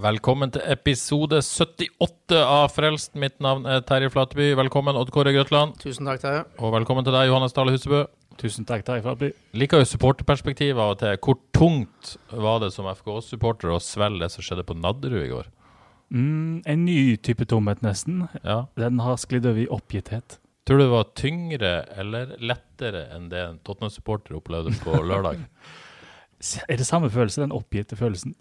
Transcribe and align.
Velkommen 0.00 0.48
til 0.48 0.62
episode 0.70 1.42
78 1.44 2.38
av 2.38 2.70
Frelst. 2.72 3.10
Mitt 3.20 3.34
navn 3.44 3.66
er 3.68 3.82
Terje 3.84 4.08
Flateby. 4.08 4.46
Velkommen, 4.56 4.96
Odd 4.96 5.10
Kåre 5.12 5.34
Grøtland. 5.34 5.74
Tusen 5.82 6.08
takk, 6.08 6.22
Terje. 6.22 6.46
Og 6.56 6.72
velkommen 6.72 7.04
til 7.04 7.12
deg, 7.12 7.26
Johannes 7.28 7.52
Dale 7.52 7.74
Husebø. 7.74 8.06
Tusen 8.40 8.64
takk, 8.64 8.86
Terje 8.86 9.04
Flateby. 9.04 9.28
Liker 9.60 9.82
jo 9.82 9.90
supporterperspektivet 9.90 10.80
av 10.80 10.94
og 10.94 11.02
til. 11.02 11.20
Hvor 11.20 11.36
tungt 11.52 12.14
var 12.32 12.62
det 12.64 12.70
som 12.72 12.88
FK-supporter 12.88 13.74
å 13.74 13.82
svelge 13.84 14.24
det 14.24 14.30
som 14.32 14.46
skjedde 14.46 14.64
på 14.70 14.78
Nadderud 14.78 15.20
i 15.20 15.30
går? 15.34 15.52
Mm, 16.16 16.62
en 16.64 16.84
ny 16.86 16.98
type 17.20 17.44
tomhet, 17.50 17.84
nesten. 17.84 18.24
Ja. 18.40 18.62
Den 18.80 19.04
har 19.04 19.20
sklidd 19.20 19.50
over 19.50 19.66
i 19.66 19.68
oppgitthet. 19.68 20.40
Tror 20.64 20.80
du 20.80 20.86
det 20.86 20.94
var 20.94 21.12
tyngre 21.18 21.74
eller 22.00 22.38
lettere 22.40 23.10
enn 23.12 23.28
det 23.28 23.44
en 23.50 23.60
Tottenham-supporter 23.68 24.40
opplevde 24.40 24.72
på 24.80 24.96
lørdag? 25.04 25.44
Er 26.72 26.78
det 26.80 26.86
samme 26.88 27.10
følelse, 27.12 27.42
den 27.42 27.52
oppgitte 27.52 28.00
følelsen? 28.00 28.32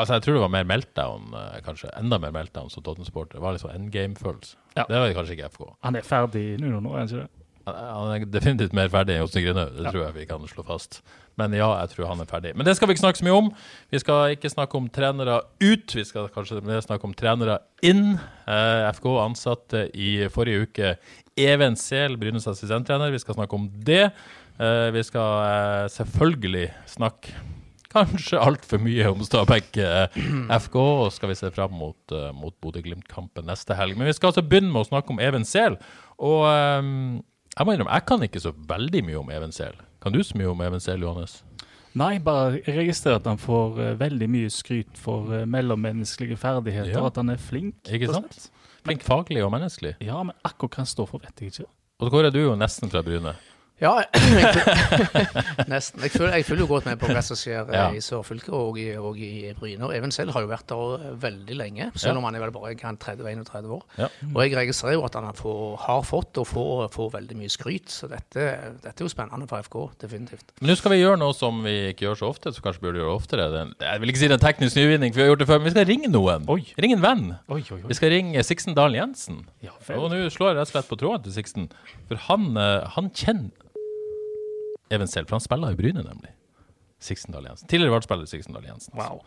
Altså, 0.00 0.14
jeg 0.18 0.22
tror 0.26 0.34
det 0.38 0.42
var 0.44 0.52
mer 0.54 0.64
meltdown, 0.68 1.30
eh, 1.38 1.60
kanskje. 1.66 1.90
Enda 1.98 2.18
mer 2.22 2.32
meltdown 2.34 2.70
som 2.70 2.82
Tottenham-supporter. 2.82 3.38
Det 3.38 3.42
var 3.44 3.56
sånn 3.62 3.74
endgame-følelse. 3.78 4.54
Ja. 4.76 4.84
Det 4.88 4.98
var 4.98 5.06
det 5.08 5.16
kanskje 5.16 5.36
ikke 5.38 5.50
FK. 5.54 5.70
Han 5.86 5.96
er 5.96 6.06
ferdig 6.06 6.46
nå, 6.60 6.80
nå, 6.80 6.92
er 6.94 6.98
han 7.04 7.08
ikke 7.08 7.22
det? 7.24 7.30
Han 7.64 8.10
er 8.12 8.24
definitivt 8.28 8.74
mer 8.76 8.90
ferdig 8.92 9.14
enn 9.14 9.22
Jostein 9.22 9.44
Grinaud, 9.46 9.70
det 9.78 9.84
Ja. 9.86 9.90
tror 9.90 10.02
jeg 10.04 10.14
vi 10.14 10.26
kan 10.28 10.42
slå 10.50 10.64
fast. 10.66 10.98
Men 11.38 11.52
ja, 11.56 11.68
jeg 11.80 11.94
tror 11.94 12.06
han 12.10 12.20
er 12.20 12.26
ferdig. 12.28 12.54
Men 12.54 12.66
det 12.66 12.76
skal 12.76 12.86
vi 12.86 12.92
ikke 12.94 13.04
snakke 13.06 13.18
så 13.22 13.24
mye 13.24 13.38
om. 13.38 13.48
Vi 13.90 13.98
skal 13.98 14.34
ikke 14.36 14.50
snakke 14.52 14.74
om 14.76 14.88
trenere 14.92 15.40
ut, 15.62 15.94
vi 15.96 16.04
skal 16.04 16.28
kanskje 16.28 16.60
mer 16.62 16.80
snakke 16.84 17.04
om 17.08 17.14
trenere 17.14 17.58
inn. 17.82 18.20
Eh, 18.46 18.90
FK 18.92 19.06
ansatte 19.24 19.88
i 19.96 20.28
forrige 20.28 20.68
uke 20.68 20.96
Even 21.40 21.74
Sehl, 21.74 22.16
Brynes 22.16 22.46
assistenttrener. 22.46 23.10
Vi 23.10 23.18
skal 23.18 23.34
snakke 23.34 23.54
om 23.54 23.70
det. 23.82 24.12
Eh, 24.60 24.90
vi 24.92 25.02
skal 25.02 25.88
selvfølgelig 25.88 26.68
snakke 26.86 27.32
kanskje 27.94 28.40
altfor 28.42 28.82
mye 28.82 29.06
om 29.12 29.22
Stabæk 29.24 29.78
eh, 29.82 30.18
FK, 30.66 30.76
og 30.80 31.12
skal 31.14 31.30
vi 31.32 31.36
se 31.38 31.50
fram 31.54 31.74
mot, 31.78 31.98
uh, 32.14 32.30
mot 32.36 32.54
Bodø-Glimt-kampen 32.64 33.46
neste 33.48 33.76
helg. 33.78 33.96
Men 33.98 34.10
vi 34.10 34.16
skal 34.16 34.32
altså 34.32 34.44
begynne 34.44 34.72
med 34.74 34.84
å 34.84 34.88
snakke 34.90 35.14
om 35.14 35.22
Even 35.22 35.46
Sehl. 35.48 35.78
Og 36.18 36.44
um, 36.50 37.22
jeg 37.54 37.66
må 37.68 37.74
innrømme, 37.76 37.94
jeg 37.94 38.06
kan 38.10 38.26
ikke 38.26 38.42
så 38.42 38.52
veldig 38.74 39.04
mye 39.06 39.20
om 39.22 39.30
Even 39.34 39.54
Sehl. 39.54 39.76
Kan 40.02 40.14
du 40.16 40.20
så 40.26 40.36
mye 40.38 40.50
om 40.52 40.64
Even 40.66 40.82
Sehl, 40.82 41.04
Johannes? 41.06 41.38
Nei, 41.94 42.16
bare 42.18 42.58
registrer 42.66 43.20
at 43.20 43.28
han 43.30 43.38
får 43.38 43.78
uh, 43.78 43.88
veldig 44.00 44.28
mye 44.34 44.50
skryt 44.50 44.98
for 44.98 45.30
uh, 45.30 45.44
mellommenneskelige 45.46 46.38
ferdigheter, 46.42 46.96
Ja. 46.96 47.04
og 47.04 47.12
at 47.12 47.22
han 47.22 47.30
er 47.30 47.38
flink. 47.40 47.78
Ikke 47.86 48.10
sant? 48.10 48.48
Flink 48.84 49.06
faglig 49.06 49.40
og 49.46 49.52
menneskelig. 49.54 49.94
Ja, 50.04 50.18
men 50.26 50.34
akkurat 50.44 50.74
hva 50.74 50.82
han 50.82 50.90
står 50.90 51.08
for, 51.12 51.22
vet 51.24 51.40
jeg 51.40 51.54
ikke. 51.54 51.70
Og 52.02 52.10
du 52.10 52.18
er 52.26 52.42
jo 52.42 52.56
nesten 52.58 52.90
fra 52.90 53.00
Bryne. 53.06 53.36
Ja, 53.82 53.90
jeg, 53.98 54.06
nesten. 55.72 56.02
Jeg 56.04 56.12
følger, 56.14 56.34
jeg 56.38 56.44
følger 56.46 56.62
jo 56.62 56.68
godt 56.70 56.84
med 56.86 56.98
på 57.00 57.08
hva 57.10 57.20
som 57.26 57.36
skjer 57.38 57.66
eh, 57.66 57.74
Ja. 57.74 57.86
i 57.90 57.98
Sørfylket 58.04 58.52
og, 58.54 58.76
og 59.02 59.18
i 59.18 59.50
Bryne. 59.58 59.82
Og 59.88 59.94
Even 59.96 60.12
selv 60.14 60.30
har 60.36 60.44
jo 60.44 60.50
vært 60.52 60.68
der 60.70 60.92
eh, 61.08 61.16
veldig 61.24 61.56
lenge, 61.58 61.88
selv 61.98 62.12
Ja. 62.14 62.18
om 62.20 62.26
han 62.28 62.38
er 62.38 62.44
vel 62.44 62.52
bare 62.54 62.74
kan 62.78 62.96
30-31 63.02 63.66
år. 63.74 63.82
Ja. 63.98 64.08
Og 64.30 64.38
jeg 64.44 64.54
registrerer 64.60 64.94
jo 64.94 65.02
at 65.08 65.18
han 65.18 65.26
får, 65.36 65.76
har 65.88 66.04
fått 66.06 66.38
og 66.40 66.46
får, 66.46 66.84
får 66.94 67.10
veldig 67.16 67.38
mye 67.40 67.50
skryt, 67.52 67.90
så 67.90 68.06
dette, 68.12 68.46
dette 68.84 68.94
er 68.94 69.04
jo 69.04 69.10
spennende 69.10 69.48
for 69.50 69.66
FK, 69.66 69.76
definitivt. 70.06 70.54
Men 70.60 70.70
nå 70.70 70.78
skal 70.78 70.94
vi 70.94 71.00
gjøre 71.02 71.18
noe 71.24 71.34
som 71.36 71.58
vi 71.66 71.74
ikke 71.90 72.06
gjør 72.08 72.20
så 72.22 72.30
ofte, 72.30 72.54
så 72.54 72.62
kanskje 72.64 72.86
burde 72.86 73.02
gjøre 73.02 73.16
oftere. 73.18 73.48
Det 73.56 73.64
er 73.82 73.90
Jeg 73.96 74.04
vil 74.04 74.14
ikke 74.14 74.22
si 74.22 74.30
det 74.30 74.36
er 74.38 74.40
en 74.40 74.46
teknisk 74.46 74.78
nyvinning, 74.78 75.12
for 75.12 75.18
vi 75.18 75.26
har 75.26 75.32
gjort 75.34 75.42
det 75.44 75.50
før, 75.50 75.58
men 75.64 75.68
vi 75.70 75.74
skal 75.74 75.90
ringe 75.90 76.12
noen. 76.14 76.46
Oi. 76.54 76.60
Ringe 76.78 77.00
en 77.00 77.04
venn. 77.04 77.26
Oi, 77.50 77.60
oi, 77.66 77.80
oi. 77.80 77.82
Vi 77.90 77.98
skal 77.98 78.14
ringe 78.14 78.46
Sixten 78.46 78.78
Dahl 78.78 78.94
Jensen. 78.94 79.42
Ja, 79.66 79.74
Og 79.98 80.08
nå 80.14 80.22
slår 80.30 80.54
jeg 80.54 80.60
rett 80.62 80.70
og 80.70 80.74
slett 80.76 80.88
på 80.94 81.00
tråden 81.02 81.26
til 81.26 81.34
Sixten, 81.40 81.68
for 82.08 82.22
han, 82.30 82.52
eh, 82.56 82.86
han 82.94 83.10
kjenner 83.10 83.50
Even 84.90 85.08
Sehl, 85.08 85.26
for 85.26 85.36
han 85.38 85.44
spiller 85.44 85.72
i 85.72 85.78
Bryne, 85.78 86.02
nemlig. 86.04 86.32
Sixten 87.00 87.32
Dahl 87.34 87.46
Jensen. 87.48 87.68
Tidligere 87.68 87.92
valgspiller 87.94 88.26
Sixten 88.28 88.54
Dahl 88.56 88.64
Jensen. 88.68 88.94
Wow. 88.98 89.22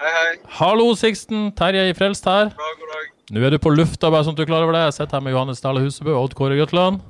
Hei, 0.00 0.10
hei. 0.10 0.30
Hallo, 0.58 0.94
Sixten. 0.98 1.52
Terje 1.58 1.88
i 1.90 1.94
Frelst 1.96 2.26
her. 2.28 2.50
God 2.50 2.62
dag, 2.64 2.78
god 2.82 2.94
dag. 2.94 3.10
Nå 3.34 3.40
er 3.46 3.54
du 3.54 3.58
på 3.62 3.72
lufta, 3.72 4.10
bare 4.12 4.26
sånn 4.26 4.34
at 4.36 4.40
du 4.40 4.44
er 4.44 4.50
klar 4.50 4.66
over 4.66 4.76
det. 4.76 4.82
Jeg 4.90 4.96
sitter 4.98 5.16
her 5.18 5.24
med 5.24 5.32
Johannes 5.32 5.62
Dale 5.64 5.80
Husebø 5.84 6.12
og 6.12 6.26
Odd 6.28 6.34
Kåre 6.38 6.58
Grøtland. 6.58 7.00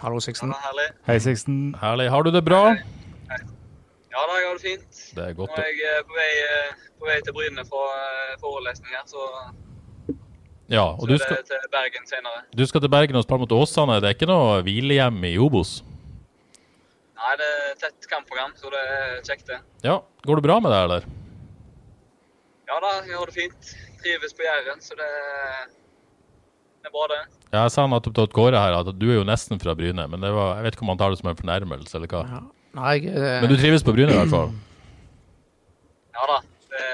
Hallo, 0.00 0.18
Sixten. 0.24 0.50
Ja, 0.50 0.60
herlig. 0.66 0.88
Hei, 1.08 1.18
Sixten. 1.22 1.60
Herlig. 1.80 2.08
Har 2.12 2.26
du 2.26 2.32
det 2.34 2.42
bra? 2.44 2.62
Hei. 2.72 3.04
hei. 3.30 3.38
Ja 4.14 4.24
da, 4.30 4.34
jeg 4.40 4.48
har 4.48 4.58
det 4.58 4.64
fint. 4.64 5.04
Det 5.14 5.28
er 5.28 5.32
godt. 5.38 5.54
Nå 5.54 5.62
er 5.62 5.70
jeg 5.70 5.86
eh, 5.92 6.02
på 6.08 6.18
vei, 6.18 6.32
eh, 6.48 6.82
på 7.00 7.08
vei 7.08 7.16
til 7.26 7.36
Bryne 7.36 7.64
for 7.70 7.94
eh, 8.00 8.34
forelesning 8.42 8.92
her, 8.94 9.06
så, 9.10 9.30
Ja, 10.72 10.84
og 10.94 11.02
så 11.04 11.08
du 11.10 11.16
skal, 11.20 11.40
til 11.48 11.64
Bergen 11.72 12.06
senere. 12.08 12.44
du 12.56 12.62
skal 12.66 12.80
til 12.80 12.90
Bergen 12.92 13.18
og 13.20 13.24
spille 13.26 13.42
mot 13.44 13.52
Åsane. 13.52 13.98
Det 14.00 14.10
er 14.10 14.16
ikke 14.16 14.28
noe 14.30 14.60
hvilehjem 14.66 15.18
i 15.28 15.34
Obos? 15.38 15.82
Nei, 17.24 17.36
det 17.40 17.46
er 17.48 17.76
tett 17.80 18.08
kampprogram, 18.10 18.52
så 18.60 18.68
det 18.72 18.80
er 18.84 19.14
kjekt 19.24 19.46
det. 19.48 19.56
Ja. 19.86 20.00
Går 20.28 20.40
det 20.40 20.44
bra 20.44 20.58
med 20.60 20.74
deg, 20.74 20.82
eller? 20.88 21.06
Ja 22.68 22.76
da, 22.84 22.90
jeg 23.06 23.16
har 23.16 23.30
det 23.30 23.36
fint. 23.36 23.70
Trives 24.02 24.36
på 24.36 24.44
Jæren, 24.44 24.82
så 24.84 24.96
det, 24.98 25.08
det 26.84 26.90
er 26.90 26.92
bra 26.92 27.06
det. 27.14 27.22
Ja, 27.54 27.62
jeg 27.62 27.72
sa 27.72 27.86
nettopp 27.88 28.16
til 28.18 28.28
Kåre 28.34 28.60
her 28.60 28.76
at 28.76 28.90
du 28.98 29.06
er 29.08 29.18
jo 29.20 29.24
nesten 29.28 29.60
fra 29.62 29.76
Bryne, 29.78 30.04
men 30.10 30.24
det 30.24 30.32
var, 30.36 30.58
jeg 30.58 30.66
vet 30.66 30.76
ikke 30.76 30.84
om 30.84 30.92
han 30.92 31.00
tar 31.00 31.14
det 31.14 31.20
som 31.22 31.30
en 31.32 31.40
fornærmelse, 31.40 31.96
eller 31.96 32.12
hva. 32.12 32.22
Ja. 32.28 32.42
Nei, 32.74 32.94
jeg, 32.98 33.14
det... 33.16 33.32
Men 33.44 33.52
du 33.52 33.56
trives 33.60 33.86
på 33.86 33.94
Bryne 33.96 34.12
i 34.12 34.18
hvert 34.18 34.32
fall? 34.34 34.52
Ja 36.14 36.28
da, 36.28 36.38
det, 36.74 36.88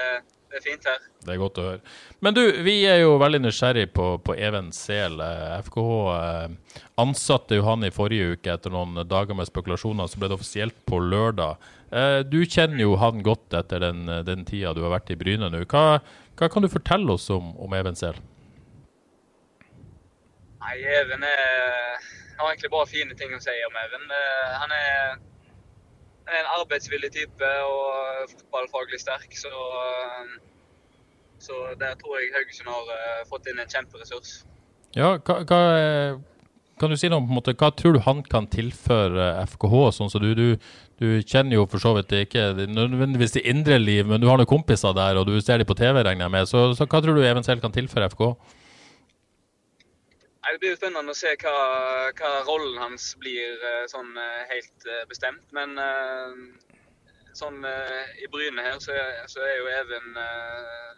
det 0.51 0.59
er 0.59 0.63
fint 0.65 0.87
her. 0.89 1.03
Det 1.25 1.33
er 1.33 1.39
godt 1.41 1.59
å 1.61 1.65
høre. 1.65 1.93
Men 2.23 2.35
du, 2.37 2.41
vi 2.65 2.75
er 2.89 3.01
jo 3.01 3.15
veldig 3.21 3.41
nysgjerrig 3.45 3.87
på, 3.95 4.07
på 4.25 4.35
Even 4.35 4.71
Sehl. 4.75 5.19
Eh, 5.23 5.57
FKH 5.65 5.85
eh, 6.15 6.79
ansatte 7.01 7.59
jo 7.59 7.65
han 7.67 7.87
i 7.87 7.93
forrige 7.95 8.35
uke 8.35 8.53
etter 8.53 8.73
noen 8.73 9.01
dager 9.07 9.37
med 9.37 9.49
spekulasjoner, 9.49 10.11
så 10.11 10.21
ble 10.21 10.31
det 10.31 10.37
offisielt 10.37 10.77
på 10.89 10.99
lørdag. 11.03 11.71
Eh, 11.91 12.19
du 12.27 12.41
kjenner 12.43 12.83
jo 12.83 12.97
han 13.01 13.23
godt 13.25 13.57
etter 13.61 13.83
den, 13.87 14.03
den 14.27 14.45
tida 14.47 14.75
du 14.75 14.83
har 14.85 14.97
vært 14.97 15.13
i 15.15 15.19
Bryne 15.19 15.49
nå. 15.51 15.63
Hva, 15.71 16.01
hva 16.37 16.51
kan 16.51 16.67
du 16.67 16.71
fortelle 16.71 17.17
oss 17.17 17.29
om, 17.33 17.55
om 17.61 17.79
Even 17.79 17.97
Sehl? 17.97 18.19
Nei, 20.61 20.75
Even 20.99 21.25
er 21.25 21.81
har 22.41 22.51
egentlig 22.51 22.71
bare 22.73 22.89
fine 22.89 23.17
ting 23.17 23.33
å 23.35 23.41
si 23.43 23.53
om 23.67 23.77
Even. 23.85 24.07
Eh, 24.17 24.53
Han 24.61 24.73
er, 24.75 25.19
han 26.31 26.39
er 26.39 26.45
en 26.45 26.53
arbeidsvillig 26.61 27.11
type 27.11 27.51
og 27.67 28.31
fotballfaglig 28.31 29.01
sterk, 29.03 29.35
så 29.35 29.51
eh, 29.51 30.39
Så 31.41 31.53
der 31.79 31.95
tror 31.97 32.19
jeg 32.19 32.29
Haugesund 32.35 32.69
har 32.69 32.89
eh, 32.93 33.23
fått 33.25 33.47
inn 33.49 33.59
en 33.59 33.69
kjemperessurs. 33.69 34.43
Ja, 34.93 35.15
hva, 35.17 35.39
hva, 35.49 35.59
eh, 35.73 36.19
kan 36.77 36.91
du 36.91 36.97
si 36.97 37.09
noe 37.09 37.17
om 37.17 37.25
på 37.25 37.33
en 37.33 37.39
måte, 37.39 37.55
hva 37.57 37.71
tror 37.73 37.95
du 37.95 37.99
han 38.05 38.21
kan 38.23 38.45
tilføre 38.47 39.31
FKH? 39.49 39.75
sånn 39.97 40.11
så 40.13 40.21
du, 40.21 40.29
du, 40.37 40.45
du 41.01 41.07
kjenner 41.25 41.57
jo 41.57 41.65
for 41.65 41.81
så 41.81 41.95
vidt 41.97 42.13
ikke 42.13 42.51
nødvendigvis 42.69 43.33
det 43.39 43.45
indre 43.49 43.81
liv, 43.81 44.05
men 44.05 44.21
du 44.21 44.29
har 44.29 44.37
noen 44.37 44.49
kompiser 44.49 44.93
der, 44.93 45.17
og 45.17 45.25
du 45.27 45.41
ser 45.41 45.57
dem 45.57 45.69
på 45.69 45.77
TV, 45.81 45.97
regner 45.97 46.27
jeg 46.27 46.35
med. 46.37 46.49
Så, 46.49 46.63
så 46.77 46.85
hva 46.85 47.01
tror 47.01 47.17
du 47.17 47.25
eventuelt 47.25 47.65
kan 47.65 47.73
tilføre 47.73 48.11
FKH? 48.13 48.31
Det 50.41 50.57
blir 50.59 50.73
jo 50.73 50.79
spennende 50.79 51.13
å 51.13 51.17
se 51.17 51.35
hva, 51.41 51.57
hva 52.17 52.31
rollen 52.47 52.79
hans 52.81 53.11
blir 53.21 53.61
eh, 53.61 53.85
sånn 53.91 54.15
eh, 54.17 54.41
helt 54.49 54.87
eh, 54.89 55.03
bestemt. 55.09 55.45
Men 55.53 55.77
sånn 57.37 57.61
i 57.63 58.27
Bryne 58.27 58.63
her, 58.65 58.79
så 58.83 58.91
er, 58.91 59.21
så 59.31 59.39
er 59.45 59.53
jo 59.61 59.69
Even 59.71 60.09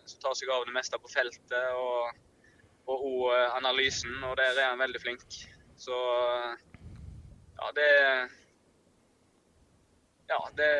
som 0.05 0.19
tar 0.19 0.35
seg 0.37 0.51
av 0.51 0.65
det 0.67 0.73
meste 0.75 0.99
på 0.99 1.11
feltet 1.11 1.67
og, 1.79 2.15
og 2.91 3.19
eh, 3.33 3.49
analysen, 3.57 4.15
og 4.27 4.35
der 4.39 4.57
er 4.57 4.71
han 4.71 4.81
veldig 4.81 5.01
flink. 5.03 5.27
Så 5.79 5.97
ja, 7.59 7.71
det 7.75 7.89
Ja, 10.29 10.39
det 10.57 10.71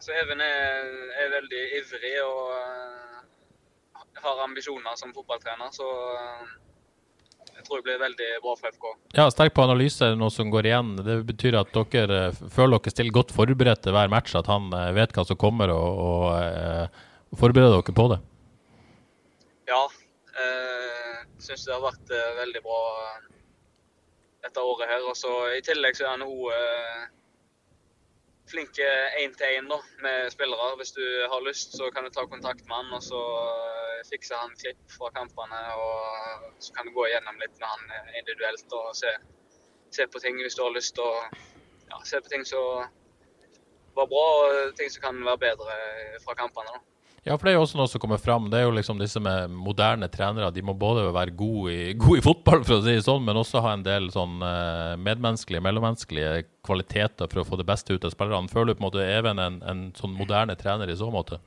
Så 0.00 0.12
Even 0.16 0.40
er, 0.40 0.88
er 1.20 1.34
veldig 1.36 1.64
ivrig 1.78 2.14
og 2.24 2.54
har 4.20 4.42
ambisjoner 4.44 4.96
som 4.96 5.12
fotballtrener, 5.14 5.70
så 5.72 5.86
jeg 7.60 7.66
tror 7.66 7.80
det 7.80 7.86
blir 7.90 8.00
veldig 8.00 8.28
bra 8.40 8.54
for 8.56 8.72
FK. 8.72 8.86
Ja, 9.18 9.26
Sterk 9.32 9.54
på 9.56 9.64
analyse 9.64 10.08
noe 10.16 10.32
som 10.32 10.50
går 10.52 10.70
igjen. 10.70 10.94
Det 11.04 11.18
betyr 11.28 11.58
at 11.60 11.72
dere 11.92 12.20
eh, 12.30 12.42
føler 12.54 12.80
dere 12.80 12.94
stiller 12.94 13.16
godt 13.18 13.34
forberedt 13.36 13.84
til 13.84 13.96
hver 13.96 14.12
match, 14.12 14.34
at 14.38 14.48
han 14.48 14.70
eh, 14.72 14.92
vet 14.96 15.12
hva 15.16 15.26
som 15.28 15.38
kommer, 15.40 15.72
og, 15.74 16.00
og 16.06 16.24
eh, 16.40 17.02
forbereder 17.36 17.76
dere 17.76 17.96
på 18.02 18.12
det. 18.14 18.22
Ja, 19.70 19.84
Uh, 20.40 21.16
Syns 21.42 21.66
det 21.66 21.72
har 21.74 21.82
vært 21.82 22.12
veldig 22.38 22.60
bra 22.64 22.76
dette 24.46 24.62
året 24.62 24.88
her. 24.88 25.02
Og 25.10 25.16
så 25.18 25.32
I 25.52 25.58
tillegg 25.66 25.98
så 25.98 26.06
er 26.06 26.14
han 26.14 26.24
òg 26.24 26.46
uh, 28.50 28.52
flink 28.52 28.78
én-til-én 29.22 29.68
med 30.02 30.30
spillere. 30.34 30.76
Hvis 30.76 30.92
du 30.96 31.04
har 31.32 31.46
lyst, 31.46 31.76
så 31.78 31.90
kan 31.94 32.04
du 32.04 32.10
ta 32.10 32.26
kontakt 32.26 32.66
med 32.66 32.76
han, 32.76 32.92
og 32.98 33.02
så 33.02 33.20
uh, 33.20 34.00
fikser 34.10 34.36
han 34.42 34.56
klipp 34.62 34.82
fra 34.96 35.10
kampene. 35.18 35.60
og 35.74 36.54
Så 36.58 36.74
kan 36.74 36.86
du 36.86 36.92
gå 36.92 37.06
igjennom 37.06 37.38
litt 37.42 37.56
med 37.60 37.68
han 37.68 38.14
individuelt 38.20 38.72
og 38.72 38.94
se, 38.96 39.12
se 39.90 40.06
på 40.06 40.22
ting 40.22 40.40
hvis 40.42 40.58
du 40.58 40.62
har 40.66 40.74
lyst 40.74 40.98
Og 40.98 41.16
ja, 41.90 42.02
se 42.04 42.20
på 42.20 42.32
ting 42.32 42.44
som 42.46 42.86
var 43.94 44.06
bra, 44.06 44.26
og 44.40 44.76
ting 44.78 44.90
som 44.90 45.02
kan 45.02 45.24
være 45.26 45.44
bedre 45.48 45.76
fra 46.24 46.34
kampene. 46.34 46.74
da. 46.74 46.99
Ja, 47.20 47.34
for 47.36 47.44
det 47.44 47.52
er 47.52 47.58
jo 47.58 47.64
også 47.66 47.76
noe 47.76 47.88
som 47.92 48.00
kommer 48.00 48.16
fram. 48.20 48.46
Det 48.48 48.56
er 48.56 48.64
jo 48.64 48.72
liksom 48.72 49.00
disse 49.00 49.20
med 49.20 49.52
moderne 49.52 50.08
trenere. 50.08 50.48
De 50.56 50.62
må 50.64 50.72
både 50.72 51.04
være 51.12 51.34
gode 51.36 51.74
i, 51.74 51.92
god 52.00 52.16
i 52.16 52.24
fotball, 52.24 52.64
for 52.64 52.78
å 52.78 52.84
si 52.86 52.96
det 52.96 53.04
sånn, 53.04 53.26
men 53.26 53.36
også 53.36 53.60
ha 53.64 53.74
en 53.76 53.84
del 53.84 54.08
sånn 54.14 54.40
uh, 54.40 54.96
medmenneskelige, 54.96 55.60
mellommenneskelige 55.66 56.46
kvaliteter 56.64 57.28
for 57.28 57.42
å 57.42 57.46
få 57.50 57.60
det 57.60 57.68
beste 57.68 57.92
ut 57.92 58.08
av 58.08 58.14
spillerne. 58.14 58.48
Føler 58.52 58.72
du 58.72 58.78
på 58.78 58.84
en 58.84 58.88
måte 58.88 59.04
Even 59.10 59.42
en, 59.42 59.60
en 59.68 59.84
sånn 59.98 60.16
moderne 60.16 60.56
trener 60.56 60.88
i 60.88 60.96
så 60.96 61.10
måte? 61.12 61.42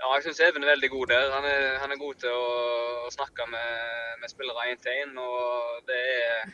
Ja, 0.00 0.08
jeg 0.16 0.24
syns 0.24 0.40
Even 0.48 0.64
er 0.64 0.72
veldig 0.72 0.92
god 0.96 1.12
der. 1.12 1.28
Han 1.36 1.44
er, 1.52 1.68
han 1.84 1.92
er 1.92 2.00
god 2.00 2.24
til 2.24 2.32
å, 2.32 2.50
å 3.04 3.12
snakke 3.12 3.44
med, 3.52 4.18
med 4.24 4.32
spillere 4.32 4.70
én 4.72 4.80
til 4.80 5.04
én. 5.04 5.12
Og 5.20 5.84
det 5.92 6.00
er 6.16 6.50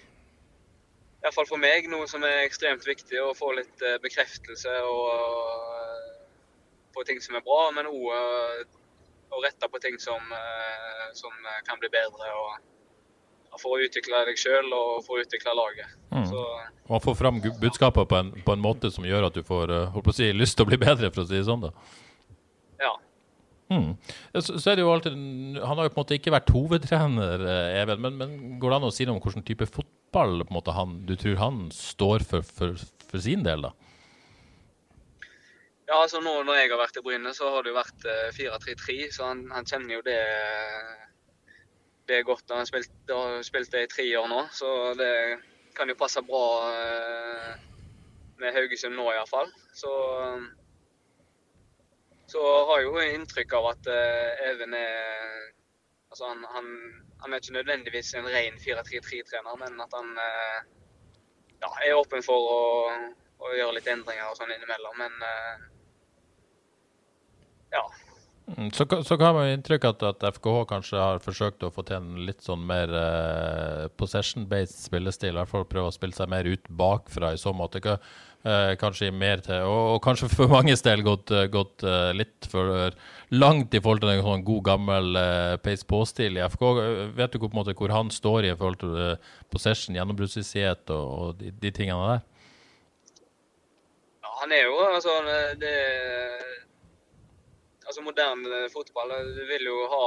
iallfall 1.23 1.47
for 1.47 1.63
meg 1.63 1.87
noe 1.87 2.11
som 2.11 2.27
er 2.27 2.43
ekstremt 2.43 2.83
viktig, 2.83 3.23
å 3.23 3.31
få 3.39 3.55
litt 3.55 3.87
uh, 3.87 3.95
bekreftelse 4.03 4.75
og 4.91 6.17
på 6.95 7.05
ting 7.09 7.21
som 7.23 7.37
er 7.39 7.45
bra, 7.47 7.69
men 7.77 7.91
òg 7.91 8.09
eh, 8.15 8.65
å 9.29 9.43
rette 9.45 9.69
på 9.69 9.81
ting 9.83 9.99
som, 10.01 10.33
eh, 10.33 11.07
som 11.19 11.35
kan 11.69 11.81
bli 11.81 11.91
bedre. 11.93 12.33
og 12.33 12.59
for 13.59 13.75
å 13.75 13.83
utvikle 13.83 14.21
deg 14.29 14.39
sjøl 14.39 14.69
og 14.77 15.01
for 15.07 15.19
å 15.19 15.25
utvikle 15.25 15.55
laget. 15.57 15.95
Mm. 16.13 16.27
Så, 16.31 16.43
og 16.89 17.03
få 17.03 17.15
fram 17.19 17.41
budskapet 17.43 18.07
på 18.07 18.19
en, 18.19 18.29
på 18.45 18.55
en, 18.55 18.63
måte 18.63 18.91
som 18.95 19.07
gjør 19.09 19.29
at 19.29 19.35
du 19.35 19.43
får 19.47 19.73
eh, 19.75 19.97
på 19.99 20.13
å 20.13 20.15
si, 20.15 20.29
lyst 20.37 20.59
til 20.59 20.67
å 20.67 20.71
bli 20.71 20.79
bedre, 20.79 21.11
for 21.11 21.25
å 21.25 21.29
si 21.29 21.39
det 21.39 21.47
sånn. 21.49 21.65
da. 21.67 21.73
Ja. 22.79 22.93
Mm. 23.73 23.91
Så, 24.39 24.61
så, 24.61 24.71
er 24.71 24.79
det 24.79 24.85
jo 24.85 24.93
alltid, 24.95 25.17
Han 25.59 25.77
har 25.77 25.89
jo 25.89 25.93
på 25.93 25.99
en 25.99 26.05
måte 26.05 26.17
ikke 26.17 26.33
vært 26.33 26.53
hovedtrener, 26.55 27.43
Even, 27.77 28.01
men, 28.05 28.15
men 28.21 28.39
går 28.63 28.73
det 28.73 28.79
an 28.79 28.89
å 28.89 28.95
si 28.95 29.09
noe 29.09 29.19
om 29.19 29.25
hvilken 29.25 29.45
type 29.49 29.69
fotball 29.69 30.45
på 30.45 30.53
en 30.53 30.57
måte 30.61 30.77
han, 30.77 30.95
du 31.09 31.17
tror 31.21 31.43
han 31.43 31.67
står 31.75 32.25
for, 32.29 32.47
for, 32.47 32.79
for 33.11 33.25
sin 33.25 33.43
del? 33.45 33.67
da? 33.67 33.75
Ja, 35.89 36.03
altså 36.03 36.21
nå 36.21 36.35
Når 36.45 36.59
jeg 36.59 36.69
har 36.69 36.81
vært 36.83 36.99
i 37.01 37.03
Bryne, 37.05 37.31
så 37.33 37.49
har 37.49 37.65
det 37.65 37.71
jo 37.73 37.79
vært 37.79 38.03
4-3-3, 38.37 38.95
eh, 38.95 39.13
så 39.15 39.31
han, 39.31 39.47
han, 39.55 39.65
kjenner 39.65 39.95
jo 39.97 40.03
det, 40.05 40.21
det 42.11 42.19
godt. 42.29 42.45
Han 42.53 42.61
har 42.61 42.69
spilt, 42.69 42.93
har 43.09 43.39
spilt 43.47 43.73
det 43.73 43.87
i 43.87 43.91
tre 43.95 44.05
år 44.21 44.29
nå, 44.29 44.43
så 44.53 44.73
det 44.99 45.13
kan 45.79 45.89
jo 45.89 45.97
passe 45.97 46.21
bra 46.29 46.43
eh, 46.69 47.55
med 48.43 48.53
Haugesund 48.53 48.99
nå 48.99 49.07
iallfall. 49.15 49.49
Så, 49.81 49.93
så 52.35 52.45
har 52.69 52.83
jeg 52.83 52.91
jo 52.91 53.07
inntrykk 53.15 53.57
av 53.57 53.71
at 53.71 53.89
eh, 53.95 54.45
Even 54.51 54.77
er 54.77 55.47
Altså 56.09 56.25
han, 56.25 56.41
han, 56.53 56.69
han 57.21 57.33
er 57.33 57.41
ikke 57.43 57.53
nødvendigvis 57.53 58.15
en 58.17 58.29
ren 58.33 58.55
4-3-3-trener, 58.61 59.59
men 59.61 59.75
at 59.85 59.93
han 59.93 60.15
ja, 61.61 61.69
er 61.85 61.99
åpen 61.99 62.25
for 62.25 62.47
å, 62.49 62.63
å, 63.37 63.51
gjøre 63.53 63.75
litt 63.77 63.91
endringer 63.93 64.31
og 64.31 64.39
sånn 64.41 64.55
innimellom. 64.55 65.03
Men 65.03 65.69
ja. 67.75 67.87
Mm, 68.57 68.71
så, 68.71 68.87
så 69.05 69.17
kan 69.21 69.35
man 69.37 69.51
inntrykk 69.53 69.85
at, 69.91 70.03
at 70.09 70.23
FKH 70.39 70.63
kanskje 70.71 71.01
har 71.01 71.19
forsøkt 71.21 71.67
å 71.67 71.73
få 71.73 71.83
til 71.85 71.99
en 71.99 72.23
litt 72.25 72.41
sånn 72.45 72.63
mer 72.65 72.93
uh, 72.95 73.89
possession-based 74.01 74.87
spillestil. 74.87 75.35
I 75.35 75.43
hvert 75.43 75.51
fall 75.51 75.67
prøve 75.69 75.91
å 75.91 75.93
spille 75.93 76.17
seg 76.17 76.31
mer 76.33 76.49
ut 76.49 76.71
bakfra 76.81 77.35
i 77.35 77.41
så 77.41 77.53
måte. 77.53 77.83
Uh, 77.85 78.73
kanskje 78.81 79.11
mer 79.13 79.43
til 79.45 79.67
Og, 79.67 79.97
og 79.97 80.01
kanskje 80.07 80.31
for 80.37 80.49
manges 80.49 80.81
del 80.87 81.03
gått, 81.05 81.29
uh, 81.35 81.45
gått 81.53 81.85
litt 82.17 82.49
for 82.49 82.95
langt 83.37 83.77
i 83.77 83.83
forhold 83.85 84.07
til 84.07 84.15
en 84.15 84.25
sånn 84.25 84.47
god, 84.47 84.63
gammel 84.71 85.21
pace 85.61 85.85
på-stil 85.91 86.41
i 86.41 86.47
FK. 86.47 86.65
Vet 87.19 87.35
du 87.35 87.43
på 87.43 87.51
en 87.51 87.59
måte 87.61 87.77
hvor 87.77 87.93
han 87.93 88.09
står 88.15 88.49
i 88.49 88.55
forhold 88.57 88.81
til 88.81 88.97
possession, 89.53 89.99
gjennombruddshissighet 89.99 90.89
og, 90.97 91.13
og 91.19 91.43
de, 91.43 91.53
de, 91.53 91.75
tingene 91.75 92.15
der? 92.15 92.25
Ja, 94.25 94.33
han 94.41 94.57
er 94.57 94.65
jo 94.71 94.81
altså 94.87 95.19
det 95.61 95.77
altså 97.89 98.05
moderne 98.05 98.69
fotball. 98.73 99.17
Du 99.37 99.45
vil 99.49 99.65
jo 99.65 99.81
ha 99.89 100.05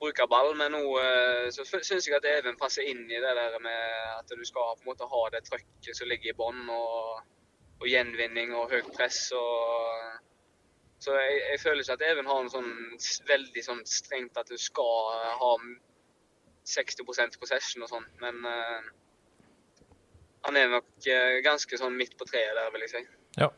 bruke 0.00 0.26
ball, 0.28 0.52
men 0.56 0.74
nå 0.74 0.82
eh, 1.00 1.46
så 1.54 1.64
syns 1.64 2.08
jeg 2.08 2.16
at 2.18 2.28
Even 2.28 2.58
passer 2.60 2.86
inn 2.88 3.04
i 3.08 3.20
det 3.22 3.32
der 3.38 3.56
med 3.64 3.96
at 4.18 4.28
du 4.32 4.44
skal 4.44 4.76
på 4.76 4.84
en 4.84 4.90
måte 4.90 5.08
ha 5.08 5.22
det 5.32 5.44
trøkket 5.46 5.96
som 5.96 6.10
ligger 6.10 6.32
i 6.32 6.36
bånn, 6.36 6.62
og, 6.72 7.24
og, 7.80 7.86
gjenvinning 7.88 8.54
og 8.56 8.72
høyt 8.72 8.92
press. 8.96 9.30
og 9.36 10.22
så 11.00 11.16
jeg, 11.20 11.40
jeg 11.52 11.60
føler 11.62 11.82
ikke 11.82 11.96
at 11.98 12.06
Even 12.10 12.28
har 12.28 12.42
en 12.42 12.52
sånn 12.52 12.70
veldig 13.28 13.64
sånn 13.64 13.82
strengt 13.88 14.38
at 14.40 14.48
du 14.48 14.56
skal 14.60 15.12
ha 15.40 15.50
60% 16.66 17.36
possession 17.38 17.84
og 17.84 17.92
sånn, 17.92 18.06
men 18.22 18.40
uh, 18.42 18.88
han 20.48 20.56
er 20.58 20.72
nok 20.72 20.88
ganske 21.44 21.78
sånn 21.78 21.94
midt 21.98 22.16
på 22.18 22.26
treet 22.26 22.56
der, 22.56 22.72
vil 22.74 22.86
jeg 22.86 22.94
si. 22.94 23.02
Ja. 23.38 23.52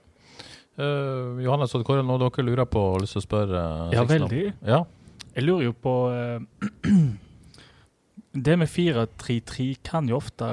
Uh, 0.78 1.40
Johannes 1.42 1.72
og 1.74 1.82
Kåre, 1.86 2.04
noe 2.06 2.20
dere 2.22 2.44
lurer 2.46 2.68
på 2.70 2.78
og 2.78 2.92
har 2.92 3.02
lyst 3.02 3.16
til 3.16 3.22
å 3.22 3.24
spørre? 3.24 3.62
Uh, 3.88 3.94
ja, 3.96 4.04
veldig. 4.06 4.42
Ja? 4.62 4.84
Jeg 5.34 5.46
lurer 5.46 5.64
jo 5.66 5.72
på 5.74 5.94
uh, 6.14 6.38
Det 8.46 8.54
med 8.60 8.70
4-3-3 8.70 9.66
kan 9.82 10.06
jo 10.06 10.20
ofte 10.20 10.46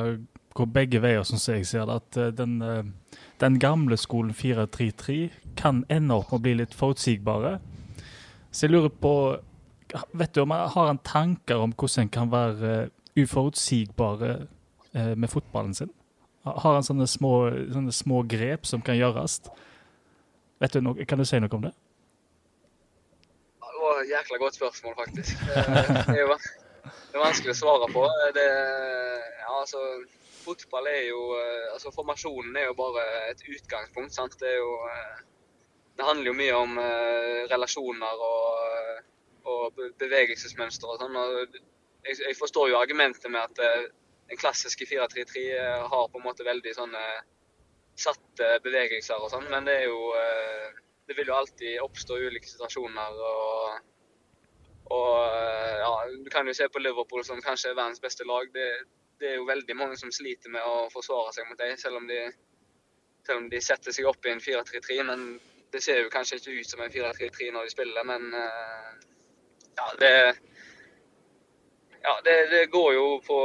gå 0.56 0.66
begge 0.74 1.02
veier, 1.04 1.26
sånn 1.28 1.42
som 1.42 1.58
jeg 1.60 1.68
ser 1.70 1.86
det. 1.86 1.98
At 2.00 2.38
den, 2.40 2.56
den, 3.44 3.58
gamle 3.62 3.98
skolen 4.00 4.32
4-3-3 4.34 5.18
kan 5.60 5.84
ende 5.92 6.16
opp 6.16 6.32
med 6.32 6.40
å 6.40 6.44
bli 6.48 6.54
litt 6.62 6.74
forutsigbare. 6.74 7.60
Så 8.50 8.66
jeg 8.66 8.74
lurer 8.74 8.90
på 8.90 9.12
Vet 10.18 10.34
du 10.34 10.42
om 10.42 10.52
jeg 10.52 10.72
har 10.74 10.90
en 10.90 11.00
tanker 11.06 11.62
om 11.62 11.76
hvordan 11.76 12.08
en 12.08 12.10
kan 12.12 12.32
være 12.32 12.72
uforutsigbare 13.20 14.32
med 15.16 15.30
fotballen 15.32 15.76
sin? 15.78 15.92
Har 16.48 16.80
han 16.80 16.88
sånne 16.88 17.06
små, 17.08 17.36
sånne 17.76 17.94
små 17.96 18.24
grep 18.28 18.66
som 18.66 18.82
kan 18.84 18.98
gjøres? 18.98 19.44
Vet 20.66 20.74
du 20.74 20.82
noe, 20.82 21.06
kan 21.06 21.22
du 21.22 21.28
si 21.30 21.38
noe 21.38 21.54
om 21.54 21.62
det? 21.62 21.72
Det 23.62 23.82
var 23.82 24.00
et 24.02 24.10
jækla 24.10 24.38
godt 24.42 24.56
spørsmål, 24.58 24.96
faktisk. 24.98 25.44
Det 25.46 26.22
er 26.24 26.32
det 27.16 27.20
er 27.20 27.22
vanskelig 27.22 27.54
å 27.54 27.58
svare 27.60 27.90
på. 27.94 28.02
Det, 28.34 28.46
ja, 29.42 29.52
altså, 29.60 29.82
fotball 30.42 30.90
er 30.90 31.04
jo 31.06 31.20
altså 31.74 31.92
Formasjonen 31.94 32.58
er 32.58 32.66
jo 32.72 32.78
bare 32.80 33.04
et 33.30 33.44
utgangspunkt. 33.46 34.16
sant? 34.16 34.40
Det, 34.42 34.56
jo, 34.58 34.72
det 35.98 36.08
handler 36.10 36.32
jo 36.32 36.36
mye 36.40 36.58
om 36.58 36.76
uh, 36.82 37.46
relasjoner 37.54 38.26
og, 38.32 39.06
og 39.54 39.86
bevegelsesmønster 40.02 40.90
og 40.90 41.06
sånn. 41.06 41.22
jeg, 42.10 42.18
jeg, 42.24 42.40
forstår 42.42 42.74
jo 42.74 42.82
argumentet 42.82 43.30
med 43.30 43.44
at 43.46 43.62
uh, 43.62 43.88
den 44.34 44.42
klassiske 44.42 44.90
4-3-3 44.90 45.46
har 45.94 46.10
på 46.10 46.20
en 46.20 46.26
måte 46.26 46.50
veldig 46.50 46.74
sånne 46.74 47.06
satte 47.96 48.48
bevegelser 48.64 49.22
og 49.24 49.32
sånn, 49.32 49.48
men 49.52 49.68
det 49.68 49.80
er 49.82 49.88
jo 49.90 50.12
eh, 50.20 50.82
Det 51.06 51.14
vil 51.14 51.28
jo 51.30 51.36
alltid 51.38 51.82
oppstå 51.84 52.16
ulike 52.18 52.50
situasjoner. 52.50 53.20
og 53.32 53.84
og 54.86 55.12
eh, 55.26 55.78
ja, 55.82 55.92
Du 56.24 56.30
kan 56.30 56.48
jo 56.48 56.54
se 56.54 56.68
på 56.70 56.82
Liverpool, 56.82 57.24
som 57.26 57.42
kanskje 57.42 57.72
er 57.72 57.78
verdens 57.78 58.02
beste 58.02 58.26
lag. 58.26 58.50
Det, 58.54 58.68
det 59.20 59.30
er 59.30 59.36
jo 59.40 59.48
veldig 59.50 59.76
mange 59.78 59.98
som 59.98 60.12
sliter 60.12 60.50
med 60.54 60.66
å 60.66 60.90
forsvare 60.94 61.34
seg 61.34 61.48
mot 61.50 61.58
dem, 61.62 61.78
selv, 61.78 62.10
selv 63.26 63.42
om 63.42 63.50
de 63.50 63.62
setter 63.62 63.96
seg 63.96 64.10
opp 64.10 64.26
i 64.26 64.34
en 64.34 64.42
4-3-3. 64.42 65.00
Men 65.10 65.26
det 65.74 65.82
ser 65.84 66.04
jo 66.04 66.12
kanskje 66.14 66.40
ikke 66.40 66.58
ut 66.60 66.70
som 66.70 66.84
en 66.86 66.94
4-3-3 66.94 67.52
når 67.54 67.68
de 67.68 67.74
spiller, 67.74 68.06
men 68.08 68.30
eh, 68.34 68.92
ja, 69.76 69.88
det, 70.00 70.12
ja, 72.06 72.16
det, 72.26 72.36
det 72.54 72.64
går 72.74 72.94
jo 72.96 73.06
på 73.26 73.38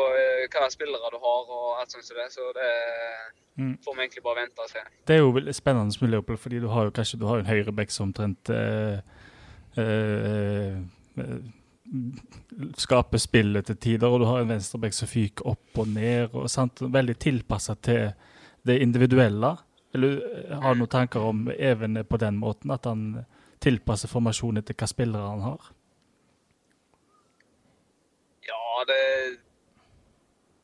hva 0.52 0.68
spillere 0.72 1.12
du 1.12 1.20
har 1.22 1.54
og 1.58 1.80
alt 1.80 1.94
sånt 1.96 2.06
som 2.06 2.18
det. 2.20 2.28
Så 2.34 2.52
det 2.56 2.70
Mm. 3.60 3.78
Får 3.84 3.94
vi 3.94 4.00
egentlig 4.00 4.22
bare 4.22 4.40
vente 4.40 4.62
og 4.64 4.70
se. 4.70 4.80
Det 5.06 5.14
er 5.14 5.18
jo 5.20 5.52
spennende 5.52 5.98
med 6.00 6.10
Liverpool, 6.10 6.38
fordi 6.40 6.60
du 6.62 6.68
har 6.72 6.86
jo 6.86 6.92
kanskje 6.96 7.18
du 7.20 7.26
har 7.28 7.40
en 7.40 7.48
høyreback 7.50 7.90
som 7.92 8.08
omtrent 8.08 8.50
eh, 8.54 9.00
eh, 9.76 10.78
eh, 11.20 11.34
skaper 12.78 13.20
spillet 13.20 13.66
til 13.66 13.76
tider, 13.76 14.08
og 14.08 14.22
du 14.22 14.26
har 14.30 14.40
en 14.40 14.52
venstreback 14.54 14.96
som 14.96 15.10
fyker 15.10 15.50
opp 15.52 15.82
og 15.82 15.88
ned. 15.88 16.30
og 16.32 16.48
sant? 16.50 16.80
Veldig 16.80 17.18
tilpassa 17.18 17.74
til 17.74 18.12
det 18.66 18.78
individuelle. 18.80 19.56
Eller 19.94 20.16
eh, 20.30 20.56
har 20.62 20.74
du 20.74 20.84
noen 20.84 20.94
tanker 20.94 21.20
om 21.20 21.50
Even 21.58 22.04
på 22.08 22.16
den 22.16 22.40
måten, 22.40 22.70
at 22.70 22.88
han 22.88 23.26
tilpasser 23.60 24.08
formasjonen 24.08 24.64
til 24.64 24.78
hva 24.78 24.88
spillere 24.88 25.34
han 25.34 25.44
har? 25.44 25.72
Ja, 28.48 28.62
det 28.88 29.00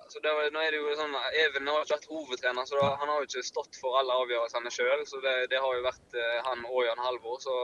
altså 0.06 0.20
det, 0.22 0.50
nå 0.54 0.62
er 0.62 0.72
det 0.72 0.80
jo 0.80 0.96
sånn, 0.98 1.14
Even 1.42 1.70
har 1.70 1.82
ikke 1.82 1.96
vært 1.96 2.10
hovedtrener, 2.10 2.68
så 2.68 2.78
da, 2.78 2.90
han 3.00 3.10
har 3.10 3.20
jo 3.20 3.28
ikke 3.28 3.46
stått 3.46 3.78
for 3.80 3.98
alle 4.00 4.18
avgjørelsene 4.22 4.72
sjøl. 4.72 5.02
Så 5.08 5.20
det, 5.24 5.34
det, 5.52 5.60
har 5.62 5.74
jo 5.76 5.86
vært 5.86 6.18
eh, 6.18 6.36
han 6.46 6.62
og 6.68 6.84
Jan 6.86 7.02
Halvor. 7.02 7.40
Så 7.42 7.56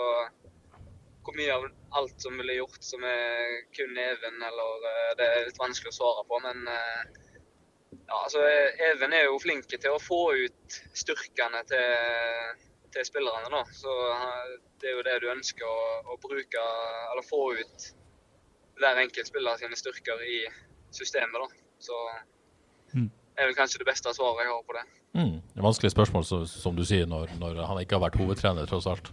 hvor 1.23 1.38
mye 1.38 1.54
av 1.54 1.68
alt 2.00 2.25
som 2.25 2.38
ville 2.40 2.59
gjort 2.59 2.82
som 2.82 3.04
er 3.06 3.61
kun 3.76 3.94
Even, 3.94 4.42
eller 4.42 4.88
eh, 4.90 5.12
Det 5.21 5.28
er 5.28 5.47
litt 5.47 5.62
vanskelig 5.62 5.94
å 5.94 5.99
svare 6.00 6.26
på, 6.28 6.42
men 6.49 6.66
eh, 6.73 7.23
ja, 8.09 8.18
altså, 8.25 8.42
Even 8.90 9.14
er 9.16 9.28
jo 9.28 9.40
flink 9.42 9.71
til 9.71 9.94
å 9.94 10.02
få 10.02 10.23
ut 10.42 10.82
styrkene 10.99 11.62
til, 11.71 12.61
til 12.94 13.09
spillerne. 13.09 13.54
da. 13.54 13.64
Så 13.71 13.97
Det 14.82 14.90
er 14.90 14.99
jo 14.99 15.06
det 15.06 15.18
du 15.23 15.30
ønsker 15.30 15.68
å, 15.68 15.82
å 16.11 16.21
bruke, 16.26 16.68
eller 17.12 17.28
få 17.28 17.52
ut 17.62 17.92
hver 18.81 19.02
enkelt 19.05 19.29
spiller 19.29 19.59
sine 19.61 19.76
styrker 19.79 20.23
i 20.26 20.41
systemet. 20.93 21.41
da. 21.41 21.49
Så 21.83 21.93
Mm. 22.95 23.09
det 23.09 23.43
er 23.43 23.47
vel 23.49 23.57
kanskje 23.57 23.79
det 23.81 23.87
beste 23.88 24.12
svaret 24.14 24.45
jeg 24.45 24.52
har 24.52 24.62
på 24.69 24.75
det. 24.76 24.85
Mm. 25.14 25.41
Det 25.41 25.59
er 25.59 25.64
vanskelig 25.64 25.91
spørsmål, 25.93 26.25
så, 26.25 26.43
som 26.49 26.76
du 26.76 26.85
sier, 26.85 27.07
når, 27.07 27.33
når 27.41 27.64
han 27.67 27.79
ikke 27.81 27.97
har 27.97 28.05
vært 28.11 28.19
hovedtrener, 28.21 28.67
tross 28.69 28.87
alt. 28.87 29.12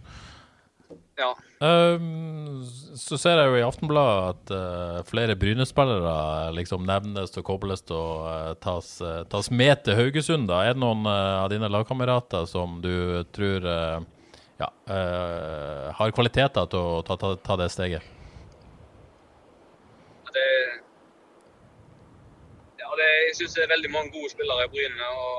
Ja. 1.20 1.34
Um, 1.60 2.62
så 2.96 3.18
ser 3.20 3.36
jeg 3.36 3.50
jo 3.50 3.56
i 3.58 3.64
Aftenbladet 3.66 4.30
at 4.30 4.52
uh, 4.56 5.02
flere 5.04 5.36
Bryne-spillere 5.36 6.52
liksom 6.56 6.86
nevnes 6.88 7.36
og 7.36 7.44
kobles 7.44 7.84
og 7.92 8.24
uh, 8.24 8.54
tas, 8.60 8.88
uh, 9.04 9.24
tas 9.28 9.50
med 9.50 9.84
til 9.84 9.94
Haugesund. 9.98 10.48
da. 10.48 10.62
Er 10.64 10.72
det 10.74 10.80
noen 10.80 11.04
av 11.06 11.50
dine 11.52 11.68
lagkamerater 11.68 12.46
som 12.48 12.80
du 12.80 13.22
tror 13.36 13.68
ja, 14.60 14.68
har 15.96 16.10
kvaliteter 16.12 16.66
til 16.68 16.80
å 16.80 17.02
ta, 17.04 17.16
ta, 17.16 17.34
ta 17.36 17.56
det 17.56 17.70
steget? 17.72 18.02
Det, 20.32 20.48
ja, 22.80 22.90
det, 22.96 23.08
jeg 23.28 23.29
syns 23.40 23.56
det 23.56 23.62
er 23.64 23.72
veldig 23.74 23.90
mange 23.94 24.12
gode 24.16 24.30
spillere 24.32 24.66
i 24.66 24.72
Bryne. 24.72 25.06
og 25.24 25.30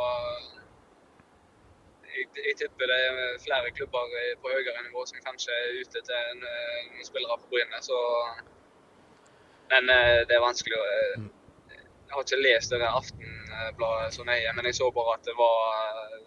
jeg, 2.12 2.26
jeg, 2.48 2.56
tipper 2.60 2.90
det 2.92 2.98
er 3.08 3.44
flere 3.44 3.74
klubber 3.78 4.16
på 4.42 4.54
høyere 4.56 4.86
nivå 4.88 5.06
som 5.10 5.22
kanskje 5.28 5.54
er 5.58 5.78
ute 5.82 6.02
til 6.08 6.42
noen 6.42 7.06
spillere 7.08 7.38
på 7.44 7.52
Bryne. 7.54 7.84
Så, 7.86 8.00
men 9.74 9.94
det 10.28 10.36
er 10.36 10.48
vanskelig 10.48 10.80
å 10.80 10.90
Jeg 12.12 12.18
har 12.18 12.26
ikke 12.26 12.44
lest 12.44 12.74
det 12.76 12.88
Aftenbladet 12.88 14.16
så 14.18 14.26
nøye, 14.28 14.52
men 14.56 14.66
jeg 14.68 14.76
så 14.76 14.90
bare 14.92 15.14
at 15.16 15.24
det 15.30 15.36
var 15.38 16.18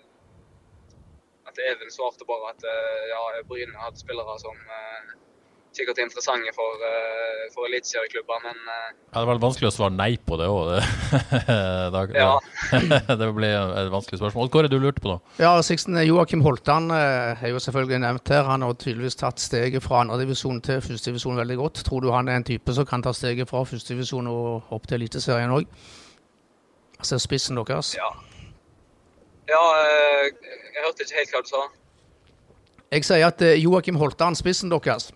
At 1.51 1.61
Even 1.61 1.91
svarte 1.93 2.25
bare 2.25 2.55
at 2.55 2.65
ja, 3.11 3.21
Bryne 3.51 3.83
hadde 3.83 4.01
spillere 4.01 4.39
som 4.41 4.57
sikkert 5.77 5.99
interessante 6.03 6.53
for, 6.55 6.83
uh, 6.83 7.45
for 7.55 7.67
eliteserieklubber, 7.69 8.41
men 8.45 8.59
uh, 8.69 8.75
ja, 8.93 9.21
Det 9.21 9.27
var 9.29 9.41
vanskelig 9.43 9.69
å 9.71 9.75
svare 9.75 9.95
nei 9.97 10.15
på 10.19 10.39
det 10.41 10.49
òg. 10.51 10.71
ja. 12.19 12.35
det 13.21 13.31
blir 13.37 13.55
et 13.55 13.91
vanskelig 13.93 14.21
spørsmål. 14.21 14.51
Hva 14.53 14.63
er 14.63 14.69
det 14.69 14.75
du 14.75 14.85
lurte 14.85 15.03
på 15.05 15.13
nå? 15.13 15.17
Ja, 15.43 15.55
Sixten, 15.67 15.99
Joakim 16.07 16.45
Holtan 16.47 16.91
uh, 16.95 17.35
er 17.35 17.55
jo 17.55 17.63
selvfølgelig 17.63 18.03
nevnt 18.05 18.35
her. 18.35 18.47
Han 18.51 18.67
har 18.67 18.77
tydeligvis 18.79 19.19
tatt 19.21 19.43
steget 19.43 19.85
fra 19.85 20.05
andredivisjon 20.05 20.63
til 20.65 20.83
førstedivisjon 20.85 21.43
veldig 21.43 21.59
godt. 21.61 21.83
Tror 21.89 22.05
du 22.05 22.13
han 22.15 22.31
er 22.31 22.41
en 22.41 22.47
type 22.47 22.77
som 22.77 22.89
kan 22.89 23.05
ta 23.05 23.15
steget 23.17 23.51
fra 23.51 23.65
førstedivisjon 23.69 24.31
og 24.31 24.75
opp 24.75 24.87
til 24.89 25.03
Eliteserien 25.03 25.55
òg? 25.55 25.67
Altså 27.01 27.19
spissen 27.21 27.59
deres? 27.59 27.97
Ja. 27.99 28.13
ja 29.51 29.65
jeg 29.83 30.87
hørte 30.87 31.05
ikke 31.05 31.19
helt 31.19 31.35
hva 31.35 31.43
du 31.45 31.51
sa. 31.51 31.67
Jeg 32.95 33.05
sier 33.05 33.27
at 33.27 33.43
Joakim 33.59 33.99
Holtan, 33.99 34.37
spissen 34.39 34.71
deres 34.71 35.11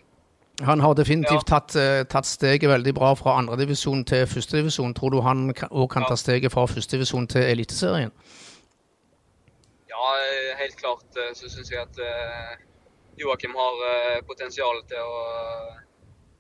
han 0.67 0.81
har 0.81 0.95
definitivt 0.95 1.45
ja. 1.45 1.59
tatt, 1.59 1.77
uh, 1.77 2.03
tatt, 2.11 2.27
steget 2.27 2.71
veldig 2.71 2.95
bra 2.95 3.13
fra 3.19 3.37
andredivisjon 3.39 4.05
til 4.09 4.27
førstedivisjon. 4.27 4.95
Tror 4.95 5.15
du 5.15 5.21
han 5.23 5.49
òg 5.53 5.89
kan, 5.93 6.07
ta 6.09 6.17
steget 6.19 6.53
fra 6.55 6.67
førstedivisjon 6.67 7.29
til 7.31 7.47
Eliteserien? 7.47 8.15
Ja, 9.93 10.09
helt 10.59 10.77
klart 10.79 11.19
så 11.35 11.51
syns 11.51 11.71
jeg 11.71 11.83
at 11.83 11.99
Joakim 13.19 13.55
har 13.59 14.21
potensial 14.27 14.83
til 14.91 15.03
å, 15.03 15.23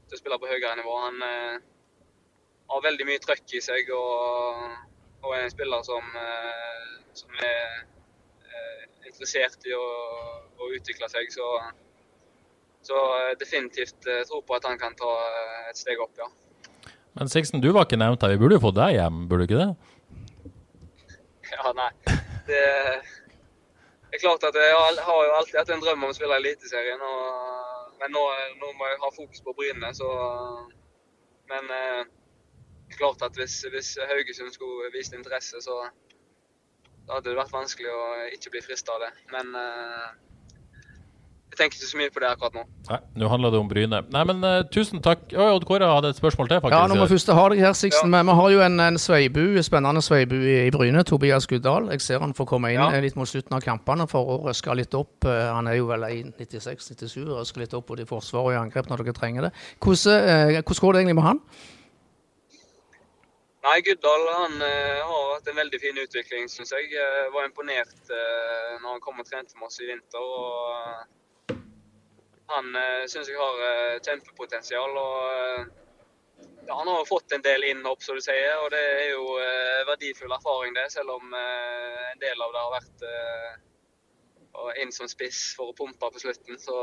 til 0.06 0.14
å, 0.14 0.20
spille 0.20 0.38
på 0.38 0.50
høyere 0.50 0.76
nivå. 0.78 0.94
Han 1.02 1.22
har 2.70 2.84
veldig 2.84 3.06
mye 3.08 3.22
trøkk 3.24 3.56
i 3.58 3.62
seg 3.64 3.90
og, 3.94 4.62
og 5.24 5.34
er 5.34 5.46
en 5.46 5.54
spiller 5.54 5.82
som, 5.86 6.14
som 7.18 7.42
er 7.42 7.82
interessert 9.08 9.66
i 9.66 9.74
å, 9.74 9.86
å 10.58 10.70
utvikle 10.78 11.10
seg. 11.10 11.30
så 11.34 11.48
så 12.88 13.04
definitivt 13.40 14.08
tro 14.30 14.40
på 14.42 14.56
at 14.56 14.66
han 14.68 14.80
kan 14.80 14.96
ta 14.98 15.12
et 15.68 15.78
steg 15.78 16.00
opp, 16.00 16.14
ja. 16.18 16.28
Men 17.18 17.30
Sixten, 17.32 17.60
du 17.60 17.72
var 17.74 17.88
ikke 17.88 17.98
nevnt 17.98 18.22
her. 18.22 18.30
Vi 18.34 18.40
burde 18.40 18.58
jo 18.58 18.62
fått 18.62 18.76
deg 18.78 18.94
hjem, 18.94 19.24
burde 19.30 19.46
du 19.46 19.50
ikke 19.50 19.62
det? 19.64 19.72
Ja, 21.48 21.72
nei. 21.72 21.88
Det 22.48 22.58
er 24.16 24.20
klart 24.20 24.44
at 24.44 24.56
jeg 24.56 24.74
har 25.04 25.22
jo 25.24 25.32
alltid 25.36 25.56
hatt 25.58 25.72
en 25.72 25.82
drøm 25.82 26.04
om 26.04 26.12
å 26.12 26.16
spille 26.16 26.36
Eliteserien. 26.38 27.02
Men 27.98 28.14
nå, 28.14 28.22
nå, 28.60 28.70
må 28.78 28.88
jeg 28.88 29.00
ha 29.02 29.10
fokus 29.16 29.42
på 29.44 29.54
Bryne, 29.56 29.90
så 29.96 30.08
Men 31.48 31.70
eh, 31.72 32.02
klart 32.92 33.22
at 33.24 33.36
hvis, 33.40 33.62
hvis, 33.72 33.94
Haugesund 34.10 34.52
skulle 34.52 34.90
vist 34.92 35.14
interesse, 35.16 35.60
så 35.64 35.78
hadde 37.08 37.30
det 37.30 37.38
vært 37.38 37.54
vanskelig 37.54 37.88
å 37.88 38.02
ikke 38.36 38.52
bli 38.52 38.62
frista 38.66 38.96
av 38.96 39.06
det. 39.06 39.12
Men 39.32 39.54
eh, 39.56 40.08
tenker 41.58 41.78
ikke 41.78 41.90
så 41.90 41.98
mye 41.98 42.12
på 42.14 42.22
det 42.22 42.28
akkurat 42.30 42.54
nå. 42.56 42.62
Nei, 42.88 42.98
Nå 43.20 43.28
handler 43.32 43.52
det 43.52 43.60
om 43.60 43.68
Bryne. 43.70 44.00
Nei, 44.14 44.22
men 44.30 44.44
uh, 44.46 44.60
tusen 44.72 45.02
takk. 45.04 45.24
Oi, 45.34 45.48
Odd 45.56 45.66
Kåre 45.68 45.88
hadde 45.90 46.12
et 46.14 46.18
spørsmål 46.20 46.50
til, 46.50 46.60
faktisk. 46.62 46.76
Ja, 46.76 46.88
når 46.90 47.02
vi 47.02 47.08
først 47.12 47.32
har 47.38 47.52
deg 47.52 47.62
her, 47.64 47.74
Sixten. 47.76 48.14
Ja. 48.14 48.22
Vi 48.28 48.36
har 48.40 48.52
jo 48.54 48.62
en, 48.64 48.80
en 48.84 48.98
sveibu, 49.02 49.42
spennende 49.66 50.02
sveibu 50.04 50.36
i, 50.38 50.56
i, 50.66 50.72
Bryne. 50.74 51.04
Tobias 51.08 51.48
Guddal. 51.50 51.90
Jeg 51.94 52.04
ser 52.04 52.22
han 52.24 52.34
får 52.38 52.50
komme 52.52 52.72
inn 52.74 52.80
ja. 52.80 53.02
litt 53.04 53.18
mot 53.18 53.28
slutten 53.28 53.58
av 53.58 53.64
kampene 53.64 54.08
for 54.10 54.34
å 54.34 54.38
røske 54.46 54.76
litt 54.78 54.94
opp. 54.98 55.16
Uh, 55.26 55.48
han 55.56 55.70
er 55.70 55.80
jo 55.80 55.90
vel 55.90 56.06
i 56.08 56.22
96-97, 56.30 57.26
røske 57.32 57.64
litt 57.64 57.74
opp 57.76 57.90
både 57.90 58.06
i 58.06 58.08
forsvar 58.08 58.48
og 58.48 58.54
i 58.54 58.60
angrep 58.60 58.88
når 58.88 59.04
dere 59.04 59.18
trenger 59.18 59.48
det. 59.48 59.52
Hvordan, 59.82 60.30
uh, 60.30 60.62
hvordan 60.62 60.84
går 60.86 60.96
det 60.96 61.04
egentlig 61.04 61.18
med 61.20 61.28
han? 61.28 61.42
Nei, 63.68 63.78
Guddal 63.84 64.22
han 64.32 64.60
har 64.62 65.32
hatt 65.34 65.48
en 65.50 65.58
veldig 65.58 65.78
fin 65.82 65.98
utvikling, 66.00 66.46
syns 66.48 66.70
jeg. 66.72 66.92
jeg. 66.94 67.30
Var 67.34 67.48
imponert 67.50 68.12
når 68.14 68.94
han 68.94 69.02
kom 69.04 69.18
og 69.20 69.26
trente 69.28 69.58
med 69.58 69.66
oss 69.66 69.80
i 69.82 69.88
vinter. 69.90 70.22
og 70.22 71.02
han 72.48 72.72
uh, 72.76 73.04
syns 73.10 73.28
jeg 73.28 73.38
har 73.38 73.60
uh, 73.60 74.00
kjempepotensial. 74.04 74.96
og 74.96 75.16
ja, 76.66 76.74
Han 76.74 76.88
har 76.88 77.00
jo 77.02 77.08
fått 77.08 77.32
en 77.36 77.44
del 77.44 77.66
innhopp, 77.70 78.02
som 78.04 78.18
du 78.18 78.24
sier, 78.24 78.54
og 78.62 78.70
det 78.74 78.82
er 79.02 79.10
jo 79.12 79.24
uh, 79.36 79.84
verdifull 79.90 80.32
erfaring, 80.36 80.76
det. 80.76 80.88
Selv 80.94 81.16
om 81.18 81.34
en 81.34 82.22
del 82.22 82.44
av 82.44 82.54
det 82.54 82.64
har 82.64 82.76
vært 82.78 83.08
inn 84.82 84.90
som 84.90 85.06
spiss 85.06 85.52
for 85.54 85.70
å 85.70 85.76
pumpe 85.76 86.08
på 86.12 86.20
slutten. 86.20 86.58
Så, 86.58 86.74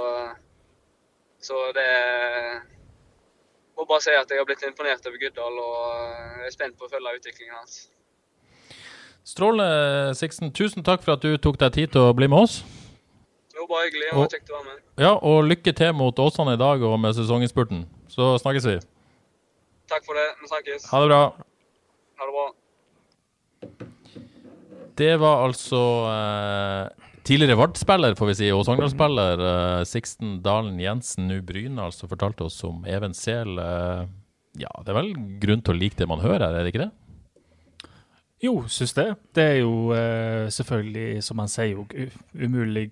så 1.44 1.58
det 1.76 1.90
må 3.76 3.84
bare 3.84 4.06
si 4.06 4.16
at 4.16 4.32
jeg 4.32 4.40
har 4.40 4.48
blitt 4.48 4.64
imponert 4.64 5.04
over 5.10 5.20
Guddal 5.20 5.60
og 5.60 6.46
er 6.46 6.54
spent 6.56 6.78
på 6.80 6.88
å 6.88 6.94
følge 6.94 7.18
utviklingen 7.20 7.58
hans. 7.58 7.90
Strålende, 9.28 10.16
Sixten. 10.16 10.54
Tusen 10.56 10.86
takk 10.88 11.04
for 11.04 11.18
at 11.18 11.26
du 11.26 11.36
tok 11.42 11.60
deg 11.60 11.76
tid 11.76 11.96
til 11.96 12.08
å 12.08 12.16
bli 12.16 12.30
med 12.32 12.46
oss. 12.46 12.62
Var 13.56 13.68
bare 13.72 13.88
hyggelig. 13.88 14.10
Kjekt 14.34 14.52
å 14.52 14.58
være 14.58 14.68
med. 14.68 14.84
Ja, 15.00 15.14
og 15.16 15.46
lykke 15.48 15.74
til 15.76 15.94
mot 15.96 16.20
Åsane 16.20 16.58
i 16.58 16.60
dag 16.60 16.84
og 16.84 16.98
med 17.00 17.16
sesonginnspurten. 17.16 17.86
Så 18.12 18.34
snakkes 18.42 18.68
vi. 18.68 18.76
Takk 19.92 20.06
for 20.08 20.18
det. 20.18 20.28
Vi 20.42 20.50
snakkes. 20.52 20.88
Ha 20.92 21.02
det 21.04 21.10
bra. 21.14 21.22
Ha 22.20 22.28
det 22.28 22.36
bra. 22.36 22.46
Det 24.96 25.14
var 25.20 25.46
altså 25.48 25.80
eh, 26.08 27.08
tidligere 27.28 27.58
Vard-spiller, 27.60 28.16
får 28.16 28.30
vi 28.32 28.36
si, 28.40 28.52
og 28.56 28.64
Sogndal-spiller 28.68 29.42
eh, 29.44 29.82
Sixten 29.88 30.38
Dalen 30.46 30.78
Jensen, 30.80 31.28
nå 31.28 31.42
Bryne, 31.44 31.80
altså 31.84 32.08
fortalte 32.12 32.48
oss 32.48 32.62
om 32.68 32.86
Even 32.88 33.16
Sehl. 33.18 33.58
Eh, 33.60 34.06
ja, 34.62 34.72
det 34.84 34.94
er 34.94 35.00
vel 35.02 35.12
grunn 35.44 35.64
til 35.66 35.76
å 35.76 35.80
like 35.80 36.00
det 36.00 36.08
man 36.08 36.24
hører, 36.24 36.48
er 36.48 36.64
det 36.64 36.72
ikke 36.72 36.86
det? 36.86 36.92
Jo, 38.44 38.65
syns 38.68 38.94
det. 38.94 39.08
Det 39.36 39.44
er 39.44 39.60
jo 39.62 39.94
eh, 39.96 40.50
selvfølgelig, 40.51 41.24
som 41.24 41.39
han 41.39 41.51
sier, 41.51 41.80
umulig 42.36 42.89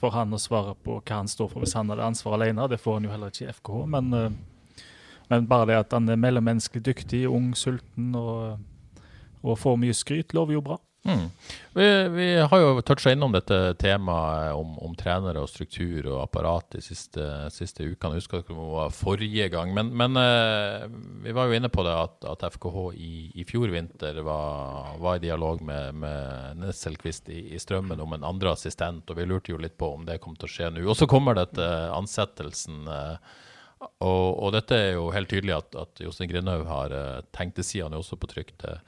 for 0.00 0.14
han 0.14 0.32
å 0.32 0.40
svare 0.40 0.76
på 0.84 1.00
hva 1.00 1.18
han 1.18 1.28
står 1.28 1.50
for 1.50 1.64
hvis 1.64 1.74
han 1.76 1.90
hadde 1.92 2.06
ansvar 2.06 2.38
alene. 2.38 2.68
Det 2.70 2.80
får 2.80 2.98
han 2.98 3.08
jo 3.08 3.12
heller 3.12 3.32
ikke 3.32 3.48
i 3.48 3.52
FKH. 3.52 3.80
Men, 3.90 4.12
uh, 4.14 4.84
men 5.32 5.48
bare 5.50 5.72
det 5.72 5.80
at 5.82 5.96
han 5.96 6.08
er 6.08 6.20
mellommenneskelig 6.20 6.84
dyktig, 6.86 7.24
ung, 7.28 7.52
sulten 7.58 8.14
og, 8.18 8.62
og 9.42 9.58
får 9.60 9.80
mye 9.82 9.96
skryt, 9.96 10.36
lover 10.36 10.58
jo 10.58 10.64
bra. 10.64 10.78
Mm. 11.06 11.30
Vi, 11.72 12.08
vi, 12.08 12.36
har 12.40 12.60
jo 12.60 12.80
toucha 12.80 13.12
innom 13.12 13.32
dette 13.34 13.74
temaet 13.76 14.54
om, 14.56 14.78
om, 14.80 14.94
trenere 14.96 15.42
og 15.42 15.50
struktur 15.52 16.06
og 16.06 16.22
apparat 16.22 16.70
de 16.72 16.80
siste, 16.80 17.26
siste 17.52 17.84
ukene. 17.84 18.14
Jeg 18.14 18.22
husker 18.22 18.40
ikke 18.40 18.54
om 18.54 18.62
det 18.62 18.70
var 18.72 18.94
forrige 18.96 19.50
gang, 19.52 19.74
men, 19.76 19.90
men 19.92 20.16
uh, 20.16 20.86
vi 21.26 21.34
var 21.36 21.50
jo 21.50 21.58
inne 21.58 21.68
på 21.68 21.84
det 21.84 21.92
at, 21.92 22.16
at 22.30 22.46
FKH 22.56 22.78
i, 22.96 23.12
i, 23.36 23.44
fjor 23.44 23.74
vinter 23.74 24.22
var, 24.24 24.94
var 25.02 25.20
i 25.20 25.24
dialog 25.26 25.60
med, 25.60 26.00
med 26.06 26.62
Nesselquist 26.62 27.28
i, 27.28 27.50
i, 27.52 27.60
Strømmen 27.60 28.00
om 28.00 28.16
en 28.16 28.24
andre 28.24 28.54
assistent, 28.56 29.04
og 29.04 29.20
vi 29.20 29.28
lurte 29.28 29.52
jo 29.52 29.60
litt 29.60 29.76
på 29.76 29.92
om 29.98 30.08
det 30.08 30.22
kom 30.24 30.38
til 30.38 30.48
å 30.48 30.54
skje 30.56 30.72
nå. 30.72 30.86
Og 30.88 30.96
så 30.96 31.10
kommer 31.10 31.36
dette 31.36 31.68
ansettelsen. 31.92 32.86
Uh, 32.88 33.42
og, 34.04 34.26
og, 34.38 34.48
dette 34.54 34.76
er 34.76 34.92
jo 34.96 35.08
helt 35.14 35.30
tydelig 35.30 35.54
at, 35.56 35.76
at 35.78 36.02
Jostein 36.04 36.30
Grindhaug 36.30 36.66
har 36.68 36.94
uh, 36.94 37.20
tenkt. 37.36 37.58
Det 37.58 37.66
sier 37.66 37.86
han 37.86 37.96
jo 37.96 38.02
også 38.02 38.18
på 38.20 38.30
trykk 38.30 38.54
til, 38.60 38.80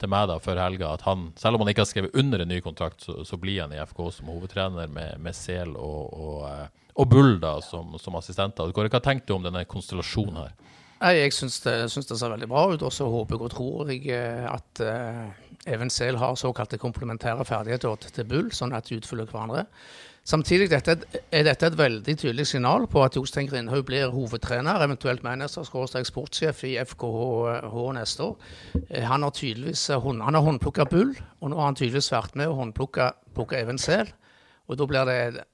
til, 0.00 0.10
meg 0.12 0.28
da 0.30 0.38
før 0.42 0.62
helga. 0.62 0.94
At 0.94 1.06
han, 1.08 1.28
selv 1.40 1.56
om 1.56 1.64
han 1.64 1.72
ikke 1.72 1.84
har 1.84 1.90
skrevet 1.90 2.16
under 2.20 2.44
en 2.44 2.52
ny 2.52 2.60
kontrakt, 2.64 3.04
så, 3.04 3.20
så 3.28 3.38
blir 3.40 3.62
han 3.64 3.74
i 3.74 3.82
FK 3.84 4.02
som 4.18 4.32
hovedtrener 4.32 4.90
med, 4.90 5.20
med 5.24 5.36
Sel 5.38 5.76
og, 5.76 6.14
og, 6.14 6.38
uh, 6.48 6.90
og 6.94 7.10
Bull 7.10 7.38
da, 7.42 7.56
som, 7.64 7.96
som 8.00 8.18
assistenter. 8.20 8.70
Hva 8.70 9.02
tenkte 9.02 9.32
du 9.32 9.38
om 9.38 9.46
denne 9.46 9.64
konstellasjonen 9.68 10.44
her? 10.44 10.54
Nei, 11.04 11.16
Jeg 11.18 11.34
syns 11.36 11.58
det, 11.64 11.74
det 11.84 12.16
ser 12.16 12.32
veldig 12.32 12.48
bra 12.48 12.68
ut, 12.70 12.84
og 12.86 12.92
så 12.94 13.08
håper 13.10 13.42
og 13.42 13.50
tror 13.52 13.90
jeg 13.92 14.06
eh, 14.14 14.46
at 14.48 14.80
uh, 14.80 15.43
Even 15.66 15.90
har 16.16 16.34
såkalte 16.34 16.78
komplementære 16.78 17.44
ferdigheter 17.44 17.96
til- 17.96 18.24
Bull, 18.24 18.50
sånn 18.50 18.74
at 18.74 18.84
de 18.88 18.96
utfyller 18.96 19.26
hverandre. 19.26 19.66
Samtidig 20.24 20.70
dette, 20.70 20.96
er 21.32 21.42
dette 21.44 21.66
et 21.66 21.76
veldig 21.76 22.16
tydelig 22.16 22.46
signal 22.46 22.86
på 22.86 23.02
at 23.04 23.14
Jostein 23.14 23.46
Grindhaug 23.46 23.84
blir 23.84 24.08
hovedtrener, 24.10 24.80
eventuelt 24.80 25.22
manager, 25.22 25.62
sportssjef 26.04 26.64
i 26.64 26.78
FKH 26.80 27.92
neste 27.92 28.20
år. 28.22 28.36
Eh, 28.90 29.02
Han 29.04 29.22
har 29.22 29.30
tydeligvis 29.30 29.90
eh, 29.90 30.00
han 30.00 30.34
har 30.34 30.42
håndplukka 30.42 30.84
Bull, 30.88 31.14
og 31.42 31.50
nå 31.50 31.56
har 31.56 31.64
han 31.64 31.74
tydeligvis 31.74 32.10
vært 32.10 32.36
med 32.36 32.48
å 32.48 32.56
håndplukke 32.56 33.12
plukke 33.34 33.60
Even 33.60 33.78
Sehl. 33.78 34.08
Og 34.68 34.78
da 34.78 34.86
blir 34.86 35.04
det 35.04 35.44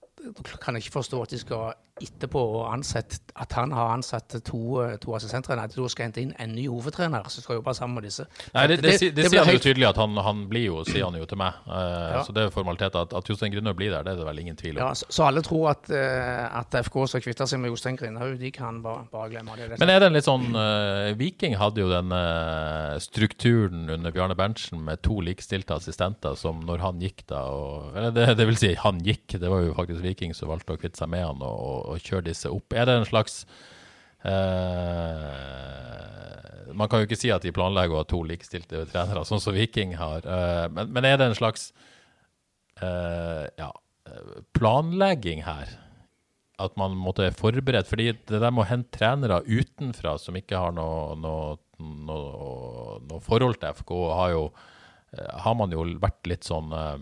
kan 0.60 0.74
jeg 0.74 0.84
ikke 0.84 1.00
forstå 1.00 1.22
at 1.22 1.30
de 1.30 1.38
skal 1.38 1.74
etterpå 2.02 2.42
ansette, 2.70 3.20
at 3.40 3.52
han 3.56 3.72
har 3.72 3.94
ansatt 3.94 4.36
to, 4.44 4.80
eh, 4.82 4.96
to 5.02 5.14
assistenttrenere. 5.16 5.68
At 5.70 5.76
du 5.76 5.86
skal 5.88 6.08
hente 6.08 6.22
inn 6.22 6.32
en 6.40 6.54
ny 6.54 6.66
hovedtrener 6.68 7.28
som 7.30 7.44
skal 7.44 7.60
jobbe 7.60 7.74
sammen 7.76 8.00
med 8.00 8.08
disse. 8.08 8.26
Nei, 8.54 8.66
det, 8.70 8.80
det, 8.82 8.94
det, 9.00 9.10
det, 9.16 9.28
sier 9.30 9.44
han 9.44 9.56
jo 9.56 9.62
tydelig 9.64 9.88
at 9.90 10.00
han, 10.00 10.16
han 10.24 10.44
blir 10.50 10.66
jo, 10.68 10.82
sier 10.88 11.06
han 11.06 11.18
jo 11.18 11.28
til 11.28 11.40
meg. 11.40 11.60
Uh, 11.68 11.98
Ja. 12.10 12.22
Så 12.26 12.34
det 12.34 12.42
er 12.42 12.52
formalitet. 12.54 12.96
At, 12.98 13.12
at 13.16 13.28
Jostein 13.28 13.52
Grüner 13.52 13.74
blir 13.76 13.92
der, 13.92 14.04
det 14.04 14.14
er 14.14 14.20
det 14.20 14.26
vel 14.26 14.40
ingen 14.42 14.56
tvil 14.58 14.78
om. 14.78 14.82
Ja, 14.82 14.94
så, 14.98 15.06
så 15.12 15.26
alle 15.28 15.42
tror 15.46 15.70
at, 15.72 15.90
uh, 15.92 16.58
at 16.60 16.74
FK 16.86 16.96
skal 17.12 17.24
kvitte 17.24 17.46
seg 17.48 17.62
med 17.62 17.72
Jostein 17.72 17.98
Grindhaug. 18.00 18.36
De 18.40 18.50
kan 18.54 18.80
bare, 18.84 19.06
bare 19.12 19.30
glemme 19.34 19.56
det. 19.58 19.78
Men 19.80 19.92
er 19.92 20.02
det 20.02 20.10
en 20.10 20.18
litt 20.18 20.26
sånn 20.26 20.48
uh, 20.56 21.12
Viking 21.20 21.56
hadde 21.60 21.84
jo 21.84 21.90
den 21.90 22.12
strukturen 23.00 23.88
under 23.92 24.12
Bjarne 24.14 24.34
Berntsen 24.38 24.80
med 24.84 25.02
to 25.06 25.20
likestilte 25.24 25.76
assistenter 25.76 26.36
som 26.38 26.60
når 26.66 26.82
han 26.84 27.00
gikk 27.02 27.24
da 27.30 27.42
og, 27.50 27.90
Eller 27.96 28.14
det, 28.14 28.26
det 28.38 28.46
vil 28.48 28.58
si, 28.60 28.72
han 28.78 29.00
gikk. 29.04 29.36
Det 29.40 29.50
var 29.50 29.64
jo 29.64 29.74
faktisk 29.76 30.02
Viking 30.04 30.34
som 30.36 30.50
valgte 30.50 30.76
å 30.76 30.80
kvitte 30.80 31.00
seg 31.00 31.10
med 31.12 31.24
han 31.26 31.42
og, 31.46 31.89
og 31.90 32.00
kjøre 32.04 32.28
disse 32.30 32.50
opp. 32.52 32.76
Er 32.76 32.88
det 32.88 32.98
en 33.00 33.08
slags 33.08 33.42
eh, 34.24 34.30
Man 36.76 36.88
kan 36.88 37.02
jo 37.02 37.08
ikke 37.08 37.18
si 37.18 37.30
at 37.34 37.44
de 37.44 37.52
planlegger 37.54 37.96
å 37.96 38.02
ha 38.02 38.08
to 38.08 38.22
likestilte 38.26 38.86
trenere, 38.92 39.24
sånn 39.28 39.42
som 39.42 39.56
Viking 39.56 39.96
har. 40.00 40.24
eh, 40.24 40.66
men, 40.72 40.92
men 40.94 41.08
er 41.08 41.20
det 41.20 41.30
en 41.30 41.38
slags 41.38 41.70
eh, 42.80 43.46
ja, 43.58 43.70
planlegging 44.56 45.44
her? 45.46 45.76
At 46.60 46.74
man 46.76 46.92
måtte 46.92 47.24
være 47.24 47.38
forberedt? 47.38 47.88
Fordi 47.88 48.10
det 48.12 48.40
der 48.42 48.52
med 48.52 48.66
å 48.66 48.68
hente 48.68 48.98
trenere 48.98 49.40
utenfra 49.48 50.18
som 50.20 50.36
ikke 50.36 50.58
har 50.60 50.74
noe, 50.76 51.14
noe, 51.16 51.54
noe, 51.80 52.98
noe 53.08 53.20
forhold 53.24 53.56
til 53.62 53.72
FK, 53.80 53.94
har, 54.12 54.34
jo, 54.34 54.42
eh, 55.16 55.30
har 55.46 55.56
man 55.56 55.72
jo 55.72 55.86
vært 56.02 56.28
litt 56.28 56.44
sånn 56.48 56.68
eh, 56.76 56.98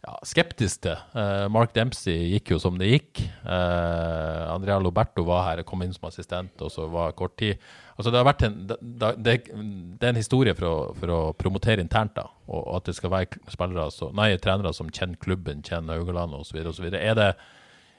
ja, 0.00 0.14
skeptisk 0.24 0.80
til. 0.86 0.96
Uh, 1.12 1.44
Mark 1.52 1.74
Dempsey 1.76 2.30
gikk 2.32 2.54
jo 2.54 2.58
som 2.62 2.78
det 2.80 2.88
gikk. 2.88 3.20
Uh, 3.44 4.48
Andrea 4.48 4.78
Loberto 4.80 5.26
var 5.28 5.44
her, 5.50 5.62
kom 5.68 5.84
inn 5.84 5.92
som 5.92 6.08
assistent, 6.08 6.54
og 6.64 6.72
så 6.72 6.86
var 6.88 7.12
kort 7.18 7.36
tid. 7.40 7.60
Altså 8.00 8.12
Det 8.14 8.22
en, 8.46 8.58
det, 8.70 8.78
det, 9.20 9.34
det 9.52 10.06
er 10.06 10.14
en 10.14 10.20
historie 10.20 10.54
for 10.56 10.66
å, 10.66 10.76
for 10.96 11.12
å 11.12 11.20
promotere 11.36 11.84
internt, 11.84 12.14
da, 12.16 12.30
og, 12.48 12.62
og 12.62 12.78
at 12.78 12.88
det 12.88 12.96
skal 12.96 13.12
være 13.12 13.42
spillere, 13.52 13.90
så, 13.92 14.08
nei, 14.16 14.30
trenere 14.40 14.72
som 14.72 14.88
kjenner 14.88 15.20
klubben, 15.20 15.60
kjenner 15.66 16.00
Haugaland 16.00 16.38
osv. 16.38 16.62
Er, 16.64 17.18
det, 17.18 17.34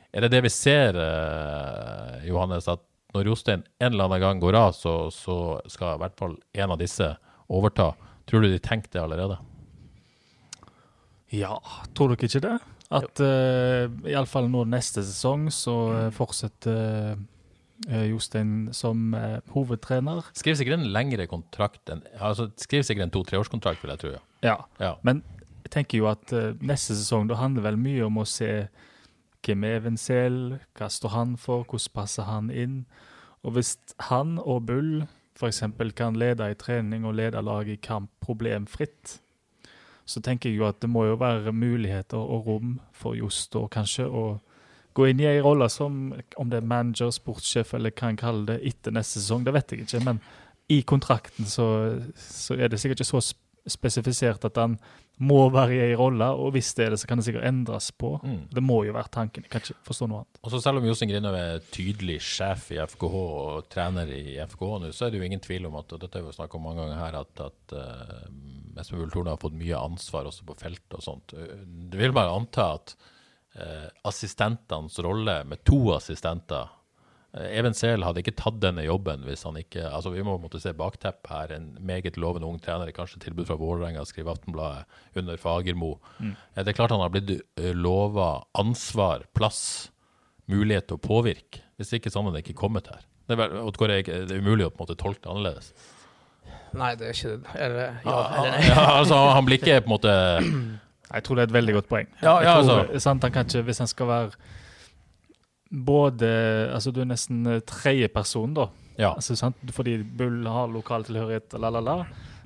er 0.09 0.25
det 0.25 0.31
det 0.33 0.41
vi 0.47 0.53
ser, 0.53 0.97
uh, 0.97 2.17
Johannes, 2.25 2.71
at 2.71 2.81
når 3.13 3.29
Jostein 3.29 3.61
en 3.77 3.91
eller 3.91 4.07
annen 4.07 4.23
gang 4.23 4.41
går 4.41 4.57
av, 4.57 4.73
så, 4.73 4.95
så 5.13 5.59
skal 5.69 5.99
i 5.99 6.01
hvert 6.01 6.17
fall 6.17 6.37
en 6.57 6.73
av 6.73 6.81
disse 6.81 7.13
overta? 7.51 7.91
Tror 8.25 8.41
du 8.41 8.49
de 8.49 8.61
tenkte 8.63 8.95
det 8.97 9.05
allerede? 9.05 9.37
Ja, 11.31 11.57
tror 11.95 12.11
dere 12.11 12.27
ikke 12.27 12.43
det? 12.43 12.55
At 12.91 13.21
uh, 13.23 13.87
iallfall 14.09 14.49
nå 14.51 14.65
neste 14.67 15.03
sesong 15.07 15.45
så 15.55 15.75
eh, 15.95 16.07
fortsetter 16.11 17.13
uh, 17.15 18.03
Jostein 18.09 18.67
som 18.75 19.13
uh, 19.15 19.39
hovedtrener. 19.53 20.27
Skriver 20.35 20.59
sikkert 20.59 20.81
en 20.81 20.91
lengre 20.91 21.27
kontrakt 21.31 21.87
enn 21.93 22.03
altså, 22.19 22.49
Skriver 22.59 22.83
sikkert 22.83 23.07
en 23.07 23.13
to-treårskontrakt, 23.15 23.79
vil 23.79 23.93
jeg 23.93 24.03
tro. 24.03 24.11
Ja. 24.17 24.23
Ja. 24.43 24.57
Ja. 24.83 24.91
Men 25.07 25.23
jeg 25.63 25.71
tenker 25.71 26.01
jo 26.01 26.09
at 26.11 26.35
uh, 26.35 26.51
neste 26.59 26.97
sesong 26.99 27.31
da 27.31 27.39
handler 27.39 27.69
vel 27.69 27.79
mye 27.79 28.03
om 28.09 28.19
å 28.19 28.27
se 28.27 28.51
hvem 29.41 29.63
er 29.65 29.79
Evenzel, 29.79 30.37
hva 30.77 30.91
står 30.91 31.15
han 31.15 31.33
for, 31.39 31.63
hvordan 31.63 31.95
passer 31.95 32.27
han 32.27 32.51
inn? 32.51 32.83
Og 33.41 33.55
hvis 33.55 33.77
han 34.11 34.35
og 34.43 34.67
Bull 34.67 34.91
f.eks. 35.39 35.63
kan 35.97 36.19
lede 36.19 36.51
i 36.51 36.59
trening 36.59 37.07
og 37.07 37.15
lede 37.17 37.41
laget 37.41 37.79
i 37.79 37.81
kamp 37.81 38.11
problemfritt, 38.21 39.21
så 40.11 40.21
tenker 40.23 40.51
jeg 40.51 40.59
jo 40.59 40.67
at 40.67 40.81
det 40.83 40.89
må 40.91 41.05
jo 41.07 41.19
være 41.19 41.53
muligheter 41.55 42.19
og 42.19 42.47
rom 42.47 42.79
for 42.95 43.15
Jost 43.15 43.55
og 43.59 43.69
kanskje 43.73 44.07
å 44.07 44.25
gå 44.97 45.07
inn 45.07 45.21
i 45.23 45.29
ei 45.29 45.39
rolle 45.43 45.69
som 45.71 46.11
om 46.11 46.49
det 46.51 46.59
er 46.59 46.67
manager, 46.67 47.13
sportssjef 47.15 47.75
eller 47.77 47.93
hva 47.95 48.11
en 48.11 48.19
kaller 48.19 48.49
det 48.49 48.57
etter 48.73 48.95
neste 48.95 49.21
sesong, 49.21 49.45
det 49.47 49.53
vet 49.55 49.71
jeg 49.71 49.85
ikke. 49.85 50.01
Men 50.03 50.19
i 50.71 50.81
kontrakten 50.87 51.47
så, 51.47 51.67
så 52.15 52.57
er 52.57 52.71
det 52.71 52.79
sikkert 52.81 53.03
ikke 53.03 53.21
så 53.21 53.23
spesifisert 53.71 54.45
at 54.47 54.59
han 54.59 54.77
må 55.21 55.37
være 55.53 55.75
i 55.75 55.81
ei 55.85 55.97
rolle, 55.97 56.27
og 56.33 56.55
hvis 56.55 56.71
det 56.77 56.85
er 56.85 56.93
det, 56.93 56.99
så 57.01 57.09
kan 57.09 57.19
det 57.19 57.27
sikkert 57.27 57.45
endres 57.45 57.91
på. 57.93 58.15
Mm. 58.23 58.39
Det 58.53 58.63
må 58.65 58.79
jo 58.87 58.95
være 58.95 59.13
tanken. 59.13 59.45
Jeg 59.45 59.53
kan 59.53 59.63
ikke 59.63 59.85
forstå 59.87 60.07
noe 60.09 60.23
annet. 60.23 60.41
Og 60.41 60.53
så 60.53 60.61
Selv 60.63 60.81
om 60.81 60.87
Jostein 60.87 61.11
Grinhaug 61.11 61.37
er 61.37 61.63
tydelig 61.73 62.17
sjef 62.25 62.71
i 62.73 62.79
FKH 62.81 63.15
og 63.21 63.69
trener 63.71 64.09
i 64.15 64.35
FKH 64.41 64.73
nå, 64.81 64.91
så 64.97 65.07
er 65.07 65.13
det 65.13 65.21
jo 65.21 65.29
ingen 65.29 65.43
tvil 65.43 65.69
om 65.69 65.77
at 65.79 65.93
og 65.93 66.01
dette 66.01 66.19
har 66.19 66.25
vi 66.25 66.35
snakket 66.35 66.57
om 66.57 66.67
mange 66.67 66.81
ganger 66.83 67.01
her, 67.03 67.19
at, 67.21 67.45
at 67.45 67.77
uh, 67.77 68.81
Espen 68.81 69.01
Bull 69.03 69.13
Torne 69.13 69.35
har 69.35 69.41
fått 69.41 69.57
mye 69.61 69.85
ansvar 69.91 70.29
også 70.29 70.47
på 70.47 70.57
feltet 70.59 70.97
og 70.97 71.05
sånt. 71.05 71.35
Det 71.35 72.01
vil 72.01 72.15
bare 72.17 72.33
anta 72.33 72.71
at 72.79 72.95
uh, 73.61 73.87
assistentenes 74.09 74.97
rolle 75.05 75.41
med 75.45 75.65
to 75.67 75.83
assistenter 75.95 76.71
Even 77.31 77.71
Sehl 77.77 78.03
hadde 78.03 78.19
ikke 78.19 78.33
tatt 78.35 78.57
denne 78.59 78.83
jobben 78.83 79.21
hvis 79.23 79.45
han 79.47 79.55
ikke 79.55 79.85
altså 79.87 80.11
Vi 80.11 80.23
må 80.27 80.33
måtte 80.41 80.59
se 80.59 80.73
baktepp 80.75 81.29
her. 81.31 81.53
En 81.55 81.69
meget 81.79 82.17
lovende 82.19 82.49
ung 82.49 82.57
trener, 82.59 82.91
kanskje 82.91 83.21
tilbud 83.23 83.47
fra 83.47 83.55
Vålerenga, 83.59 84.03
skriver 84.07 84.33
Aftenbladet, 84.33 84.83
under 85.15 85.39
Fagermo. 85.39 85.93
Mm. 86.19 86.33
Eh, 86.55 86.63
Det 86.63 86.73
er 86.73 86.77
klart 86.81 86.91
han 86.91 86.99
har 86.99 87.13
blitt 87.13 87.31
uh, 87.39 87.71
lova 87.71 88.43
ansvar, 88.59 89.23
plass, 89.33 89.91
mulighet 90.51 90.89
til 90.89 90.99
å 90.99 91.05
påvirke. 91.07 91.63
Hvis 91.79 91.93
ikke 91.95 92.11
sånn 92.11 92.27
hadde 92.27 92.41
han 92.41 92.43
ikke 92.43 92.59
kommet 92.59 92.91
her. 92.91 93.07
Det 93.29 93.37
er, 93.37 93.47
vel, 93.47 94.11
det 94.27 94.35
er 94.35 94.43
umulig 94.43 94.67
å 94.67 94.73
på 94.73 94.81
en 94.81 94.83
måte 94.89 94.99
tolke 94.99 95.23
det 95.23 95.31
annerledes. 95.31 95.71
Nei, 96.75 96.93
det 96.99 97.07
er 97.07 97.15
ikke 97.15 97.31
det, 97.31 97.53
Eller, 97.55 97.97
Ja, 98.03 98.17
eller 98.35 98.51
nei. 98.51 98.67
ja, 98.67 98.83
altså, 98.97 99.15
han 99.35 99.47
blir 99.47 99.59
ikke 99.59 99.81
på 99.83 99.89
en 99.89 99.91
måte 99.91 100.13
Jeg 101.11 101.23
tror 101.27 101.35
det 101.35 101.43
er 101.43 101.49
et 101.49 101.55
veldig 101.55 101.73
godt 101.77 101.87
poeng. 101.91 102.07
Ja, 102.21 102.35
ja, 102.43 102.53
tror, 102.61 102.85
altså. 102.85 103.01
sant, 103.03 103.23
han 103.27 103.33
kan 103.35 103.47
ikke, 103.47 103.63
Hvis 103.67 103.81
han 103.83 103.89
skal 103.91 104.07
være 104.07 104.31
både 105.71 106.29
Altså, 106.73 106.91
du 106.91 107.01
er 107.01 107.09
nesten 107.09 107.45
eh, 107.47 107.63
tredjeperson, 107.67 108.55
da. 108.57 108.67
Ja. 108.99 109.13
Altså, 109.15 109.37
sant? 109.39 109.59
Fordi 109.73 109.97
Bull 110.03 110.45
har 110.47 110.71
lokal 110.71 111.07
tilhørighet, 111.07 111.55
la, 111.59 111.71
la, 111.73 111.81
la. 111.83 111.97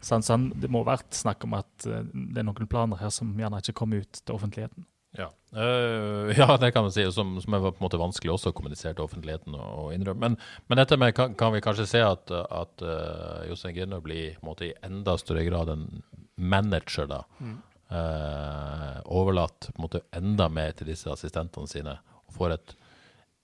Så? 0.06 0.20
Det 0.54 0.70
må 0.70 0.84
ha 0.84 0.94
vært 0.94 1.16
snakk 1.18 1.44
om 1.48 1.56
at 1.58 1.88
eh, 1.90 2.06
det 2.14 2.42
er 2.44 2.48
noen 2.48 2.70
planer 2.70 3.02
her 3.02 3.14
som 3.14 3.34
gjerne 3.40 3.64
ikke 3.64 3.80
kommer 3.82 4.06
ut 4.06 4.22
til 4.22 4.38
offentligheten. 4.38 4.86
Ja, 5.16 5.30
uh, 5.56 6.28
ja 6.38 6.58
det 6.60 6.74
kan 6.76 6.84
man 6.84 6.92
si, 6.92 7.06
som, 7.12 7.38
som 7.42 7.56
er 7.56 7.64
på 7.64 7.72
en 7.72 7.86
måte 7.86 8.00
vanskelig 8.00 8.34
også 8.34 8.52
å 8.52 8.56
kommunisere 8.58 8.96
til 8.98 9.06
offentligheten 9.06 9.56
og, 9.56 9.68
og 9.80 9.94
innrømme. 9.96 10.20
Men, 10.28 10.36
men 10.68 10.82
dette 10.82 10.98
med, 11.00 11.16
kan, 11.18 11.36
kan 11.40 11.56
vi 11.56 11.64
kanskje 11.64 11.88
se 11.90 12.02
at, 12.04 12.32
at 12.32 12.84
uh, 12.84 13.46
Jostein 13.50 13.78
Grindhaug 13.78 14.04
blir 14.06 14.36
en 14.36 14.50
måte, 14.50 14.70
i 14.70 14.76
enda 14.86 15.16
større 15.22 15.46
grad 15.48 15.72
en 15.72 15.88
manager, 16.36 17.08
da. 17.10 17.24
Mm. 17.40 17.56
Uh, 17.86 18.98
overlatt 19.14 19.70
på 19.70 19.80
en 19.80 19.86
måte 19.86 20.04
enda 20.18 20.50
mer 20.52 20.74
til 20.76 20.90
disse 20.90 21.10
assistentene 21.12 21.70
sine, 21.70 21.96
og 22.26 22.36
får 22.36 22.58
et 22.58 22.76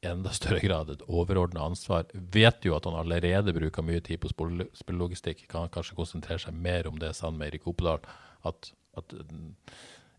enda 0.01 0.33
større 0.33 0.59
grad 0.63 0.89
et 0.89 1.01
overordna 1.07 1.65
ansvar. 1.69 2.07
Vet 2.13 2.65
jo 2.65 2.75
at 2.75 2.85
han 2.89 2.97
allerede 2.97 3.53
bruker 3.53 3.85
mye 3.85 4.01
tid 4.01 4.21
på 4.23 4.31
spil- 4.31 4.69
spillelogistikk. 4.77 5.47
Kan 5.51 5.67
han 5.67 5.73
kanskje 5.73 5.97
konsentrere 5.97 6.41
seg 6.41 6.57
mer 6.57 6.89
om 6.89 6.99
det, 7.01 7.13
sammen 7.17 7.41
med 7.41 7.51
Erik 7.51 7.67
Opedal. 7.69 8.01
At, 8.47 8.71
at 8.97 9.13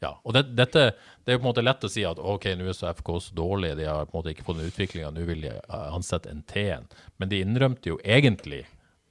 ja, 0.03 0.13
og 0.23 0.35
det, 0.35 0.45
dette, 0.59 0.85
det 1.23 1.33
er 1.33 1.37
jo 1.37 1.43
på 1.43 1.47
en 1.47 1.51
måte 1.51 1.65
lett 1.65 1.85
å 1.87 1.91
si 1.91 2.05
at 2.07 2.19
ok, 2.19 2.49
nå 2.59 2.69
er 2.71 2.77
så 2.79 2.91
FK 2.91 3.11
så 3.23 3.35
dårlig, 3.39 3.75
de 3.79 3.87
har 3.87 4.07
på 4.07 4.17
en 4.17 4.21
måte 4.21 4.33
ikke 4.35 4.47
fått 4.47 4.59
den 4.59 4.71
utviklinga, 4.71 5.11
nå 5.15 5.27
vil 5.29 5.45
de 5.47 5.53
eh, 5.57 5.89
ansette 5.95 6.31
en 6.31 6.43
T-en. 6.47 6.89
Men 7.23 7.31
de 7.31 7.43
innrømte 7.43 7.93
jo 7.93 7.99
egentlig 8.03 8.65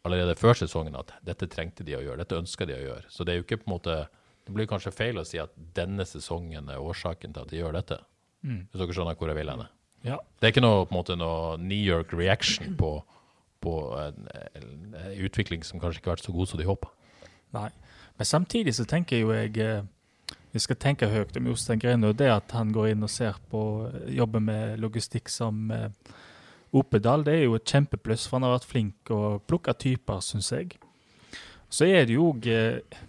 allerede 0.08 0.36
før 0.40 0.58
sesongen 0.58 0.98
at 1.00 1.14
dette 1.24 1.48
trengte 1.52 1.86
de 1.88 1.96
å 1.96 2.02
gjøre, 2.04 2.24
dette 2.24 2.40
ønska 2.40 2.68
de 2.68 2.76
å 2.76 2.82
gjøre. 2.82 3.06
Så 3.12 3.24
det 3.28 3.34
er 3.34 3.40
jo 3.40 3.46
ikke 3.48 3.62
på 3.64 3.70
en 3.70 3.76
måte 3.78 4.00
Det 4.42 4.56
blir 4.56 4.66
kanskje 4.66 4.90
feil 4.92 5.20
å 5.22 5.24
si 5.24 5.38
at 5.38 5.52
denne 5.78 6.02
sesongen 6.02 6.66
er 6.74 6.82
årsaken 6.82 7.36
til 7.36 7.44
at 7.44 7.52
de 7.52 7.60
gjør 7.60 7.76
dette. 7.78 8.00
Mm. 8.42 8.64
Hvis 8.72 8.80
dere 8.82 8.96
skjønner 8.98 9.20
hvor 9.20 9.30
jeg 9.30 9.38
vil 9.38 9.52
henne. 9.54 9.68
Ja. 10.08 10.18
Det 10.40 10.48
er 10.48 10.54
ikke 10.56 10.64
noe, 10.66 10.86
på 10.88 10.96
en 10.96 11.00
måte, 11.00 11.18
noe 11.20 11.58
New 11.62 11.78
York 11.78 12.14
reaction 12.18 12.76
på, 12.80 12.96
på 13.62 13.76
en, 14.02 14.28
en 14.58 14.72
utvikling 15.22 15.66
som 15.68 15.82
kanskje 15.82 16.02
ikke 16.02 16.12
har 16.12 16.20
vært 16.20 16.30
så 16.30 16.36
god 16.36 16.52
som 16.52 16.62
de 16.62 16.70
håpa. 16.70 16.92
Nei. 17.58 17.70
Men 18.18 18.30
samtidig 18.30 18.76
så 18.78 18.86
tenker 18.86 19.22
jo 19.22 19.32
jeg 19.34 19.58
eh, 19.58 19.84
Vi 20.52 20.60
skal 20.60 20.76
tenke 20.76 21.08
høyt 21.08 21.38
om 21.40 21.48
Jostein 21.48 21.80
Greinø. 21.80 22.12
Det 22.14 22.28
at 22.32 22.52
han 22.52 22.74
går 22.76 22.92
inn 22.92 23.06
og 23.08 23.10
ser 23.10 23.40
på 23.52 23.62
eh, 23.88 24.12
jobber 24.18 24.44
med 24.44 24.82
logistikk 24.84 25.32
som 25.32 25.72
eh, 25.72 25.90
Opedal, 26.72 27.26
det 27.28 27.34
er 27.36 27.42
jo 27.44 27.58
et 27.58 27.68
kjempepluss, 27.68 28.30
for 28.30 28.38
han 28.38 28.46
har 28.48 28.54
vært 28.54 28.70
flink 28.70 29.10
å 29.12 29.42
plukke 29.44 29.74
typer, 29.76 30.22
syns 30.24 30.54
jeg. 30.54 30.78
Så 31.72 31.88
er 31.88 32.04
det 32.04 32.18
jo 32.18 32.28
òg, 32.34 32.48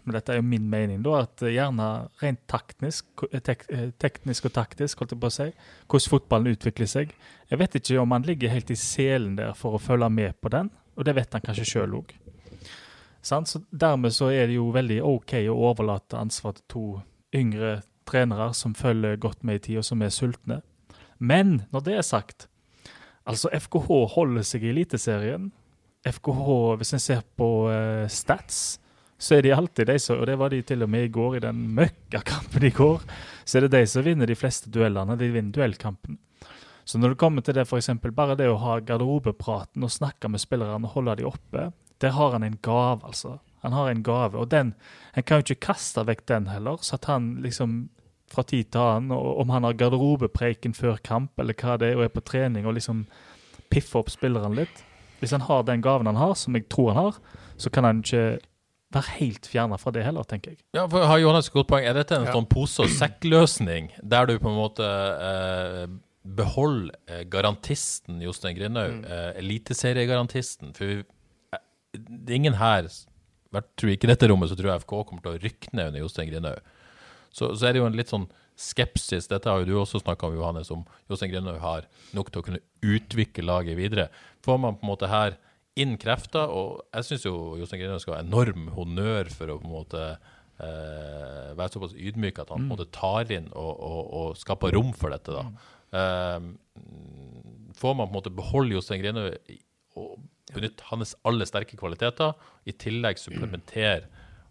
men 0.04 0.14
dette 0.14 0.30
er 0.30 0.38
jo 0.38 0.46
min 0.46 0.68
mening, 0.70 1.00
da, 1.02 1.24
at 1.24 1.42
gjerne 1.42 1.86
rent 2.20 2.42
taktisk, 2.50 3.24
tek, 3.42 3.64
teknisk 3.98 4.46
og 4.46 4.54
taktisk, 4.54 5.02
holdt 5.02 5.16
jeg 5.16 5.22
på 5.22 5.30
å 5.30 5.34
si, 5.34 5.48
hvordan 5.90 6.12
fotballen 6.12 6.54
utvikler 6.54 6.90
seg. 6.90 7.14
Jeg 7.50 7.58
vet 7.58 7.74
ikke 7.80 7.98
om 7.98 8.14
han 8.14 8.26
ligger 8.28 8.52
helt 8.54 8.70
i 8.70 8.78
selen 8.78 9.34
der 9.40 9.56
for 9.58 9.74
å 9.74 9.82
følge 9.82 10.08
med 10.14 10.38
på 10.38 10.52
den, 10.54 10.70
og 10.94 11.08
det 11.08 11.16
vet 11.18 11.34
han 11.34 11.42
kanskje 11.42 11.66
sjøl 11.72 11.96
òg. 11.98 12.14
Så 13.22 13.62
dermed 13.70 14.14
så 14.14 14.30
er 14.34 14.46
det 14.50 14.56
jo 14.60 14.70
veldig 14.74 15.00
OK 15.06 15.34
å 15.50 15.58
overlate 15.70 16.18
ansvar 16.18 16.54
til 16.58 16.68
to 16.70 16.84
yngre 17.34 17.80
trenere 18.06 18.50
som 18.54 18.74
følger 18.78 19.18
godt 19.18 19.42
med 19.46 19.58
i 19.58 19.64
tid, 19.66 19.80
og 19.82 19.86
som 19.86 20.02
er 20.02 20.14
sultne. 20.14 20.60
Men 21.18 21.64
når 21.74 21.86
det 21.86 21.98
er 21.98 22.06
sagt, 22.06 22.46
altså 23.26 23.50
FKH 23.54 23.90
holder 24.14 24.46
seg 24.46 24.66
i 24.66 24.72
Eliteserien 24.72 25.50
FKH, 26.08 26.48
hvis 26.80 26.94
en 26.96 27.02
ser 27.02 27.22
på 27.38 27.48
uh, 27.70 28.08
stats, 28.10 28.80
så 29.22 29.36
er 29.36 29.44
de 29.46 29.52
alltid 29.54 29.86
de 29.86 29.98
som 30.02 30.18
Og 30.18 30.26
det 30.26 30.34
var 30.38 30.50
de 30.50 30.62
til 30.66 30.82
og 30.82 30.90
med 30.90 31.06
i 31.06 31.12
går, 31.14 31.36
i 31.36 31.44
den 31.44 31.62
møkkakampen 31.76 32.66
i 32.66 32.72
går. 32.74 33.04
Så 33.44 33.58
er 33.58 33.66
det 33.66 33.76
de 33.76 33.86
som 33.86 34.02
vinner 34.02 34.26
de 34.26 34.34
fleste 34.34 34.70
duellene. 34.70 35.14
De 35.18 35.30
vinner 35.30 35.54
duellkampen. 35.54 36.18
Så 36.84 36.98
når 36.98 37.14
det 37.14 37.20
kommer 37.22 37.46
til 37.46 37.54
det, 37.54 37.68
f.eks. 37.68 37.92
bare 38.10 38.34
det 38.34 38.50
å 38.50 38.58
ha 38.58 38.80
garderobepraten 38.82 39.86
og 39.86 39.94
snakke 39.94 40.26
med 40.28 40.42
spillerne 40.42 40.88
og 40.88 40.96
holde 40.96 41.20
de 41.20 41.28
oppe, 41.28 41.70
der 42.02 42.16
har 42.18 42.34
han 42.34 42.42
en 42.42 42.58
gave, 42.58 42.98
altså. 43.06 43.38
Han 43.62 43.76
har 43.78 43.92
en 43.92 44.02
gave, 44.02 44.34
og 44.34 44.50
den 44.50 44.74
En 45.14 45.22
kan 45.22 45.38
jo 45.38 45.52
ikke 45.52 45.68
kaste 45.68 46.02
vekk 46.02 46.26
den 46.26 46.46
heller, 46.48 46.80
så 46.82 46.96
at 46.96 47.04
han 47.04 47.36
liksom 47.44 47.90
fra 48.32 48.42
tid 48.42 48.72
til 48.72 48.80
annen, 48.80 49.12
om 49.12 49.50
han 49.50 49.62
har 49.62 49.76
garderobepreiken 49.76 50.74
før 50.74 50.96
kamp 51.04 51.38
eller 51.38 51.54
hva 51.54 51.76
det 51.76 51.92
er, 51.92 51.98
og 52.00 52.04
er 52.04 52.14
på 52.14 52.24
trening 52.24 52.66
og 52.66 52.74
liksom 52.74 53.04
piffer 53.70 54.00
opp 54.00 54.10
spillerne 54.10 54.56
litt 54.56 54.82
hvis 55.22 55.34
han 55.36 55.44
har 55.46 55.62
den 55.68 55.82
gaven 55.84 56.10
han 56.10 56.18
har, 56.18 56.34
som 56.38 56.58
jeg 56.58 56.66
tror 56.72 56.92
han 56.92 57.06
har, 57.06 57.20
så 57.60 57.70
kan 57.72 57.86
han 57.86 58.02
ikke 58.02 58.40
være 58.92 59.16
helt 59.20 59.48
fjerna 59.48 59.78
fra 59.80 59.92
det 59.94 60.04
heller, 60.04 60.26
tenker 60.28 60.52
jeg. 60.52 60.60
Ja, 60.76 60.84
for 60.90 61.06
har 61.08 61.20
Johannes 61.22 61.48
et 61.48 61.54
godt 61.54 61.70
poeng. 61.70 61.86
Er 61.88 61.96
dette 61.96 62.16
en 62.18 62.26
ja. 62.28 62.34
sånn 62.34 62.48
pose- 62.50 62.84
og 62.84 62.92
sekk-løsning, 62.92 63.92
der 64.02 64.28
du 64.28 64.34
på 64.42 64.50
en 64.50 64.58
måte 64.58 64.88
eh, 65.28 65.86
beholder 66.36 66.98
eh, 67.08 67.22
garantisten 67.32 68.20
Jostein 68.24 68.58
Grindhaug, 68.58 68.98
mm. 68.98 69.06
eh, 69.06 69.30
eliteseriegarantisten? 69.40 70.74
For 70.76 70.90
vi, 70.90 70.98
eh, 71.54 71.64
det 72.02 72.34
er 72.34 72.40
ingen 72.42 72.60
her 72.60 72.90
tror 73.76 73.92
ikke 73.92 74.08
i 74.08 74.12
dette 74.12 74.28
rommet 74.30 74.48
så 74.48 74.56
tror 74.56 74.72
jeg 74.72 74.84
FK 74.84 74.94
kommer 75.08 75.24
til 75.24 75.34
å 75.34 75.40
rykke 75.42 75.74
ned 75.76 75.92
under 75.92 76.04
Jostein 76.04 76.30
Grindhaug. 76.30 76.70
Så, 77.32 77.54
så, 77.54 77.66
er 77.66 77.74
det 77.74 77.82
jo 77.82 77.88
en 77.88 77.96
litt 77.96 78.12
sånn 78.12 78.28
skepsis. 78.58 79.28
Dette 79.30 79.50
har 79.50 79.62
jo 79.62 79.68
du 79.68 79.78
også 79.80 80.00
snakka 80.02 80.28
om, 80.28 80.36
Johannes, 80.38 80.70
om 80.74 80.84
Jostein 81.10 81.32
Grindhaug 81.32 81.60
har 81.62 81.88
nok 82.16 82.30
til 82.30 82.42
å 82.42 82.46
kunne 82.46 82.62
utvikle 82.82 83.46
laget 83.46 83.78
videre. 83.78 84.08
Får 84.44 84.60
man 84.60 84.78
på 84.78 84.86
en 84.86 84.92
måte 84.92 85.10
her 85.10 85.38
inn 85.78 85.96
krefter, 86.00 86.52
og 86.52 86.82
jeg 86.92 87.08
syns 87.08 87.26
jo 87.26 87.34
Jostein 87.60 87.82
Grindhaug 87.82 88.04
skal 88.04 88.18
ha 88.18 88.22
enorm 88.24 88.68
honnør 88.76 89.30
for 89.32 89.52
å 89.52 89.58
på 89.60 89.68
en 89.68 89.76
måte 89.76 90.02
eh, 90.12 91.52
være 91.56 91.72
såpass 91.72 91.96
ydmyk 91.96 92.42
at 92.42 92.52
han 92.52 92.60
på 92.60 92.62
en 92.62 92.68
mm. 92.68 92.72
måte 92.74 92.90
tar 92.94 93.32
inn 93.32 93.48
og, 93.52 93.72
og, 93.72 94.02
og 94.20 94.40
skaper 94.40 94.76
rom 94.76 94.92
for 94.96 95.14
dette. 95.14 95.32
da. 95.32 95.46
Eh, 95.92 96.50
får 97.78 97.96
man 97.96 98.08
på 98.08 98.12
en 98.12 98.18
måte 98.20 98.36
beholde 98.36 98.76
Jostein 98.76 99.02
Grindhaug 99.02 99.58
og 100.00 100.16
benytte 100.52 100.86
hans 100.90 101.14
aller 101.28 101.48
sterke 101.48 101.76
kvaliteter, 101.80 102.34
i 102.68 102.74
tillegg 102.76 103.20
supplementere 103.20 104.08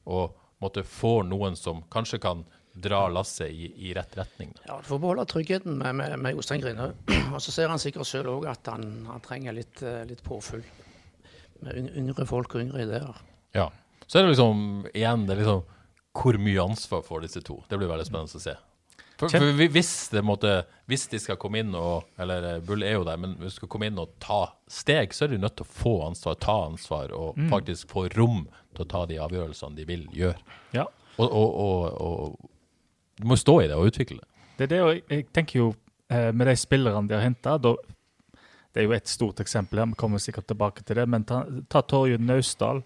og 0.09 0.37
måtte 0.61 0.83
få 0.85 1.21
noen 1.25 1.55
som 1.57 1.83
kanskje 1.93 2.19
kan 2.21 2.43
dra 2.73 3.07
lasset 3.11 3.49
i, 3.49 3.71
i, 3.89 3.93
rett 3.93 4.17
retning. 4.17 4.53
Ja, 4.67 4.77
Du 4.81 4.87
får 4.87 4.99
beholde 4.99 5.25
tryggheten 5.25 5.77
med, 5.77 5.95
med, 5.95 6.19
med 6.19 6.35
Jostein 6.35 6.61
Grine. 6.61 6.91
Og 7.33 7.41
så 7.41 7.51
ser 7.51 7.71
han 7.71 7.81
sikkert 7.81 8.07
sjøl 8.07 8.29
òg 8.31 8.47
at 8.51 8.71
han, 8.71 8.87
han, 9.09 9.23
trenger 9.25 9.55
litt, 9.55 9.83
eh, 9.83 10.03
litt 10.07 10.23
påfyll. 10.23 10.63
Med 11.61 11.91
yngre 11.99 12.25
folk 12.25 12.55
og 12.55 12.63
yngre 12.63 12.87
ideer. 12.87 13.21
Ja. 13.57 13.69
Så 14.07 14.19
er 14.19 14.25
det 14.25 14.33
liksom 14.33 14.87
igjen 14.93 15.27
det 15.27 15.35
er 15.35 15.43
liksom, 15.43 15.63
hvor 16.21 16.37
mye 16.43 16.63
ansvar 16.63 17.03
får 17.07 17.27
disse 17.27 17.43
to. 17.45 17.61
Det 17.69 17.79
blir 17.79 17.91
veldig 17.91 18.07
spennende 18.07 18.39
å 18.39 18.43
se. 18.43 18.57
For, 19.21 19.29
for 19.29 19.67
hvis, 19.69 19.91
måtte, 20.25 20.63
hvis, 20.89 21.03
de 21.11 21.19
skal 21.21 21.37
komme 21.37 21.59
inn 21.61 21.75
og 21.77 22.07
Eller 22.17 22.47
eh, 22.55 22.63
Bull 22.65 22.81
er 22.81 22.95
jo 22.95 23.03
der, 23.05 23.19
men 23.21 23.35
hvis 23.37 23.53
de 23.53 23.59
skal 23.59 23.69
komme 23.69 23.91
inn 23.91 23.99
og 24.01 24.15
ta 24.23 24.47
steg, 24.65 25.13
så 25.13 25.27
er 25.27 25.35
de 25.35 25.41
nødt 25.43 25.59
til 25.59 25.67
å 25.67 25.73
få 25.75 25.93
ansvar, 26.07 26.39
ta 26.41 26.55
ansvar 26.65 27.13
og 27.13 27.37
mm. 27.37 27.51
faktisk 27.51 27.93
få 27.93 28.07
rom 28.15 28.47
til 28.73 28.85
å 28.85 28.89
ta 28.89 29.03
de 29.05 29.19
avgjørelsene 29.21 29.77
de 29.77 29.85
vil 29.85 30.07
gjøre. 30.15 30.57
Ja. 30.73 30.87
Og, 31.19 31.27
og, 31.27 31.49
og, 31.61 32.01
og, 32.01 32.50
du 33.21 33.29
må 33.29 33.37
stå 33.39 33.61
i 33.61 33.69
det 33.69 33.77
og 33.77 33.91
utvikle 33.91 34.19
det. 34.19 34.27
Det 34.57 34.67
er 34.67 34.71
det, 34.73 34.81
og 34.81 35.13
jeg 35.13 35.27
tenker 35.33 35.59
jo 35.59 35.69
eh, 36.11 36.29
med 36.35 36.49
de 36.49 36.55
spillerne 36.59 37.07
de 37.09 37.17
har 37.17 37.23
henta 37.25 37.57
Det 37.57 38.81
er 38.81 38.85
jo 38.85 38.93
et 38.95 39.07
stort 39.07 39.39
eksempel 39.39 39.79
her, 39.79 39.89
vi 39.93 39.99
kommer 39.99 40.21
sikkert 40.21 40.47
tilbake 40.51 40.83
til 40.83 40.99
det. 40.99 41.07
Men 41.09 41.25
ta, 41.25 41.43
ta 41.69 41.81
Torje 41.81 42.17
Naustdal, 42.17 42.83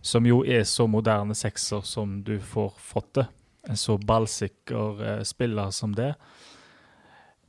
som 0.00 0.26
jo 0.26 0.44
er 0.44 0.64
så 0.64 0.86
moderne 0.86 1.34
sekser 1.34 1.82
som 1.82 2.20
du 2.22 2.38
får 2.38 2.74
fått 2.78 3.14
det. 3.18 3.26
En 3.68 3.76
så 3.76 3.98
ballsikker 3.98 5.02
eh, 5.04 5.24
spiller 5.26 5.70
som 5.74 5.94
det. 5.94 6.14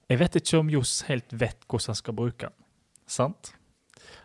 Jeg 0.09 0.19
vet 0.19 0.39
ikke 0.39 0.59
om 0.63 0.73
Johs 0.73 1.03
helt 1.05 1.29
vet 1.29 1.65
hvordan 1.69 1.93
han 1.93 1.99
skal 1.99 2.17
bruke 2.17 2.49
den. 2.49 2.55
Sant? 3.09 3.53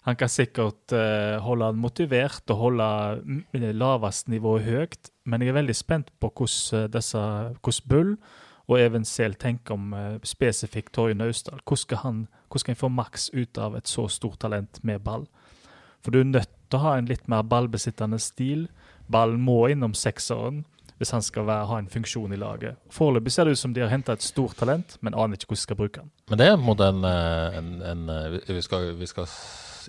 Han 0.04 0.16
kan 0.20 0.28
sikkert 0.28 0.92
uh, 0.92 1.40
holde 1.44 1.70
han 1.70 1.80
motivert 1.80 2.50
og 2.52 2.60
holde 2.60 2.86
lavest 3.76 4.28
nivå 4.32 4.58
høyt, 4.64 5.10
men 5.24 5.42
jeg 5.42 5.52
er 5.52 5.60
veldig 5.60 5.76
spent 5.76 6.10
på 6.20 6.30
hvordan, 6.30 6.90
hvordan 6.90 7.88
Bull 7.88 8.16
og 8.64 8.80
eventuelt 8.80 9.38
tenker 9.40 9.76
om 9.76 9.92
uh, 9.92 10.18
spesifikt 10.24 10.94
Torje 10.96 11.16
Naustdal. 11.16 11.60
Hvordan 11.64 12.26
skal 12.56 12.72
han 12.72 12.80
få 12.80 12.88
maks 12.92 13.30
ut 13.34 13.58
av 13.60 13.76
et 13.76 13.88
så 13.88 14.06
stort 14.08 14.40
talent 14.40 14.80
med 14.82 15.02
ball? 15.04 15.26
For 16.04 16.12
du 16.12 16.20
er 16.20 16.28
nødt 16.28 16.52
til 16.68 16.80
å 16.80 16.84
ha 16.84 16.94
en 16.98 17.08
litt 17.08 17.28
mer 17.28 17.44
ballbesittende 17.48 18.20
stil. 18.20 18.68
Ballen 19.08 19.42
må 19.44 19.66
innom 19.72 19.96
sekseren 19.96 20.64
hvis 21.00 21.10
han 21.10 21.24
skal 21.26 21.48
være, 21.48 21.66
ha 21.68 21.78
en 21.80 21.90
funksjon 21.90 22.32
i 22.32 22.38
laget. 22.38 22.78
Foreløpig 22.94 23.32
ser 23.34 23.48
det 23.48 23.56
ut 23.56 23.60
som 23.60 23.72
de 23.74 23.82
har 23.82 23.90
henta 23.90 24.14
et 24.14 24.24
stort 24.24 24.54
talent, 24.60 24.94
men 25.02 25.16
aner 25.18 25.36
ikke 25.36 25.50
hvordan 25.50 25.60
de 25.60 25.66
skal 25.66 25.78
bruke 25.80 26.04
han. 26.04 26.12
Men 26.30 26.40
det 26.40 26.46
er 26.46 26.54
på 26.54 26.62
en 26.62 26.68
måte 26.68 26.90
en, 26.92 27.04
en, 27.04 27.72
en 27.90 28.04
vi, 28.46 28.62
skal, 28.62 28.92
vi 29.00 29.08
skal 29.10 29.26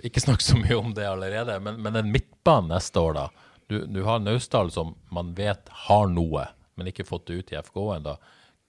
ikke 0.10 0.24
snakke 0.24 0.44
så 0.44 0.58
mye 0.60 0.80
om 0.80 0.96
det 0.98 1.06
allerede, 1.08 1.60
men, 1.64 1.78
men 1.86 2.02
en 2.02 2.10
midtbane 2.12 2.74
neste 2.74 3.00
år, 3.00 3.20
da. 3.20 3.45
Du, 3.72 3.80
du 3.90 4.02
har 4.06 4.22
Naustdal 4.22 4.72
som 4.74 4.96
man 5.14 5.34
vet 5.38 5.70
har 5.88 6.10
noe, 6.12 6.48
men 6.76 6.92
ikke 6.92 7.08
fått 7.08 7.28
det 7.30 7.40
ut 7.40 7.54
i 7.54 7.60
FK 7.62 7.78
ennå. 7.98 8.18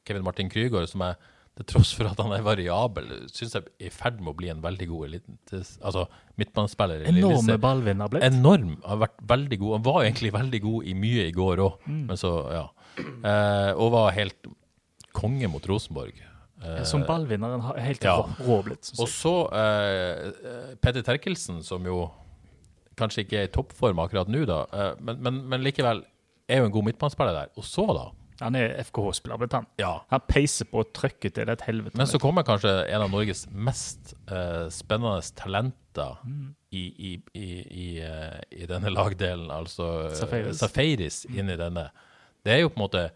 Kevin 0.06 0.24
Martin 0.24 0.50
Krygård, 0.52 0.88
som 0.88 1.02
er 1.04 1.18
til 1.56 1.66
tross 1.72 1.94
for 1.96 2.08
at 2.10 2.20
han 2.20 2.34
er 2.36 2.44
variabel, 2.44 3.08
syns 3.32 3.56
jeg 3.56 3.64
er 3.64 3.88
i 3.88 3.90
ferd 3.92 4.18
med 4.20 4.34
å 4.34 4.36
bli 4.36 4.50
en 4.52 4.60
veldig 4.64 4.88
god 4.90 5.06
elite, 5.08 5.36
altså, 5.80 6.04
midtbanespiller. 6.36 7.06
Enorme 7.08 7.56
ballvinner 7.60 8.12
blitt. 8.12 8.26
Enorm. 8.28 8.74
Har 8.84 9.00
vært 9.06 9.22
veldig 9.32 9.58
god. 9.62 9.74
Han 9.78 9.86
var 9.86 10.02
egentlig 10.04 10.32
veldig 10.36 10.60
god 10.66 10.90
i 10.92 10.94
mye 11.00 11.26
i 11.30 11.34
går 11.36 11.64
òg, 11.64 11.88
mm. 11.88 12.02
men 12.10 12.20
så, 12.20 12.32
ja. 12.52 12.66
Eh, 13.00 13.70
og 13.72 13.92
var 13.96 14.12
helt 14.16 14.50
konge 15.16 15.48
mot 15.48 15.64
Rosenborg. 15.68 16.20
Eh, 16.60 16.82
som 16.88 17.04
ballvinneren 17.08 17.64
har 17.64 17.80
helt 17.84 18.04
ja. 18.04 18.18
rå 18.44 18.60
blitt. 18.64 18.92
Og 19.00 19.08
så 19.12 19.34
eh, 19.56 20.76
Petter 20.80 21.04
Terkelsen, 21.08 21.62
som 21.64 21.84
jo 21.88 22.04
kanskje 22.98 23.26
ikke 23.26 23.40
er 23.40 23.48
i 23.48 23.54
toppform 23.54 24.00
akkurat 24.02 24.30
nå, 24.32 24.44
da, 24.48 24.62
eh, 24.72 24.92
men, 25.00 25.20
men, 25.24 25.42
men, 25.50 25.64
likevel 25.64 26.04
er 26.48 26.62
jo 26.62 26.68
en 26.68 26.74
god 26.74 26.88
midtbanespiller 26.88 27.36
der. 27.36 27.52
Og 27.58 27.66
så, 27.66 27.86
da? 27.96 28.06
Han 28.44 28.56
er 28.58 28.74
FKH-spiller 28.84 29.40
blitt, 29.40 29.54
han. 29.56 29.66
Ja. 29.80 29.92
Han 30.12 30.24
peiser 30.28 30.68
på 30.68 30.82
og 30.82 30.90
trykker 30.96 31.32
til. 31.32 31.46
Det 31.46 31.54
er 31.54 31.56
et 31.56 31.66
helvete. 31.66 31.96
Men 31.98 32.08
så 32.10 32.20
kommer 32.20 32.44
kanskje 32.46 32.72
en 32.84 33.06
av 33.06 33.12
Norges 33.12 33.46
mest 33.50 34.12
uh, 34.28 34.68
spennende 34.72 35.24
talenter 35.38 36.18
mm. 36.22 36.50
i, 36.76 36.84
i, 36.84 37.12
i, 37.32 37.86
uh, 38.04 38.36
i, 38.52 38.66
denne 38.68 38.92
lagdelen, 38.92 39.48
altså 39.54 40.10
Safaris. 40.16 40.60
Safaris, 40.60 41.22
inn 41.32 41.52
i 41.52 41.56
denne. 41.60 41.88
Det 42.44 42.52
er 42.52 42.62
jo 42.62 42.74
på 42.74 42.78
en 42.78 42.84
måte 42.84 43.06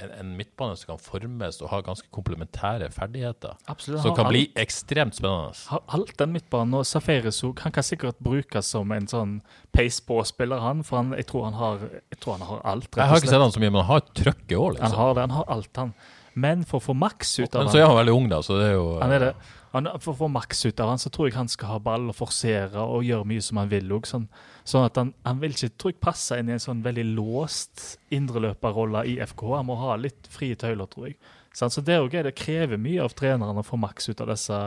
en, 0.00 0.12
en, 0.16 0.32
midtbane 0.38 0.76
som 0.78 0.92
kan 0.92 1.00
formes 1.02 1.60
og 1.62 1.70
ha 1.72 1.80
ganske 1.84 2.08
komplementære 2.14 2.90
ferdigheter. 2.94 3.56
Absolutt. 3.70 4.02
Som 4.04 4.16
kan 4.16 4.30
bli 4.30 4.46
ekstremt 4.60 5.18
spennende. 5.18 5.56
Har 5.70 5.82
Alt 5.96 6.14
den 6.18 6.32
midtbanen 6.34 6.80
og 6.80 6.86
Safaris 6.88 7.40
han 7.40 7.74
kan 7.74 7.86
sikkert 7.86 8.18
brukes 8.22 8.72
som 8.74 8.92
en 8.92 9.08
sånn 9.10 9.36
pace 9.76 10.02
på-spiller, 10.06 10.62
han. 10.62 10.84
For 10.86 11.00
han, 11.02 11.14
jeg, 11.18 11.28
tror 11.30 11.48
han 11.50 11.58
har, 11.58 11.84
jeg 12.12 12.22
tror 12.22 12.38
han 12.38 12.48
har 12.48 12.64
alt. 12.74 12.90
Jeg 12.96 13.12
har 13.12 13.22
ikke 13.22 13.32
sett 13.32 13.44
han 13.44 13.54
så 13.54 13.62
mye, 13.62 13.74
men 13.74 13.82
han 13.82 13.90
har 13.92 14.02
et 14.04 14.12
trøkk 14.22 14.44
i 14.48 14.58
år. 14.58 14.74
Liksom. 14.76 14.88
Han 14.88 14.98
har 15.00 15.14
det, 15.14 15.26
han 15.28 15.38
har 15.38 15.54
alt, 15.56 15.72
han. 15.76 15.94
Men 16.40 16.62
for 16.68 16.78
å 16.78 16.84
få 16.90 16.94
maks 16.94 17.32
ut 17.40 17.54
av 17.54 17.64
han 17.64 17.72
Så 17.72 17.80
er 17.80 17.88
han 17.88 17.98
veldig 17.98 18.12
ung, 18.14 18.28
da. 18.30 18.38
så 18.44 18.58
det 18.60 18.68
er 18.70 18.76
jo... 18.76 18.92
Han 19.00 19.14
er 19.16 19.26
det. 19.28 19.32
Han, 19.70 19.86
for 20.02 20.12
å 20.12 20.18
få 20.24 20.28
maks 20.32 20.64
ut 20.66 20.80
av 20.82 20.90
han, 20.90 20.98
så 20.98 21.12
tror 21.14 21.28
jeg 21.28 21.36
han 21.36 21.50
skal 21.50 21.76
ha 21.76 21.82
ball 21.82 22.08
og 22.10 22.16
forsere 22.18 22.82
og 22.82 23.06
gjøre 23.06 23.28
mye 23.30 23.42
som 23.44 23.60
han 23.60 23.70
vil. 23.70 23.90
Også, 23.94 24.18
sånn, 24.18 24.26
sånn 24.70 24.86
at 24.86 24.98
han, 25.00 25.10
han, 25.26 25.42
vil 25.42 25.56
ikke 25.56 25.72
tror 25.80 25.92
jeg, 25.92 26.00
passe 26.02 26.38
inn 26.38 26.50
i 26.50 26.54
en 26.56 26.62
sånn 26.62 26.84
veldig 26.84 27.04
låst 27.16 27.84
indreløperrolle 28.14 29.04
i 29.10 29.18
FK. 29.26 29.44
Han 29.56 29.68
må 29.70 29.78
ha 29.82 29.98
litt 29.98 30.30
frie 30.30 30.58
tøyler, 30.58 30.88
tror 30.90 31.10
jeg. 31.10 31.18
Sånn, 31.56 31.72
så 31.74 31.82
det, 31.82 31.98
det 32.14 32.36
krever 32.38 32.78
mye 32.78 33.02
av 33.02 33.14
treneren 33.18 33.58
å 33.58 33.66
få 33.66 33.78
maks 33.80 34.12
ut 34.12 34.22
av 34.22 34.30
disse 34.30 34.58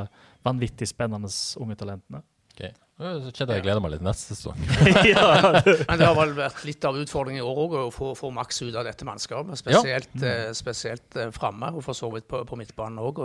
vanvittig 0.44 0.89
spennende 0.92 1.32
unge 1.63 1.78
talentene. 1.80 2.24
Okay. 2.54 2.74
Så 3.00 3.32
kjenner 3.34 3.58
jeg 3.58 3.63
gleder 3.66 3.82
meg 3.82 3.96
litt 3.96 4.04
neste 4.06 4.36
sesong. 4.36 4.60
ja, 5.10 5.24
Men 5.63 5.98
det 5.98 6.06
har 6.06 6.18
vel 6.18 6.36
vært 6.38 6.62
litt 6.68 6.86
av 6.86 7.00
utfordringen 7.00 7.42
i 7.42 7.48
år 7.48 7.62
òg, 7.63 7.78
å 7.88 7.94
få, 7.94 8.12
få, 8.20 8.30
maks 8.36 8.62
ut 8.66 8.76
av 8.76 8.86
dette 8.86 9.08
mannskapet. 9.08 9.58
Spesielt, 9.63 10.12
ja. 10.13 10.22
mm. 10.22 10.30
eh, 10.30 10.52
spesielt 10.58 11.18
eh, 11.18 11.32
framme, 11.34 11.72
og 11.74 11.86
for 11.88 11.98
så 11.98 12.12
vidt 12.13 12.28
på, 12.30 12.44
på 12.48 12.60
midtbanen 12.60 13.02
òg 13.02 13.24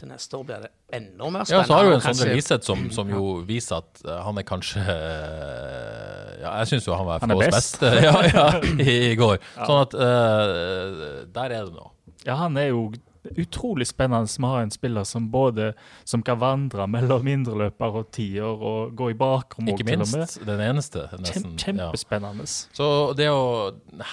til 0.00 0.10
neste 0.10 0.38
år 0.38 0.46
blir 0.48 0.64
det 0.64 0.70
enda 0.96 1.28
mer 1.30 1.44
spennende. 1.44 1.60
Ja, 1.60 1.68
så 1.68 1.76
har 1.76 1.88
du 1.88 1.94
en 1.94 2.04
Sondre 2.04 2.34
Liseth 2.34 2.66
som, 2.66 2.86
som, 2.94 3.12
jo 3.12 3.34
viser 3.48 3.80
at 3.82 4.02
uh, 4.06 4.16
han 4.26 4.40
er 4.40 4.46
kanskje 4.48 4.80
uh, 4.80 6.40
ja, 6.40 6.56
jeg 6.62 6.72
syns 6.72 6.88
jo 6.88 6.96
han 6.96 7.08
var 7.08 7.22
FKs 7.22 7.44
best. 7.44 7.54
beste 7.58 7.92
ja, 8.06 8.16
ja, 8.30 8.48
i, 8.86 8.96
i 9.12 9.14
går. 9.20 9.38
Sånn 9.60 9.84
at 9.84 9.96
uh, 10.00 11.06
der 11.28 11.56
er 11.60 11.68
det 11.68 11.76
noe. 11.76 11.92
Ja, 12.26 12.36
han 12.42 12.58
er 12.60 12.72
jo 12.72 12.90
utrolig 13.36 13.86
spennende 13.86 14.26
som 14.26 14.44
har 14.48 14.62
en 14.62 14.70
spiller 14.72 15.04
som 15.04 15.30
både 15.30 15.72
som 16.04 16.22
kan 16.24 16.38
vandre 16.40 16.86
mellom 16.88 17.28
indreløper 17.28 17.98
og 18.00 18.08
tier 18.16 18.48
og 18.48 18.94
gå 18.96 19.10
i 19.12 19.18
bakrom. 19.18 19.68
Ikke 19.68 19.84
også, 19.84 19.92
og 19.92 19.98
med. 20.00 20.16
minst 20.16 20.46
den 20.48 20.64
eneste. 20.64 21.04
Nesten, 21.18 21.52
Kjem, 21.60 21.76
ja. 21.76 21.90
kjempespennende. 21.90 22.48
Så 22.48 22.88
det 23.18 23.28
å, 23.32 23.44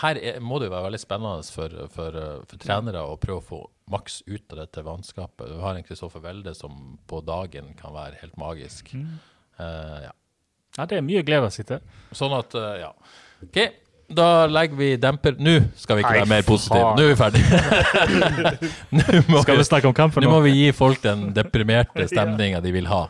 her 0.01 0.19
er, 0.19 0.41
må 0.43 0.59
det 0.59 0.69
jo 0.69 0.75
være 0.75 0.89
veldig 0.89 1.01
spennende 1.01 1.55
for, 1.55 1.81
for, 1.93 2.21
for 2.49 2.63
trenere 2.63 3.05
å 3.07 3.15
prøve 3.21 3.41
å 3.41 3.47
få 3.53 3.63
maks 3.91 4.21
ut 4.25 4.53
av 4.53 4.61
dette 4.61 4.83
vannskapet. 4.83 5.47
Du 5.47 5.61
har 5.63 5.75
en 5.75 5.83
Kristoffer 5.83 6.23
Welde 6.23 6.53
som 6.55 6.97
på 7.07 7.21
dagen 7.25 7.73
kan 7.79 7.95
være 7.95 8.19
helt 8.21 8.37
magisk. 8.39 8.93
Eh, 8.93 9.99
ja. 10.07 10.13
Ja, 10.77 10.85
det 10.85 10.99
er 10.99 11.05
mye 11.05 11.23
å 11.23 11.25
glede 11.25 11.49
seg 11.55 11.69
til. 11.69 11.79
Sånn 12.15 12.35
at, 12.37 12.53
uh, 12.53 12.75
ja. 12.77 12.91
OK, 13.41 13.57
da 14.07 14.45
legger 14.47 14.77
vi 14.79 14.89
demper 15.01 15.35
Nå 15.41 15.57
skal 15.75 15.97
vi 15.97 16.03
ikke 16.05 16.13
Nei, 16.13 16.19
være 16.21 16.31
mer 16.31 16.45
positive. 16.47 16.91
Nå 16.95 17.03
er 17.03 17.09
vi 17.09 17.17
ferdig. 17.19 17.41
Nå 18.97 19.23
må, 19.27 19.41
Skal 19.43 19.59
vi 19.59 19.65
snakke 19.67 19.89
om 19.89 19.95
kampen 19.97 20.23
nå 20.23 20.29
nå? 20.29 20.37
må 20.37 20.43
vi 20.45 20.53
gi 20.55 20.69
folk 20.75 21.01
den 21.03 21.31
deprimerte 21.35 22.07
stemninga 22.11 22.61
de 22.63 22.71
vil 22.75 22.87
ha. 22.91 23.07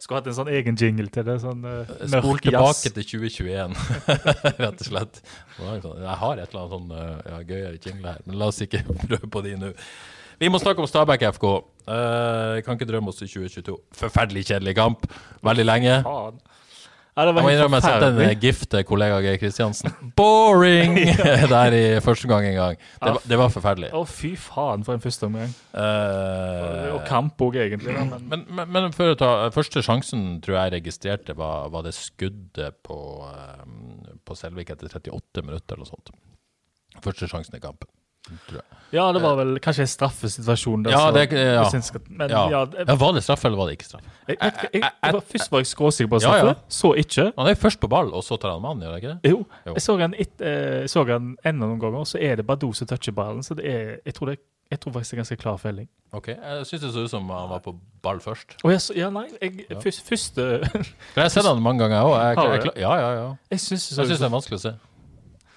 Skulle 0.00 0.20
hatt 0.22 0.28
en 0.32 0.36
sånn 0.38 0.48
egen 0.56 0.78
jingle 0.80 1.10
til 1.12 1.26
det. 1.26 1.34
Sånn 1.42 1.60
uh, 1.66 1.90
Spol 2.08 2.38
tilbake 2.40 2.92
til 2.96 3.04
2021, 3.04 3.74
rett 4.64 4.80
og 4.80 4.86
slett. 4.86 5.20
Sånn- 5.58 6.00
Jeg 6.06 6.16
har 6.22 6.40
et 6.40 6.46
eller 6.54 6.62
annet 6.62 6.72
sånn 6.76 6.94
uh, 6.94 7.18
ja, 7.34 7.40
gøyere 7.50 7.76
jingle 7.84 8.14
her, 8.14 8.22
men 8.24 8.38
la 8.40 8.48
oss 8.48 8.62
ikke 8.64 8.80
prøve 9.04 9.28
på 9.36 9.42
de 9.44 9.56
nå. 9.60 9.72
Vi 10.40 10.48
må 10.48 10.56
snakke 10.62 10.80
om 10.80 10.88
Stabæk 10.88 11.26
FK. 11.36 11.44
Uh, 11.84 12.62
kan 12.64 12.78
ikke 12.78 12.88
drømme 12.88 13.12
oss 13.12 13.20
til 13.20 13.28
2022. 13.28 13.76
Forferdelig 14.00 14.46
kjedelig 14.48 14.72
kamp. 14.78 15.04
Veldig 15.44 15.66
lenge. 15.68 15.98
Faen. 16.06 16.40
Ja, 17.16 17.24
det 17.26 17.32
Jeg 17.34 17.42
må 17.44 17.50
innrømme 17.50 17.78
jeg 17.80 17.82
sendte 17.84 18.06
en 18.06 18.14
forferdelig. 18.14 18.40
gif 18.40 18.60
til 18.70 18.84
kollega 18.86 19.16
Geir 19.24 19.36
Kristiansen. 19.42 19.92
Boring! 20.16 20.94
Der 21.52 21.74
i 21.76 21.82
første 22.04 22.28
gang 22.30 22.46
en 22.46 22.54
gang. 22.56 22.76
Det, 22.78 23.10
var- 23.16 23.26
det 23.32 23.38
var 23.42 23.50
forferdelig. 23.52 23.90
Å, 23.98 24.02
fy 24.08 24.30
faen, 24.38 24.84
for 24.86 24.94
en 24.96 25.02
første 25.02 25.26
omgang. 25.26 25.52
Uh, 25.74 26.94
Og 26.94 27.02
kamp 27.10 27.42
òg, 27.44 27.58
egentlig. 27.66 27.92
Men 27.98 28.14
Men, 28.30 28.44
men, 28.48 28.72
men 28.72 28.90
for 28.96 29.12
å 29.12 29.18
ta 29.18 29.30
første 29.54 29.82
sjansen, 29.84 30.38
tror 30.44 30.60
jeg 30.62 30.76
registrerte, 30.78 31.34
var, 31.36 31.68
var 31.74 31.82
det 31.88 31.92
skuddet 31.98 32.78
på, 32.86 32.98
eh, 33.28 34.14
på 34.24 34.38
Selvik 34.38 34.70
etter 34.70 34.88
38 34.88 35.42
minutter 35.44 35.74
eller 35.76 35.84
noe 35.84 35.90
sånt. 35.90 36.14
Første 37.04 37.28
sjansen 37.30 37.58
i 37.58 37.62
kampen. 37.62 37.90
Ja, 38.90 39.04
det 39.14 39.20
var 39.22 39.36
vel 39.38 39.58
kanskje 39.62 39.84
en 39.86 39.90
straffesituasjon. 39.90 40.82
der, 40.84 40.90
Ja, 40.92 41.10
det, 41.10 41.32
ja. 41.32 41.64
skal- 41.80 42.00
Men 42.08 42.30
ja. 42.30 42.48
ja, 42.50 42.66
ja, 42.86 42.94
Var 42.94 43.12
det 43.12 43.22
straff, 43.22 43.44
eller 43.44 43.56
var 43.56 43.66
det 43.66 43.78
ikke 43.78 43.84
straff? 43.88 44.02
jeg, 44.28 44.36
jeg, 44.40 44.52
jeg, 44.74 44.82
jeg, 44.82 45.12
var, 45.14 45.20
først 45.20 45.50
var 45.52 45.58
jeg 45.58 45.66
skråsikker 45.66 46.10
på 46.10 46.20
straffe, 46.20 46.46
ja. 46.46 46.54
så 46.68 46.92
ikke. 46.96 47.32
Han 47.38 47.46
er 47.46 47.54
først 47.54 47.80
på 47.80 47.88
ball, 47.88 48.12
og 48.14 48.22
så 48.24 48.36
tar 48.40 48.52
han 48.52 48.62
mannen, 48.62 48.82
gjør 48.82 48.90
han 48.90 48.98
ikke 49.02 49.14
det? 49.22 49.30
Jo, 49.30 49.44
Jo. 49.66 49.74
jeg 49.74 49.82
så 49.82 49.98
han, 49.98 50.14
et, 50.18 50.40
eh, 50.40 50.86
så 50.86 51.04
han 51.06 51.36
enda 51.44 51.66
noen 51.66 51.80
ganger, 51.80 51.98
og 51.98 52.06
så 52.06 52.18
er 52.20 52.36
det 52.36 52.46
Badou 52.46 52.72
som 52.74 52.86
toucher 52.86 53.12
ballen. 53.12 53.42
Så 53.42 53.54
det 53.54 53.64
er, 53.66 53.96
jeg 54.04 54.14
tror, 54.14 54.26
det, 54.34 54.38
jeg 54.70 54.80
tror 54.80 54.92
faktisk 54.92 55.10
det 55.10 55.16
er 55.18 55.22
ganske 55.24 55.36
klar 55.42 55.56
felling. 55.58 55.88
Ok, 56.12 56.28
Jeg 56.28 56.66
syns 56.66 56.80
det 56.82 56.92
så 56.92 57.04
ut 57.04 57.10
som 57.10 57.28
han 57.30 57.48
var 57.50 57.60
på 57.60 57.76
ball 58.02 58.18
først. 58.18 58.56
Oh, 58.64 58.70
jeg, 58.72 58.80
ja, 58.96 59.10
nei, 59.10 59.28
jeg, 59.40 59.66
Ja. 59.70 59.78
først, 59.80 60.02
første 60.08 60.42
Jeg 60.60 61.22
har 61.22 61.28
sett 61.28 61.44
han 61.46 61.62
mange 61.62 61.78
ganger. 61.88 62.02
Jeg, 62.18 62.36
jeg, 62.64 62.72
ja, 62.82 62.94
ja, 62.98 63.10
ja. 63.14 63.34
Jeg 63.50 63.60
syns 63.60 63.88
det 63.96 64.08
det 64.08 64.20
er 64.22 64.28
vanskelig 64.28 64.58
å 64.58 64.62
se. 64.66 64.74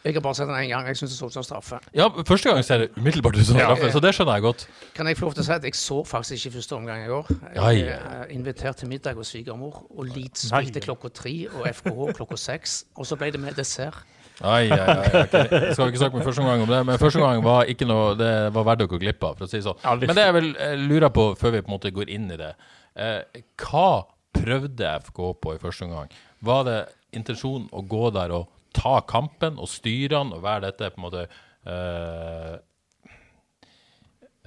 Jeg 0.03 0.13
har 0.17 0.21
bare 0.21 0.35
sett 0.35 0.47
den 0.49 0.55
én 0.59 0.67
gang. 0.67 0.87
Jeg 0.91 0.97
syns 0.99 1.13
det 1.13 1.17
så 1.19 1.25
ut 1.29 1.33
som 1.37 1.43
straffe. 1.47 1.77
Ja, 1.95 2.09
Første 2.27 2.49
gang 2.51 2.63
ser 2.67 2.77
det 2.83 2.89
umiddelbart 2.97 3.37
ut 3.39 3.45
som 3.47 3.55
Ja. 3.57 3.69
straffe, 3.69 3.91
så 3.93 4.01
det 4.03 4.11
skjønner 4.15 4.33
jeg 4.35 4.41
godt. 4.43 4.65
Kan 4.95 5.07
jeg 5.07 5.17
få 5.17 5.25
lov 5.29 5.33
til 5.37 5.43
å 5.43 5.45
si 5.45 5.51
at 5.53 5.63
jeg 5.63 5.75
så 5.79 6.03
faktisk 6.03 6.45
ikke 6.45 6.55
første 6.57 6.75
omgang 6.75 7.03
i 7.05 7.07
går. 7.07 7.27
Jeg 7.55 7.87
er 7.87 8.25
invitert 8.29 8.75
til 8.77 8.89
middag 8.91 9.15
hos 9.15 9.31
svigermor, 9.31 9.85
og 9.97 10.05
Leeds 10.11 10.47
spilte 10.49 10.81
klokka 10.83 11.09
tre 11.13 11.47
og 11.53 11.67
FKH 11.71 12.13
klokka 12.19 12.35
seks. 12.37 12.83
Og 12.97 13.05
så 13.07 13.15
ble 13.15 13.31
det 13.31 13.39
med 13.39 13.55
dessert. 13.55 14.03
Ai, 14.41 14.65
ai, 14.71 14.79
ai, 14.79 15.23
okay. 15.23 15.47
Jeg 15.69 15.75
skal 15.77 15.87
ikke 15.91 15.97
snakke 16.01 16.17
med 16.17 16.25
første 16.25 16.41
omgang 16.41 16.61
om 16.65 16.67
det, 16.67 16.85
men 16.85 16.97
første 16.99 17.21
omgang 17.21 17.43
var 17.45 17.63
ikke 17.69 17.85
noe 17.85 18.15
Det 18.17 18.31
var 18.55 18.63
verdt 18.65 18.81
å 18.81 18.87
gå 18.89 18.97
glipp 18.99 19.23
av, 19.23 19.37
for 19.37 19.45
å 19.45 19.49
si 19.51 19.61
sånn. 19.61 19.77
Men 20.01 20.15
det 20.17 20.25
jeg 20.25 20.33
vil 20.33 20.47
eh, 20.57 20.73
lure 20.89 21.09
på, 21.13 21.27
før 21.37 21.51
vi 21.53 21.61
på 21.61 21.69
en 21.69 21.75
måte 21.77 21.91
går 21.93 22.09
inn 22.09 22.25
i 22.33 22.37
det 22.41 22.49
eh, 22.97 23.21
Hva 23.61 24.03
prøvde 24.33 24.89
FK 25.05 25.21
på 25.39 25.53
i 25.53 25.61
første 25.61 25.85
omgang? 25.85 26.09
Var 26.41 26.63
det 26.67 26.79
intensjonen 27.13 27.69
å 27.71 27.85
gå 27.87 28.09
der 28.17 28.33
og 28.33 28.49
ta 28.75 28.99
kampen 29.07 29.59
og 29.61 29.69
styre 29.71 30.17
den 30.17 30.35
og 30.35 30.43
være 30.45 30.67
dette 30.67 30.91
på 30.93 30.99
en 30.99 31.05
måte 31.05 31.23
uh, 31.69 32.55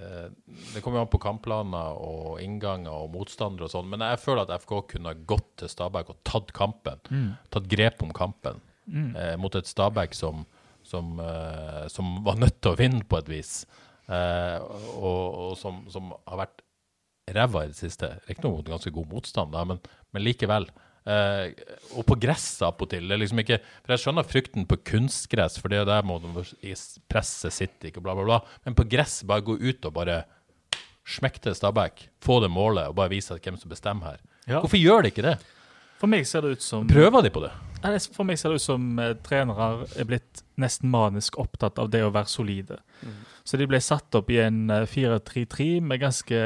uh, 0.02 0.26
Det 0.74 0.82
kommer 0.82 1.00
jo 1.00 1.04
an 1.06 1.12
på 1.12 1.22
kampplaner 1.22 2.00
og 2.02 2.42
innganger 2.44 2.92
og 2.92 3.14
motstandere 3.14 3.68
og 3.68 3.72
sånn, 3.72 3.88
men 3.92 4.04
jeg 4.04 4.22
føler 4.24 4.44
at 4.44 4.66
FK 4.66 4.76
kunne 4.94 5.16
gått 5.28 5.48
til 5.62 5.72
Stabæk 5.72 6.12
og 6.12 6.20
tatt 6.28 6.52
kampen. 6.56 7.02
Tatt 7.54 7.70
grep 7.72 8.04
om 8.04 8.12
kampen 8.16 8.60
eh, 8.92 9.34
mot 9.40 9.54
et 9.56 9.70
Stabæk 9.70 10.14
som, 10.14 10.44
som, 10.84 11.16
som 11.90 12.14
var 12.26 12.38
nødt 12.42 12.60
til 12.60 12.74
å 12.74 12.78
vinne 12.78 13.02
på 13.08 13.18
et 13.18 13.30
vis, 13.32 13.54
og, 14.06 15.24
og 15.46 15.56
som, 15.58 15.80
som 15.90 16.12
har 16.28 16.44
vært 16.44 16.60
ræva 17.34 17.64
i 17.64 17.72
det 17.72 17.78
siste. 17.78 18.10
Riktignok 18.28 18.60
mot 18.60 18.68
ganske 18.74 18.92
god 18.94 19.08
motstand, 19.10 19.54
da, 19.54 19.64
men, 19.66 19.80
men 20.14 20.24
likevel. 20.24 20.68
Eh, 21.06 21.52
og 21.94 22.02
på 22.08 22.16
gress 22.18 22.48
av 22.66 22.80
og 22.82 22.90
til. 22.90 23.06
Er 23.10 23.20
liksom 23.20 23.38
ikke, 23.42 23.60
for 23.84 23.94
Jeg 23.94 24.02
skjønner 24.02 24.26
frykten 24.26 24.66
på 24.66 24.80
kunstgress, 24.90 25.60
for 25.62 25.70
det 25.70 25.82
er 25.82 25.88
der 25.88 26.06
må 26.06 26.18
i 26.66 26.74
presse 27.08 27.52
sitter 27.54 27.92
ikke, 27.92 28.02
bla, 28.02 28.16
bla, 28.18 28.26
bla. 28.26 28.40
Men 28.66 28.74
på 28.78 28.88
gress, 28.90 29.20
bare 29.26 29.46
gå 29.46 29.54
ut 29.54 29.86
og 29.86 29.94
bare 29.94 30.24
smekk 31.06 31.38
til 31.44 31.54
Stabæk. 31.54 32.08
Få 32.22 32.40
det 32.42 32.50
målet 32.50 32.90
og 32.90 32.96
bare 32.98 33.12
vise 33.14 33.38
hvem 33.38 33.58
som 33.60 33.70
bestemmer 33.70 34.16
her. 34.16 34.24
Ja. 34.46 34.58
Hvorfor 34.60 34.80
gjør 34.80 35.06
de 35.06 35.14
ikke 35.14 35.26
det? 35.26 35.36
For 35.96 36.10
meg 36.10 36.26
ser 36.28 36.44
det 36.44 36.58
ut 36.58 36.64
som 36.64 36.88
Prøver 36.90 37.24
de 37.24 37.32
på 37.32 37.40
det? 37.44 37.52
For 38.12 38.26
meg 38.26 38.38
ser 38.40 38.52
det 38.52 38.58
ut 38.60 38.66
som 38.66 38.98
eh, 38.98 39.14
trenere 39.24 39.86
er 39.96 40.08
blitt 40.08 40.42
nesten 40.60 40.90
manisk 40.90 41.38
opptatt 41.38 41.78
av 41.78 41.92
det 41.92 42.02
å 42.02 42.10
være 42.10 42.28
solide. 42.28 42.80
Så 43.46 43.60
de 43.60 43.68
ble 43.68 43.78
satt 43.84 44.16
opp 44.18 44.30
i 44.32 44.40
en 44.42 44.66
eh, 44.72 44.88
4-3-3 44.90 45.68
med 45.86 46.02
ganske 46.02 46.42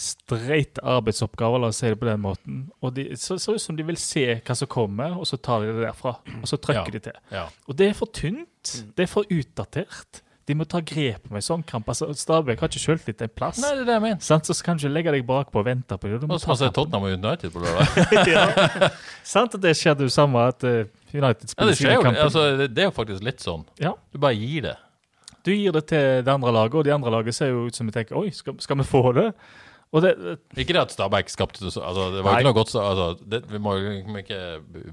streite 0.00 0.80
arbeidsoppgaver, 0.86 1.60
la 1.60 1.68
oss 1.72 1.80
si 1.82 1.90
det 1.92 1.98
på 2.00 2.08
den 2.08 2.22
måten. 2.24 2.62
Og 2.80 2.94
de 2.96 3.04
så 3.20 3.36
ser 3.40 3.58
ut 3.58 3.64
som 3.64 3.76
de 3.78 3.84
vil 3.84 3.98
se 4.00 4.24
hva 4.40 4.56
som 4.56 4.70
kommer, 4.72 5.18
og 5.20 5.28
så 5.28 5.36
tar 5.40 5.66
de 5.66 5.74
det 5.76 5.84
derfra. 5.90 6.16
Og 6.40 6.48
så 6.48 6.56
trykker 6.56 6.88
Ja. 6.88 6.96
de 6.96 7.04
til. 7.10 7.20
Ja. 7.36 7.44
Og 7.68 7.76
det 7.76 7.90
er 7.90 7.94
for 7.98 8.06
tynt. 8.16 8.74
Det 8.96 9.04
er 9.04 9.10
for 9.12 9.24
utdatert. 9.30 10.22
De 10.48 10.54
må 10.58 10.64
ta 10.66 10.80
grep 10.82 11.28
med 11.30 11.44
sånn 11.46 11.62
kamp. 11.62 11.86
Altså, 11.92 12.08
Stabæk 12.16 12.58
har 12.58 12.68
ikke 12.72 12.80
selvtillit 12.82 13.20
en 13.22 13.28
plass. 13.28 13.60
Nei, 13.62 13.70
det 13.76 13.82
er 13.82 13.84
det 13.86 13.94
jeg 13.94 14.02
mener. 14.02 14.20
Sant? 14.24 14.48
Så 14.50 14.64
kan 14.66 14.76
du 14.80 14.82
ikke 14.88 14.94
legge 14.96 15.12
deg 15.14 15.26
bakpå 15.28 15.60
og 15.60 15.66
vente 15.68 15.94
på 16.00 16.08
det. 16.10 16.18
Du 16.20 16.26
må 16.26 16.34
Og 16.34 16.40
så 16.42 16.56
ta. 16.56 16.70
Tottenham 16.74 17.04
United 17.06 17.52
på 17.54 17.60
lørdag. 17.62 18.26
ja. 18.34 18.88
Sant 19.22 19.54
at 19.54 19.60
det 19.62 19.76
skjedde 19.78 20.08
jo 20.08 20.10
samme 20.10 20.42
at 20.48 20.64
eh, 20.66 20.88
United 21.14 21.46
Ja, 21.46 21.52
spiller 21.52 21.70
det, 21.70 21.78
sine 21.78 21.94
jo, 21.94 22.02
kamper. 22.02 22.22
altså, 22.24 22.46
det, 22.58 22.70
det 22.74 22.82
er 22.82 22.88
jo 22.90 22.96
faktisk 22.96 23.22
litt 23.28 23.40
sånn. 23.44 23.62
Ja. 23.78 23.92
Du 24.10 24.18
bare 24.18 24.34
gir 24.34 24.62
det. 24.66 24.74
Du 25.46 25.52
gir 25.54 25.72
det 25.72 25.86
til 25.92 26.24
det 26.26 26.28
andre 26.34 26.50
laget, 26.52 26.74
og 26.74 26.84
de 26.84 26.92
andre 26.98 27.10
laget 27.14 27.34
ser 27.36 27.52
jo 27.54 27.66
ut 27.70 27.76
som 27.78 27.86
de 27.86 27.92
tenker 27.94 28.18
Oi, 28.18 28.30
skal, 28.34 28.58
skal 28.60 28.76
vi 28.76 28.84
få 28.90 29.04
det? 29.16 29.28
Og 29.92 30.02
det, 30.04 30.10
Ikke 30.56 30.72
det 30.76 30.82
at 30.84 30.92
Stabæk 30.94 31.28
skapte 31.32 31.64
det 31.64 31.72
så 31.74 31.80
altså, 31.82 32.04
Det 32.14 32.22
var 32.22 32.32
Nei. 32.36 32.40
ikke 32.40 32.50
noe 32.52 32.54
godt 32.60 32.70
så- 32.70 32.82
altså, 32.86 33.24
det, 33.30 33.40
Vi 33.50 33.58
må 33.58 33.74
ikke 34.22 34.38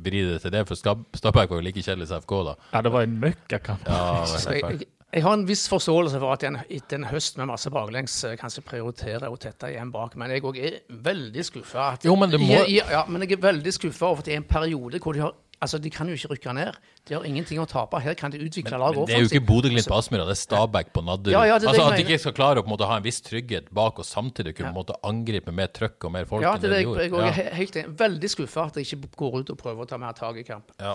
vri 0.02 0.24
det 0.26 0.42
til 0.42 0.52
det, 0.52 0.68
for 0.68 0.76
Stab, 0.76 1.04
Stabæk 1.14 1.50
var 1.50 1.58
jo 1.60 1.66
like 1.68 1.84
kjedelig 1.86 2.08
som 2.08 2.22
FK, 2.22 2.32
da. 2.48 2.56
ja, 2.74 2.82
det 2.82 2.92
var 2.92 3.02
en 3.06 3.20
møkkakamp. 3.22 3.86
Ja, 3.86 4.26
jeg, 4.50 4.64
jeg, 4.64 4.88
jeg 5.14 5.24
har 5.24 5.34
en 5.38 5.46
viss 5.48 5.68
forståelse 5.70 6.20
for 6.20 6.34
at 6.34 6.44
en, 6.44 6.58
etter 6.70 6.98
en 6.98 7.06
høst 7.12 7.38
med 7.38 7.46
masse 7.48 7.70
baklengs 7.70 8.24
eh, 8.28 8.36
kanskje 8.42 8.62
prioriterer 8.66 9.30
å 9.30 9.38
tette 9.40 9.70
igjen 9.72 9.92
bak, 9.94 10.16
men 10.18 10.32
jeg 10.34 10.42
òg 10.44 10.58
er 10.60 10.80
veldig 10.90 11.46
skuffa. 11.46 11.98
Jo, 12.04 12.16
men 12.16 12.30
det 12.34 12.40
må- 12.42 12.66
Ja, 12.68 13.06
men 13.08 13.22
jeg 13.22 13.38
er 13.38 13.42
veldig 13.54 13.74
skuffa 13.74 14.06
over 14.10 14.20
at 14.20 14.26
det 14.26 14.34
er 14.34 14.38
en 14.38 14.44
periode 14.50 15.00
hvor 15.00 15.14
de 15.14 15.20
har 15.22 15.34
Altså, 15.58 15.80
de 15.82 15.90
kan 15.90 16.06
jo 16.06 16.14
ikke 16.14 16.30
rykke 16.36 16.54
ned. 16.54 16.76
De 17.10 17.16
har 17.16 17.24
ingenting 17.26 17.58
å 17.58 17.66
tape. 17.66 17.98
Her 18.04 18.14
kan 18.14 18.30
de 18.30 18.38
utvikle 18.46 18.78
laget 18.78 19.00
Men 19.00 19.08
det 19.10 19.16
er 19.16 19.24
jo 19.24 19.30
ikke 19.32 19.46
Bodø-Glimt 19.48 19.90
på 19.90 19.98
Aspmyra, 19.98 20.28
det 20.30 20.36
er 20.36 20.40
Stabæk 20.44 20.92
på 20.94 21.02
Nadderud. 21.02 21.34
Ja, 21.34 21.46
ja, 21.50 21.56
det 21.58 21.66
det 21.66 21.72
altså, 21.72 21.88
at 21.90 21.98
de 21.98 22.04
ikke 22.06 22.20
skal 22.22 22.36
klare 22.38 22.62
å 22.62 22.66
på 22.66 22.70
en 22.70 22.74
måte, 22.76 22.90
ha 22.92 22.98
en 23.02 23.06
viss 23.06 23.18
trygghet 23.26 23.72
bak 23.74 23.98
og 23.98 24.06
samtidig 24.06 24.54
kunne 24.54 24.70
på 24.70 24.76
en 24.76 24.82
måte, 24.84 24.98
angripe 25.10 25.54
med 25.56 25.74
trøkk 25.74 26.06
og 26.06 26.14
mer 26.14 26.28
folk 26.30 26.46
Ja, 26.46 26.52
det 26.62 26.70
enn 26.70 26.76
det 26.76 26.78
de 26.78 26.84
de 26.84 26.84
jeg, 26.84 27.00
jeg, 27.02 27.14
gjorde. 27.14 27.32
jeg 27.32 27.48
er 27.48 27.58
helt. 27.58 27.80
Veldig 28.04 28.30
skuffa 28.36 28.68
at 28.70 28.78
de 28.78 28.86
ikke 28.86 29.10
går 29.24 29.40
ut 29.40 29.54
og 29.56 29.58
prøver 29.64 29.88
å 29.88 29.90
ta 29.90 29.98
mer 30.04 30.20
tak 30.20 30.38
i 30.38 30.46
kamp. 30.46 30.76
Ja. 30.78 30.94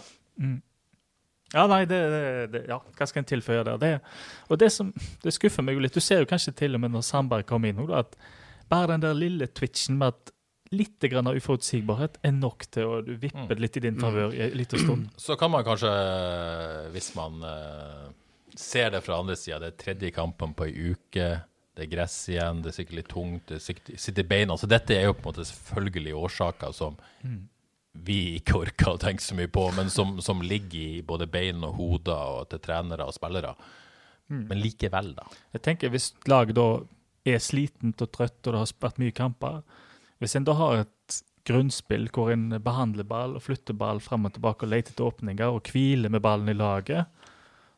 Ja, 1.53 1.67
nei, 1.69 1.83
det, 1.85 1.99
det, 2.13 2.23
det 2.53 2.63
Ja, 2.71 2.79
hva 2.97 3.09
skal 3.09 3.23
en 3.25 3.29
tilføye 3.29 3.65
der? 3.67 3.81
Det, 3.83 3.91
og 4.49 4.61
det 4.63 4.71
som 4.73 4.93
det 5.25 5.35
skuffer 5.35 5.67
meg 5.67 5.77
jo 5.77 5.83
litt 5.85 5.93
Du 5.93 6.01
ser 6.01 6.23
jo 6.23 6.29
kanskje 6.31 6.55
til 6.63 6.79
og 6.79 6.81
med 6.81 6.95
når 6.95 7.05
Sandberg 7.05 7.45
kom 7.51 7.67
inn, 7.69 7.83
at 7.93 8.15
bare 8.73 8.95
den 8.95 9.03
der 9.05 9.19
lille 9.19 9.51
twitchen 9.53 9.99
med 10.01 10.15
at 10.15 10.33
litt 10.73 11.05
grann 11.13 11.29
av 11.29 11.37
uforutsigbarhet 11.37 12.19
er 12.25 12.35
nok 12.37 12.67
til 12.73 12.89
å 12.89 12.99
vippe 13.05 13.57
litt 13.59 13.79
i 13.79 13.85
din 13.85 14.01
favør 14.01 14.35
i 14.37 14.43
en 14.47 14.59
liten 14.59 14.83
stund. 14.83 15.07
Så 15.27 15.37
kan 15.41 15.53
man 15.53 15.65
kanskje, 15.67 15.93
hvis 16.95 17.13
man 17.19 17.45
eh, 17.47 18.11
ser 18.59 18.93
det 18.95 19.03
fra 19.05 19.21
andre 19.21 19.37
sida, 19.39 19.61
det 19.63 19.73
er 19.73 19.81
tredje 19.85 20.13
kampen 20.17 20.55
på 20.57 20.69
ei 20.69 20.93
uke, 20.93 21.31
det 21.73 21.87
er 21.87 21.93
gress 21.93 22.17
igjen, 22.29 22.61
det 22.65 22.73
er 22.73 22.77
sikkert 22.77 22.99
litt 22.99 23.11
tungt, 23.13 23.53
det 23.53 23.61
sitter 23.63 24.25
i 24.25 24.29
beina. 24.29 24.57
Så 24.61 24.69
dette 24.69 24.97
er 24.97 25.07
jo 25.09 25.17
på 25.17 25.25
en 25.25 25.31
måte 25.31 25.47
selvfølgelig 25.49 26.17
årsaker 26.21 26.75
som 26.77 26.99
vi 27.93 28.19
ikke 28.39 28.59
orker 28.61 28.95
å 28.95 29.01
tenke 29.01 29.25
så 29.25 29.37
mye 29.37 29.51
på, 29.53 29.67
men 29.77 29.93
som, 29.93 30.19
som 30.25 30.41
ligger 30.45 30.81
i 30.81 31.05
både 31.05 31.29
bein 31.33 31.65
og 31.65 31.77
hoder 31.77 32.37
og 32.41 32.51
til 32.53 32.61
trenere 32.65 33.07
og 33.09 33.17
spillere. 33.17 33.55
Men 34.33 34.61
likevel, 34.63 35.11
da. 35.19 35.27
Jeg 35.53 35.65
tenker 35.67 35.91
Hvis 35.93 36.13
laget 36.31 36.57
da 36.57 36.67
er 37.29 37.43
slitent 37.43 38.01
og 38.01 38.13
trøtt, 38.15 38.39
og 38.47 38.55
det 38.55 38.61
har 38.63 38.71
vært 38.81 39.01
mye 39.03 39.15
kamper 39.17 39.59
Hvis 40.23 40.37
en 40.39 40.47
da 40.47 40.55
har 40.55 40.85
et 40.85 41.23
grunnspill 41.49 42.07
hvor 42.15 42.31
en 42.31 42.47
behandler 42.63 43.07
ball 43.09 43.35
og 43.35 43.43
flytter 43.43 43.75
ball 43.75 43.99
fram 44.03 44.29
og 44.29 44.37
tilbake 44.37 44.67
og 44.67 44.71
leter 44.71 44.95
etter 44.95 45.09
åpninger 45.09 45.51
og 45.51 45.73
hviler 45.73 46.13
med 46.13 46.23
ballen 46.23 46.53
i 46.53 46.55
laget, 46.55 47.11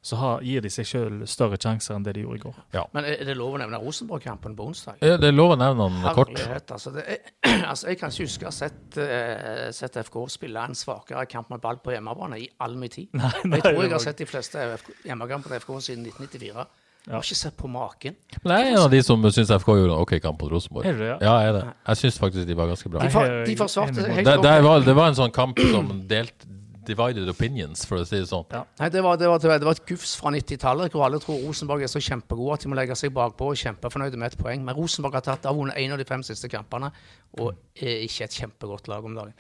så 0.05 0.19
har, 0.21 0.43
gir 0.45 0.61
de 0.61 0.69
seg 0.69 0.85
sjøl 0.85 1.23
større 1.25 1.57
sjanser 1.57 1.95
enn 1.97 2.05
det 2.05 2.13
de 2.19 2.27
gjorde 2.27 2.37
i 2.37 2.43
går. 2.43 2.89
Men 2.93 3.07
er 3.09 3.23
det 3.25 3.39
lov 3.39 3.55
å 3.57 3.61
nevne 3.63 3.79
Rosenborg-kampen 3.81 4.53
på 4.59 4.67
onsdag? 4.69 4.99
Ja, 5.01 5.17
Det 5.17 5.31
er 5.31 5.33
lov 5.33 5.55
å 5.55 5.57
nevne 5.57 5.87
han 5.95 6.17
kort. 6.19 6.35
Altså, 6.37 6.93
det 6.93 7.07
er, 7.09 7.31
altså. 7.71 7.89
Jeg 7.89 8.03
kan 8.03 8.13
ikke 8.13 8.27
huske 8.27 8.45
å 8.45 8.51
ha 8.51 8.53
sett, 8.53 8.99
uh, 9.01 9.71
sett 9.73 9.97
FK 10.05 10.19
spille 10.35 10.61
en 10.69 10.77
svakere 10.77 11.25
kamp 11.33 11.49
med 11.55 11.65
ball 11.65 11.81
på 11.81 11.97
hjemmebane 11.97 12.43
i 12.43 12.51
all 12.67 12.77
min 12.77 12.93
tid. 12.93 13.17
Nei, 13.17 13.33
nei, 13.49 13.63
jeg 13.63 13.65
tror 13.71 13.81
jeg 13.81 13.95
har 13.97 14.05
sett 14.05 14.21
de 14.21 14.29
fleste 14.29 14.67
FK 14.83 14.93
hjemmekamper 15.09 15.55
til 15.55 15.65
FK 15.65 15.73
siden 15.89 16.05
1994. 16.13 16.67
Jeg 17.05 17.13
har 17.13 17.21
ikke 17.27 17.37
sett 17.37 17.57
på 17.61 17.69
maken. 17.69 18.15
Men 18.43 18.53
jeg 18.55 18.65
er 18.65 18.71
en 18.73 18.83
av 18.87 18.91
de 18.95 19.01
som 19.05 19.25
syns 19.29 19.51
FK 19.53 19.75
gjorde 19.77 19.93
en 19.93 20.01
OK 20.01 20.15
kamp 20.25 20.41
mot 20.41 20.53
Rosenborg. 20.55 20.87
Er 20.89 20.97
det, 20.97 21.09
ja? 21.11 21.17
Ja, 21.21 21.35
jeg 21.43 21.51
er 21.51 21.57
det. 21.59 21.65
Jeg 21.91 22.01
syns 22.01 22.19
faktisk 22.23 22.49
de 22.49 22.57
var 22.57 22.71
ganske 22.73 22.89
bra. 22.89 23.05
De, 23.05 23.13
fa 23.13 23.25
de 23.45 23.57
forsvarte 23.61 24.07
helt 24.09 24.25
Det, 24.25 24.37
det, 24.47 24.55
var, 24.65 24.85
det 24.87 24.95
var 24.97 25.13
en 25.13 25.19
sånn 25.19 25.35
kamp 25.35 25.61
som 25.61 25.91
delte 26.09 26.49
divided 26.85 27.29
opinions, 27.33 27.85
for 27.89 28.01
å 28.01 28.07
si 28.09 28.19
det 28.21 28.29
sånn. 28.29 28.45
Nei, 28.53 28.89
det 28.93 29.01
var, 29.05 29.17
det, 29.21 29.29
var, 29.29 29.41
det 29.41 29.65
var 29.65 29.77
et 29.77 29.87
gufs 29.89 30.15
fra 30.21 30.33
90-tallet 30.35 30.93
hvor 30.93 31.07
alle 31.07 31.21
tror 31.23 31.41
Rosenborg 31.47 31.85
er 31.85 31.93
så 31.93 32.03
kjempegode 32.05 32.59
at 32.59 32.65
de 32.65 32.73
må 32.73 32.77
legge 32.79 32.97
seg 32.99 33.13
bakpå 33.17 33.53
og 33.53 33.61
kjempefornøyde 33.61 34.21
med 34.21 34.33
et 34.33 34.41
poeng. 34.41 34.65
Men 34.65 34.77
Rosenborg 34.77 35.17
har 35.17 35.25
tatt 35.25 35.49
av 35.49 35.57
vunnet 35.57 35.81
én 35.81 35.93
av 35.95 36.01
de 36.01 36.09
fem 36.09 36.25
siste 36.27 36.51
kampene 36.53 36.93
og 37.41 37.55
er 37.81 38.05
ikke 38.05 38.29
et 38.29 38.39
kjempegodt 38.41 38.91
lag 38.93 39.05
om 39.05 39.17
dagen. 39.17 39.33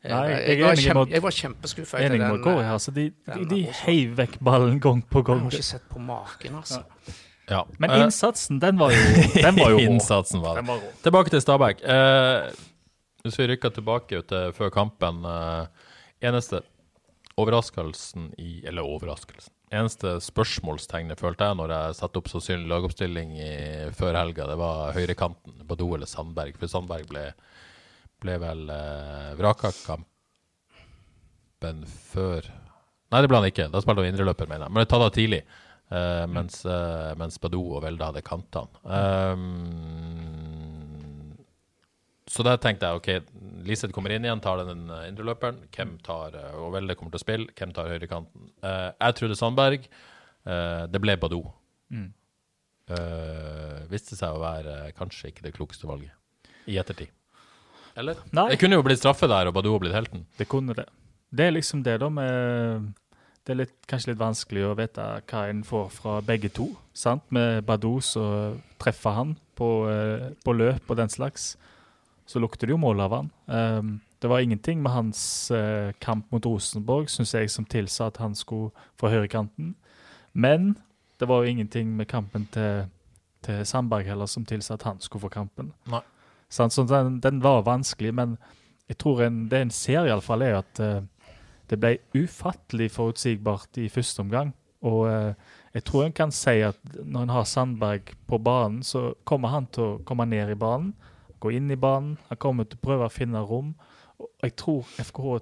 Eh, 0.00 0.12
Nei, 0.14 0.20
jeg 0.30 0.36
er 0.40 0.48
jeg, 0.48 0.60
var 0.64 0.80
kjempe, 0.80 1.10
jeg 1.12 1.22
var 1.26 1.34
kjempeskuffa 1.36 1.98
etter 1.98 2.14
Enig 2.14 2.20
med 2.22 2.38
den. 2.38 2.44
Kåre 2.46 2.62
eh, 2.62 2.68
her. 2.70 2.78
Så 2.80 2.94
de, 2.96 3.10
de, 3.34 3.42
de 3.50 3.58
heiv 3.82 4.14
vekk 4.20 4.38
ballen 4.48 4.78
gang 4.80 5.02
på 5.04 5.20
gang. 5.26 5.42
Jeg 5.44 5.50
har 5.52 5.58
ikke 5.60 5.68
sett 5.74 5.90
på 5.92 6.00
maken, 6.04 6.56
altså. 6.62 6.80
Ja. 7.50 7.64
Men 7.82 7.90
Eh, 7.90 8.02
innsatsen, 8.06 8.60
den 8.62 8.78
var 8.78 8.94
jo, 8.94 9.04
den 9.34 9.56
var 9.58 9.74
jo. 9.74 9.78
Innsatsen 9.90 10.40
var 10.40 10.56
det. 10.56 10.62
Den 10.64 10.70
var. 10.72 10.90
Tilbake 11.04 11.34
til 11.34 11.42
Stabæk. 11.44 11.82
Eh, 11.82 12.50
hvis 13.26 13.38
vi 13.40 13.48
rykker 13.50 13.74
tilbake 13.76 14.22
til 14.30 14.52
før 14.56 14.70
kampen 14.72 15.24
eh, 15.28 15.88
Eneste 16.24 16.62
overraskelsen 17.40 18.30
i 18.38 18.60
Eller 18.68 18.84
overraskelsen. 18.86 19.52
Eneste 19.72 20.16
spørsmålstegnet 20.24 21.20
følte 21.20 21.46
jeg 21.46 21.56
når 21.60 21.72
jeg 21.74 21.98
satte 22.00 22.18
opp 22.18 22.28
sannsynlig 22.28 22.66
lagoppstilling 22.72 23.36
i, 23.38 23.50
før 23.94 24.18
helga, 24.18 24.48
det 24.50 24.56
var 24.58 24.96
høyrekanten. 24.96 25.60
Badou 25.68 25.92
eller 25.94 26.10
Sandberg. 26.10 26.56
For 26.58 26.72
Sandberg 26.72 27.06
ble, 27.10 27.28
ble 28.22 28.34
vel 28.42 28.62
eh, 28.74 29.30
vraka 29.38 29.70
kampen 29.86 30.10
før 31.86 32.42
Nei, 33.10 33.20
det 33.24 33.28
ble 33.30 33.40
han 33.40 33.48
ikke. 33.48 33.64
Da 33.72 33.80
spilte 33.82 34.04
han 34.04 34.12
indreløper, 34.12 34.46
mener 34.46 34.68
jeg. 34.68 34.70
Men 34.70 34.80
det 34.84 34.90
tatt 34.92 35.02
av 35.02 35.10
tidlig. 35.16 35.42
eh, 35.90 36.26
mens, 36.30 36.64
eh, 36.64 37.14
mens 37.18 37.40
Badou 37.42 37.74
og 37.74 37.82
Velde 37.82 38.06
hadde 38.06 38.22
kantene. 38.22 38.70
Um, 38.86 39.40
så 42.30 42.44
der 42.46 42.60
tenkte 42.62 42.86
jeg 42.86 43.00
OK, 43.00 43.08
Liseth 43.66 43.90
kommer 43.94 44.14
inn 44.14 44.22
igjen, 44.22 44.38
tar 44.44 44.62
den 44.62 44.86
eh, 44.86 45.08
indreløperen. 45.10 45.58
Hvem 45.74 45.96
tar 46.06 46.36
eh, 46.38 46.54
Og 46.62 46.70
Velde 46.76 46.94
kommer 46.94 47.10
til 47.10 47.18
å 47.18 47.24
spille. 47.24 47.50
Hvem 47.58 47.74
tar 47.74 47.90
høyrekanten? 47.90 48.52
Uh, 48.62 48.94
jeg 48.94 49.18
trodde 49.18 49.38
Sandberg. 49.40 49.90
Uh, 50.46 50.86
det 50.86 51.00
ble 51.02 51.18
Badou. 51.18 51.42
Mm. 51.90 52.12
Uh, 52.90 53.82
viste 53.90 54.14
seg 54.18 54.30
å 54.34 54.42
være 54.42 54.92
kanskje 54.98 55.30
ikke 55.32 55.48
det 55.48 55.56
klokeste 55.58 55.90
valget 55.90 56.14
i 56.70 56.78
ettertid. 56.78 57.10
Eller? 57.98 58.20
Nei. 58.36 58.48
Det 58.52 58.60
kunne 58.60 58.78
jo 58.78 58.84
blitt 58.86 59.00
straffe 59.00 59.28
der, 59.30 59.50
og 59.50 59.56
Badou 59.56 59.78
blitt 59.82 59.94
helten. 59.96 60.26
Det 60.38 60.48
kunne 60.50 60.76
det. 60.76 60.86
Det 61.30 61.46
er 61.46 61.54
liksom 61.54 61.84
det, 61.86 62.00
da, 62.02 62.08
med 62.10 62.90
Det 63.46 63.54
er 63.54 63.60
litt, 63.62 63.76
kanskje 63.88 64.12
litt 64.12 64.20
vanskelig 64.20 64.66
å 64.68 64.74
vite 64.78 65.04
hva 65.30 65.46
en 65.48 65.62
får 65.66 65.86
fra 65.94 66.18
begge 66.20 66.50
to. 66.54 66.68
sant? 66.94 67.24
Med 67.32 67.64
Badou 67.66 68.00
så 68.04 68.24
treffer 68.78 69.16
han 69.16 69.36
på, 69.56 69.88
eh, 69.90 70.30
på 70.44 70.52
løp 70.52 70.90
og 70.90 70.96
den 70.96 71.08
slags. 71.08 71.56
Så 72.26 72.38
lukter 72.38 72.66
det 72.66 72.76
jo 72.76 72.78
mål 72.78 73.00
av 73.00 73.14
han. 73.16 73.30
Um, 73.46 74.00
det 74.22 74.28
var 74.28 74.38
ingenting 74.38 74.82
med 74.82 74.92
hans 74.92 75.50
uh, 75.50 75.90
kamp 75.98 76.30
mot 76.30 76.46
Rosenborg 76.46 77.08
synes 77.08 77.34
jeg, 77.34 77.50
som 77.50 77.64
tilsa 77.64 78.06
at 78.06 78.20
han 78.20 78.34
skulle 78.34 78.70
få 79.00 79.08
høyrekanten. 79.08 79.74
Men 80.32 80.76
det 81.18 81.28
var 81.28 81.42
jo 81.42 81.50
ingenting 81.50 81.96
med 81.96 82.06
kampen 82.06 82.46
til, 82.52 82.86
til 83.42 83.66
Sandberg 83.66 84.04
heller 84.06 84.26
som 84.26 84.44
tilsa 84.44 84.74
at 84.74 84.82
han 84.82 85.00
skulle 85.00 85.22
få 85.22 85.28
kampen. 85.28 85.72
Nei. 85.90 86.04
Så 86.50 86.66
den, 86.88 87.20
den 87.22 87.42
var 87.42 87.62
vanskelig, 87.62 88.14
men 88.14 88.36
jeg 88.90 88.98
tror 88.98 89.22
en, 89.22 89.44
det 89.50 89.60
en 89.62 89.70
ser 89.70 90.08
iallfall, 90.08 90.42
er 90.42 90.56
at 90.58 90.80
eh, 90.82 91.02
det 91.70 91.78
ble 91.78 91.98
ufattelig 92.18 92.90
forutsigbart 92.90 93.78
i 93.78 93.88
første 93.88 94.24
omgang. 94.24 94.50
Og 94.82 95.04
eh, 95.10 95.34
jeg 95.76 95.84
tror 95.86 96.04
en 96.04 96.16
kan 96.16 96.32
si 96.34 96.56
at 96.66 96.80
når 96.98 97.22
en 97.22 97.34
har 97.36 97.46
Sandberg 97.46 98.10
på 98.26 98.40
banen, 98.42 98.82
så 98.82 99.12
kommer 99.24 99.54
han 99.54 99.68
til 99.70 99.84
å 99.84 100.00
komme 100.06 100.26
ned 100.26 100.50
i 100.50 100.58
banen, 100.58 100.94
gå 101.40 101.54
inn 101.54 101.70
i 101.70 101.78
banen. 101.78 102.16
Han 102.28 102.40
kommer 102.42 102.66
til 102.66 102.80
å 102.80 102.86
prøve 102.88 103.06
å 103.06 103.14
finne 103.14 103.44
rom. 103.46 103.74
Og 104.18 104.28
jeg 104.42 104.56
tror 104.58 104.90
FKH 104.98 105.38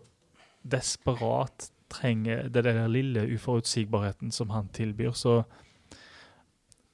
desperat 0.68 1.70
trenger 1.88 2.50
det 2.52 2.66
der 2.66 2.84
lille 2.92 3.24
uforutsigbarheten 3.32 4.30
som 4.34 4.52
han 4.52 4.68
tilbyr. 4.76 5.16
Så 5.16 5.40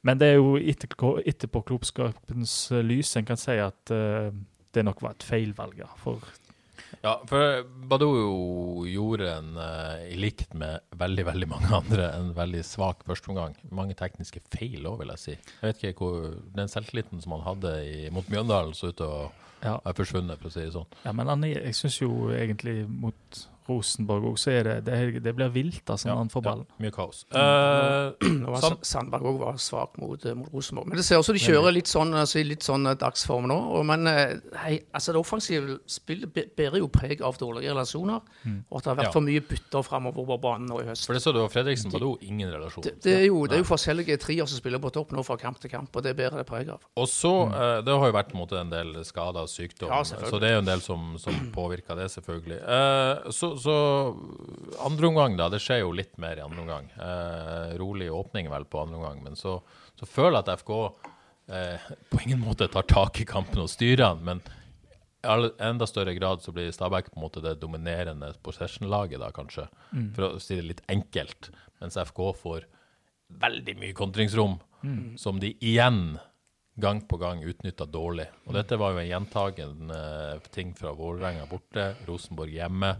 men 0.05 0.21
det 0.21 0.29
er 0.35 0.38
jo 0.38 0.55
etterpå- 0.61 1.19
etterpåklokskapens 1.27 2.55
lys 2.85 3.17
en 3.19 3.25
kan 3.29 3.40
si 3.40 3.57
at 3.59 3.90
uh, 3.95 4.31
det 4.75 4.85
nok 4.87 5.03
var 5.05 5.17
et 5.17 5.27
feilvalg, 5.27 5.79
ja. 5.83 5.90
For 6.03 6.21
Ja, 7.03 7.17
for 7.27 7.64
Badou 7.90 8.85
gjorde 8.87 9.27
en, 9.37 9.49
eh, 9.59 10.12
i 10.14 10.17
likhet 10.19 10.53
med 10.55 10.81
veldig 10.99 11.25
veldig 11.27 11.49
mange 11.51 11.71
andre, 11.75 12.07
en 12.19 12.29
veldig 12.37 12.61
svak 12.67 13.03
førsteomgang. 13.09 13.57
Mange 13.75 13.97
tekniske 13.99 14.40
feil 14.55 14.87
òg, 14.87 15.01
vil 15.01 15.11
jeg 15.14 15.19
si. 15.23 15.35
Jeg 15.35 15.69
vet 15.73 15.83
ikke 15.83 15.99
hvor 16.05 16.37
Den 16.55 16.71
selvtilliten 16.71 17.23
som 17.23 17.35
han 17.37 17.43
hadde 17.49 17.73
i, 17.88 18.11
mot 18.14 18.29
Mjøndalen, 18.31 18.75
så 18.79 18.93
ut 18.93 18.97
til 19.01 19.07
å 19.11 19.31
Ja. 19.64 19.79
forsvunnet, 19.97 20.38
for 20.38 20.49
å 20.49 20.53
si 20.53 20.61
det 20.61 20.73
sånn. 20.75 20.87
Ja, 21.05 21.12
men 21.12 21.27
han 21.27 21.45
er, 21.45 21.62
jeg 21.64 21.75
syns 21.75 21.99
jo 22.01 22.11
egentlig 22.31 22.88
mot 22.88 23.47
Rosenborg 23.68 24.24
òg, 24.33 24.38
så 24.40 24.50
er 24.55 24.62
det, 24.68 24.77
det 24.87 25.22
Det 25.24 25.35
blir 25.37 25.53
vilt, 25.55 25.85
altså, 25.87 26.09
når 26.11 26.16
han 26.22 26.31
får 26.33 26.42
ballen. 26.44 26.66
Ja, 26.68 26.83
mye 26.85 26.94
kaos. 26.94 27.24
Eh, 27.35 28.29
Nå 28.29 28.50
var 28.55 28.61
Sand- 28.64 28.85
Sandberg 28.85 29.29
òg 29.31 29.38
var 29.44 29.61
svak 29.62 29.98
mot, 29.98 30.24
eh, 30.24 30.35
mot 30.35 30.48
Rosenborg. 30.53 30.88
Men 30.88 30.96
det 30.96 31.05
ser 31.05 31.18
ut 31.18 31.24
som 31.29 31.35
de 31.37 31.44
kjører 31.44 31.72
litt 31.74 31.90
sånn, 31.90 32.14
altså, 32.14 32.42
litt 32.44 32.62
sånn 32.66 32.87
eh, 32.90 32.94
dagsform 33.00 33.48
nå. 33.50 33.59
Og, 33.79 33.85
men 33.87 34.07
eh, 34.11 34.37
hei, 34.62 34.81
altså, 34.94 35.12
det 35.14 35.20
offensive 35.20 35.79
spillet 35.87 36.33
bærer 36.57 36.79
jo 36.81 36.88
preg 36.88 37.22
av 37.24 37.38
dårlige 37.40 37.72
relasjoner. 37.74 38.20
Og 38.70 38.79
at 38.79 38.85
det 38.85 38.90
har 38.92 39.00
vært 39.03 39.11
Ja. 39.11 39.12
for 39.12 39.20
mye 39.24 39.40
bytter 39.44 39.83
framover 39.85 40.24
på 40.24 40.40
banen 40.40 40.68
nå 40.68 40.81
i 40.81 40.88
høst. 40.88 41.07
for 41.07 41.12
det 41.14 41.22
så 41.22 41.33
du 41.33 41.40
Fredriksen 41.44 41.74
Fredriksen 41.74 42.00
jo 42.00 42.18
ingen 42.22 42.50
relasjon. 42.53 42.85
Det, 42.85 42.94
det, 43.03 43.14
er 43.22 43.27
jo, 43.29 43.44
det 43.46 43.59
er 43.59 43.62
jo 43.62 43.68
forskjellige 43.68 44.18
trier 44.22 44.48
som 44.50 44.59
spiller 44.61 44.81
på 44.83 44.92
topp 44.94 45.12
nå 45.14 45.24
fra 45.27 45.37
kamp 45.40 45.59
til 45.62 45.70
kamp, 45.72 45.94
og 45.96 46.05
det 46.05 46.14
bærer 46.18 46.40
det 46.40 46.46
preg 46.48 46.70
av. 46.72 46.83
Og 47.00 47.09
så, 47.11 47.33
eh, 47.48 47.81
Det 47.85 47.92
har 47.94 48.07
jo 48.11 48.16
vært 48.16 48.35
mot 48.35 48.53
en, 48.53 48.59
måte, 48.59 48.61
en 48.61 48.70
del 48.70 49.05
skader 49.05 49.44
og 49.44 49.48
sykdom, 49.48 49.88
Ja, 49.88 50.03
så 50.05 50.40
det 50.40 50.50
er 50.50 50.55
jo 50.59 50.62
en 50.64 50.68
del 50.68 50.81
som, 50.81 51.16
som 51.18 51.33
påvirker 51.55 51.96
det, 51.96 52.11
selvfølgelig. 52.12 52.61
Uh, 52.64 53.31
så, 53.31 53.54
så 53.61 53.75
andre 54.85 55.07
omgang, 55.11 55.37
da. 55.38 55.49
Det 55.53 55.61
skjer 55.62 55.83
jo 55.85 55.93
litt 55.97 56.17
mer 56.23 56.38
i 56.40 56.45
andre 56.45 56.61
omgang. 56.64 56.90
Eh, 56.97 57.75
rolig 57.81 58.11
åpning 58.12 58.51
vel 58.53 58.64
på 58.71 58.83
andre 58.83 58.97
omgang, 59.01 59.23
men 59.25 59.37
så, 59.38 59.59
så 59.99 60.07
føler 60.09 60.38
jeg 60.40 60.45
at 60.49 60.61
FK 60.62 60.73
eh, 61.55 61.88
på 62.11 62.21
ingen 62.25 62.43
måte 62.45 62.69
tar 62.73 62.87
tak 62.90 63.21
i 63.21 63.27
kampen 63.29 63.62
og 63.64 63.71
styrer 63.73 64.14
den. 64.14 64.25
men 64.25 64.43
i 65.25 65.27
all- 65.33 65.55
enda 65.59 65.87
større 65.88 66.12
grad 66.19 66.43
så 66.45 66.53
blir 66.53 66.69
Stabæk 66.75 67.07
på 67.12 67.17
en 67.17 67.23
måte 67.25 67.40
det 67.45 67.55
dominerende 67.62 68.33
possession-laget, 68.45 69.19
da 69.23 69.31
kanskje. 69.33 69.69
For 70.14 70.27
å 70.35 70.40
si 70.43 70.59
det 70.59 70.67
litt 70.69 70.83
enkelt. 70.93 71.49
Mens 71.81 71.97
FK 71.97 72.21
får 72.43 72.67
veldig 73.40 73.75
mye 73.81 73.95
kontringsrom, 73.97 74.59
som 75.17 75.38
de 75.40 75.55
igjen 75.64 76.19
gang 76.77 77.01
på 77.09 77.17
gang 77.23 77.40
utnytta 77.47 77.87
dårlig. 77.88 78.27
Og 78.47 78.53
dette 78.59 78.77
var 78.77 78.93
jo 78.93 78.99
en 79.01 79.09
gjentagende 79.09 79.99
ting 80.53 80.75
fra 80.77 80.93
Vålerenga 80.93 81.47
borte, 81.49 81.95
Rosenborg 82.09 82.53
hjemme, 82.53 82.90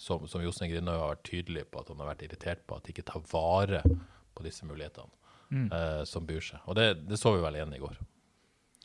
som, 0.00 0.24
som 0.28 0.42
Jostein 0.42 0.72
Grindhaug 0.72 1.00
har 1.00 1.12
vært 1.14 1.28
tydelig 1.28 1.66
på 1.70 1.80
at 1.80 1.92
han 1.92 2.02
har 2.02 2.10
vært 2.12 2.24
irritert 2.26 2.64
på 2.66 2.78
at 2.78 2.86
de 2.86 2.94
ikke 2.94 3.06
tar 3.10 3.22
vare 3.30 3.82
på 4.34 4.46
disse 4.46 4.66
mulighetene 4.66 5.70
eh, 5.70 6.02
som 6.08 6.26
byr 6.26 6.42
seg. 6.42 6.64
Og 6.66 6.76
det, 6.78 6.88
det 7.08 7.20
så 7.20 7.34
vi 7.36 7.44
vel 7.44 7.58
igjen 7.58 7.74
i 7.76 7.82
går. 7.82 7.96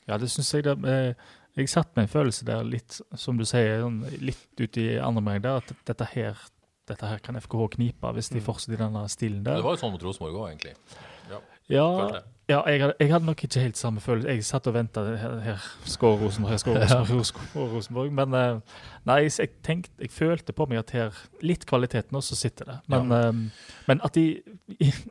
Ja, 0.09 0.17
det 0.17 0.29
syns 0.33 0.49
jeg 0.55 0.65
det 0.65 0.73
eh, 0.89 1.27
Jeg 1.57 1.69
satt 1.69 1.91
med 1.95 2.07
en 2.07 2.13
følelse 2.13 2.45
der, 2.47 2.63
litt 2.65 3.01
som 3.17 3.37
du 3.37 3.45
sier, 3.47 3.81
sånn, 3.83 4.03
litt 4.23 4.61
ute 4.61 4.81
i 4.81 4.97
andre 4.97 5.23
omgang 5.23 5.41
der, 5.43 5.61
at 5.63 5.85
dette 5.89 6.07
her, 6.13 6.37
dette 6.89 7.09
her 7.09 7.21
kan 7.25 7.37
FKH 7.41 7.71
knipe 7.75 8.13
hvis 8.15 8.31
de 8.33 8.41
fortsetter 8.43 8.77
i 8.77 8.83
denne 8.85 9.05
stilen 9.11 9.41
der. 9.43 9.59
Det 9.59 9.65
var 9.65 9.75
jo 9.75 9.81
sånn 9.81 9.95
mot 9.95 10.05
Rosenborg 10.05 10.37
òg, 10.39 10.51
egentlig. 10.53 10.75
Ja, 11.29 11.41
jeg. 11.69 12.21
Ja 12.49 12.59
jeg, 12.65 12.81
hadde, 12.81 12.95
jeg 12.97 13.11
hadde 13.13 13.27
nok 13.27 13.41
ikke 13.45 13.61
helt 13.61 13.77
samme 13.77 14.01
følelse. 14.01 14.33
Jeg 14.33 14.45
satt 14.47 14.67
og 14.71 14.73
venta. 14.73 15.03
Her, 15.21 15.33
her 15.45 15.65
skårer 15.85 16.23
Rosenborg, 16.23 16.53
her 16.55 16.61
skår 16.61 16.79
Rosenborg, 17.11 17.73
Rosenborg. 17.75 18.13
Men 18.17 18.37
eh, 18.37 18.77
nei, 19.09 19.19
jeg, 19.27 19.51
tenkte, 19.65 19.93
jeg 20.01 20.13
følte 20.13 20.55
på 20.57 20.65
meg 20.69 20.81
at 20.81 20.93
her 20.95 21.19
Litt 21.45 21.67
kvaliteten 21.69 22.17
også 22.17 22.37
sitter 22.39 22.71
det. 22.71 22.77
Men, 22.89 23.13
eh, 23.13 23.67
men 23.89 24.01
at, 24.05 24.17
de, 24.17 24.41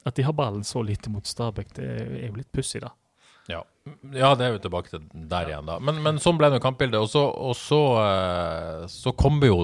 at 0.04 0.18
de 0.18 0.24
har 0.26 0.34
ballen 0.36 0.66
så 0.66 0.82
lite 0.82 1.12
mot 1.14 1.26
Stabæk, 1.26 1.70
det 1.78 1.86
er 1.88 2.26
jo 2.26 2.40
litt 2.40 2.50
pussig, 2.54 2.82
da. 2.82 2.90
Ja. 3.48 3.62
ja, 4.12 4.32
det 4.36 4.44
er 4.44 4.56
jo 4.56 4.64
tilbake 4.66 4.92
til 4.92 5.06
der 5.30 5.52
igjen, 5.52 5.70
da. 5.70 5.78
Men, 5.80 6.02
men 6.04 6.18
sånn 6.20 6.36
ble 6.40 6.50
nå 6.52 6.58
kampbildet. 6.64 6.98
Og 7.00 7.12
så, 7.12 7.22
og 7.22 7.54
så, 7.56 7.80
eh, 8.02 8.82
så 8.90 9.14
kom 9.16 9.38
jo 9.46 9.60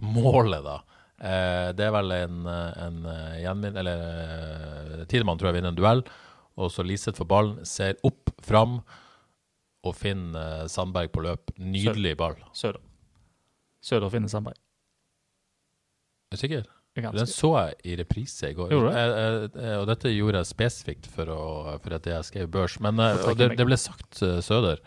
målet, 0.00 0.64
da. 0.64 0.80
Det 1.20 1.84
er 1.84 1.92
vel 1.92 2.14
en, 2.16 2.46
en 2.48 3.00
gjenvinn... 3.36 3.74
Eller 3.76 5.04
Tidemann 5.04 5.36
tror 5.36 5.50
jeg 5.50 5.58
vinner 5.58 5.74
en 5.74 5.76
duell. 5.76 6.00
Og 6.60 6.72
så 6.74 6.84
Liseth 6.86 7.18
får 7.20 7.28
ballen, 7.30 7.60
ser 7.68 7.96
opp, 8.06 8.32
fram 8.44 8.80
og 9.86 9.96
finner 9.96 10.64
eh, 10.64 10.66
Sandberg 10.68 11.12
på 11.14 11.24
løp. 11.24 11.54
Nydelig 11.56 12.16
ball. 12.20 12.36
Søder. 12.56 12.82
Søder 13.80 14.12
finner 14.12 14.28
Sandberg. 14.32 14.58
Er 16.30 16.36
du 16.36 16.42
sikker? 16.42 16.68
Er 17.00 17.14
Den 17.14 17.28
så 17.30 17.52
jeg 17.54 17.76
i 17.86 17.94
reprise 18.00 18.50
i 18.50 18.54
går. 18.54 18.72
Jeg, 18.74 19.12
jeg, 19.54 19.76
og 19.78 19.86
dette 19.88 20.10
gjorde 20.12 20.40
jeg 20.42 20.48
spesifikt 20.50 21.06
for, 21.14 21.30
å, 21.32 21.44
for 21.80 21.94
at 21.96 22.08
jeg 22.10 22.26
skrev 22.28 22.50
børs. 22.52 22.76
Men 22.82 23.00
eh, 23.00 23.22
og 23.30 23.38
det, 23.38 23.52
det 23.56 23.66
ble 23.68 23.78
sagt 23.80 24.20
eh, 24.26 24.40
Søder. 24.44 24.82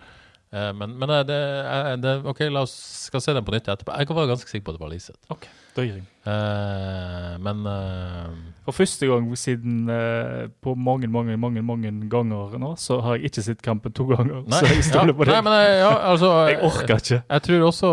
Eh, 0.53 0.69
men 0.77 0.93
men 0.99 1.09
eh, 1.09 1.23
det, 1.25 1.39
eh, 1.73 1.93
det, 2.03 2.15
OK, 2.29 2.43
la 2.53 2.65
oss 2.67 2.75
skal 3.07 3.23
se 3.23 3.33
den 3.33 3.45
på 3.47 3.55
nytt 3.55 3.71
etterpå. 3.71 3.95
Jeg 3.97 4.19
var 4.19 4.29
ganske 4.29 4.51
sikker 4.51 4.67
på 4.67 4.75
at 4.75 4.77
det 4.77 4.83
var 4.85 4.93
Liseth. 4.93 5.19
Ok, 5.33 5.47
da 5.75 5.85
gir 5.85 5.95
jeg. 5.97 6.07
Eh, 6.23 7.31
men 7.43 7.65
uh, 7.67 8.29
For 8.63 8.71
første 8.77 9.07
gang 9.09 9.25
siden 9.37 9.89
uh, 9.91 10.45
på 10.63 10.75
mange, 10.79 11.09
mange, 11.11 11.35
mange 11.37 11.61
mange 11.61 11.91
ganger 12.09 12.57
nå, 12.61 12.69
så 12.79 13.01
har 13.03 13.17
jeg 13.17 13.31
ikke 13.31 13.43
sett 13.43 13.61
kampen 13.65 13.91
to 13.91 14.05
ganger. 14.07 14.45
Nei, 14.47 14.61
så 14.61 14.71
jeg 14.71 14.85
stoler 14.87 15.11
ja, 15.11 15.17
på 15.19 15.27
det. 15.27 15.35
Nei, 15.35 15.41
men 15.49 15.57
ja, 15.81 15.91
altså, 16.13 16.31
jeg 16.51 16.61
orker 16.63 16.95
ikke. 16.95 17.19
Jeg 17.27 17.45
tror 17.49 17.67
også 17.71 17.91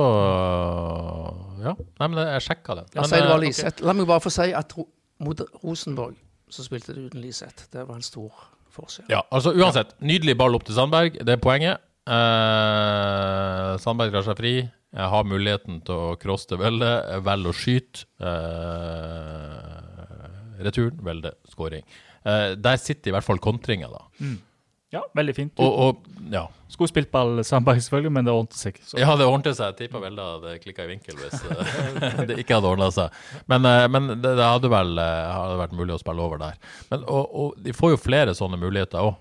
Ja, 1.64 1.74
nei, 1.74 2.08
men 2.08 2.22
jeg 2.22 2.46
sjekka 2.46 2.78
Men, 2.78 2.86
det 2.94 3.18
eh, 3.18 3.26
var 3.26 3.34
ok. 3.34 3.44
Liseth. 3.48 3.84
La 3.84 3.96
meg 3.98 4.08
bare 4.12 4.22
få 4.22 4.32
si 4.34 4.50
at 4.54 4.78
ro 4.78 4.86
mot 5.20 5.42
Rosenborg 5.64 6.16
så 6.50 6.64
spilte 6.64 6.94
du 6.94 7.04
uten 7.06 7.20
Liseth. 7.20 7.66
Det 7.72 7.82
var 7.86 7.98
en 7.98 8.02
stor 8.02 8.30
forskjell. 8.74 9.10
Ja, 9.10 9.20
altså 9.30 9.52
uansett. 9.52 9.92
Nydelig 10.00 10.38
ball 10.38 10.54
opp 10.56 10.64
til 10.66 10.78
Sandberg. 10.78 11.18
Det 11.18 11.34
er 11.34 11.42
poenget. 11.42 11.82
Eh, 12.08 13.70
Sandberg 13.82 14.12
drar 14.14 14.24
seg 14.26 14.38
fri. 14.40 14.54
Jeg 14.90 15.10
har 15.12 15.24
muligheten 15.28 15.80
til 15.86 15.94
å 15.94 16.16
crosse 16.20 16.48
til 16.50 16.58
Velde. 16.62 16.90
Velger 17.26 17.52
å 17.52 17.56
skyte. 17.56 18.06
Eh, 18.18 19.80
returen, 20.66 20.98
Velde, 21.06 21.34
skåring. 21.52 21.84
Eh, 22.24 22.54
der 22.56 22.76
sitter 22.80 23.10
i 23.10 23.14
hvert 23.16 23.26
fall 23.26 23.42
kontringa, 23.42 23.88
da. 23.92 24.02
Ja, 24.90 25.04
veldig 25.14 25.34
fint. 25.36 25.60
Og, 25.62 25.76
og 25.84 26.30
ja. 26.34 26.48
Skulle 26.70 26.90
spilt 26.90 27.10
ball 27.14 27.44
Sandberg, 27.46 27.78
selvfølgelig, 27.84 28.12
men 28.16 28.26
det 28.26 28.34
ordnet 28.34 28.58
seg. 28.58 28.80
Så. 28.82 28.98
ja, 28.98 29.14
det 29.18 29.26
ordnet 29.30 29.54
seg. 29.54 29.70
Jeg 29.70 29.86
tippa 29.86 30.02
Velde 30.02 30.26
hadde 30.26 30.54
klikka 30.64 30.86
i 30.86 30.90
vinkel 30.90 31.18
hvis 31.20 31.44
eh, 31.46 32.22
det 32.30 32.38
ikke 32.42 32.58
hadde 32.58 32.72
ordna 32.72 32.90
seg. 32.94 33.14
Men, 33.50 33.66
eh, 33.70 33.86
men 33.90 34.16
det, 34.16 34.34
det 34.34 34.48
hadde 34.48 34.70
vel 34.72 34.98
eh, 34.98 35.30
hadde 35.30 35.60
vært 35.62 35.76
mulig 35.78 35.94
å 35.94 36.00
spille 36.02 36.26
over 36.26 36.42
der. 36.42 36.58
Men, 36.90 37.06
og, 37.06 37.30
og 37.30 37.60
de 37.62 37.74
får 37.76 37.94
jo 37.94 38.00
flere 38.02 38.34
sånne 38.38 38.58
muligheter 38.58 39.02
òg. 39.06 39.14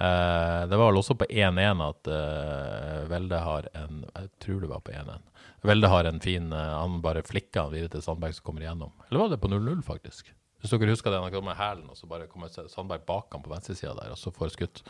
Eh, 0.00 0.62
det 0.70 0.76
var 0.80 0.88
vel 0.88 0.96
også 1.02 1.12
på 1.20 1.26
1-1 1.28 1.80
at 1.84 2.08
eh, 2.08 3.00
Velde 3.10 3.36
har 3.44 3.66
en 3.76 3.98
Jeg 4.08 4.30
tror 4.40 4.62
det 4.62 4.70
var 4.70 4.80
på 4.86 4.94
1-1. 4.96 5.26
Velde 5.68 5.90
har 5.92 6.08
en 6.08 6.20
fin 6.24 6.46
eh, 6.56 6.76
Han 6.80 7.02
bare 7.04 7.20
flikker 7.26 7.66
han 7.66 7.74
videre 7.74 7.92
til 7.92 8.04
Sandberg 8.06 8.32
som 8.38 8.46
kommer 8.46 8.64
igjennom. 8.64 8.94
Eller 9.08 9.20
var 9.20 9.28
det 9.34 9.40
på 9.42 9.50
0-0, 9.52 9.82
faktisk? 9.84 10.32
Hvis 10.60 10.72
dere 10.72 10.92
husker 10.92 11.12
det, 11.12 11.20
han 11.20 11.32
kom 11.32 11.44
med 11.48 11.56
hælen, 11.56 11.86
og 11.92 11.96
så 11.96 12.08
bare 12.08 12.28
kommer 12.32 12.48
Sandberg 12.48 13.04
bak 13.08 13.28
han 13.32 13.44
på 13.44 13.52
venstresida 13.52 13.92
der, 13.96 14.10
og 14.12 14.18
så 14.20 14.32
får 14.32 14.54
skutt. 14.56 14.82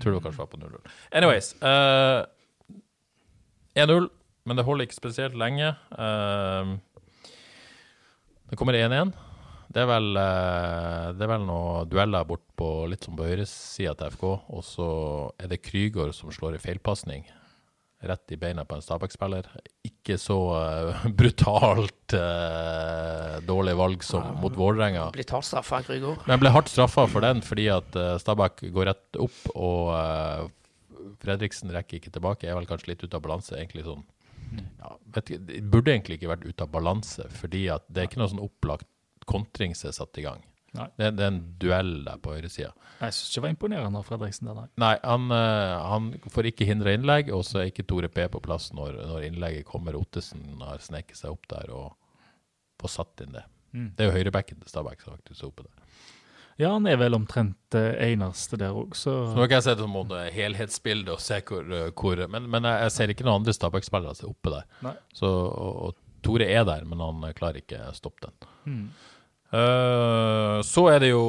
Tror 0.00 0.14
det 0.14 0.22
kanskje 0.24 0.42
var 0.44 0.52
på 0.52 0.60
0-0. 0.60 0.92
Anyways. 1.16 1.48
eh, 1.60 2.20
1-0, 3.76 4.08
men 4.48 4.56
det 4.56 4.64
holder 4.64 4.88
ikke 4.88 4.96
spesielt 5.00 5.36
lenge. 5.38 5.68
Det 8.48 8.56
kommer 8.56 8.74
1-1. 8.76 9.12
Det 9.68 9.82
er 9.82 9.88
vel 9.88 10.16
eh, 10.16 11.08
Det 11.16 11.24
er 11.24 11.32
vel 11.34 11.48
noen 11.48 11.88
dueller 11.90 12.28
bort 12.28 12.46
på 12.58 12.68
litt 12.90 13.04
som 13.04 13.16
på 13.18 13.26
høyresida 13.28 13.94
til 13.98 14.14
FK, 14.14 14.24
og 14.48 14.64
så 14.66 14.88
er 15.38 15.52
det 15.52 15.60
Krygård 15.64 16.14
som 16.16 16.32
slår 16.34 16.56
i 16.56 16.62
feilpasning. 16.62 17.26
Rett 18.08 18.30
i 18.30 18.38
beina 18.38 18.62
på 18.64 18.76
en 18.76 18.82
Stabæk-spiller. 18.82 19.46
Ikke 19.86 20.14
så 20.22 20.36
uh, 20.54 21.06
brutalt 21.18 22.14
uh, 22.14 23.38
dårlig 23.46 23.74
valg 23.78 24.04
som 24.06 24.36
mot 24.38 24.54
Vålerenga. 24.54 25.08
Blir 25.16 25.26
hardt 25.34 25.48
straffa 25.48 25.82
Krygård. 25.86 26.22
Men 26.30 26.42
ble 26.42 26.52
hardt 26.54 26.70
straffa 26.70 27.08
for 27.10 27.26
den 27.26 27.42
fordi 27.42 27.66
at 27.74 27.98
uh, 27.98 28.14
Stabæk 28.22 28.68
går 28.74 28.92
rett 28.92 29.18
opp, 29.18 29.40
og 29.58 30.54
Fredriksen 31.22 31.74
rekker 31.74 31.98
ikke 31.98 32.14
tilbake. 32.14 32.46
Er 32.46 32.58
vel 32.58 32.70
kanskje 32.70 32.92
litt 32.92 33.02
ute 33.02 33.18
av 33.18 33.26
balanse. 33.26 33.58
egentlig 33.58 33.86
sånn 33.86 34.06
ja, 34.78 34.94
vet 35.12 35.34
burde 35.68 35.92
egentlig 35.92 36.16
ikke 36.18 36.30
vært 36.30 36.46
ute 36.46 36.64
av 36.64 36.70
balanse, 36.72 37.26
fordi 37.36 37.66
at 37.74 37.84
det 37.90 38.00
er 38.00 38.08
ikke 38.08 38.22
noe 38.22 38.30
sånn 38.30 38.46
opplagt 38.46 38.86
kontring 39.28 39.76
som 39.78 39.90
er 39.90 39.98
satt 39.98 40.20
i 40.20 40.24
gang. 40.26 40.44
Det, 40.78 41.10
det 41.16 41.24
er 41.24 41.30
en 41.30 41.40
duell 41.58 41.92
der 42.06 42.18
på 42.22 42.34
høyresida. 42.36 42.70
Jeg 43.00 43.14
syns 43.14 43.30
ikke 43.30 43.38
det 43.38 43.44
var 43.44 43.54
imponerende 43.54 44.00
av 44.00 44.06
Fredriksen. 44.06 44.50
der, 44.50 44.68
nei. 44.78 44.94
Han, 45.02 45.30
eh, 45.34 45.74
han 45.90 46.10
får 46.34 46.50
ikke 46.50 46.68
hindre 46.68 46.92
innlegg, 46.94 47.32
og 47.34 47.44
så 47.48 47.62
er 47.62 47.70
ikke 47.70 47.86
Tore 47.88 48.10
P 48.12 48.26
på 48.30 48.42
plass 48.44 48.68
når, 48.76 49.00
når 49.08 49.26
innlegget 49.30 49.66
kommer. 49.68 49.96
Ottesen 49.98 50.44
har 50.62 50.82
sneket 50.84 51.18
seg 51.18 51.32
opp 51.34 51.48
der 51.50 51.72
og 51.74 51.96
får 52.82 52.94
satt 52.98 53.24
inn 53.24 53.34
det. 53.38 53.46
Mm. 53.72 53.90
Det 53.96 54.04
er 54.04 54.10
jo 54.10 54.16
høyrebacken 54.18 54.60
til 54.60 54.70
Stabæk 54.70 55.02
som 55.04 55.16
faktisk 55.16 55.42
er 55.42 55.50
oppe 55.50 55.66
der. 55.66 55.74
Ja, 56.58 56.72
han 56.74 56.88
er 56.90 56.98
vel 56.98 57.14
omtrent 57.14 57.56
det 57.70 57.84
eneste 58.02 58.58
der 58.58 58.74
òg, 58.74 58.96
så 58.98 59.12
nå 59.30 59.44
kan 59.44 59.60
jeg 59.60 59.66
se 59.68 59.74
det 59.78 59.84
som 59.84 59.98
om 60.00 60.14
helhetsbilde 60.34 61.12
og 61.14 61.20
se 61.22 61.38
hvor, 61.46 61.68
hvor 61.94 62.22
Men, 62.26 62.48
men 62.50 62.66
jeg 62.66 62.90
ser 62.90 63.12
ikke 63.12 63.26
noen 63.26 63.44
andre 63.44 63.54
Stabæk-spillere 63.54 64.18
som 64.18 64.26
er 64.26 64.32
oppe 64.32 64.54
der. 64.56 64.96
Så, 65.14 65.30
og, 65.30 65.76
og 65.86 66.24
Tore 66.26 66.48
er 66.50 66.66
der, 66.66 66.82
men 66.88 66.98
han 67.04 67.22
klarer 67.38 67.62
ikke 67.62 67.78
å 67.86 67.94
stoppe 67.94 68.26
den. 68.26 68.50
Mm. 68.66 68.82
Eh, 69.48 70.60
så 70.62 70.82
er 70.92 71.00
det 71.00 71.08
jo 71.08 71.22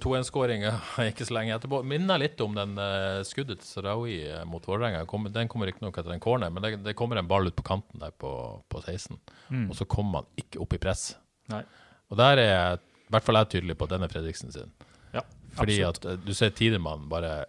2-1-skåringer 0.00 0.78
ikke 1.10 1.26
så 1.28 1.36
lenge 1.36 1.56
etterpå. 1.56 1.82
Minner 1.84 2.20
litt 2.22 2.40
om 2.40 2.54
den 2.56 2.72
uh, 2.80 3.20
skuddet 3.28 3.60
til 3.60 3.68
Sarawi 3.68 4.16
eh, 4.30 4.44
mot 4.48 4.64
Vålerenga. 4.64 5.02
Den 5.34 5.50
kommer 5.52 5.68
riktignok 5.68 5.98
etter 6.00 6.14
en 6.14 6.22
corner, 6.24 6.52
men 6.54 6.64
det, 6.64 6.76
det 6.86 6.96
kommer 6.96 7.20
en 7.20 7.28
ball 7.28 7.50
ut 7.50 7.56
på 7.58 7.66
kanten 7.66 8.00
der 8.00 8.14
på, 8.16 8.30
på 8.72 8.80
16. 8.84 9.18
Mm. 9.52 9.66
Og 9.70 9.76
så 9.76 9.84
kommer 9.84 10.22
man 10.22 10.30
ikke 10.40 10.62
opp 10.64 10.72
i 10.72 10.80
press. 10.80 11.10
Nei. 11.52 11.62
Og 12.08 12.16
der 12.20 12.40
er 12.42 12.80
i 12.80 13.12
hvert 13.12 13.26
fall 13.26 13.38
jeg 13.42 13.52
tydelig 13.58 13.76
på 13.78 13.86
at 13.86 13.92
den 13.96 14.06
er 14.06 14.10
Fredriksen 14.10 14.54
sin. 14.54 14.72
Ja, 15.14 15.22
Fordi 15.58 15.76
absolutt. 15.84 16.16
at 16.16 16.24
du 16.26 16.32
ser 16.34 16.56
Tidemann 16.56 17.04
bare 17.10 17.44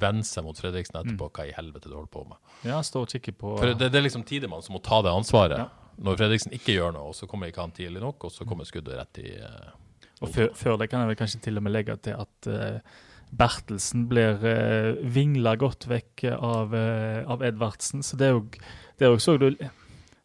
vende 0.00 0.24
seg 0.26 0.44
mot 0.46 0.58
Fredriksen 0.58 0.96
Mm. 0.98 1.04
etterpå. 1.04 1.30
Hva 1.36 1.46
i 1.48 1.54
helvete 1.56 1.88
du 1.88 1.94
holder 1.94 2.10
på 2.12 2.26
med? 2.28 2.40
Ja, 2.66 2.82
stå 2.84 3.04
og 3.04 3.12
kikke 3.12 3.32
på 3.38 3.54
For 3.60 3.70
det, 3.72 3.92
det 3.92 4.00
er 4.00 4.06
liksom 4.08 4.24
Tidemann 4.26 4.64
som 4.64 4.74
må 4.76 4.82
ta 4.82 4.98
det 5.04 5.12
ansvaret. 5.12 5.62
Ja. 5.62 5.83
Når 6.02 6.18
Fredriksen 6.18 6.54
ikke 6.56 6.74
gjør 6.76 6.94
noe, 6.96 7.10
og 7.12 7.16
så 7.16 7.28
kommer 7.30 7.50
ikke 7.50 7.64
han 7.64 7.74
tidlig 7.74 8.02
nok, 8.02 8.26
og 8.26 8.32
så 8.34 8.46
kommer 8.48 8.66
skuddet 8.68 8.98
rett 8.98 9.20
i 9.22 9.34
uh, 9.38 9.74
Og 10.24 10.30
før, 10.34 10.48
før 10.58 10.78
det 10.80 10.88
kan 10.90 11.04
jeg 11.04 11.12
vel 11.12 11.20
kanskje 11.20 11.42
til 11.44 11.60
og 11.60 11.66
med 11.66 11.74
legge 11.74 11.96
til 12.02 12.18
at 12.18 12.48
uh, 12.50 13.02
Bertelsen 13.34 14.06
blir 14.10 14.42
uh, 14.42 14.94
vingla 15.14 15.56
godt 15.58 15.88
vekk 15.90 16.26
av, 16.36 16.74
eh, 16.76 17.22
av 17.26 17.42
Edvardsen. 17.42 18.02
Så 18.06 18.18
det 18.20 18.28
er 18.28 18.36
jo, 18.36 18.44
det 18.98 19.06
er 19.06 19.14
jo 19.14 19.22
så, 19.22 19.36
du, 19.40 19.48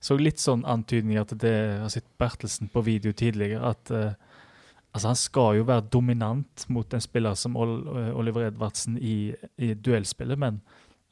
så 0.04 0.18
litt 0.20 0.42
sånn 0.42 0.66
antydninger 0.68 1.30
til 1.30 1.42
det 1.42 1.54
jeg 1.54 1.80
har 1.84 1.94
sett 1.94 2.10
Bertelsen 2.22 2.70
på 2.74 2.84
video 2.86 3.14
tidligere, 3.16 3.72
at 3.74 3.94
uh, 3.96 4.12
altså 4.92 5.14
han 5.14 5.20
skal 5.20 5.58
jo 5.60 5.66
være 5.70 5.88
dominant 5.94 6.68
mot 6.70 6.94
en 6.94 7.04
spiller 7.04 7.38
som 7.40 7.58
Ol 7.60 7.74
eh, 7.96 8.14
Oliver 8.18 8.50
Edvardsen 8.50 8.98
i, 8.98 9.34
i 9.58 9.74
duellspillet, 9.74 10.40
men 10.40 10.62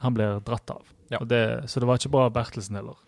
han 0.04 0.14
blir 0.14 0.42
dratt 0.46 0.70
av. 0.74 0.94
Ja. 1.10 1.22
Og 1.22 1.30
det, 1.32 1.42
så 1.72 1.82
det 1.82 1.90
var 1.90 1.98
ikke 1.98 2.14
bra 2.14 2.28
av 2.28 2.36
Bertelsen 2.36 2.78
heller. 2.78 3.00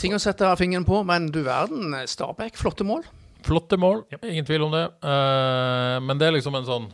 Ting 0.00 0.16
å 0.16 0.22
sette 0.22 0.48
fingeren 0.58 0.86
på, 0.86 1.02
men 1.06 1.28
du 1.32 1.42
verden, 1.46 1.94
Stabæk, 2.10 2.58
flotte 2.58 2.86
mål. 2.86 3.04
Flotte 3.44 3.76
mål, 3.78 4.02
ingen 4.22 4.46
tvil 4.48 4.66
om 4.66 4.74
det. 4.74 4.86
Uh, 5.04 6.00
men 6.02 6.18
det 6.18 6.28
er 6.28 6.36
liksom 6.38 6.56
en 6.56 6.66
sånn 6.66 6.88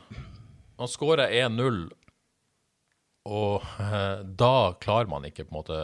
Man 0.81 0.91
skårer 0.91 1.31
1-0, 1.47 1.85
og 3.31 3.67
uh, 3.79 4.23
da 4.25 4.55
klarer 4.83 5.11
man 5.13 5.29
ikke 5.29 5.45
på 5.45 5.53
en 5.53 5.59
måte 5.61 5.81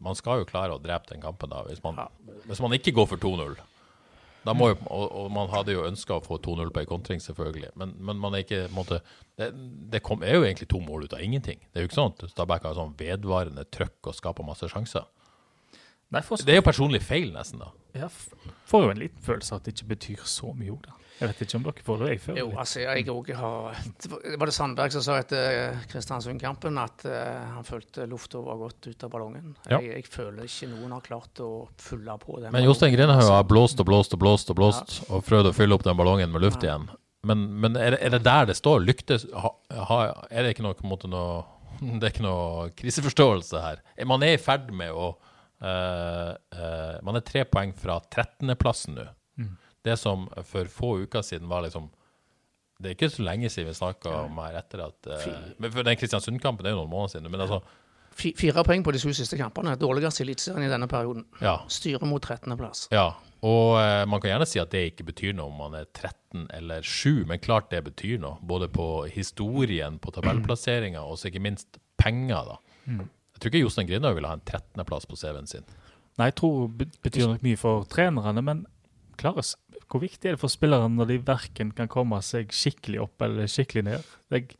Man 0.00 0.16
skal 0.16 0.40
jo 0.40 0.48
klare 0.48 0.76
å 0.76 0.80
drepe 0.80 1.10
den 1.12 1.24
kampen 1.24 1.52
da, 1.52 1.64
hvis 1.68 1.82
man, 1.84 2.00
hvis 2.46 2.62
man 2.64 2.76
ikke 2.76 2.94
går 2.96 3.10
for 3.12 3.20
2-0. 3.22 3.58
Da 4.46 4.54
må 4.54 4.68
jo, 4.70 4.76
og, 4.94 5.06
og 5.20 5.30
man 5.34 5.50
hadde 5.50 5.74
jo 5.74 5.86
ønska 5.88 6.18
å 6.18 6.22
få 6.22 6.38
2-0 6.44 6.68
på 6.70 6.82
ei 6.82 6.88
kontring, 6.88 7.22
selvfølgelig. 7.22 7.72
Men, 7.80 7.96
men 7.98 8.20
man 8.22 8.36
er 8.36 8.44
ikke 8.44 8.66
måtte, 8.74 9.00
Det, 9.36 9.48
det 9.90 10.00
kom, 10.06 10.22
er 10.22 10.38
jo 10.38 10.44
egentlig 10.46 10.68
to 10.70 10.78
mål 10.84 11.08
ut 11.08 11.16
av 11.16 11.24
ingenting. 11.24 11.58
Det 11.66 11.80
er 11.80 11.84
jo 11.84 11.90
ikke 11.90 11.98
sånn 11.98 12.14
at 12.14 12.30
Stabæk 12.30 12.68
har 12.68 12.76
sånn 12.78 12.94
vedvarende 13.00 13.66
trøkk 13.74 14.12
og 14.12 14.16
skaper 14.16 14.46
masse 14.46 14.68
sjanser. 14.70 15.08
Nei, 16.14 16.20
Det 16.22 16.54
er 16.54 16.60
jo 16.60 16.62
personlig 16.62 17.02
feil, 17.02 17.32
nesten. 17.34 17.58
da. 17.58 17.72
Jeg 17.96 18.10
får 18.68 18.84
jo 18.84 18.90
en 18.92 19.00
liten 19.00 19.22
følelse 19.22 19.52
av 19.52 19.60
at 19.60 19.64
det 19.66 19.74
ikke 19.74 19.88
betyr 19.96 20.22
så 20.28 20.52
mye. 20.54 20.76
da. 20.84 20.94
Jeg 21.16 21.30
vet 21.30 21.38
ikke 21.46 21.56
om 21.56 21.62
dere 21.64 21.84
får 21.84 21.98
det. 22.02 22.08
Jeg 22.10 22.20
føler 22.20 22.38
Jo, 22.42 22.48
altså, 22.60 22.80
jeg 22.82 23.06
òg 23.08 23.30
har 23.34 23.76
Det 24.02 24.10
var- 24.10 24.36
Var 24.36 24.46
det 24.46 24.54
Sandberg 24.54 24.92
som 24.92 25.02
sa 25.02 25.16
etter 25.16 25.70
eh, 25.72 25.76
Kristiansund-kampen 25.88 26.78
at 26.78 27.04
uh, 27.06 27.54
han 27.54 27.64
følte 27.64 28.06
lufta 28.06 28.38
var 28.44 28.56
gått 28.56 28.86
ut 28.86 29.04
av 29.04 29.10
ballongen? 29.10 29.56
Ja. 29.70 29.80
Jeg, 29.80 29.94
jeg 29.94 30.04
føler 30.04 30.44
ikke 30.44 30.68
noen 30.68 30.92
har 30.92 31.00
klart 31.00 31.40
å 31.40 31.68
fylle 31.78 32.18
på 32.18 32.40
den. 32.40 32.52
Men 32.52 32.64
Jostein 32.64 32.94
altså. 33.00 33.32
har 33.32 33.44
blåst 33.44 33.80
og 33.80 33.86
blåst 33.86 34.12
og 34.12 34.20
blåst 34.20 34.50
og 34.50 34.56
blåst 34.56 35.10
og 35.10 35.24
prøvd 35.24 35.50
å 35.50 35.54
fylle 35.54 35.74
opp 35.74 35.84
den 35.84 35.96
ballongen 35.96 36.30
med 36.30 36.42
luft 36.42 36.62
igjen. 36.62 36.88
Men, 37.24 37.60
men 37.60 37.76
er, 37.76 37.96
det, 37.96 38.02
er 38.02 38.10
det 38.10 38.22
der 38.22 38.46
det 38.46 38.56
står? 38.56 38.84
Lyktes 38.84 39.26
ha, 39.32 39.50
ha, 39.72 40.26
Er 40.30 40.42
det 40.42 40.54
ikke 40.54 40.62
noe, 40.62 40.74
på 40.74 40.84
en 40.84 40.92
måte 40.92 41.08
noe 41.08 41.44
Det 41.80 42.04
er 42.04 42.12
ikke 42.12 42.24
noe 42.24 42.68
kriseforståelse 42.76 43.60
her. 43.60 43.80
Man 44.04 44.22
er 44.22 44.36
i 44.36 44.40
ferd 44.40 44.68
med 44.72 44.92
å 44.92 45.14
Man 45.60 47.16
er 47.18 47.24
tre 47.24 47.44
poeng 47.48 47.72
fra 47.76 48.00
13.-plassen 48.12 48.98
nå. 48.98 49.06
Det 49.86 49.94
som 50.00 50.26
for 50.48 50.66
få 50.72 50.88
uker 51.04 51.22
siden 51.22 51.46
var 51.48 51.62
liksom 51.62 51.84
Det 52.82 52.88
er 52.90 52.94
ikke 52.96 53.08
så 53.12 53.22
lenge 53.22 53.48
siden 53.52 53.68
vi 53.70 53.74
snakka 53.78 54.10
om 54.24 54.38
her 54.42 54.56
etter 54.58 54.82
at 54.84 55.06
eh, 55.14 55.36
men 55.62 55.70
For 55.72 55.86
den 55.86 55.96
Kristiansund-kampen 55.96 56.66
er 56.66 56.74
jo 56.74 56.80
noen 56.82 56.90
måneder 56.90 57.14
siden. 57.14 57.30
Men 57.32 57.44
altså, 57.46 57.60
Fire 58.16 58.64
poeng 58.64 58.82
på 58.84 58.92
de 58.96 59.00
to 59.00 59.12
siste 59.12 59.36
kampene. 59.36 59.74
Dårligst 59.76 60.20
i 60.20 60.24
Eliteserien 60.24 60.64
i 60.64 60.72
denne 60.72 60.88
perioden. 60.88 61.24
ja. 61.40 61.58
Styrer 61.68 62.04
mot 62.08 62.24
13.-plass. 62.24 62.86
Ja, 62.92 63.10
og 63.44 63.76
eh, 63.80 64.02
man 64.08 64.20
kan 64.20 64.32
gjerne 64.32 64.48
si 64.48 64.60
at 64.60 64.72
det 64.72 64.84
ikke 64.90 65.04
betyr 65.12 65.34
noe 65.36 65.52
om 65.52 65.58
man 65.60 65.76
er 65.76 65.84
13 65.92 66.46
eller 66.56 66.80
7, 66.84 67.26
men 67.28 67.40
klart 67.44 67.68
det 67.70 67.82
betyr 67.84 68.18
noe. 68.22 68.38
Både 68.40 68.68
på 68.72 69.06
historien, 69.12 69.98
på 70.00 70.12
tabellplasseringa 70.16 71.04
og 71.04 71.20
så 71.20 71.28
ikke 71.30 71.44
minst 71.44 71.76
penger, 72.00 72.52
da. 72.56 72.56
Jeg 73.36 73.42
tror 73.42 73.52
ikke 73.52 73.60
Jostein 73.66 73.88
Grinaug 73.90 74.16
ville 74.16 74.30
ha 74.30 74.38
en 74.38 74.46
13.-plass 74.48 75.04
på 75.10 75.18
CV-en 75.20 75.50
sin. 75.50 75.66
Nei, 76.16 76.30
jeg 76.30 76.38
tror 76.40 76.70
det 76.80 76.88
betyr 77.04 77.28
nok 77.28 77.42
mye 77.44 77.58
for 77.60 77.84
trenerne, 77.92 78.42
men 78.44 78.62
Klares, 79.20 79.54
hvor 79.88 80.02
viktig 80.02 80.28
er 80.28 80.36
det 80.36 80.42
for 80.42 80.52
spillerne 80.52 80.92
når 80.96 81.10
de 81.10 81.18
verken 81.24 81.70
kan 81.76 81.88
komme 81.88 82.18
seg 82.24 82.52
skikkelig 82.52 83.02
opp 83.06 83.24
eller 83.24 83.48
skikkelig 83.48 83.84
ned? 83.86 84.10
Jeg, 84.32 84.56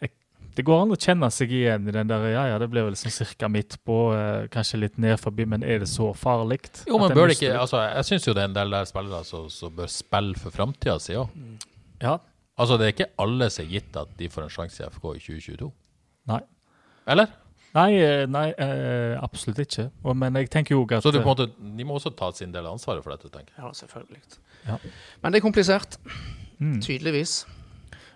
jeg, 0.00 0.12
det 0.56 0.64
går 0.68 0.84
an 0.84 0.94
å 0.94 0.98
kjenne 1.00 1.28
seg 1.32 1.52
igjen 1.56 1.88
i 1.88 1.94
den 1.96 2.08
der 2.08 2.24
Ja, 2.32 2.46
ja, 2.52 2.60
det 2.60 2.70
ble 2.72 2.84
vel 2.86 2.96
sånn 2.96 3.12
cirka 3.12 3.50
midt 3.52 3.78
på, 3.88 3.98
eh, 4.16 4.48
kanskje 4.52 4.82
litt 4.84 5.00
ned 5.00 5.18
forbi, 5.20 5.48
men 5.48 5.64
er 5.64 5.84
det 5.84 5.90
så 5.92 6.12
farlig? 6.16 6.62
Jo, 6.88 7.00
men 7.02 7.12
bør 7.16 7.32
det 7.32 7.38
ikke 7.40 7.54
altså, 7.60 7.82
Jeg 7.88 8.08
syns 8.08 8.28
jo 8.28 8.36
det 8.36 8.44
er 8.44 8.52
en 8.52 8.58
del 8.60 8.76
der 8.76 8.88
spillere 8.88 9.24
som 9.28 9.48
som 9.52 9.76
bør 9.76 9.92
spille 9.92 10.40
for 10.40 10.54
framtida 10.54 10.98
si 11.02 11.16
òg. 11.18 11.32
Ja. 12.02 12.18
Altså, 12.60 12.76
det 12.76 12.88
er 12.88 12.96
ikke 12.96 13.12
alle 13.24 13.48
som 13.52 13.64
er 13.64 13.72
gitt 13.72 13.96
at 13.96 14.12
de 14.18 14.28
får 14.32 14.46
en 14.46 14.52
sjanse 14.52 14.84
i 14.84 14.88
FK 14.92 15.06
i 15.16 15.22
2022. 15.24 15.72
Nei. 16.30 16.42
Eller? 17.10 17.32
Nei, 17.72 17.90
eh, 17.96 18.26
nei 18.28 18.50
eh, 18.60 19.14
absolutt 19.16 19.62
ikke. 19.64 19.88
Og, 20.04 20.16
men 20.18 20.36
jeg 20.42 20.50
tenker 20.52 20.76
jo 20.76 20.84
at 20.90 21.04
Så 21.04 21.12
du, 21.14 21.22
på 21.22 21.24
en 21.24 21.32
måte, 21.32 21.48
de 21.78 21.88
må 21.88 21.96
også 21.96 22.12
ta 22.16 22.28
sin 22.36 22.52
del 22.52 22.66
av 22.66 22.76
ansvaret 22.76 23.04
for 23.04 23.14
dette, 23.14 23.32
tenker 23.32 23.54
jeg. 23.56 23.64
Ja, 23.64 23.72
selvfølgelig. 23.76 24.22
Ja. 24.66 24.78
Men 25.22 25.32
det 25.32 25.40
er 25.40 25.44
komplisert. 25.46 25.96
Mm. 26.58 26.80
Tydeligvis. 26.84 27.42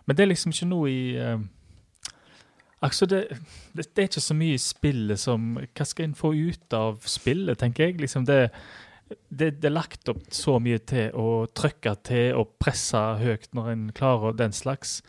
Men 0.06 0.16
det 0.16 0.26
er 0.26 0.30
liksom 0.30 0.52
ikke 0.54 0.70
noe 0.70 0.90
i 0.92 1.04
eh, 1.20 1.38
Altså, 2.84 3.06
det, 3.08 3.22
det, 3.72 3.86
det 3.96 4.02
er 4.02 4.08
ikke 4.10 4.20
så 4.20 4.34
mye 4.36 4.54
i 4.54 4.60
spillet 4.60 5.18
som 5.18 5.54
Hva 5.56 5.86
skal 5.88 6.10
en 6.10 6.18
få 6.18 6.34
ut 6.36 6.74
av 6.76 7.00
spillet, 7.08 7.56
tenker 7.58 7.88
jeg? 7.88 7.96
Liksom 8.02 8.26
det, 8.28 8.50
det, 9.08 9.54
det 9.62 9.70
er 9.70 9.74
lagt 9.74 10.10
opp 10.12 10.20
så 10.34 10.58
mye 10.62 10.82
til 10.84 11.16
å 11.16 11.46
trykke 11.56 11.94
til 12.06 12.36
og 12.36 12.52
presse 12.60 13.00
høyt 13.22 13.48
når 13.56 13.70
en 13.72 13.86
klarer 13.96 14.36
den 14.36 14.52
slags. 14.54 15.00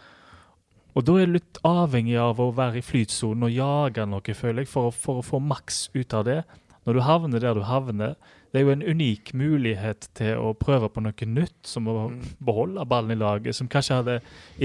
Og 0.97 1.05
da 1.05 1.19
er 1.21 1.29
du 1.29 1.35
litt 1.35 1.59
avhengig 1.67 2.15
av 2.17 2.39
å 2.41 2.49
være 2.57 2.79
i 2.79 2.85
flytsonen 2.85 3.45
og 3.45 3.53
jage 3.53 4.05
noe, 4.09 4.33
føler 4.33 4.63
jeg, 4.63 4.71
for 4.71 4.89
for 4.89 5.21
å 5.21 5.25
få 5.25 5.37
maks 5.37 5.91
ut 5.93 6.15
av 6.17 6.25
det. 6.25 6.39
Når 6.87 6.97
du 6.97 7.01
havner 7.05 7.43
der 7.43 7.53
du 7.53 7.61
havner, 7.67 8.15
det 8.57 8.63
er 8.63 8.65
jo 8.65 8.73
en 8.73 8.85
unik 8.97 9.29
mulighet 9.37 10.07
til 10.17 10.39
å 10.41 10.47
prøve 10.57 10.87
på 10.89 11.01
noe 11.05 11.25
nytt, 11.29 11.59
som 11.69 11.85
å 11.91 11.93
beholde 12.41 12.85
ballen 12.89 13.13
i 13.13 13.17
laget, 13.19 13.53
som 13.53 13.67
kanskje 13.69 13.99
hadde 13.99 14.15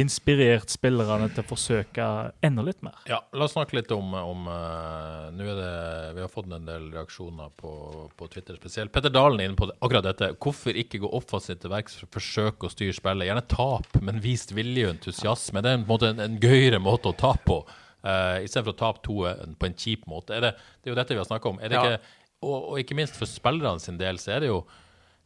inspirert 0.01 0.73
spillerne 0.73 1.27
til 1.35 1.45
å 1.45 1.49
forsøke 1.51 2.07
enda 2.45 2.65
litt 2.65 2.81
mer. 2.85 2.97
Ja, 3.11 3.19
La 3.37 3.45
oss 3.45 3.53
snakke 3.53 3.77
litt 3.77 3.93
om, 3.93 4.15
om 4.17 4.49
uh, 4.49 5.29
Nå 5.37 5.45
er 5.45 5.61
det 5.61 5.75
Vi 6.17 6.25
har 6.25 6.33
fått 6.33 6.49
en 6.49 6.65
del 6.69 6.89
reaksjoner 6.95 7.53
på, 7.61 7.75
på 8.17 8.31
Twitter 8.33 8.57
spesielt. 8.57 8.95
Petter 8.97 9.13
Dalen 9.13 9.43
er 9.43 9.51
inne 9.51 9.61
på 9.61 9.69
det, 9.69 9.77
akkurat 9.85 10.09
dette. 10.09 10.33
Hvorfor 10.41 10.81
ikke 10.81 11.03
gå 11.05 11.13
offensivt 11.21 11.61
til 11.67 11.75
verks 11.75 11.99
for 12.01 12.09
å 12.09 12.15
forsøke 12.17 12.69
å 12.71 12.73
styre 12.73 12.97
spillet? 12.97 13.29
Gjerne 13.29 13.45
tap, 13.53 14.01
men 14.01 14.25
vist 14.25 14.57
vilje 14.57 14.89
og 14.89 14.97
entusiasme. 14.97 15.61
Det 15.61 15.75
er 15.75 15.81
en, 15.83 15.87
måte, 15.93 16.15
en, 16.15 16.25
en 16.31 16.41
gøyere 16.41 16.81
måte 16.81 17.13
å 17.13 17.17
tape 17.27 17.45
på. 17.51 17.61
Uh, 18.03 18.41
Istedenfor 18.43 18.73
å 18.73 18.79
tape 18.81 19.05
to 19.05 19.21
eh, 19.31 19.45
på 19.61 19.69
en 19.69 19.77
kjip 19.79 20.09
måte. 20.11 20.35
Er 20.35 20.43
det, 20.49 20.57
det 20.83 20.89
er 20.91 20.97
jo 20.97 20.99
dette 20.99 21.15
vi 21.15 21.21
har 21.21 21.29
snakka 21.29 21.53
om. 21.53 21.61
Er 21.63 21.71
det 21.71 21.77
Ja. 21.79 21.83
ikke, 21.93 22.19
og, 22.43 22.73
og 22.73 22.81
ikke 22.83 22.97
minst 22.99 23.17
for 23.19 23.31
spillerne 23.31 23.81
sin 23.83 23.99
del, 24.01 24.19
så 24.23 24.35
er 24.37 24.45
det 24.45 24.51
jo 24.53 24.59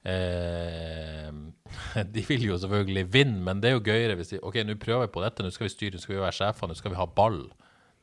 eh, 0.07 1.31
De 2.15 2.25
vil 2.29 2.47
jo 2.51 2.59
selvfølgelig 2.63 3.07
vinne, 3.15 3.41
men 3.47 3.63
det 3.63 3.71
er 3.71 3.77
jo 3.79 3.85
gøyere 3.89 4.19
hvis 4.19 4.35
de 4.35 4.43
OK, 4.43 4.61
nå 4.67 4.77
prøver 4.83 5.07
vi 5.09 5.15
på 5.17 5.25
dette, 5.25 5.45
nå 5.45 5.53
skal 5.55 5.69
vi 5.69 5.75
styre, 5.75 5.97
nå 5.97 6.05
skal 6.05 6.17
vi 6.17 6.23
være 6.23 6.39
sjefer, 6.39 6.71
nå 6.71 6.79
skal 6.79 6.95
vi 6.95 7.01
ha 7.01 7.09
ball. 7.19 7.43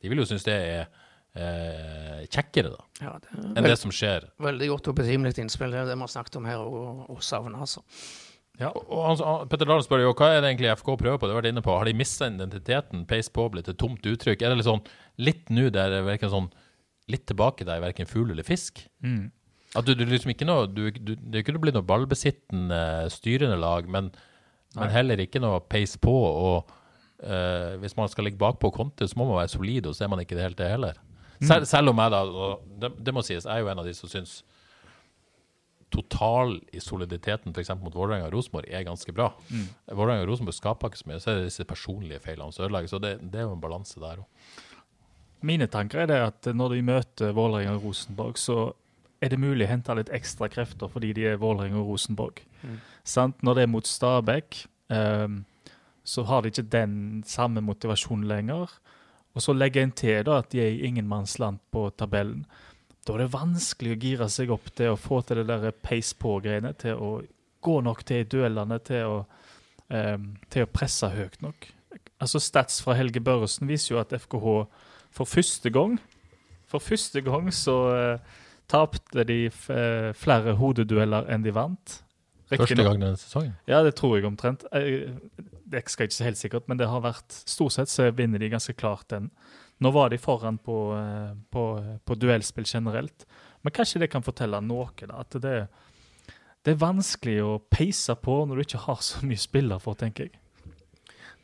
De 0.02 0.12
vil 0.12 0.20
jo 0.20 0.28
synes 0.28 0.44
det 0.46 0.58
er 0.58 0.84
eh, 1.38 2.20
kjekkere, 2.28 2.74
da, 2.74 2.84
Ja, 3.06 3.16
det 3.22 3.40
enn 3.54 3.66
det 3.70 3.78
som 3.80 3.94
skjer. 3.94 4.28
veldig 4.42 4.68
godt 4.74 4.92
og 4.92 4.98
betimelig 5.00 5.38
innspill. 5.40 5.72
Det 5.72 5.80
er 5.82 5.90
det 5.90 5.96
vi 5.96 6.06
har 6.06 6.12
snakket 6.12 6.38
om 6.42 6.48
her 6.50 6.62
og, 6.62 7.06
og 7.08 7.24
savner, 7.24 7.64
altså. 7.64 7.82
Og, 8.62 8.76
og 8.86 9.00
han, 9.08 9.48
Petter 9.50 9.66
Dahl 9.66 9.82
spør 9.82 10.04
jo 10.04 10.12
hva 10.14 10.28
er 10.30 10.44
det 10.44 10.52
egentlig 10.52 10.70
FK 10.78 10.92
prøver 11.00 11.18
på. 11.18 11.26
Det 11.26 11.34
har 11.34 11.40
vært 11.40 11.50
inne 11.50 11.62
på. 11.64 11.72
Har 11.74 11.88
de 11.88 11.96
mista 11.98 12.28
identiteten? 12.30 13.00
Peis 13.10 13.26
på, 13.34 13.48
blitt 13.50 13.70
et 13.72 13.80
tomt 13.80 14.04
uttrykk? 14.06 14.44
Er 14.44 14.52
det 14.52 14.60
litt 14.60 14.68
sånn 14.68 14.84
litt 15.18 15.50
nå 15.50 15.64
der 15.74 15.90
det 15.90 16.04
virker 16.06 16.30
sånn 16.30 16.46
litt 17.10 17.26
tilbake 17.28 17.66
der, 17.66 17.82
verken 17.84 18.08
fugl 18.08 18.32
eller 18.32 18.46
fisk? 18.46 18.84
Mm. 19.04 19.28
At 19.74 19.88
du, 19.88 19.94
du 19.98 20.04
liksom 20.06 20.30
ikke 20.30 20.46
noe 20.46 20.68
du, 20.70 20.86
du, 20.94 21.16
Det 21.16 21.34
er 21.34 21.42
ikke 21.42 21.56
noe 21.56 21.64
blitt 21.64 21.76
noe 21.76 21.86
ballbesittende, 21.86 23.10
styrende 23.12 23.58
lag, 23.58 23.88
men, 23.90 24.12
men 24.78 24.92
heller 24.94 25.22
ikke 25.24 25.42
noe 25.42 25.58
peis 25.66 25.96
på. 26.00 26.14
Og 26.14 26.70
uh, 27.26 27.74
hvis 27.82 27.96
man 27.98 28.10
skal 28.12 28.28
ligge 28.28 28.40
bakpå 28.40 28.70
kontet, 28.74 29.10
så 29.10 29.18
må 29.18 29.28
man 29.28 29.42
være 29.42 29.56
solid, 29.56 29.90
og 29.90 29.96
så 29.96 30.06
er 30.06 30.14
man 30.14 30.22
ikke 30.22 30.38
det 30.38 30.46
helt 30.46 30.60
det 30.60 30.70
heller. 30.70 31.00
Selv, 31.42 31.66
selv 31.68 31.90
om 31.90 31.98
jeg 31.98 32.12
da 32.14 32.20
det, 32.80 32.92
det 33.04 33.12
må 33.12 33.22
sies, 33.26 33.44
jeg 33.44 33.52
er 33.52 33.64
jo 33.64 33.72
en 33.72 33.80
av 33.82 33.88
de 33.88 33.92
som 33.96 34.08
syns 34.08 34.38
total 35.94 36.56
i 36.74 36.80
soliditeten 36.82 37.54
f.eks. 37.54 37.70
mot 37.82 37.94
Vålerenga 37.94 38.26
og 38.26 38.34
Rosenborg 38.34 38.70
er 38.70 38.86
ganske 38.86 39.12
bra. 39.14 39.28
Vålerenga 39.90 40.24
og 40.24 40.32
Rosenborg 40.32 40.56
skaper 40.56 40.90
ikke 40.90 41.02
så 41.02 41.10
mye, 41.10 41.18
så 41.22 41.30
er 41.30 41.38
det 41.38 41.50
disse 41.50 41.66
personlige 41.68 42.22
feilene 42.24 42.54
som 42.54 42.64
ødelegger. 42.66 42.90
Så 42.90 43.02
det, 43.02 43.12
det 43.22 43.42
er 43.42 43.46
jo 43.48 43.54
en 43.54 43.62
balanse 43.62 44.00
der 44.02 44.22
òg. 44.22 44.62
Mine 45.44 45.68
tanker 45.68 46.04
er 46.04 46.10
det 46.10 46.20
at 46.24 46.48
når 46.56 46.76
de 46.76 46.84
møter 46.86 47.34
Vålerenga 47.36 47.76
og 47.76 47.90
Rosenborg, 47.90 48.38
så 48.40 48.72
er 49.24 49.32
det 49.32 49.40
mulig 49.40 49.66
å 49.66 49.72
hente 49.72 49.96
litt 49.96 50.12
ekstra 50.14 50.48
krefter 50.52 50.90
fordi 50.92 51.12
de 51.16 51.26
er 51.30 51.40
Vålerenga 51.40 51.80
og 51.82 51.92
Rosenborg. 51.92 52.40
Sant? 53.04 53.42
Når 53.44 53.58
det 53.58 53.64
er 53.64 53.72
mot 53.72 53.88
Stabæk, 53.88 54.64
um, 54.92 55.42
så 56.04 56.24
har 56.28 56.42
de 56.42 56.52
ikke 56.52 56.66
den 56.72 56.96
samme 57.28 57.62
motivasjonen 57.64 58.26
lenger. 58.28 58.72
Og 59.34 59.42
så 59.42 59.54
legger 59.56 59.82
en 59.82 59.94
til 59.96 60.22
da 60.26 60.38
at 60.40 60.50
de 60.52 60.62
er 60.62 60.72
i 60.72 60.88
ingenmannsland 60.88 61.60
på 61.74 61.88
tabellen. 61.98 62.44
Da 63.04 63.16
er 63.16 63.24
det 63.24 63.32
vanskelig 63.34 63.94
å 63.94 64.00
gire 64.00 64.28
seg 64.32 64.52
opp 64.54 64.70
til 64.76 64.92
å 64.94 65.00
få 65.00 65.20
til 65.26 65.42
det 65.42 65.48
der 65.50 65.76
pace 65.84 66.16
på-greiene, 66.20 66.72
til 66.80 67.00
å 67.00 67.10
gå 67.64 67.78
nok 67.84 68.04
til 68.06 68.22
i 68.22 68.28
duellene, 68.28 68.78
til 68.84 69.10
å, 69.10 69.18
um, 69.88 70.30
til 70.52 70.64
å 70.64 70.72
presse 70.72 71.10
høyt 71.12 71.40
nok. 71.44 71.68
Altså 72.22 72.40
Stats 72.40 72.80
fra 72.84 72.96
Helge 72.96 73.20
Børresen 73.24 73.68
viser 73.68 73.94
jo 73.94 74.00
at 74.00 74.14
FKH 74.16 74.54
for 75.14 75.28
første 75.30 75.70
gang 75.70 75.98
For 76.70 76.82
første 76.82 77.20
gang 77.22 77.52
så 77.54 77.74
uh, 77.94 78.40
tapte 78.66 79.22
de 79.28 79.44
eh, 79.46 80.08
flere 80.16 80.54
hodedueller 80.58 81.26
enn 81.30 81.42
de 81.44 81.52
vant. 81.54 81.98
Første 82.48 82.64
Riktignok- 82.64 82.88
gang 82.88 83.02
denne 83.02 83.18
sesongen. 83.20 83.52
Ja, 83.68 83.82
det 83.84 83.92
tror 83.98 84.16
jeg 84.16 84.24
omtrent. 84.26 84.64
Jeg, 84.72 85.12
det 85.70 85.82
skal 85.92 86.04
jeg 86.04 86.10
ikke 86.10 86.16
si 86.16 86.24
helt 86.24 86.40
sikkert, 86.40 86.66
men 86.68 86.80
det 86.80 86.88
har 86.88 87.02
vært 87.04 87.36
Stort 87.44 87.76
sett 87.76 87.92
så 87.92 88.08
vinner 88.16 88.40
de 88.40 88.48
ganske 88.52 88.72
klart 88.80 89.06
den. 89.12 89.28
Nå 89.84 89.92
var 89.92 90.08
de 90.10 90.18
foran 90.18 90.56
på, 90.58 90.78
eh, 90.96 91.32
på, 91.52 91.64
på 92.08 92.16
duellspill 92.16 92.66
generelt, 92.66 93.26
men 93.62 93.72
kanskje 93.76 94.00
det 94.04 94.10
kan 94.12 94.24
fortelle 94.24 94.60
noe, 94.64 94.88
da. 95.04 95.20
At 95.20 95.36
det, 95.44 95.56
det 96.64 96.74
er 96.74 96.80
vanskelig 96.80 97.36
å 97.44 97.58
peise 97.70 98.16
på 98.16 98.40
når 98.48 98.56
du 98.56 98.64
ikke 98.64 98.84
har 98.86 99.00
så 99.04 99.20
mye 99.28 99.40
spiller 99.40 99.78
for, 99.82 99.94
tenker 100.00 100.30
jeg. 100.30 100.40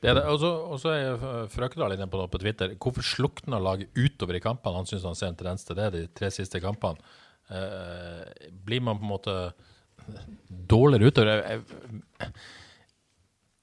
Det 0.01 0.15
det. 0.17 0.25
Og 0.25 0.41
så- 0.81 0.95
er 0.95 1.49
Frøkedal 1.53 1.93
inne 1.93 2.09
på 2.09 2.17
noe 2.19 2.29
på 2.29 2.41
Twitter. 2.41 2.75
Hvorfor 2.75 3.05
slukner 3.05 3.61
laget 3.61 3.89
utover 3.95 4.37
i 4.37 4.41
kampene? 4.41 4.77
Han 4.77 4.87
syns 4.87 5.05
han 5.05 5.15
ser 5.15 5.29
en 5.29 5.37
tendens 5.37 5.65
til 5.65 5.77
det 5.77 5.93
de 5.93 6.07
tre 6.09 6.31
siste 6.31 6.61
kampene. 6.61 6.97
Eh, 7.51 8.49
blir 8.65 8.81
man 8.81 8.99
på 8.99 9.05
en 9.05 9.13
måte 9.19 9.53
dårligere 10.49 11.11
utover? 11.11 11.27
Jeg, 11.27 11.65
jeg, 12.21 12.33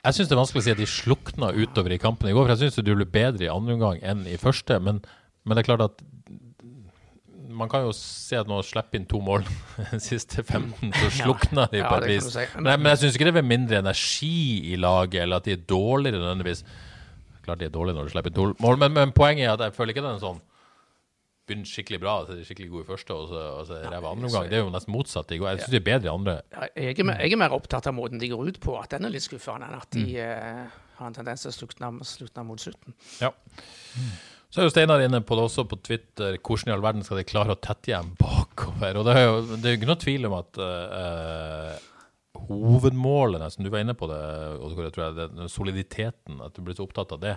jeg 0.05 0.13
syns 0.13 0.27
det 0.29 0.35
er 0.37 0.43
vanskelig 0.43 0.61
å 0.61 0.63
si 0.67 0.71
at 0.71 0.77
de 0.77 0.85
slukna 0.85 1.51
utover 1.55 1.91
i 1.91 1.97
kampen 1.97 2.29
i 2.29 2.33
går. 2.33 2.45
For 2.45 2.55
jeg 2.55 2.71
syns 2.71 2.83
du 2.83 2.95
ble 2.95 3.05
bedre 3.05 3.47
i 3.47 3.51
andre 3.51 3.73
omgang 3.73 3.99
enn 4.03 4.27
i 4.27 4.37
første. 4.37 4.77
Men, 4.79 5.01
men 5.43 5.57
det 5.57 5.63
er 5.65 5.71
klart 5.75 5.87
at 5.89 6.03
man 7.57 7.69
kan 7.71 7.83
jo 7.87 7.93
se 7.97 8.37
at 8.39 8.47
nå 8.49 8.59
slipper 8.65 8.99
inn 8.99 9.07
to 9.09 9.19
mål 9.23 9.45
de 9.91 9.99
siste 10.03 10.43
15, 10.43 10.91
så 10.95 11.09
slukner 11.21 11.71
de 11.73 11.81
Ja, 11.81 11.87
på 11.91 12.01
det 12.03 12.09
et 12.09 12.13
vis. 12.21 12.27
si. 12.35 12.45
Nei, 12.61 12.75
men 12.77 12.91
jeg 12.93 13.01
syns 13.03 13.17
ikke 13.17 13.29
det 13.31 13.41
er 13.41 13.47
mindre 13.51 13.79
energi 13.83 14.33
i 14.73 14.77
laget, 14.79 15.21
eller 15.25 15.41
at 15.41 15.47
de 15.49 15.55
er 15.57 15.63
dårligere 15.69 16.21
nødvendigvis. 16.23 16.63
Klart 17.47 17.61
de 17.63 17.69
er 17.69 17.73
dårlige 17.73 17.95
når 17.97 18.09
de 18.09 18.13
slipper 18.15 18.33
inn 18.33 18.37
to 18.39 18.47
mål, 18.63 18.77
men, 18.85 18.93
men 18.97 19.15
poenget 19.15 19.47
er 19.47 19.55
at 19.57 19.65
jeg 19.69 19.75
føler 19.77 19.95
ikke 19.95 20.03
det 20.05 20.13
er 20.13 20.19
en 20.19 20.25
sånn 20.29 20.43
Begynner 21.47 21.63
skikkelig 21.69 22.01
bra, 22.03 22.13
så 22.27 22.33
er 22.33 22.39
de 22.41 22.43
skikkelig 22.43 22.65
gode 22.73 22.83
i 22.83 22.87
første, 22.89 23.15
og 23.15 23.29
så, 23.31 23.41
og 23.55 23.61
så 23.69 23.77
ræva 23.87 24.09
andre 24.11 24.27
omgang. 24.27 24.49
Det 24.51 24.57
er 24.57 24.65
jo 24.65 24.71
nesten 24.73 24.91
motsatt. 24.91 25.29
Jeg 25.31 25.39
syns 25.61 25.69
de 25.71 25.77
er 25.79 25.85
bedre 25.85 26.09
i 26.09 26.11
andre. 26.11 26.33
Ja, 26.51 26.65
Jeg 26.75 26.97
er, 26.99 27.05
mer, 27.07 27.21
jeg 27.23 27.37
er 27.37 27.39
mer 27.39 27.55
opptatt 27.55 27.87
av 27.87 27.95
måten 27.95 28.19
de 28.19 28.27
går 28.33 28.49
ut 28.49 28.57
på, 28.65 28.73
at 28.75 28.91
den 28.91 29.07
er 29.07 29.13
litt 29.13 29.23
skuffende, 29.23 29.69
enn 29.69 29.77
at 29.79 29.87
de 29.95 30.03
eh, 30.19 30.75
har 30.97 31.07
en 31.07 31.15
tendens 31.15 31.45
til 31.45 31.53
å 31.53 31.55
slukne, 31.55 31.93
mot 32.49 32.59
slutten. 32.59 32.97
Ja. 33.23 33.31
Så 34.57 34.63
er 34.63 34.65
jo 34.65 34.71
Steinar 34.73 35.03
inne 35.05 35.19
på 35.21 35.35
det 35.37 35.43
også 35.45 35.67
på 35.69 35.77
Twitter. 35.85 36.39
Hvordan 36.41 36.71
i 36.71 36.73
all 36.73 36.81
verden 36.81 37.03
skal 37.05 37.19
de 37.19 37.27
klare 37.29 37.53
å 37.53 37.59
tette 37.61 37.91
igjen 37.91 38.07
bakover? 38.17 38.97
Og 38.97 39.05
Det 39.05 39.13
er 39.13 39.27
jo 39.27 39.35
det 39.51 39.59
er 39.61 39.75
jo 39.75 39.77
ikke 39.77 39.89
noe 39.91 40.01
tvil 40.01 40.25
om 40.25 40.33
at 40.33 40.57
uh, 40.57 41.75
hovedmålet, 42.47 43.37
nesten, 43.43 43.67
du 43.67 43.69
var 43.69 43.85
inne 43.85 43.93
på 43.93 44.09
det, 44.09 44.17
jeg 44.17 44.95
tror 44.95 45.03
jeg, 45.03 45.15
det, 45.19 45.47
soliditeten, 45.53 46.41
at 46.41 46.57
du 46.57 46.63
ble 46.65 46.73
så 46.73 46.87
opptatt 46.87 47.13
av 47.13 47.21
det. 47.21 47.35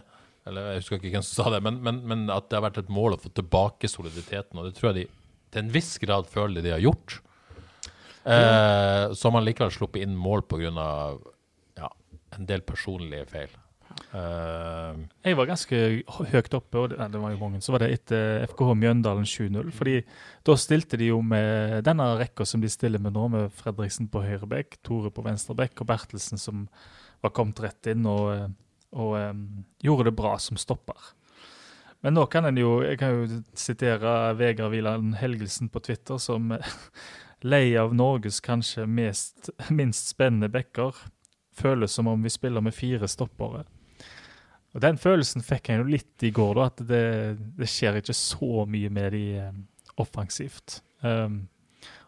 Eller 0.49 0.71
Jeg 0.71 0.81
husker 0.81 0.97
ikke 0.97 1.13
hvem 1.19 1.29
som 1.29 1.45
sa 1.45 1.53
det, 1.53 1.61
men, 1.69 1.83
men, 1.85 2.01
men 2.09 2.25
at 2.33 2.49
det 2.49 2.57
har 2.57 2.65
vært 2.71 2.81
et 2.87 2.97
mål 2.97 3.19
å 3.19 3.21
få 3.21 3.37
tilbake 3.37 3.93
soliditeten. 3.93 4.57
Og 4.57 4.71
det 4.71 4.79
tror 4.81 4.95
jeg 4.95 5.03
de 5.03 5.09
til 5.53 5.67
en 5.67 5.73
viss 5.77 5.93
grad 6.01 6.33
føler 6.33 6.65
de 6.65 6.73
har 6.73 6.81
gjort. 6.81 7.21
Eh, 8.25 9.13
så 9.13 9.33
man 9.37 9.45
likevel 9.45 9.77
sluppet 9.77 10.09
inn 10.09 10.17
mål 10.17 10.49
pga. 10.49 10.89
Ja, 11.77 11.93
en 12.39 12.49
del 12.49 12.65
personlige 12.65 13.29
feil. 13.29 13.61
Eh, 14.11 14.97
Jeg 15.25 15.37
var 15.39 15.47
ganske 15.47 15.81
høyt 16.33 16.55
oppe, 16.57 16.79
og 16.79 16.89
det, 16.93 16.99
det 17.13 17.21
var 17.23 17.35
jo 17.35 17.41
mange, 17.41 17.61
så 17.63 17.75
var 17.75 17.85
det 17.85 17.91
etter 17.95 18.47
FKH 18.51 18.73
Mjøndalen 18.81 19.29
7-0. 19.29 19.71
fordi 19.77 20.01
da 20.47 20.57
stilte 20.57 20.99
de 20.99 21.11
jo 21.13 21.21
med 21.23 21.85
denne 21.87 22.09
rekka 22.19 22.47
som 22.49 22.63
de 22.63 22.71
stiller 22.73 23.03
med 23.03 23.15
nå, 23.15 23.29
med 23.29 23.55
Fredriksen 23.55 24.09
på 24.11 24.25
høyre 24.25 24.49
bekk, 24.51 24.81
Tore 24.87 25.13
på 25.15 25.25
venstre 25.27 25.55
bekk 25.55 25.85
og 25.85 25.91
Bertelsen 25.93 26.41
som 26.41 26.67
var 27.23 27.35
kommet 27.37 27.61
rett 27.61 27.91
inn 27.93 28.07
og, 28.09 28.51
og 28.97 29.17
um, 29.21 29.65
gjorde 29.85 30.09
det 30.09 30.17
bra 30.19 30.37
som 30.41 30.57
stopper. 30.57 31.13
Men 32.01 32.17
nå 32.17 32.25
kan 32.33 32.47
en 32.49 32.57
jo 32.57 32.79
Jeg 32.81 32.97
kan 32.97 33.11
jo 33.13 33.43
sitere 33.53 34.33
Vegard 34.39 34.73
Wieland 34.73 35.19
Helgelsen 35.21 35.69
på 35.69 35.83
Twitter 35.85 36.17
som 36.17 36.55
lei 37.53 37.77
av 37.77 37.93
Norges 37.95 38.41
kanskje 38.41 38.87
mest, 38.89 39.51
minst 39.69 40.09
spennende 40.09 40.49
bekker. 40.49 40.97
Føles 41.53 41.93
som 41.93 42.09
om 42.09 42.23
vi 42.25 42.33
spiller 42.33 42.65
med 42.65 42.75
fire 42.75 43.09
stoppere. 43.09 43.67
Og 44.75 44.83
Den 44.85 44.99
følelsen 45.03 45.43
fikk 45.43 45.73
jeg 45.73 45.81
jo 45.81 45.89
litt 45.91 46.27
i 46.27 46.31
går, 46.35 46.53
da, 46.59 46.67
at 46.71 46.83
det, 46.87 47.05
det 47.59 47.69
skjer 47.71 47.99
ikke 47.99 48.15
så 48.15 48.67
mye 48.71 48.91
med 48.93 49.17
de 49.17 49.25
eh, 49.43 49.57
offensivt. 49.99 50.79
Um, 51.03 51.43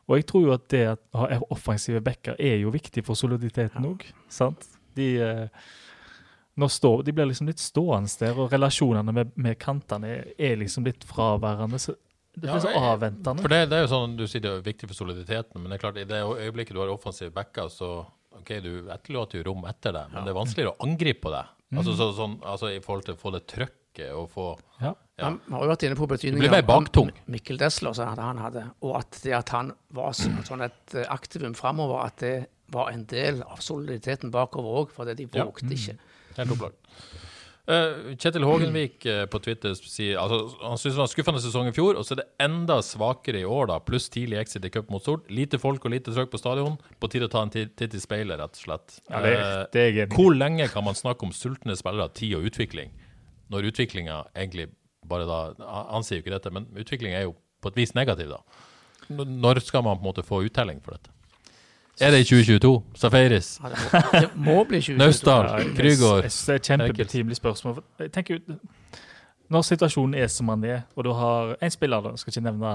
og 0.06 0.18
jeg 0.18 0.26
tror 0.28 0.44
jo 0.44 0.52
at 0.54 0.68
det 0.70 0.82
å 0.92 1.22
ha 1.22 1.40
offensive 1.54 2.02
backer 2.04 2.36
er 2.38 2.60
jo 2.62 2.72
viktig 2.74 3.04
for 3.06 3.18
soliditeten 3.18 3.86
òg. 3.88 4.04
sant? 4.30 4.66
De, 4.94 5.08
eh, 5.24 6.68
står, 6.68 7.02
de 7.06 7.14
blir 7.16 7.30
liksom 7.30 7.48
litt 7.48 7.62
stående 7.62 8.10
der, 8.20 8.38
og 8.38 8.52
relasjonene 8.52 9.14
med, 9.14 9.34
med 9.34 9.58
kantene 9.62 10.10
er, 10.10 10.32
er, 10.36 10.58
liksom 10.60 10.86
litt 10.86 11.06
fraværende. 11.08 11.80
så 11.80 11.96
det 12.32 12.46
blir 12.46 12.54
ja, 12.54 12.60
så 12.64 12.72
avventende. 12.92 13.44
For 13.44 13.52
det, 13.52 13.66
det, 13.68 13.78
er 13.78 13.86
jo 13.86 13.92
sånn, 13.92 14.14
Du 14.16 14.24
sier 14.24 14.44
det 14.44 14.52
er 14.54 14.62
viktig 14.64 14.88
for 14.88 14.96
soliditeten, 14.96 15.60
men 15.60 15.72
det 15.72 15.78
er 15.78 15.82
klart, 15.82 15.98
i 16.00 16.08
det 16.08 16.22
øyeblikket 16.22 16.76
du 16.76 16.80
har 16.80 16.92
offensive 16.92 17.32
backer, 17.34 17.68
så 17.72 17.94
ok, 18.38 18.54
du 18.64 18.72
etterlater 18.92 19.40
jo 19.40 19.50
rom 19.50 19.66
etter 19.68 19.94
deg, 19.96 20.12
men 20.12 20.22
ja. 20.22 20.24
det 20.26 20.32
er 20.32 20.38
vanskeligere 20.38 20.72
å 20.72 20.86
angripe 20.86 21.26
på 21.26 21.34
det. 21.72 21.80
Altså, 21.80 21.94
så, 21.98 22.10
sånn, 22.16 22.36
altså 22.44 22.70
I 22.72 22.82
forhold 22.84 23.06
til 23.08 23.16
å 23.16 23.20
få 23.20 23.32
det 23.34 23.42
trøkket 23.50 24.12
og 24.16 24.28
få 24.32 24.46
ja. 24.80 24.92
ja. 25.20 25.30
Vi 25.32 25.54
har 25.54 25.64
jo 25.64 25.70
vært 25.72 25.84
inne 25.88 25.98
på 25.98 26.08
betydningen 26.10 26.46
av. 26.48 26.54
Mikkel 27.32 27.60
Desler, 27.60 27.96
som 27.96 28.12
han 28.20 28.40
hadde, 28.40 28.66
og 28.84 28.96
at 29.00 29.20
det 29.24 29.34
at 29.36 29.52
han 29.56 29.72
var 29.96 30.16
sånn 30.48 30.64
et 30.68 30.96
eh, 30.96 31.08
aktivum 31.12 31.56
framover, 31.58 32.04
at 32.06 32.20
det 32.22 32.36
var 32.72 32.92
en 32.92 33.04
del 33.08 33.42
av 33.44 33.60
soliditeten 33.64 34.32
bakover 34.32 34.80
òg, 34.82 34.94
fordi 34.96 35.16
de 35.18 35.28
vågte 35.28 35.68
ja. 35.68 35.76
ikke. 35.76 35.98
Mm. 35.98 36.36
Helt 36.38 36.54
opplagt. 36.56 36.78
Uh, 37.62 38.16
Kjetil 38.18 38.42
Hågenvik 38.42 39.04
uh, 39.06 39.20
på 39.30 39.38
Twitter 39.38 39.76
sier 39.78 40.16
altså, 40.18 40.48
han 40.64 40.80
syns 40.80 40.96
det 40.96 40.98
var 40.98 41.06
en 41.06 41.12
skuffende 41.12 41.42
sesong 41.44 41.68
i 41.70 41.74
fjor, 41.76 41.94
og 41.94 42.02
så 42.02 42.16
er 42.16 42.22
det 42.24 42.26
enda 42.42 42.80
svakere 42.82 43.38
i 43.38 43.46
år, 43.46 43.68
da, 43.70 43.76
pluss 43.86 44.08
tidlig 44.10 44.40
exit 44.40 44.66
i 44.66 44.72
cup 44.74 44.90
mot 44.90 45.04
Stord. 45.04 45.28
Lite 45.30 45.60
folk 45.62 45.86
og 45.86 45.94
lite 45.94 46.10
trøkk 46.10 46.32
på 46.32 46.40
stadion. 46.42 46.74
På 46.98 47.10
tide 47.12 47.28
å 47.28 47.32
ta 47.32 47.44
en 47.46 47.54
titt 47.54 47.86
i 47.86 48.02
speilet, 48.02 48.40
rett 48.40 48.58
og 48.58 48.64
slett. 48.64 48.98
Ja, 49.06 49.22
det, 49.22 49.36
det 49.76 49.86
er 49.92 50.10
hvor 50.10 50.34
lenge 50.34 50.66
kan 50.74 50.82
man 50.88 50.98
snakke 50.98 51.28
om 51.28 51.36
sultne 51.36 51.78
spillere, 51.78 52.10
tid 52.18 52.34
og 52.40 52.50
utvikling, 52.50 52.90
når 53.54 53.70
utviklinga 53.70 54.18
egentlig 54.34 54.72
bare 55.06 55.26
da 55.26 55.38
Han 55.92 56.04
sier 56.06 56.20
jo 56.20 56.24
ikke 56.24 56.34
dette, 56.34 56.50
men 56.54 56.66
utviklinga 56.78 57.18
er 57.18 57.28
jo 57.28 57.36
på 57.62 57.70
et 57.70 57.78
vis 57.78 57.94
negativ, 57.94 58.34
da. 58.34 58.42
Når 59.12 59.62
skal 59.62 59.86
man 59.86 59.98
på 59.98 60.02
en 60.02 60.10
måte 60.10 60.26
få 60.26 60.42
uttelling 60.46 60.82
for 60.82 60.96
dette? 60.96 61.14
Er 62.00 62.10
det 62.10 62.20
i 62.20 62.24
2022? 62.24 62.82
Safaris? 62.94 63.60
Ja, 63.62 63.68
det, 63.68 63.78
må, 63.92 64.20
det 64.20 64.30
må 64.36 64.64
bli 64.64 64.80
2022. 64.80 64.98
Naustdal? 64.98 65.48
Krygård? 65.76 66.22
Det 66.22 66.48
er 66.48 66.60
et 66.60 66.70
kjempebetimelig 66.70 67.36
spørsmål. 67.36 67.82
Jeg 68.00 68.12
tenker 68.12 68.38
Når 69.52 69.66
situasjonen 69.68 70.14
er 70.16 70.30
som 70.32 70.48
den 70.48 70.64
er, 70.64 70.80
og 70.96 71.04
du 71.04 71.10
har 71.12 71.56
en 71.60 71.70
spiller, 71.70 72.00
da, 72.00 72.14
skal 72.16 72.32
ikke 72.32 72.44
nevne 72.46 72.70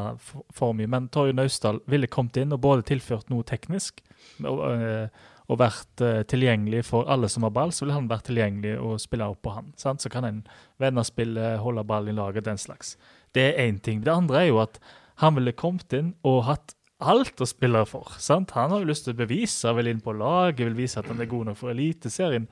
for 0.53 0.77
mye, 0.77 0.87
men 0.87 1.07
Torje 1.09 1.33
Naustdal 1.33 1.79
ville 1.89 2.07
kommet 2.07 2.37
inn 2.37 2.53
og 2.53 2.61
både 2.61 2.85
tilført 2.85 3.31
noe 3.33 3.43
teknisk 3.43 4.03
og, 4.45 4.61
øh, 4.69 5.07
og 5.47 5.59
vært 5.59 6.03
uh, 6.03 6.21
tilgjengelig 6.27 6.83
for 6.85 7.09
alle 7.09 7.29
som 7.31 7.47
har 7.47 7.55
ball, 7.55 7.71
så 7.73 7.85
ville 7.85 7.95
han 7.95 8.09
vært 8.11 8.27
tilgjengelig 8.29 8.75
og 8.83 9.01
spille 9.01 9.25
opp 9.25 9.41
på 9.47 9.55
han. 9.55 9.73
Sant? 9.79 10.03
Så 10.03 10.11
kan 10.13 10.27
en 10.27 10.43
venner 10.77 11.07
spillet, 11.07 11.57
holde 11.63 11.85
ballen 11.87 12.13
i 12.13 12.17
laget, 12.19 12.45
den 12.45 12.61
slags. 12.61 12.97
Det 13.33 13.47
er 13.47 13.61
én 13.65 13.79
ting. 13.81 14.03
Det 14.05 14.13
andre 14.13 14.43
er 14.43 14.51
jo 14.51 14.61
at 14.61 14.77
han 15.23 15.33
ville 15.39 15.55
kommet 15.57 15.93
inn 15.97 16.13
og 16.27 16.43
hatt 16.45 16.76
alt 16.99 17.41
å 17.41 17.47
spille 17.47 17.83
for. 17.85 18.15
sant? 18.19 18.51
Han 18.57 18.71
har 18.73 18.81
jo 18.81 18.89
lyst 18.89 19.05
til 19.05 19.15
å 19.15 19.21
bevise, 19.21 19.73
vil 19.77 19.91
inn 19.91 20.01
på 20.03 20.15
laget, 20.17 20.65
vil 20.65 20.77
vise 20.77 20.99
at 20.99 21.09
han 21.11 21.21
er 21.21 21.29
god 21.29 21.51
nok 21.51 21.59
for 21.59 21.73
Eliteserien. 21.73 22.47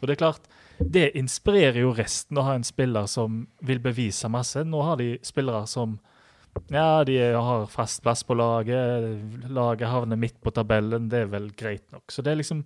Og 0.00 0.08
det 0.08 0.16
er 0.16 0.22
klart, 0.22 0.46
det 0.80 1.10
inspirerer 1.18 1.82
jo 1.82 1.92
resten 1.96 2.38
å 2.40 2.46
ha 2.46 2.54
en 2.56 2.64
spiller 2.64 3.08
som 3.10 3.42
vil 3.60 3.82
bevise 3.84 4.30
masse. 4.32 4.64
Nå 4.64 4.80
har 4.86 5.00
de 5.00 5.12
spillere 5.26 5.66
som 5.68 5.98
ja, 6.72 7.04
de 7.06 7.18
har 7.20 7.66
fast 7.70 8.02
plass 8.02 8.24
på 8.26 8.34
laget, 8.34 9.04
laget 9.52 9.90
havner 9.90 10.18
midt 10.18 10.40
på 10.42 10.50
tabellen, 10.54 11.08
det 11.12 11.24
er 11.24 11.30
vel 11.30 11.50
greit 11.56 11.84
nok. 11.92 12.10
Så 12.10 12.24
det 12.24 12.32
er 12.32 12.40
liksom 12.40 12.64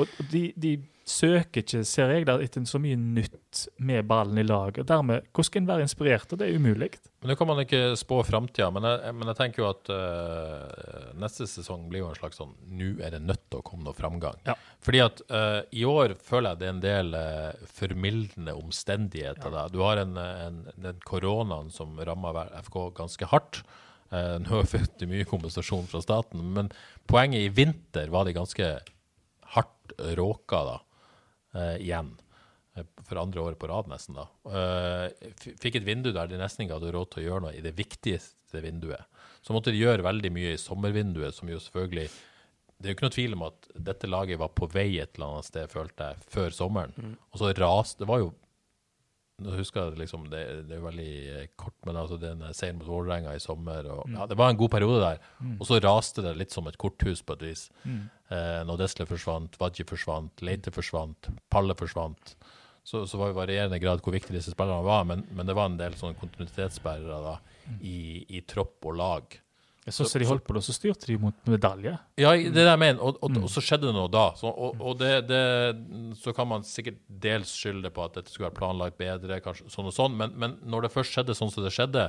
Og 0.00 0.08
de, 0.32 0.46
de 0.56 0.76
søker 1.08 1.62
ikke, 1.62 1.82
ser 1.86 2.12
jeg, 2.14 2.26
der, 2.28 2.42
etter 2.44 2.64
så 2.68 2.78
mye 2.80 2.96
nytt 2.96 3.64
med 3.82 4.06
ballen 4.08 4.38
i 4.38 4.44
lag. 4.46 4.76
og 4.78 4.86
Dermed, 4.86 5.26
Hvordan 5.32 5.48
skal 5.48 5.62
en 5.62 5.68
være 5.68 5.86
inspirert? 5.86 6.32
og 6.32 6.38
Det 6.38 6.48
er 6.48 6.56
umulig. 6.56 6.90
Nå 7.26 7.34
kan 7.38 7.48
man 7.50 7.62
ikke 7.62 7.96
spå 7.98 8.20
framtida, 8.26 8.70
men, 8.74 8.86
men, 9.18 9.30
jeg 9.32 9.38
tenker 9.38 9.62
jo 9.62 9.68
at 9.70 9.90
uh, 9.92 11.10
neste 11.18 11.46
sesong 11.50 11.88
blir 11.90 12.04
jo 12.04 12.10
en 12.10 12.18
slags 12.18 12.38
sånn 12.40 12.54
Nå 12.70 12.94
er 13.02 13.14
det 13.16 13.22
nødt 13.22 13.44
til 13.48 13.60
å 13.60 13.66
komme 13.66 13.86
noe 13.86 13.98
framgang. 13.98 14.38
Ja. 14.46 14.56
Fordi 14.82 15.02
at 15.04 15.22
uh, 15.30 15.60
i 15.74 15.84
år 15.88 16.16
føler 16.22 16.54
jeg 16.54 16.62
det 16.62 16.68
er 16.68 16.74
en 16.76 16.84
del 16.86 17.14
uh, 17.18 17.68
formildende 17.80 18.56
omstendigheter. 18.58 19.58
Ja. 19.58 19.68
Du 19.72 19.82
har 19.84 20.02
en, 20.02 20.16
en, 20.18 20.64
den 20.76 21.02
koronaen 21.06 21.70
som 21.74 21.98
rammer 21.98 22.44
FK 22.62 22.84
ganske 23.02 23.30
hardt. 23.34 23.64
nå 24.12 24.44
har 24.44 24.66
vi 24.66 24.78
fått 24.78 25.02
mye 25.08 25.24
kompensasjon 25.24 25.86
fra 25.88 26.02
staten, 26.04 26.42
men 26.52 26.66
poenget 27.08 27.46
i 27.46 27.48
vinter 27.48 28.10
var 28.12 28.26
de 28.28 28.34
ganske 28.36 28.66
råka 30.18 30.62
da 30.68 30.76
eh, 31.54 31.76
igjen. 31.84 32.12
Eh, 32.74 32.86
for 33.04 33.20
andre 33.20 33.40
året 33.40 33.60
på 33.60 33.68
rad, 33.70 33.88
nesten. 33.90 34.16
da. 34.16 34.26
Uh, 34.48 35.32
fikk 35.60 35.80
et 35.80 35.86
vindu 35.86 36.12
der 36.12 36.30
de 36.30 36.40
nesten 36.40 36.64
ikke 36.64 36.78
hadde 36.78 36.92
råd 36.94 37.12
til 37.12 37.22
å 37.22 37.26
gjøre 37.26 37.44
noe 37.46 37.56
i 37.56 37.64
det 37.64 37.74
viktigste 37.76 38.62
vinduet. 38.64 39.08
Så 39.42 39.54
måtte 39.56 39.74
de 39.74 39.82
gjøre 39.82 40.06
veldig 40.06 40.30
mye 40.32 40.54
i 40.54 40.60
sommervinduet, 40.60 41.34
som 41.36 41.50
jo 41.50 41.60
selvfølgelig 41.60 42.10
Det 42.82 42.88
er 42.88 42.94
jo 42.94 42.96
ikke 42.96 43.04
noe 43.06 43.14
tvil 43.14 43.34
om 43.36 43.42
at 43.46 43.66
dette 43.86 44.08
laget 44.10 44.38
var 44.40 44.48
på 44.58 44.66
vei 44.66 44.98
et 44.98 45.12
eller 45.14 45.36
annet 45.36 45.46
sted, 45.46 45.68
følte 45.70 46.08
jeg, 46.10 46.24
før 46.34 46.54
sommeren. 46.56 46.94
Mm. 46.96 47.12
Og 47.30 47.38
så 47.38 47.52
raste 47.54 48.02
Det 48.02 48.08
var 48.10 48.18
jo 48.24 48.32
nå 49.42 49.54
husker 49.56 49.88
jeg 49.88 50.00
liksom, 50.02 50.26
det, 50.30 50.42
det 50.68 50.76
er 50.76 50.84
veldig 50.84 51.12
kort, 51.58 51.76
men 51.88 51.98
altså 51.98 52.18
den 52.20 52.42
seieren 52.54 52.78
mot 52.78 52.90
Vålerenga 52.90 53.34
i 53.34 53.42
sommer 53.42 53.88
og, 53.90 54.04
mm. 54.06 54.16
ja, 54.18 54.26
Det 54.30 54.38
var 54.38 54.52
en 54.52 54.60
god 54.60 54.72
periode 54.74 55.00
der. 55.02 55.22
Mm. 55.40 55.56
Og 55.58 55.68
så 55.68 55.80
raste 55.82 56.24
det 56.24 56.34
litt 56.38 56.54
som 56.54 56.68
et 56.70 56.78
korthus 56.80 57.24
på 57.26 57.36
et 57.38 57.46
vis. 57.48 57.64
Mm. 57.82 58.02
Eh, 58.32 58.60
når 58.68 58.82
Desle 58.84 59.06
forsvant, 59.08 59.58
Wadji 59.60 59.86
forsvant, 59.88 60.44
Leite 60.44 60.74
forsvant, 60.74 61.30
Palle 61.52 61.76
forsvant. 61.78 62.36
Så, 62.84 63.04
så 63.06 63.18
var 63.18 63.30
det 63.30 63.38
varierende 63.38 63.78
grad 63.82 64.02
hvor 64.02 64.14
viktige 64.14 64.36
disse 64.36 64.54
spillerne 64.54 64.82
var, 64.86 65.04
men, 65.06 65.22
men 65.30 65.46
det 65.46 65.54
var 65.54 65.70
en 65.70 65.78
del 65.78 65.94
sånne 65.98 66.18
kontinuitetsbærere 66.18 67.20
da, 67.22 67.36
mm. 67.66 67.76
i, 67.78 67.98
i, 68.26 68.42
tropp 68.48 68.90
og 68.90 68.98
lag. 68.98 69.38
Jeg 69.82 69.96
synes 69.96 70.12
så 70.14 70.20
de 70.22 70.26
holdt 70.28 70.44
på 70.46 70.54
det, 70.54 70.60
og 70.62 70.66
så 70.66 70.74
styrte 70.76 71.08
de 71.10 71.16
mot 71.18 71.48
medalje. 71.50 71.96
Ja, 72.20 72.30
det 72.38 72.52
er 72.52 72.54
det 72.54 72.66
jeg 72.68 72.78
mener. 72.78 73.00
Og, 73.02 73.16
og, 73.18 73.32
mm. 73.34 73.40
og, 73.42 73.50
så 73.50 73.62
skjedde 73.64 73.88
det 73.88 73.94
noe 73.96 74.10
da. 74.14 74.28
Så, 74.38 74.52
og, 74.52 74.92
det, 75.00 75.10
det, 75.26 75.40
så 76.20 76.34
kan 76.36 76.46
man 76.52 76.62
sikkert 76.66 77.00
dels 77.24 77.50
skylde 77.58 77.90
på 77.94 78.04
at 78.04 78.14
dette 78.20 78.30
skulle 78.30 78.46
vært 78.52 78.60
planlagt 78.60 79.00
bedre, 79.00 79.40
kanskje 79.42 79.66
sånn 79.74 79.90
og 79.90 79.96
sånn, 79.96 80.14
men, 80.20 80.36
men 80.38 80.54
når 80.62 80.86
det 80.86 80.92
først 80.94 81.16
skjedde 81.16 81.34
sånn 81.34 81.50
som 81.50 81.66
det 81.66 81.74
skjedde, 81.74 82.06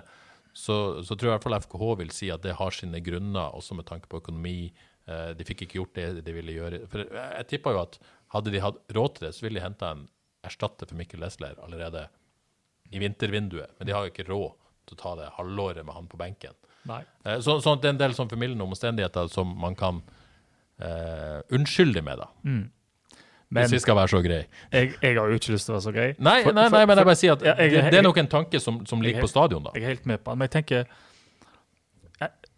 så, 0.53 0.75
så, 1.01 1.15
tror 1.15 1.31
jeg 1.31 1.31
i 1.31 1.33
hvert 1.33 1.47
fall 1.47 1.57
FKH 1.63 1.85
vil 2.03 2.11
si 2.13 2.29
at 2.29 2.43
det 2.45 2.59
har 2.59 2.75
sine 2.77 3.01
grunner, 3.01 3.55
også 3.57 3.73
med 3.79 3.87
tanke 3.89 4.09
på 4.11 4.21
økonomi. 4.21 4.57
Eh, 5.09 5.31
de 5.33 5.47
fikk 5.47 5.65
ikke 5.65 5.79
gjort 5.79 5.97
det 5.97 6.25
de 6.27 6.35
ville 6.35 6.53
gjøre. 6.53 6.83
For 6.91 7.07
jeg 7.09 7.47
tippa 7.49 7.73
jo 7.73 7.81
at 7.87 7.97
hadde 8.35 8.53
de 8.53 8.61
hatt 8.61 8.77
råd 8.93 9.15
til 9.15 9.27
det, 9.27 9.33
så 9.33 9.47
ville 9.47 9.57
de 9.57 9.65
henta 9.65 9.95
en 9.95 10.05
erstatter 10.45 10.89
for 10.89 10.99
Mikkel 10.99 11.23
Lesler 11.23 11.57
allerede 11.63 12.05
i 12.93 13.01
vintervinduet. 13.01 13.73
Men 13.79 13.89
de 13.89 13.97
har 13.97 14.05
jo 14.05 14.13
ikke 14.13 14.29
råd 14.29 14.53
til 14.85 14.97
å 14.97 15.01
ta 15.01 15.15
det 15.17 15.33
halvåret 15.39 15.85
med 15.87 15.97
han 15.97 16.11
på 16.11 16.21
benken. 16.21 16.53
Eh, 16.89 17.39
så, 17.41 17.57
at 17.57 17.83
det 17.83 17.91
er 17.91 17.95
en 17.95 18.01
del 18.01 18.15
sånn 18.17 18.31
formildende 18.31 18.67
omstendigheter 18.67 19.29
som 19.31 19.51
man 19.59 19.77
kan 19.79 20.01
uh, 20.83 21.39
unnskylde 21.53 22.03
med, 22.03 22.23
da. 22.23 22.29
Mm. 22.43 22.63
Men, 23.53 23.67
Hvis 23.67 23.77
vi 23.77 23.83
skal 23.83 23.95
være 23.99 24.09
så 24.09 24.19
greie. 24.25 24.45
Jeg, 24.73 24.95
jeg, 24.97 25.15
har 25.19 25.29
jo 25.29 25.37
ikke 25.37 25.53
lyst 25.53 25.67
til 25.69 25.75
å 25.75 25.77
være 25.77 25.85
så 25.85 25.91
grei. 25.93 26.07
Nei, 26.17 26.39
for, 26.41 26.55
nei, 26.57 26.65
nei, 26.73 26.85
men 26.89 26.97
jeg 26.97 27.07
bare 27.11 27.19
sier 27.19 27.35
at 27.35 27.43
ja, 27.45 27.53
jeg, 27.61 27.75
det, 27.75 27.83
det, 27.93 27.99
er 27.99 28.05
nok 28.07 28.19
en 28.23 28.29
tanke 28.31 28.61
som, 28.63 28.79
som 28.89 29.03
ligger 29.05 29.21
på 29.21 29.29
stadion, 29.29 29.67
da. 29.67 29.75
Jeg 29.77 29.85
er 29.85 29.93
helt 29.93 30.07
med 30.09 30.23
på 30.23 30.33
den. 30.33 30.41
Men 30.41 30.49
jeg 30.49 30.55
tenker 30.57 30.87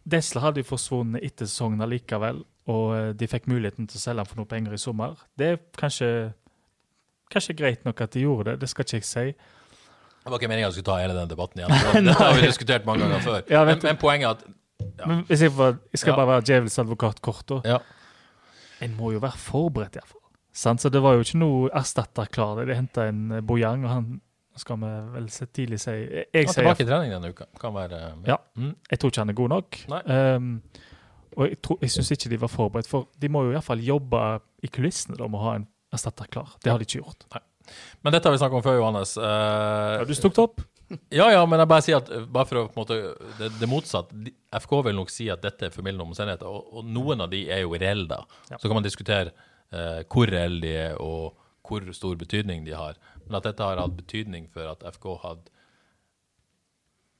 Desla 0.05 0.43
hadde 0.43 0.61
jo 0.61 0.69
forsvunnet 0.69 1.23
etter 1.25 1.47
sesongen 1.49 1.81
allikevel, 1.81 2.43
og 2.69 2.85
eh, 2.93 3.11
de 3.17 3.29
fikk 3.29 3.47
muligheten 3.49 3.87
til 3.89 3.97
å 3.97 4.03
selge 4.03 4.21
den 4.21 4.29
for 4.29 4.41
noe 4.41 4.49
penger 4.51 4.75
i 4.77 4.81
sommer. 4.81 5.17
Det 5.37 5.47
er 5.49 5.61
kanskje, 5.79 6.09
kanskje 7.33 7.57
greit 7.57 7.87
nok 7.87 8.03
at 8.05 8.13
de 8.13 8.25
gjorde 8.25 8.51
det, 8.51 8.59
det 8.61 8.69
skal 8.69 8.85
ikke 8.85 8.99
jeg 8.99 9.07
si. 9.09 9.25
Det 10.25 10.33
var 10.33 10.41
ikke 10.41 10.49
meninga 10.49 10.71
vi 10.71 10.73
skulle 10.79 10.89
ta 10.89 10.97
hele 10.97 11.13
den 11.13 11.29
debatten 11.29 11.61
igjen. 11.61 11.73
Dette 12.09 12.17
har 12.17 12.33
vi 12.33 12.47
diskutert 12.47 12.85
mange 12.87 13.05
ganger 13.05 13.21
før. 13.21 13.41
Ja, 13.51 13.61
men, 13.67 13.77
men, 13.83 13.97
poenget 14.01 14.25
er 14.25 14.31
at 14.39 14.45
ja. 14.97 15.05
men 15.05 15.19
jeg, 15.29 15.51
får, 15.53 15.75
jeg 15.93 16.01
skal 16.01 16.11
ja. 16.11 16.15
bare 16.17 16.29
være 16.31 16.45
djevelens 16.49 16.79
advokat 16.81 17.21
kort. 17.21 17.53
Ja. 17.61 17.77
En 18.81 18.95
må 18.97 19.11
jo 19.13 19.21
være 19.21 19.37
forberedt, 19.37 19.99
iallfall. 19.99 20.23
Så 20.55 20.89
det 20.89 21.01
var 21.03 21.13
jo 21.13 21.25
ikke 21.27 21.41
noe 21.43 21.69
erstatter 21.77 22.31
klar. 22.33 22.57
De 22.65 22.73
henta 22.73 23.05
en 23.11 23.37
eh, 23.37 23.45
Bojang, 23.45 23.85
og 23.85 23.91
han 23.91 24.09
skal 24.57 24.79
vi 24.81 24.91
vel 25.13 25.29
så 25.29 25.45
tidlig 25.51 25.81
si 25.83 25.93
Jeg, 25.93 26.27
sier 26.31 26.61
Tilbake 26.61 26.85
i 26.85 26.87
trening 26.87 27.11
denne 27.11 27.29
uka. 27.29 27.49
Kan 27.61 27.75
være 27.75 28.01
Ja. 28.25 28.39
Mm. 28.57 28.73
Jeg 28.89 28.99
tror 28.99 29.11
ikke 29.11 29.25
han 29.25 29.33
er 29.33 29.39
god 29.43 29.51
nok. 29.51 29.81
Um, 29.91 30.51
og 31.35 31.49
jeg, 31.51 31.59
tror, 31.61 31.79
jeg 31.83 31.91
syns 31.91 32.13
ikke 32.15 32.31
de 32.31 32.39
var 32.41 32.51
forberedt, 32.53 32.89
for 32.89 33.11
de 33.19 33.29
må 33.29 33.43
jo 33.45 33.53
iallfall 33.53 33.83
jobbe 33.83 34.21
i 34.63 34.71
kulissene 34.71 35.19
da, 35.19 35.27
med 35.27 35.41
å 35.41 35.49
ha 35.49 35.57
en 35.59 35.67
erstatter 35.93 36.31
klar. 36.31 36.55
Det 36.63 36.71
har 36.71 36.79
de 36.79 36.87
ikke 36.87 37.03
gjort. 37.03 37.27
Nei. 37.35 37.43
Men 38.05 38.15
dette 38.15 38.29
har 38.29 38.35
vi 38.35 38.41
snakket 38.41 38.59
om 38.59 38.65
før, 38.65 38.79
Johannes. 38.79 39.15
Uh, 39.17 39.25
har 40.01 40.07
du 40.09 40.15
stukket 40.17 40.43
opp? 40.45 40.63
Ja, 41.09 41.31
ja, 41.33 41.39
men 41.49 41.57
jeg 41.57 41.69
bare 41.71 41.81
sier 41.81 41.97
at 41.97 42.09
bare 42.29 42.45
for 42.45 42.59
å 42.59 42.67
på 42.69 42.75
en 42.75 42.83
måte, 42.83 42.97
det, 43.39 43.47
det 43.57 43.69
motsatt. 43.69 44.11
FK 44.53 44.75
vil 44.85 44.99
nok 44.99 45.09
si 45.09 45.25
at 45.33 45.41
dette 45.41 45.65
er 45.65 45.73
formildende 45.73 46.05
omstendigheter, 46.05 46.45
og, 46.45 46.67
og, 46.77 46.85
noen 46.85 47.25
av 47.25 47.31
de 47.31 47.39
er 47.49 47.63
jo 47.63 47.73
reelle, 47.73 48.05
da. 48.11 48.19
Ja. 48.51 48.59
Så 48.61 48.69
kan 48.69 48.77
man 48.77 48.85
diskutere 48.85 49.33
uh, 49.73 50.03
hvor 50.05 50.29
reelle 50.29 50.61
de 50.61 50.75
er, 50.83 50.99
og 51.01 51.33
hvor 51.65 51.89
stor 51.97 52.13
betydning 52.21 52.67
de 52.67 52.75
har. 52.77 53.01
Men 53.25 53.39
at 53.39 53.49
dette 53.49 53.65
har 53.65 53.81
hatt 53.81 53.97
betydning 53.97 54.45
for 54.53 54.69
at 54.75 54.85
FK 54.93 55.09
hadde 55.23 55.49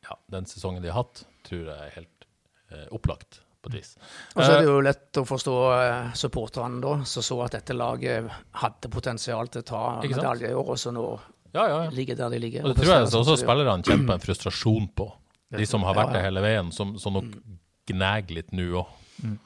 ja, 0.05 0.19
den 0.37 0.45
sesongen 0.45 0.85
de 0.85 0.93
har 0.93 1.01
hatt, 1.01 1.25
tror 1.49 1.65
jeg 1.65 1.89
er 1.89 1.97
helt 1.97 2.29
uh, 2.69 2.85
opplagt 2.93 3.41
på 3.65 3.71
et 3.73 3.77
vis. 3.81 3.91
Og 4.35 4.39
så 4.39 4.47
er 4.47 4.55
det 4.59 4.65
Eh, 4.65 4.69
jo 4.69 4.79
lett 4.85 5.19
å 5.21 5.25
forstå 5.27 5.55
eh, 5.75 6.13
supporterne 6.21 6.81
da, 6.83 6.95
som 7.09 7.25
så 7.25 7.39
at 7.47 7.57
dette 7.57 7.75
laget 7.77 8.29
hadde 8.61 8.91
potensial 8.93 9.49
til 9.51 9.65
å 9.65 9.67
ta 9.71 9.83
medalje 10.03 10.53
i 10.53 10.57
år, 10.57 10.71
og 10.75 10.81
så 10.81 10.93
nå 10.95 11.05
ja, 11.55 11.65
ja, 11.65 11.83
ja. 11.85 11.91
ligger 11.95 12.17
der 12.19 12.33
de 12.35 12.41
ligger. 12.43 12.65
Og 12.65 12.73
det 12.73 12.83
tror 12.83 12.93
jeg 12.93 13.11
også 13.21 13.37
spillerne 13.41 13.85
kjemper 13.87 14.17
en 14.17 14.23
frustrasjon 14.23 14.89
på. 14.95 15.09
De 15.55 15.65
som 15.69 15.85
har 15.87 15.95
vært 15.95 16.11
Ja, 16.11 16.17
ja. 16.17 16.17
der 16.19 16.27
hele 16.29 16.41
veien, 16.43 16.71
som, 16.75 16.95
som 16.99 17.15
nok 17.15 17.29
gnager 17.87 18.41
litt 18.41 18.51
nå 18.55 18.65
òg. 18.81 18.97
Mm. 19.23 19.37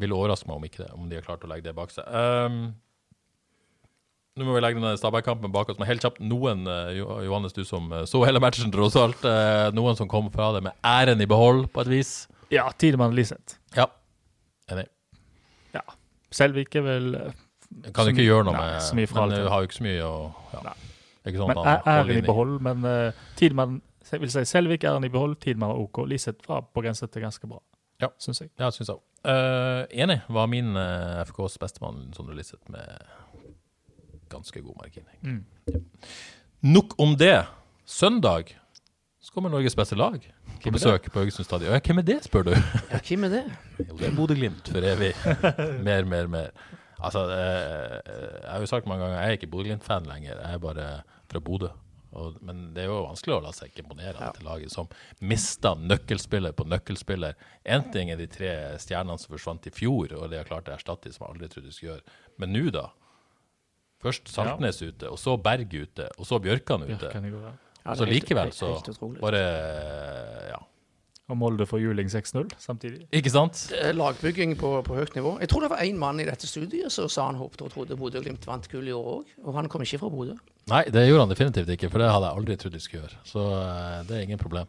Vil 0.00 0.14
overraske 0.16 0.48
meg 0.48 0.56
om 0.56 0.64
ikke 0.66 0.82
det, 0.84 0.92
om 0.96 1.10
de 1.10 1.18
har 1.18 1.26
klart 1.26 1.44
å 1.44 1.50
legge 1.50 1.68
det 1.68 1.74
bak 1.76 1.92
seg. 1.94 2.08
Um, 2.08 2.72
nå 4.34 4.46
må 4.48 4.56
vi 4.56 4.62
legge 4.64 4.80
denne 4.80 4.96
Stabæk-kampen 4.98 5.52
bak 5.54 5.68
oss, 5.70 5.78
men 5.78 5.86
helt 5.86 6.02
kjapt 6.02 6.18
noen, 6.18 6.64
eh, 6.66 6.96
Johannes, 6.98 7.52
du 7.54 7.62
som 7.66 7.84
eh, 7.94 8.02
så 8.10 8.24
hele 8.26 8.40
matchen, 8.42 8.72
tross 8.74 8.96
alt. 8.98 9.22
eh, 9.22 9.68
noen 9.76 9.94
som 9.94 10.08
kom 10.10 10.26
fra 10.34 10.48
det 10.56 10.64
med 10.66 10.74
æren 10.82 11.22
i 11.22 11.28
behold, 11.30 11.68
på 11.70 11.84
et 11.84 11.90
vis. 11.92 12.14
Ja, 12.54 12.68
Tidemann 12.78 13.14
Liseth. 13.16 13.58
Ja, 13.76 13.88
enig. 14.70 14.86
Ja. 15.74 15.82
Selvik 16.34 16.74
er 16.78 16.84
vel 16.86 17.14
eh, 17.18 17.32
Kan 17.94 18.06
du 18.06 18.12
ikke 18.14 18.26
gjøre 18.26 18.46
noe 18.46 18.54
nei, 18.56 18.66
med 18.74 18.82
så 18.86 18.94
Men 18.94 19.30
det. 19.32 19.40
har 19.50 19.62
jo 19.62 19.68
ikke 19.68 19.78
så 19.80 19.86
mye 19.86 20.06
å 20.06 20.14
ja. 20.54 20.62
Nei. 20.68 20.76
Er 21.24 21.36
sånn 21.40 21.50
Men 21.50 21.60
han 21.64 21.88
æren 21.88 22.18
i 22.20 22.24
behold, 22.26 22.56
men 22.62 22.84
uh, 22.84 23.22
Tidemann 23.38 23.78
vil 24.12 24.30
si 24.30 24.42
Selvik 24.46 24.84
æren 24.84 25.06
i 25.06 25.10
behold, 25.10 25.38
Tidemann 25.40 25.72
var 25.72 25.80
OK. 25.80 26.02
Liseth 26.10 26.44
var 26.48 26.66
på 26.68 26.82
grensen 26.84 27.08
til 27.08 27.24
ganske 27.24 27.48
bra, 27.48 27.62
Ja. 28.02 28.10
syns 28.20 28.42
jeg. 28.42 28.50
Ja, 28.60 28.68
syns 28.70 28.90
jeg 28.92 28.98
òg. 28.98 29.02
enig. 30.04 30.18
Var 30.28 30.50
min 30.52 30.76
uh, 30.76 31.22
FKs 31.24 31.56
bestemann 31.62 32.12
Sondre 32.12 32.36
Liseth 32.36 32.68
med 32.70 32.84
ganske 34.28 34.60
god 34.60 34.76
margin. 34.82 35.08
Mm. 35.22 35.44
Nok 36.74 36.94
om 37.00 37.16
det. 37.16 37.46
Søndag 37.84 38.52
så 39.24 39.32
kommer 39.32 39.52
Norges 39.52 39.76
beste 39.76 39.96
lag 39.96 40.20
på 40.60 40.70
besøk 40.74 41.06
på 41.08 41.22
Haugesund 41.22 41.46
stadion. 41.48 41.72
Ja, 41.72 41.80
hvem 41.80 42.02
er 42.02 42.04
det, 42.10 42.18
spør 42.26 42.50
du? 42.50 42.54
Ja, 42.92 42.98
hvem 43.00 43.24
er 43.24 43.30
det? 43.32 43.44
Jo, 43.80 43.94
det 43.96 44.08
er 44.10 44.18
Bodø-Glimt 44.18 44.68
for 44.68 44.84
evig. 44.84 45.14
Mer, 45.86 46.04
mer, 46.04 46.28
mer. 46.28 46.50
Altså, 47.00 47.22
eh, 47.32 47.94
jeg 48.04 48.50
har 48.50 48.60
jo 48.60 48.68
sagt 48.68 48.90
mange 48.90 49.06
ganger, 49.06 49.22
jeg 49.22 49.32
er 49.32 49.38
ikke 49.38 49.48
Bodø-Glimt-fan 49.54 50.10
lenger. 50.10 50.36
Jeg 50.36 50.58
er 50.58 50.60
bare 50.60 50.88
fra 51.32 51.40
Bodø. 51.40 51.72
Men 52.44 52.60
det 52.76 52.84
er 52.84 52.92
jo 52.92 53.00
vanskelig 53.08 53.34
å 53.34 53.40
la 53.42 53.50
seg 53.56 53.80
imponere 53.80 54.14
av 54.14 54.28
dette 54.28 54.44
laget 54.46 54.70
som 54.70 54.92
mista 55.24 55.72
nøkkelspiller 55.74 56.52
på 56.54 56.68
nøkkelspiller. 56.68 57.34
Én 57.64 57.88
ting 57.96 58.12
er 58.12 58.20
de 58.20 58.28
tre 58.30 58.52
stjernene 58.82 59.18
som 59.18 59.32
forsvant 59.34 59.66
i 59.66 59.72
fjor, 59.74 60.12
og 60.20 60.28
de 60.30 60.38
har 60.38 60.46
klart 60.46 60.68
å 60.70 60.76
erstatte 60.76 61.08
de 61.08 61.16
som 61.16 61.24
jeg 61.24 61.32
aldri 61.34 61.50
trodde 61.50 61.72
de 61.72 61.74
skulle 61.74 61.96
gjøre. 61.96 62.16
Men 62.38 62.54
nå, 62.54 62.68
da? 62.76 62.90
Først 64.04 64.28
Saltnes 64.28 64.78
ute, 64.84 65.08
og 65.08 65.16
så 65.18 65.34
Berg 65.40 65.72
ute, 65.74 66.12
og 66.20 66.28
så 66.28 66.38
Bjørkan 66.44 66.84
ute. 66.84 67.00
Bjørkan 67.00 67.26
i 67.26 67.32
går, 67.32 67.48
ja. 67.48 67.54
Ja, 67.84 67.96
så 67.98 68.06
likevel 68.08 68.52
så 68.56 68.74
var 69.20 69.36
det 69.36 69.44
Ja. 70.50 70.60
Og 71.32 71.38
Molde 71.40 71.64
får 71.64 71.80
juling 71.80 72.08
6-0 72.12 72.50
samtidig. 72.60 73.06
Ikke 73.16 73.30
sant? 73.32 73.56
Lagbygging 73.96 74.58
på, 74.60 74.74
på 74.84 74.96
høyt 74.98 75.14
nivå. 75.16 75.38
Jeg 75.40 75.48
tror 75.48 75.64
det 75.64 75.70
var 75.72 75.80
én 75.80 75.96
mann 75.96 76.20
i 76.20 76.26
dette 76.28 76.44
studiet 76.48 76.92
som 76.92 77.08
sa 77.08 77.30
han 77.30 77.38
håpet 77.40 77.64
og 77.64 77.72
trodde 77.72 77.96
Bodø-Glimt 77.96 78.44
vant 78.44 78.68
gull 78.68 78.90
i 78.90 78.92
år 78.92 79.08
òg. 79.14 79.30
Og 79.40 79.56
han 79.56 79.70
kom 79.72 79.84
ikke 79.86 80.02
fra 80.02 80.10
Bodø. 80.12 80.36
Nei, 80.68 80.82
det 80.92 81.06
gjorde 81.06 81.24
han 81.24 81.32
definitivt 81.32 81.72
ikke, 81.72 81.88
for 81.92 82.04
det 82.04 82.10
hadde 82.12 82.28
jeg 82.28 82.40
aldri 82.40 82.58
trodd 82.60 82.76
de 82.76 82.82
skulle 82.84 83.06
gjøre. 83.06 83.22
Så 83.28 83.44
eh, 83.56 84.02
det 84.08 84.18
er 84.18 84.26
ingen 84.28 84.40
problem. 84.40 84.68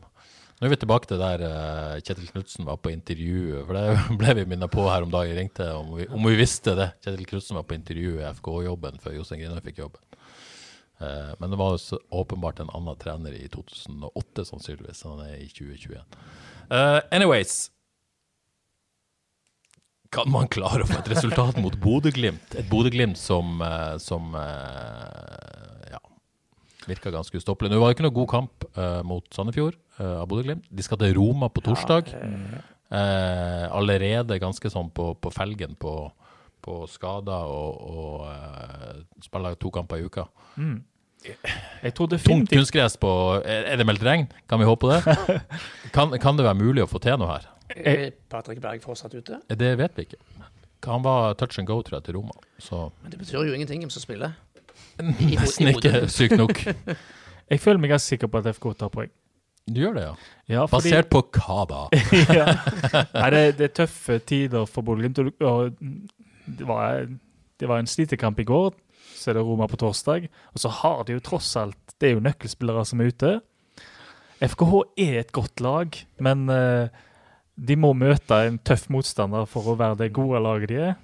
Nå 0.55 0.69
er 0.69 0.71
vi 0.71 0.79
tilbake 0.79 1.09
til 1.11 1.19
der 1.19 1.41
eh, 1.43 1.99
Kjetil 1.99 2.31
Knutsen 2.31 2.67
var 2.67 2.79
på 2.79 2.93
intervju, 2.95 3.65
for 3.67 3.75
det 3.75 3.85
ble 4.21 4.35
vi 4.39 4.47
minnet 4.53 4.71
på 4.71 4.87
her 4.87 5.03
om 5.03 5.11
dagen. 5.11 5.33
Jeg 5.33 5.41
ringte 5.41 5.67
om 5.75 5.91
vi, 5.99 6.07
om 6.07 6.27
vi 6.31 6.37
visste 6.39 6.77
det. 6.79 6.93
Kjetil 7.03 7.27
Knutsen 7.33 7.59
var 7.59 7.67
på 7.67 7.75
intervju 7.75 8.15
i 8.21 8.29
FK-jobben 8.31 9.03
før 9.03 9.17
Jostein 9.19 9.43
Grinøy 9.43 9.59
fikk 9.67 9.83
jobben. 9.83 9.99
Eh, 10.99 11.31
men 11.39 11.51
det 11.51 11.59
var 11.59 11.75
også 11.75 11.99
åpenbart 12.15 12.61
en 12.63 12.71
annen 12.75 12.97
trener 13.01 13.35
i 13.35 13.47
2008, 13.51 14.45
sannsynligvis. 14.51 15.03
Han 15.07 15.23
er 15.25 15.37
i 15.41 15.47
2021. 15.51 16.03
Eh, 16.71 16.99
anyways 17.13 17.69
Kan 20.15 20.31
man 20.31 20.47
klare 20.49 20.85
å 20.85 20.87
få 20.89 20.97
et 21.01 21.09
resultat 21.11 21.57
mot 21.61 21.75
Bodø-Glimt? 21.83 22.55
Et 22.55 22.67
Bodø-Glimt 22.71 23.19
som, 23.19 23.59
eh, 23.61 23.97
som 23.99 24.31
eh, 24.39 25.89
ja, 25.91 25.99
virka 26.87 27.11
ganske 27.11 27.35
ustoppelig. 27.41 27.73
Nå 27.73 27.81
var 27.81 27.91
det 27.91 27.97
ikke 27.97 28.07
noe 28.07 28.15
god 28.15 28.31
kamp 28.31 28.65
eh, 28.77 29.01
mot 29.03 29.27
Sandefjord 29.35 29.75
eh, 29.99 30.15
av 30.21 30.29
Bodø-Glimt. 30.31 30.69
De 30.71 30.85
skal 30.85 31.01
til 31.01 31.17
Roma 31.19 31.51
på 31.51 31.65
torsdag. 31.65 32.13
Eh, 32.95 33.65
allerede 33.75 34.39
ganske 34.39 34.71
sånn 34.71 34.93
på, 34.95 35.11
på 35.19 35.33
felgen 35.35 35.75
på, 35.81 35.97
på 36.65 36.81
skader 36.89 37.45
og, 37.45 37.81
og 37.85 38.27
eh, 38.31 38.99
spiller 39.23 39.55
to 39.61 39.69
kamper 39.73 40.01
i 40.01 40.07
uka. 40.09 40.25
Jeg 41.25 41.93
tror 41.97 42.11
Tungt 42.21 42.51
kunstgress 42.53 42.97
på 43.01 43.09
Er 43.41 43.77
det 43.79 43.85
meldt 43.89 44.03
regn? 44.05 44.27
Kan 44.49 44.61
vi 44.61 44.67
håpe 44.69 44.91
det? 44.91 45.15
Kan, 45.95 46.13
kan 46.21 46.37
det 46.37 46.45
være 46.45 46.59
mulig 46.59 46.83
å 46.85 46.89
få 46.89 47.01
til 47.01 47.17
noe 47.21 47.31
her? 47.37 47.47
Er 47.75 48.11
Patrick 48.29 48.61
Berg 48.61 48.83
fortsatt 48.85 49.13
ute? 49.17 49.39
Det 49.49 49.71
vet 49.79 49.95
vi 49.97 50.05
ikke. 50.05 50.19
Han 50.85 51.01
var 51.05 51.33
touch 51.39 51.57
and 51.57 51.65
go, 51.65 51.79
tror 51.81 51.97
jeg, 51.97 52.05
til 52.11 52.19
Roma. 52.19 52.35
Så 52.61 52.91
Men 53.01 53.13
det 53.13 53.19
betyr 53.23 53.39
jo 53.47 53.55
ingenting 53.57 53.81
hvem 53.81 53.89
som 53.93 54.03
spiller. 54.03 54.35
nesten 55.01 55.71
ikke 55.73 56.03
sykt 56.13 56.37
nok. 56.37 56.61
Jeg 57.51 57.61
føler 57.61 57.81
meg 57.81 57.91
ganske 57.93 58.09
sikker 58.15 58.29
på 58.29 58.41
at 58.41 58.51
FK 58.57 58.67
tar 58.77 58.89
poeng. 58.93 59.09
Du 59.65 59.79
gjør 59.81 59.95
det, 59.97 60.03
ja? 60.05 60.13
Ja, 60.49 60.63
fordi- 60.69 60.91
Basert 60.91 61.09
på 61.09 61.23
hva 61.33 61.63
da? 61.69 61.81
ja. 62.37 62.45
Nei, 63.15 63.29
det, 63.33 63.41
det 63.57 63.67
er 63.71 63.73
tøffe 63.81 64.19
tider 64.29 64.65
for 64.69 64.85
Bodø-Glimt. 64.85 65.17
og 65.41 65.73
Det, 66.45 66.65
var- 66.67 67.07
det 67.59 67.67
var 67.69 67.79
en 67.81 67.87
slitekamp 67.89 68.39
i 68.39 68.45
går, 68.47 68.73
så 69.15 69.31
er 69.31 69.37
det 69.39 69.43
Roma 69.47 69.67
på 69.67 69.77
torsdag. 69.81 70.27
Og 70.53 70.59
så 70.61 70.69
har 70.81 71.03
de 71.07 71.13
jo 71.17 71.23
tross 71.23 71.55
alt 71.57 71.77
Det 71.99 72.09
er 72.09 72.13
jo 72.17 72.23
nøkkelspillere 72.25 72.85
som 72.85 72.99
er 73.01 73.11
ute. 73.13 73.29
FKH 74.43 74.73
er 74.99 75.19
et 75.21 75.31
godt 75.31 75.61
lag, 75.63 75.95
men 76.19 76.49
eh, 76.51 76.89
de 77.55 77.75
må 77.79 77.93
møte 77.95 78.35
en 78.49 78.57
tøff 78.59 78.89
motstander 78.91 79.45
for 79.47 79.63
å 79.71 79.77
være 79.79 79.95
det 80.01 80.09
gode 80.13 80.41
laget 80.43 80.69
de 80.73 80.79
er. 80.89 80.95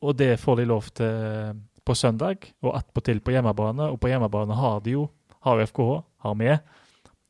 Og 0.00 0.16
det 0.16 0.38
får 0.40 0.56
de 0.62 0.64
lov 0.70 0.88
til 0.96 1.58
på 1.84 1.94
søndag, 1.96 2.46
og 2.64 2.74
attpåtil 2.78 3.20
på 3.24 3.32
hjemmebane. 3.34 3.90
Og 3.92 4.00
på 4.00 4.08
hjemmebane 4.08 4.56
har 4.56 4.80
de 4.84 4.94
jo, 4.96 5.06
har 5.44 5.60
FKH, 5.66 5.90
har 6.24 6.34
vi, 6.40 6.54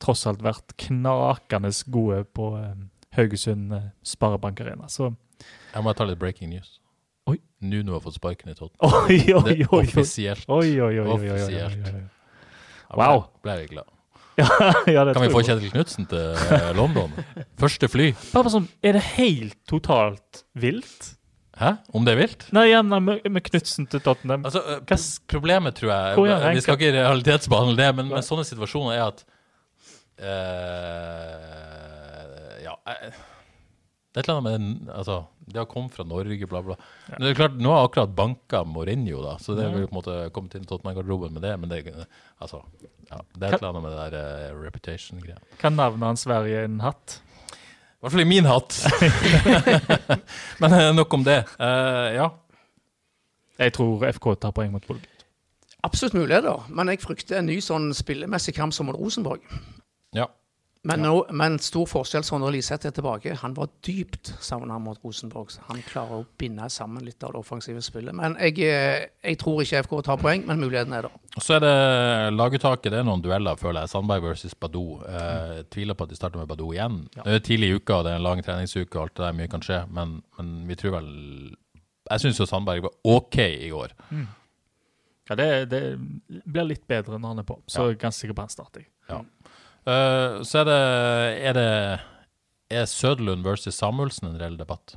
tross 0.01 0.23
alt 0.31 0.43
vært 0.43 0.75
knakende 0.87 1.71
gode 1.91 2.23
på 2.35 2.53
eh, 2.61 2.75
Haugesund 3.19 3.75
eh, 3.75 3.89
Sparebank 4.07 4.61
Arena. 4.63 4.87
Så 4.89 5.11
Jeg 5.75 5.83
må 5.83 5.93
ta 5.99 6.07
litt 6.07 6.19
breaking 6.23 6.51
news. 6.55 6.79
Nuno 7.61 7.93
har 7.97 8.01
fått 8.05 8.15
sparken 8.17 8.49
i 8.53 8.55
Tottenham. 8.57 8.91
Oi, 9.05 9.19
oi, 9.35 9.37
oi, 9.37 9.65
oi. 9.69 9.85
offisielt. 9.85 10.45
Oi, 10.49 10.81
oi, 10.81 10.95
oi, 11.03 11.09
Offisielt. 11.13 11.87
oi. 11.87 11.93
Da 12.91 12.97
ble- 12.97 12.99
Wow. 13.01 13.25
Jeg 13.47 13.69
glad. 13.75 13.85
Ja, 14.41 14.47
ja, 14.89 15.03
det 15.05 15.13
Kan 15.15 15.23
vi 15.27 15.31
få. 15.35 15.41
Kjetil 15.45 15.71
Knutsen 15.75 16.07
til 16.09 16.27
eh, 16.57 16.71
London? 16.77 17.11
Første 17.61 17.87
fly. 17.93 18.07
Bare 18.33 18.49
sånn, 18.53 18.69
Er 18.83 18.93
det 18.97 19.03
helt 19.19 19.57
totalt 19.69 20.45
vilt? 20.57 21.11
Hæ? 21.61 21.75
Om 21.93 22.05
det 22.07 22.13
er 22.15 22.19
vilt? 22.23 22.47
Nei, 22.57 22.65
igjen 22.71 22.89
med, 22.89 23.21
med 23.29 23.43
Knutsen 23.45 23.85
til 23.91 24.01
Tottenham. 24.01 24.45
Altså, 24.49 24.61
eh, 24.79 24.97
problemet 25.29 25.75
tror 25.77 25.91
jeg 25.93 26.17
Vi 26.57 26.61
skal 26.65 26.75
ikke 26.81 26.95
realitetsbehandle 26.97 27.77
det, 27.77 27.91
men, 27.99 28.09
men 28.15 28.23
sånne 28.25 28.45
situasjoner 28.49 28.93
er 28.97 29.05
at 29.11 29.19
uh, 30.25 30.31
Ja 32.65 32.75
Det 32.87 32.97
er 33.03 33.13
et 34.23 34.25
eller 34.25 34.39
annet 34.41 34.49
med 34.49 34.89
Altså, 34.95 35.21
det 35.53 35.61
har 35.61 35.69
kommet 35.71 35.95
fra 35.95 36.05
Norge, 36.07 36.47
bla, 36.47 36.63
bla. 36.65 36.77
Men 37.11 37.25
det 37.25 37.31
er 37.33 37.39
klart, 37.39 37.57
Nå 37.61 37.73
har 37.75 37.89
akkurat 37.89 38.13
banka 38.17 38.63
Mourinho, 38.65 39.23
da, 39.25 39.37
så 39.43 39.57
det 39.59 39.67
vil 39.75 39.89
på 39.89 39.95
en 39.95 39.99
måte 39.99 40.17
komme 40.35 40.53
til 40.53 40.67
Tottenham-garderoben 40.69 41.35
med 41.37 41.45
det. 41.47 41.55
Men 41.61 41.73
det, 41.73 42.07
altså, 42.39 42.63
ja, 43.11 43.21
det 43.35 43.49
er 43.49 43.57
et 43.57 43.59
eller 43.59 43.73
annet 43.73 43.85
med 43.87 43.97
det 43.97 44.07
der 44.15 44.55
uh, 44.55 44.63
reputation-greia. 44.65 45.41
Hva 45.61 45.73
navnet 45.75 46.09
hans 46.13 46.27
Sverige 46.27 46.63
i 46.63 46.69
en 46.71 46.81
hatt? 46.85 47.21
I 48.01 48.05
hvert 48.05 48.15
fall 48.15 48.25
i 48.25 48.29
min 48.31 48.49
hatt. 48.49 48.79
men 50.63 50.77
eh, 50.79 50.91
nok 50.97 51.19
om 51.19 51.25
det. 51.27 51.43
Uh, 51.61 52.09
ja. 52.17 52.29
Jeg 53.61 53.75
tror 53.77 54.07
FK 54.09 54.31
tar 54.41 54.55
poeng 54.57 54.73
mot 54.73 54.87
Bodø. 54.89 55.05
Absolutt 55.85 56.17
muligheter, 56.17 56.65
men 56.73 56.93
jeg 56.93 57.01
frykter 57.03 57.41
en 57.41 57.49
ny 57.49 57.59
sånn 57.65 57.91
spillemessig 57.97 58.55
kamp 58.57 58.73
som 58.77 58.89
mot 58.89 58.97
Rosenborg. 58.97 59.45
ja. 60.17 60.29
Men, 60.89 61.03
nå, 61.05 61.27
men 61.37 61.59
stor 61.61 61.85
forskjell 61.85 62.25
så 62.25 62.39
når 62.41 62.55
Liseth 62.55 62.89
er 62.89 62.93
tilbake. 62.97 63.35
Han 63.43 63.53
var 63.53 63.69
dypt 63.85 64.31
savna 64.41 64.79
mot 64.81 64.97
Rosenborg. 65.05 65.51
Han 65.67 65.83
klarer 65.85 66.23
å 66.23 66.27
binde 66.41 66.65
sammen 66.73 67.05
litt 67.05 67.21
av 67.27 67.35
det 67.35 67.43
offensive 67.43 67.83
spillet. 67.85 68.17
Men 68.17 68.33
jeg, 68.41 68.57
eh, 68.65 69.03
jeg 69.29 69.37
tror 69.43 69.61
ikke 69.61 69.83
FK 69.85 69.93
tar 70.07 70.17
poeng, 70.23 70.47
men 70.49 70.63
muligheten 70.63 70.95
er 70.97 71.05
der. 71.05 71.19
Så 71.37 71.59
er 71.59 71.61
det 71.67 71.75
laguttaket. 72.33 72.89
Det 72.95 73.03
er 73.03 73.05
noen 73.05 73.21
dueller, 73.21 73.61
føler 73.61 73.85
jeg. 73.85 73.93
Sandberg 73.93 74.25
versus 74.31 74.57
Badou. 74.57 75.03
Eh, 75.05 75.53
jeg 75.59 75.69
tviler 75.77 75.99
på 76.01 76.09
at 76.09 76.15
de 76.15 76.17
starter 76.17 76.41
med 76.41 76.49
Badou 76.49 76.73
igjen. 76.73 76.97
Det 77.19 77.29
er 77.37 77.45
tidlig 77.45 77.69
i 77.69 77.77
uka, 77.77 78.01
det 78.07 78.15
er 78.15 78.23
en 78.23 78.29
lang 78.31 78.41
treningsuke, 78.47 78.97
og 78.97 79.03
alt 79.11 79.17
det 79.21 79.27
der, 79.27 79.37
mye 79.37 79.53
kan 79.53 79.61
skje. 79.69 79.83
Men, 79.93 80.23
men 80.39 80.55
vi 80.71 80.81
tror 80.81 80.97
vel 80.97 81.11
Jeg 82.11 82.25
syns 82.25 82.41
jo 82.41 82.47
Sandberg 82.49 82.83
var 82.89 82.97
OK 83.05 83.37
i 83.45 83.69
går. 83.71 83.93
Ja, 85.29 85.37
det, 85.37 85.51
det 85.71 85.83
blir 86.49 86.65
litt 86.73 86.89
bedre 86.89 87.21
når 87.21 87.29
han 87.37 87.45
er 87.45 87.47
på, 87.53 87.61
så 87.69 87.85
Ja. 87.85 87.91
jeg 87.93 88.01
er 88.01 88.05
ganske 88.09 88.25
sikker 88.25 88.35
på 88.41 88.49
han 88.49 88.57
starter. 88.57 88.89
Ja. 89.13 89.21
Eh, 89.87 90.41
så 90.45 90.61
er 90.61 90.65
det 90.69 90.81
Er 91.49 91.55
det 91.57 91.69
Er 92.71 92.87
Søderlund 92.87 93.43
versus 93.45 93.75
Samuelsen 93.75 94.29
en 94.29 94.41
reell 94.41 94.59
debatt? 94.59 94.97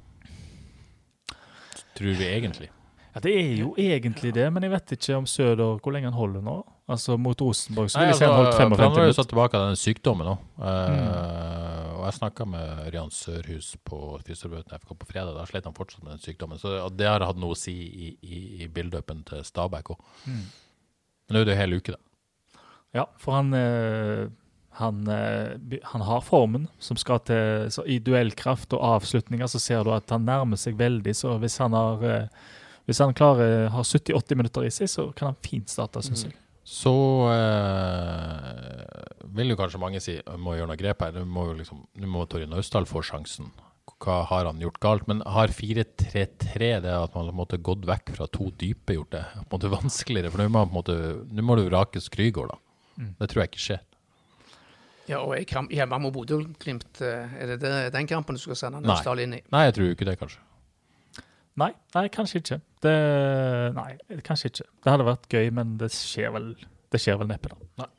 Tror 1.97 2.17
vi 2.17 2.25
egentlig. 2.25 2.69
Ja, 3.13 3.19
Det 3.21 3.31
er 3.37 3.55
jo 3.57 3.75
egentlig 3.77 4.33
det, 4.33 4.47
men 4.53 4.63
jeg 4.65 4.71
vet 4.73 4.95
ikke 4.95 5.17
om 5.17 5.25
Søder 5.29 5.77
hvor 5.79 5.93
lenge 5.93 6.09
han 6.09 6.17
holder 6.17 6.41
nå. 6.41 6.63
Altså 6.89 7.15
mot 7.17 7.39
Rosenborg 7.39 7.89
så 7.89 8.01
vil 8.01 8.09
jeg 8.09 8.17
si 8.19 8.25
han 8.25 8.33
holdt 8.35 8.57
55 8.57 8.69
minutter. 8.69 8.83
han 8.83 8.97
har 8.97 9.05
jo 9.07 9.15
satt 9.15 9.29
tilbake 9.31 9.57
av 9.59 9.67
den 9.69 9.77
sykdommen 9.79 10.27
nå. 10.27 10.33
mm. 10.57 11.93
Og 11.93 12.07
jeg 12.09 12.15
snakka 12.17 12.45
med 12.49 12.81
Ørjan 12.89 13.13
Sørhus 13.15 13.69
på 13.87 13.99
fysioterapeuten 14.27 14.81
FK 14.81 14.89
på 14.99 15.07
fredag. 15.07 15.37
Da 15.37 15.45
slet 15.47 15.69
han 15.69 15.77
fortsatt 15.77 16.03
med 16.03 16.17
den 16.17 16.23
sykdommen. 16.25 16.59
Så 16.59 16.73
det 16.91 17.07
har 17.07 17.23
hatt 17.23 17.39
noe 17.39 17.55
å 17.55 17.59
si 17.59 17.71
i, 17.71 18.09
i, 18.19 18.41
i 18.65 18.67
build-upen 18.67 19.21
til 19.29 19.45
Stabæk 19.47 19.93
òg. 19.95 20.01
Mm. 20.27 20.41
Men 20.43 21.37
nå 21.37 21.39
er 21.39 21.47
det 21.47 21.55
jo 21.55 21.61
hele 21.61 21.79
uke, 21.79 21.95
da. 21.95 22.59
Ja, 22.93 23.05
for 23.21 23.37
han, 23.37 23.53
eh, 23.55 24.27
han, 24.79 25.03
eh, 25.07 25.79
han 25.91 26.01
har 26.01 26.23
formen 26.25 26.67
som 26.81 26.97
skal 26.97 27.21
til 27.27 27.69
så 27.73 27.85
I 27.85 27.99
duellkraft 28.01 28.73
og 28.73 28.83
avslutninger 28.97 29.49
så 29.49 29.61
ser 29.61 29.83
du 29.85 29.93
at 29.93 30.09
han 30.13 30.25
nærmer 30.25 30.59
seg 30.59 30.77
veldig. 30.79 31.13
Så 31.17 31.37
hvis 31.43 31.59
han 31.61 31.77
har 31.77 32.05
eh, 32.09 32.43
hvis 32.89 32.99
han 32.99 33.15
klarer 33.15 33.69
har 33.71 33.83
70-80 33.87 34.39
minutter 34.39 34.65
i 34.67 34.71
seg, 34.73 34.89
så 34.91 35.11
kan 35.15 35.31
han 35.31 35.43
fint 35.45 35.71
starte, 35.71 36.01
syns 36.03 36.25
jeg. 36.27 36.35
Så 36.67 36.95
eh, 37.31 39.03
vil 39.35 39.51
jo 39.51 39.59
kanskje 39.59 39.79
mange 39.81 40.01
si 40.03 40.15
«Jeg 40.17 40.39
må 40.39 40.55
gjøre 40.55 40.71
noe 40.71 40.79
grep 40.79 41.03
her. 41.03 41.15
Nå 41.15 41.23
må 41.27 41.45
liksom, 41.57 41.83
må 42.07 42.25
Torje 42.27 42.47
Naustdal 42.51 42.87
få 42.87 43.03
sjansen. 43.03 43.51
Hva 44.03 44.21
har 44.27 44.47
han 44.49 44.59
gjort 44.63 44.81
galt? 44.83 45.07
Men 45.07 45.23
har 45.27 45.51
4-3-3 45.55 46.69
det 46.83 46.91
at 46.95 47.15
man 47.15 47.31
har 47.31 47.63
gått 47.63 47.87
vekk 47.87 48.13
fra 48.17 48.27
to 48.31 48.49
dype, 48.59 48.95
gjort 48.95 49.15
det 49.15 49.23
på 49.35 49.43
en 49.43 49.51
måte 49.55 49.71
vanskeligere? 49.71 50.31
For 50.31 50.43
nå 50.43 50.49
må, 50.51 50.83
må 51.43 51.59
du 51.59 51.65
vrake 51.67 52.03
Skrygård, 52.03 52.51
da. 52.51 52.59
Mm. 52.99 53.11
Det 53.19 53.29
tror 53.31 53.43
jeg 53.43 53.51
ikke 53.51 53.65
skjer. 53.67 53.83
Ja, 55.09 55.19
og 55.19 55.35
i 55.35 55.43
kamp 55.47 55.71
hjemme 55.73 55.97
mot 55.99 56.13
Bodø-Glimt, 56.15 57.01
eh, 57.03 57.33
er 57.41 57.53
det 57.53 57.59
det, 57.63 57.71
den 57.95 58.07
kampen 58.07 58.37
du 58.37 58.41
skal 58.41 58.55
sende 58.59 58.79
Nei. 58.79 58.87
Naustdal 58.87 59.19
inn 59.23 59.35
i? 59.35 59.41
Nei, 59.51 59.63
jeg 59.67 59.75
tror 59.77 59.89
ikke 59.91 60.07
det, 60.07 60.17
kanskje. 60.21 60.39
Nei, 61.59 61.69
nei, 61.93 62.05
kanskje 62.13 62.39
ikke. 62.41 62.59
Det, 62.81 62.93
nei, 63.75 63.89
kanskje 64.25 64.49
ikke. 64.49 64.67
Det 64.83 64.93
hadde 64.93 65.05
vært 65.05 65.27
gøy, 65.29 65.49
men 65.53 65.75
det 65.81 65.91
skjer 65.93 66.31
vel, 66.33 66.47
det 66.93 67.01
skjer 67.03 67.19
vel 67.21 67.29
neppe, 67.29 67.51
da. 67.51 67.89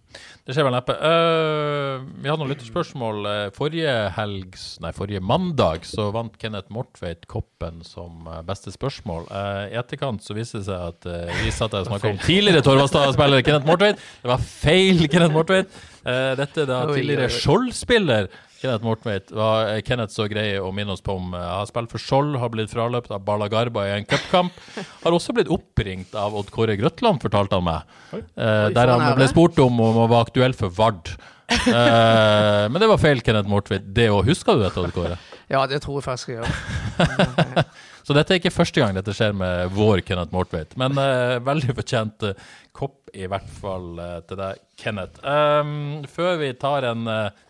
Det 0.45 0.53
skjer 0.53 0.67
vel 0.67 0.75
neppe. 0.77 0.95
Uh, 1.01 2.05
vi 2.21 2.29
hadde 2.29 2.43
noen 2.43 2.53
lytterspørsmål. 2.53 3.21
Eh, 3.31 3.45
forrige 3.57 3.93
helgs, 4.13 4.65
nei, 4.85 4.91
forrige 4.97 5.23
mandag 5.25 5.87
så 5.89 6.11
vant 6.13 6.35
Kenneth 6.41 6.73
Mortveit 6.75 7.25
Koppen 7.31 7.81
som 7.87 8.29
eh, 8.29 8.43
beste 8.45 8.73
spørsmål. 8.75 9.25
Uh, 9.31 9.73
I 9.73 9.79
etterkant 9.81 10.25
så 10.25 10.37
viste 10.37 10.61
det 10.61 10.69
seg 10.69 10.91
at 10.93 11.09
uh, 11.09 11.33
vi 11.41 11.53
satt 11.55 11.77
og 11.79 11.89
snakka 11.89 12.13
om 12.13 12.21
tidligere 12.27 12.65
Torvastad-spiller 12.67 13.45
Kenneth 13.47 13.69
Mortveit. 13.69 14.03
Det 14.21 14.33
var 14.35 14.45
feil 14.45 15.07
Kenneth 15.09 15.33
Mortveit. 15.33 15.81
Dette 16.05 16.67
er 16.67 16.69
da 16.69 16.83
tidligere. 16.91 17.31
Skjold-spiller. 17.33 18.29
Kenneth 18.65 19.35
var 19.37 19.69
eh, 19.69 19.83
Kenneth 19.85 20.15
så 20.17 20.25
grei 20.31 20.55
å 20.57 20.71
minne 20.73 20.95
oss 20.97 21.05
på 21.05 21.19
om. 21.19 21.35
eh, 21.37 21.45
har 21.61 21.69
spilt 21.69 21.93
for 21.93 22.01
Skjold, 22.01 22.39
har 22.41 22.53
blitt 22.55 22.73
fraløpt 22.73 23.13
av 23.13 23.21
Bala 23.27 23.51
Garba 23.53 23.85
i 23.91 23.93
en 23.99 24.09
cupkamp. 24.09 24.57
Har 25.05 25.13
også 25.17 25.37
blitt 25.37 25.53
oppringt 25.53 26.17
av 26.17 26.37
Odd 26.39 26.49
Kåre 26.55 26.79
Grøtland, 26.81 27.21
fortalte 27.25 27.61
han 27.61 27.69
meg. 27.69 27.95
Eh, 28.15 28.25
Oi, 28.25 28.73
der 28.75 28.95
han 28.95 29.07
ble 29.19 29.29
spurt 29.31 29.61
om 29.61 29.85
om 29.85 30.03
han 30.05 30.13
var 30.15 30.25
aktuell 30.25 30.57
for 30.57 30.73
Vard. 30.73 31.13
Eh, 31.45 32.65
men 32.73 32.81
det 32.81 32.89
var 32.89 33.01
feil, 33.03 33.21
Kenneth 33.25 33.51
Mortveit. 33.53 33.85
Det 33.95 34.09
òg. 34.09 34.25
Husker 34.31 34.57
du 34.57 34.65
dette, 34.65 34.81
Odd 34.81 34.97
Kåre? 34.97 35.19
Ja, 35.53 35.67
det 35.69 35.83
tror 35.85 36.01
jeg 36.01 36.07
faktisk 36.09 36.33
jeg 36.33 36.41
gjør. 36.41 37.65
Så 38.05 38.13
dette 38.13 38.35
er 38.35 38.41
ikke 38.41 38.53
første 38.53 38.83
gang 38.83 38.97
dette 38.97 39.15
skjer 39.17 39.33
med 39.37 39.73
vår 39.73 40.03
Kenneth 40.05 40.33
Mortveit. 40.35 40.75
Men 40.81 40.97
eh, 41.01 41.39
veldig 41.45 41.77
fortjent 41.79 42.27
eh, 42.29 42.51
kopp, 42.77 42.99
i 43.17 43.29
hvert 43.31 43.49
fall 43.61 44.01
eh, 44.03 44.19
til 44.29 44.41
deg, 44.41 44.61
Kenneth. 44.81 45.23
Um, 45.25 46.03
før 46.11 46.37
vi 46.43 46.51
tar 46.61 46.85
en 46.91 47.09
uh, 47.09 47.44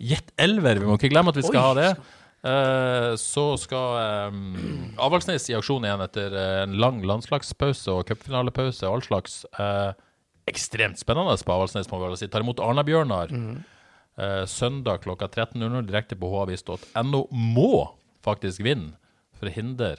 Jet 0.00 0.30
Elver, 0.40 0.80
vi 0.80 0.88
må 0.88 0.96
ikke 0.96 1.10
glemme 1.12 1.32
at 1.32 1.38
vi 1.38 1.44
skal 1.44 1.60
Oi, 1.60 1.66
ha 1.66 1.74
det. 1.76 1.90
Eh, 2.40 3.14
så 3.20 3.42
skal 3.60 4.30
um, 4.32 4.94
Avaldsnes 5.04 5.44
i 5.52 5.56
aksjon 5.58 5.84
igjen 5.84 6.00
etter 6.06 6.32
eh, 6.40 6.62
en 6.64 6.78
lang 6.80 7.02
landslagspause 7.04 7.92
og 7.92 8.06
cupfinalepause 8.08 8.86
og 8.88 8.94
all 8.96 9.04
slags. 9.04 9.42
eh, 9.60 9.90
ekstremt 10.48 10.98
spennende 10.98 11.36
på 11.44 11.52
Avaldsnes, 11.52 11.90
må 11.92 12.00
vi 12.00 12.08
vel 12.08 12.16
si. 12.18 12.30
Tar 12.32 12.42
imot 12.46 12.62
Arna-Bjørnar. 12.64 13.34
Eh, 13.36 14.44
søndag 14.50 15.02
klokka 15.04 15.28
13.00 15.30 15.84
direkte 15.86 16.16
på 16.18 16.30
havis.no. 16.32 17.20
Må 17.30 17.68
faktisk 18.24 18.64
vinne 18.64 18.96
for 19.36 19.52
hindre, 19.52 19.94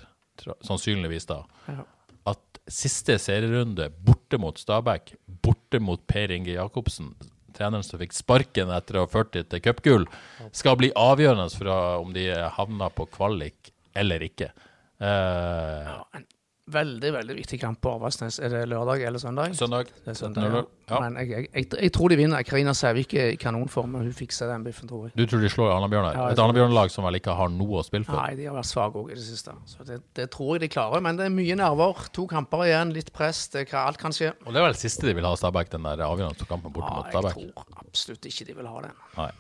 sannsynligvis 0.65 1.25
da, 1.29 1.43
Ja. 1.69 1.85
at 2.33 2.59
siste 2.69 3.15
serierunde 3.21 3.87
borte 4.05 4.37
mot 4.41 4.57
Stabæk, 4.61 5.15
borte 5.45 5.79
mot 5.81 6.03
Per 6.09 6.29
Inge 6.35 6.53
Jacobsen, 6.57 7.13
treneren 7.55 7.85
som 7.85 8.01
fikk 8.01 8.15
sparken 8.15 8.71
etter 8.73 8.97
å 8.97 9.05
ha 9.05 9.11
ført 9.11 9.33
dem 9.35 9.47
til 9.51 9.63
cupgull, 9.63 10.07
skal 10.55 10.77
bli 10.79 10.91
avgjørende 10.97 11.49
for 11.53 11.71
om 12.01 12.13
de 12.15 12.29
havner 12.57 12.93
på 12.95 13.07
kvalik 13.13 13.73
eller 13.97 14.23
ikke. 14.25 14.51
Uh, 15.01 15.87
Ja, 15.87 16.23
veldig, 16.71 17.09
veldig 17.13 17.35
viktig 17.35 17.57
kamp 17.59 17.79
på 17.81 17.91
Avaldsnes. 17.97 18.37
Er 18.39 18.49
det 18.53 18.61
lørdag 18.69 19.01
eller 19.07 19.19
søndag? 19.19 19.55
søndag 19.57 19.89
Det 20.05 20.13
er 20.13 20.13
søndag, 20.13 20.43
17.00. 20.43 20.55
ja. 20.55 20.63
Ja. 20.91 20.99
Men 20.99 21.15
jeg, 21.21 21.29
jeg, 21.31 21.47
jeg, 21.55 21.67
jeg 21.83 21.91
tror 21.95 22.09
de 22.11 22.15
vinner. 22.19 22.43
Karina 22.43 22.73
Sævik 22.75 23.13
er 23.15 23.29
i 23.31 23.35
kanonform, 23.39 23.93
og 23.95 24.01
hun 24.03 24.13
fikser 24.13 24.49
den 24.51 24.63
biffen, 24.65 24.89
tror 24.89 25.05
jeg. 25.07 25.13
Du 25.15 25.23
tror 25.25 25.39
de 25.39 25.49
slår 25.49 25.71
Arna-Bjørnar? 25.71 26.17
Ja, 26.19 26.25
Et 26.33 26.39
Arna-Bjørnar-lag 26.43 26.91
som 26.91 27.05
vel 27.07 27.15
ikke 27.21 27.35
har 27.37 27.47
noe 27.53 27.79
å 27.79 27.83
spille 27.87 28.03
for? 28.07 28.19
Nei, 28.19 28.35
de 28.35 28.49
har 28.49 28.57
vært 28.57 28.67
svake 28.67 28.99
òg 28.99 29.13
i 29.13 29.15
det 29.15 29.23
siste. 29.23 29.55
Så 29.71 29.85
det, 29.87 30.01
det 30.19 30.27
tror 30.35 30.57
jeg 30.57 30.65
de 30.65 30.71
klarer. 30.73 31.03
Men 31.05 31.15
det 31.19 31.29
er 31.29 31.33
mye 31.33 31.55
nerver. 31.55 32.03
To 32.17 32.25
kamper 32.27 32.65
igjen, 32.67 32.91
litt 32.95 33.13
press. 33.15 33.45
Det 33.55 33.65
kan, 33.69 33.87
alt 33.87 34.01
kan 34.03 34.11
skje. 34.15 34.33
Og 34.45 34.51
det 34.51 34.59
er 34.59 34.67
vel 34.67 34.75
siste 34.81 35.07
de 35.07 35.15
vil 35.15 35.27
ha 35.29 35.31
Stabæk, 35.39 35.71
den 35.77 35.87
der 35.87 36.03
avgjørende 36.07 36.49
kampen 36.51 36.75
borte 36.75 36.91
Ja, 36.91 36.99
mot 36.99 37.15
jeg 37.15 37.53
tror 37.55 37.79
absolutt 37.87 38.27
ikke 38.33 38.49
de 38.51 38.57
vil 38.59 38.67
ha 38.67 38.83
den. 38.89 38.99
Nei. 39.17 39.31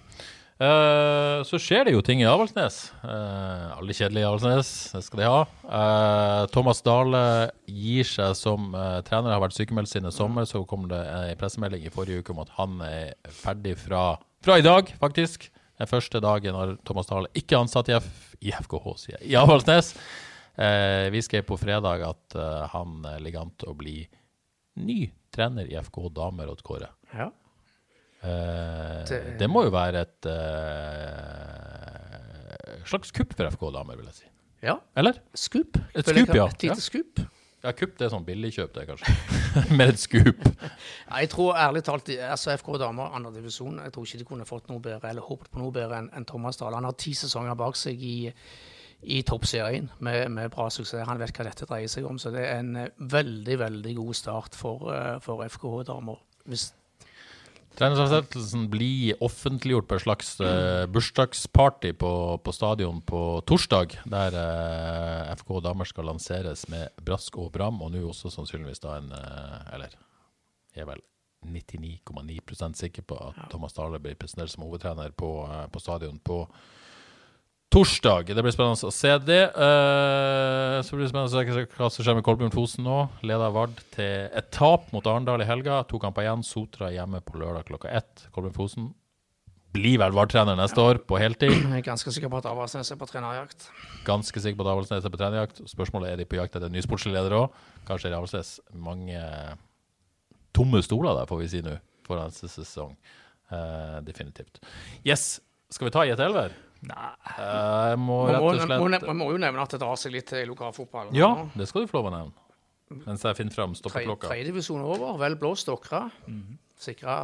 Eh, 0.61 1.41
så 1.47 1.57
skjer 1.57 1.87
det 1.87 1.95
jo 1.95 2.03
ting 2.05 2.19
i 2.21 2.27
Avaldsnes. 2.29 2.91
Uh, 3.01 3.71
alle 3.79 3.95
kjedelige 3.97 4.21
i 4.21 4.27
Avaldsnes, 4.27 4.69
det 4.93 5.01
skal 5.07 5.21
de 5.21 5.29
ha. 5.31 5.39
Uh, 5.65 6.41
Thomas 6.53 6.83
Dale 6.85 7.23
gir 7.65 8.05
seg 8.05 8.35
som 8.37 8.69
trener, 9.07 9.33
har 9.33 9.41
vært 9.41 9.57
sykemeldt 9.57 9.89
siden 9.89 10.11
i 10.11 10.13
sommer. 10.13 10.45
Så 10.49 10.61
kom 10.69 10.85
det 10.91 10.99
en 11.01 11.39
pressemelding 11.39 11.87
i 11.87 11.93
forrige 11.93 12.21
uke 12.21 12.35
om 12.35 12.43
at 12.43 12.53
han 12.59 12.77
er 12.85 13.33
ferdig 13.41 13.73
fra, 13.87 14.19
fra 14.45 14.59
i 14.61 14.65
dag, 14.65 14.93
faktisk. 15.01 15.49
Den 15.81 15.89
første 15.89 16.21
dagen 16.21 16.57
har 16.57 16.75
Thomas 16.85 17.09
Dale 17.09 17.31
ikke 17.37 17.57
ansatt 17.57 17.89
i, 17.89 17.97
F, 17.97 18.35
i 18.45 18.53
FKH, 18.53 18.87
sier 19.01 19.17
jeg, 19.17 19.31
i 19.31 19.39
Avaldsnes. 19.41 19.95
Vi 21.11 21.21
skrev 21.25 21.45
på 21.47 21.57
fredag 21.57 22.03
at 22.05 22.35
han 22.75 22.99
ligger 23.23 23.47
an 23.47 23.53
til 23.57 23.71
å 23.71 23.77
bli 23.79 23.95
ny 24.83 24.99
trener 25.33 25.65
i 25.71 25.77
FK 25.79 26.03
Damer 26.13 26.51
og 26.51 26.61
Kåre. 26.67 26.91
Ja. 27.15 27.31
Eh, 28.23 29.03
Det- 29.09 29.37
det 29.39 29.49
må 29.49 29.63
jo 29.65 29.71
være 29.73 30.01
et 30.01 30.25
eh, 31.51 32.85
slags 32.85 33.11
kupp 33.15 33.33
for 33.37 33.49
FK 33.51 33.71
damer, 33.73 33.95
vil 33.99 34.05
jeg 34.05 34.13
si. 34.21 34.25
ja. 34.63 34.75
Eller? 34.95 35.13
Scoop. 35.35 35.77
Et 35.95 36.05
kalle 36.05 36.25
ja. 36.35 36.45
Et 36.47 36.63
lite 36.63 36.75
Ja. 36.75 36.75
scoop. 36.75 37.19
Ja, 37.63 37.71
kupp 37.77 37.95
det 37.97 38.05
er 38.07 38.09
sånn 38.09 38.25
billigkjøp, 38.25 38.73
det, 38.73 38.87
kanskje. 38.87 39.13
Med 39.77 39.89
et 39.89 39.99
skup. 39.99 40.39
Ja, 41.09 41.17
jeg 41.21 41.29
tror 41.29 41.53
ærlig 41.55 41.83
talt 41.83 42.09
altså 42.09 42.55
FK 42.57 42.77
damer, 42.79 43.11
andre 43.13 43.31
divisjon, 43.35 43.77
jeg 43.83 43.91
tror 43.93 44.03
ikke 44.07 44.17
de 44.17 44.25
kunne 44.25 44.45
fått 44.49 44.67
noe 44.71 44.79
bedre, 44.79 45.09
eller 45.11 45.21
håpet 45.21 45.51
på 45.51 45.59
noe 45.61 45.71
bedre 45.71 45.99
enn 45.99 46.09
en 46.17 46.25
Thomas 46.25 46.57
Dahl. 46.57 46.73
Han 46.73 46.83
har 46.89 46.93
ti 46.97 47.13
sesonger 47.13 47.53
bak 47.55 47.75
seg 47.77 48.01
i, 48.01 48.33
i 49.03 49.21
toppserien 49.21 49.91
med, 49.99 50.31
med 50.31 50.49
bra 50.49 50.69
suksess. 50.73 51.05
Han 51.05 51.19
vet 51.21 51.33
hva 51.37 51.43
dette 51.51 51.65
dreier 51.69 51.87
seg 51.87 52.03
om, 52.09 52.17
så 52.17 52.31
det 52.33 52.41
er 52.47 52.59
en 52.63 52.75
eh, 52.75 52.89
veldig, 52.97 53.59
veldig 53.59 53.95
god 53.95 54.13
start 54.15 54.55
for, 54.57 55.19
for 55.21 55.45
FK 55.45 55.83
damer. 55.85 56.17
Hvis 56.49 56.71
Trenerfastsettelsen 57.79 58.65
blir 58.71 59.19
offentliggjort 59.23 59.87
på 59.87 59.97
et 59.97 60.03
slags 60.03 60.33
uh, 60.43 60.83
bursdagsparty 60.91 61.93
på, 61.97 62.11
på 62.43 62.53
stadion 62.55 62.99
på 63.07 63.21
torsdag, 63.47 63.95
der 64.11 64.35
uh, 64.35 65.31
FK 65.39 65.53
damer 65.63 65.87
skal 65.89 66.09
lanseres 66.11 66.67
med 66.71 66.91
brask 67.05 67.39
og 67.41 67.53
bram, 67.55 67.79
og 67.81 67.93
nå 67.93 68.03
også 68.09 68.33
sannsynligvis 68.33 68.83
da 68.83 68.97
en 68.99 69.13
uh, 69.15 69.61
Eller 69.71 69.95
jeg 70.75 70.83
er 70.83 70.91
vel 70.91 71.01
99,9% 71.47 72.77
sikker 72.77 73.01
på 73.07 73.17
at 73.17 73.39
Thomas 73.49 73.73
Dahle 73.73 73.99
blir 73.99 74.19
presentert 74.19 74.51
som 74.53 74.63
hovedtrener 74.63 75.11
på, 75.17 75.31
eh, 75.49 75.65
på 75.73 75.79
stadion 75.79 76.19
på 76.19 76.43
torsdag. 76.45 76.67
Det 78.35 78.43
blir 78.43 78.51
spennende 78.51 78.89
å 78.89 78.91
se 78.91 79.13
det. 79.23 79.41
Uh, 79.55 80.81
så 80.83 80.97
blir 80.97 81.05
det 81.05 81.11
spennende 81.13 81.29
å 81.29 81.31
se 81.31 81.67
hva 81.77 81.87
som 81.87 82.03
skjer 82.03 82.17
med 82.17 82.25
Kolbjørn 82.27 82.51
Fosen 82.51 82.83
nå. 82.83 82.97
Leder 83.23 83.53
Vard 83.55 83.77
til 83.95 84.27
et 84.27 84.49
tap 84.51 84.89
mot 84.91 85.05
Arendal 85.07 85.43
i 85.43 85.47
helga. 85.47 85.77
To 85.87 85.99
kamper 86.01 86.25
igjen. 86.25 86.43
Sotra 86.43 86.89
hjemme 86.91 87.23
på 87.23 87.39
lørdag 87.39 87.69
klokka 87.69 87.93
ett. 87.95 88.25
Kolbjørn 88.35 88.57
Fosen 88.57 88.89
blir 89.71 90.01
vel 90.01 90.11
Vard-trener 90.11 90.57
neste 90.59 90.83
år, 90.83 90.99
på 91.07 91.15
heltid. 91.21 91.53
jeg 91.53 91.77
er 91.77 91.85
ganske 91.85 92.11
sikker 92.11 92.31
på 92.31 92.41
at 92.41 92.47
Avaldsnes 92.49 92.91
er 92.91 92.97
på 92.99 93.07
trenerjakt. 93.07 93.69
Ganske 94.07 94.43
sikker 94.43 94.59
på 94.59 94.65
at 94.65 94.71
Avaldsnes 94.73 95.07
er 95.07 95.13
på 95.13 95.19
trenerjakt. 95.21 95.61
Spørsmålet 95.71 96.11
er 96.11 96.19
de 96.19 96.25
på 96.27 96.39
jakt 96.39 96.57
etter 96.57 96.67
en 96.67 96.75
ny 96.75 96.83
sportslig 96.83 97.15
leder 97.15 97.37
òg. 97.37 97.61
Kanskje 97.87 98.11
er 98.11 98.17
Avaldsnes 98.17 98.57
mange 98.75 99.21
tomme 100.51 100.83
stoler 100.83 101.15
der, 101.15 101.29
får 101.29 101.39
vi 101.39 101.47
si 101.53 101.63
nå, 101.63 101.77
foran 102.07 102.33
neste 102.33 102.51
sesong. 102.51 102.97
Uh, 103.51 103.99
definitivt. 104.03 104.59
Yes. 105.07 105.39
Skal 105.71 105.87
vi 105.87 105.95
ta 105.95 106.03
i 106.03 106.11
et 106.11 106.19
elver? 106.19 106.51
Nei. 106.89 107.09
Eh, 107.37 107.89
jeg 107.91 107.99
må 108.01 108.17
Man 108.25 108.31
rett 108.33 108.41
og 108.41 108.47
man, 108.47 108.61
slett 108.61 109.03
må, 109.05 109.11
man 109.11 109.19
må 109.19 109.27
jo 109.35 109.41
nevne 109.41 109.65
at 109.65 109.75
det 109.75 109.81
drar 109.83 109.99
seg 110.01 110.15
litt 110.15 110.29
til 110.31 110.49
lokalfotballen. 110.49 111.13
Ja, 111.17 111.29
det 111.53 111.67
skal 111.69 111.85
du 111.85 111.91
få 111.91 111.99
lov 111.99 112.09
å 112.09 112.15
nevne. 112.15 112.47
Mens 113.05 113.23
jeg 113.23 113.37
finner 113.37 113.55
fram 113.55 113.75
stoppeklokka. 113.77 114.31
Tredjedivisjon 114.31 114.81
over, 114.83 115.13
vel 115.21 115.37
blåst 115.39 115.69
Åkra. 115.71 116.07
Sikra 116.81 117.15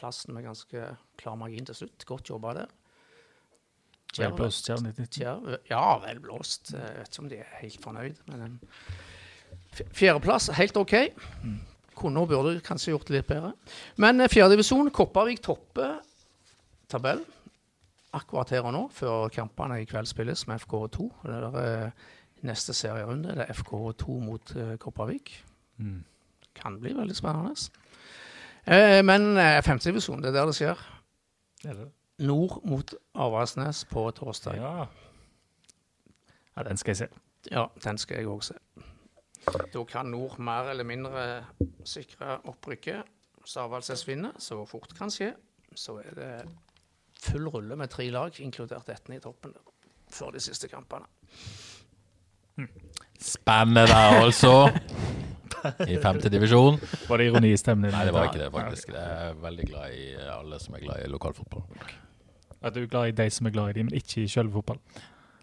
plassen 0.00 0.34
med 0.36 0.44
ganske 0.48 0.90
klar 1.20 1.38
margin 1.40 1.68
til 1.68 1.78
slutt. 1.82 2.04
Godt 2.08 2.32
jobba 2.32 2.56
der. 2.58 2.74
Vel 4.18 4.34
blåst, 4.34 4.66
ja, 4.68 4.76
99. 4.82 5.58
Ja, 5.70 5.84
vel 6.02 6.20
blåst. 6.20 6.72
Jeg 6.74 6.98
vet 6.98 7.12
ikke 7.12 7.22
om 7.22 7.30
de 7.30 7.40
er 7.44 7.50
helt 7.60 7.82
fornøyd, 7.84 8.22
men 8.26 8.46
en 8.46 8.56
fjerdeplass, 9.94 10.50
helt 10.58 10.76
OK. 10.80 10.96
kunne 12.00 12.22
og 12.24 12.30
burde 12.32 12.56
kanskje 12.64 12.94
gjort 12.94 13.10
det 13.10 13.20
litt 13.20 13.28
bedre. 13.28 13.52
Men 14.00 14.24
eh, 14.24 14.30
fjerdedivisjon, 14.32 14.88
Kopervik 14.94 15.42
topper 15.44 15.98
tabell 16.90 17.20
akkurat 18.12 18.50
her 18.50 18.66
og 18.66 18.74
nå, 18.74 18.86
før 18.92 19.28
kampene 19.32 19.80
i 19.82 19.86
kveld 19.88 20.08
spilles 20.10 20.46
med 20.50 20.62
FK2. 20.62 21.06
Det 21.26 21.36
er 21.36 21.58
eh, 21.60 22.08
neste 22.46 22.74
serierunde. 22.74 23.36
Det 23.36 23.46
er 23.46 23.54
FK2 23.54 24.18
mot 24.24 24.56
eh, 24.56 24.76
Kopervik. 24.78 25.44
Mm. 25.76 26.02
Kan 26.54 26.80
bli 26.80 26.94
veldig 26.96 27.16
spennende. 27.16 27.54
Eh, 28.66 29.00
men 29.04 29.36
eh, 29.36 29.62
femtedivisjon, 29.62 30.22
det 30.22 30.32
er 30.32 30.38
der 30.40 30.50
det 30.50 30.58
skjer. 30.58 30.86
Det 31.62 31.76
det? 31.76 31.88
Nord 32.20 32.60
mot 32.68 32.94
Avaldsnes 33.14 33.84
på 33.88 34.10
torsdag. 34.10 34.56
Ja. 34.56 34.86
ja, 36.56 36.62
den 36.62 36.76
skal 36.76 36.90
jeg 36.90 36.96
se. 36.96 37.08
Ja, 37.50 37.66
den 37.84 37.98
skal 37.98 38.20
jeg 38.20 38.28
òg 38.28 38.42
se. 38.44 38.58
Da 39.72 39.84
kan 39.88 40.10
Nord 40.12 40.38
mer 40.38 40.68
eller 40.68 40.84
mindre 40.84 41.44
sikre 41.84 42.36
opprykket. 42.44 43.08
Hvis 43.40 43.56
Avaldsnes 43.56 44.04
vinner, 44.08 44.36
så 44.38 44.64
fort 44.68 44.92
kan 44.98 45.10
skje, 45.10 45.32
så 45.74 45.96
er 46.04 46.14
det 46.18 46.32
full 47.24 47.48
rulle 47.52 47.76
med 47.78 47.92
tre 47.92 48.08
lag, 48.12 48.34
inkludert 48.40 48.88
Etne 48.92 49.18
i 49.18 49.22
toppen, 49.22 49.54
før 50.10 50.34
de 50.36 50.42
siste 50.44 50.70
kampene. 50.70 51.06
Spennende, 53.20 53.86
altså. 53.94 54.70
I 55.84 55.98
femte 56.00 56.30
divisjon. 56.32 56.78
Var 57.08 57.20
det 57.20 57.26
ironi 57.28 57.52
i 57.52 57.58
stemmen? 57.60 57.92
Nei, 57.92 58.06
det 58.08 58.14
var 58.16 58.30
ikke 58.30 58.40
det, 58.40 58.50
faktisk. 58.54 58.92
Jeg 58.96 59.28
er 59.28 59.40
veldig 59.42 59.66
glad 59.68 59.96
i 59.96 60.06
alle 60.32 60.60
som 60.62 60.76
er 60.78 60.84
glad 60.86 61.04
i 61.04 61.10
lokalfotball. 61.12 61.64
At 62.60 62.76
du 62.76 62.82
er 62.82 62.92
glad 62.92 63.10
i 63.10 63.16
de 63.16 63.26
som 63.32 63.48
er 63.48 63.54
glad 63.54 63.72
i 63.72 63.78
de, 63.78 63.86
men 63.88 63.96
ikke 63.96 64.24
i 64.24 64.30
sjølve 64.30 64.60
fotball? 64.60 64.80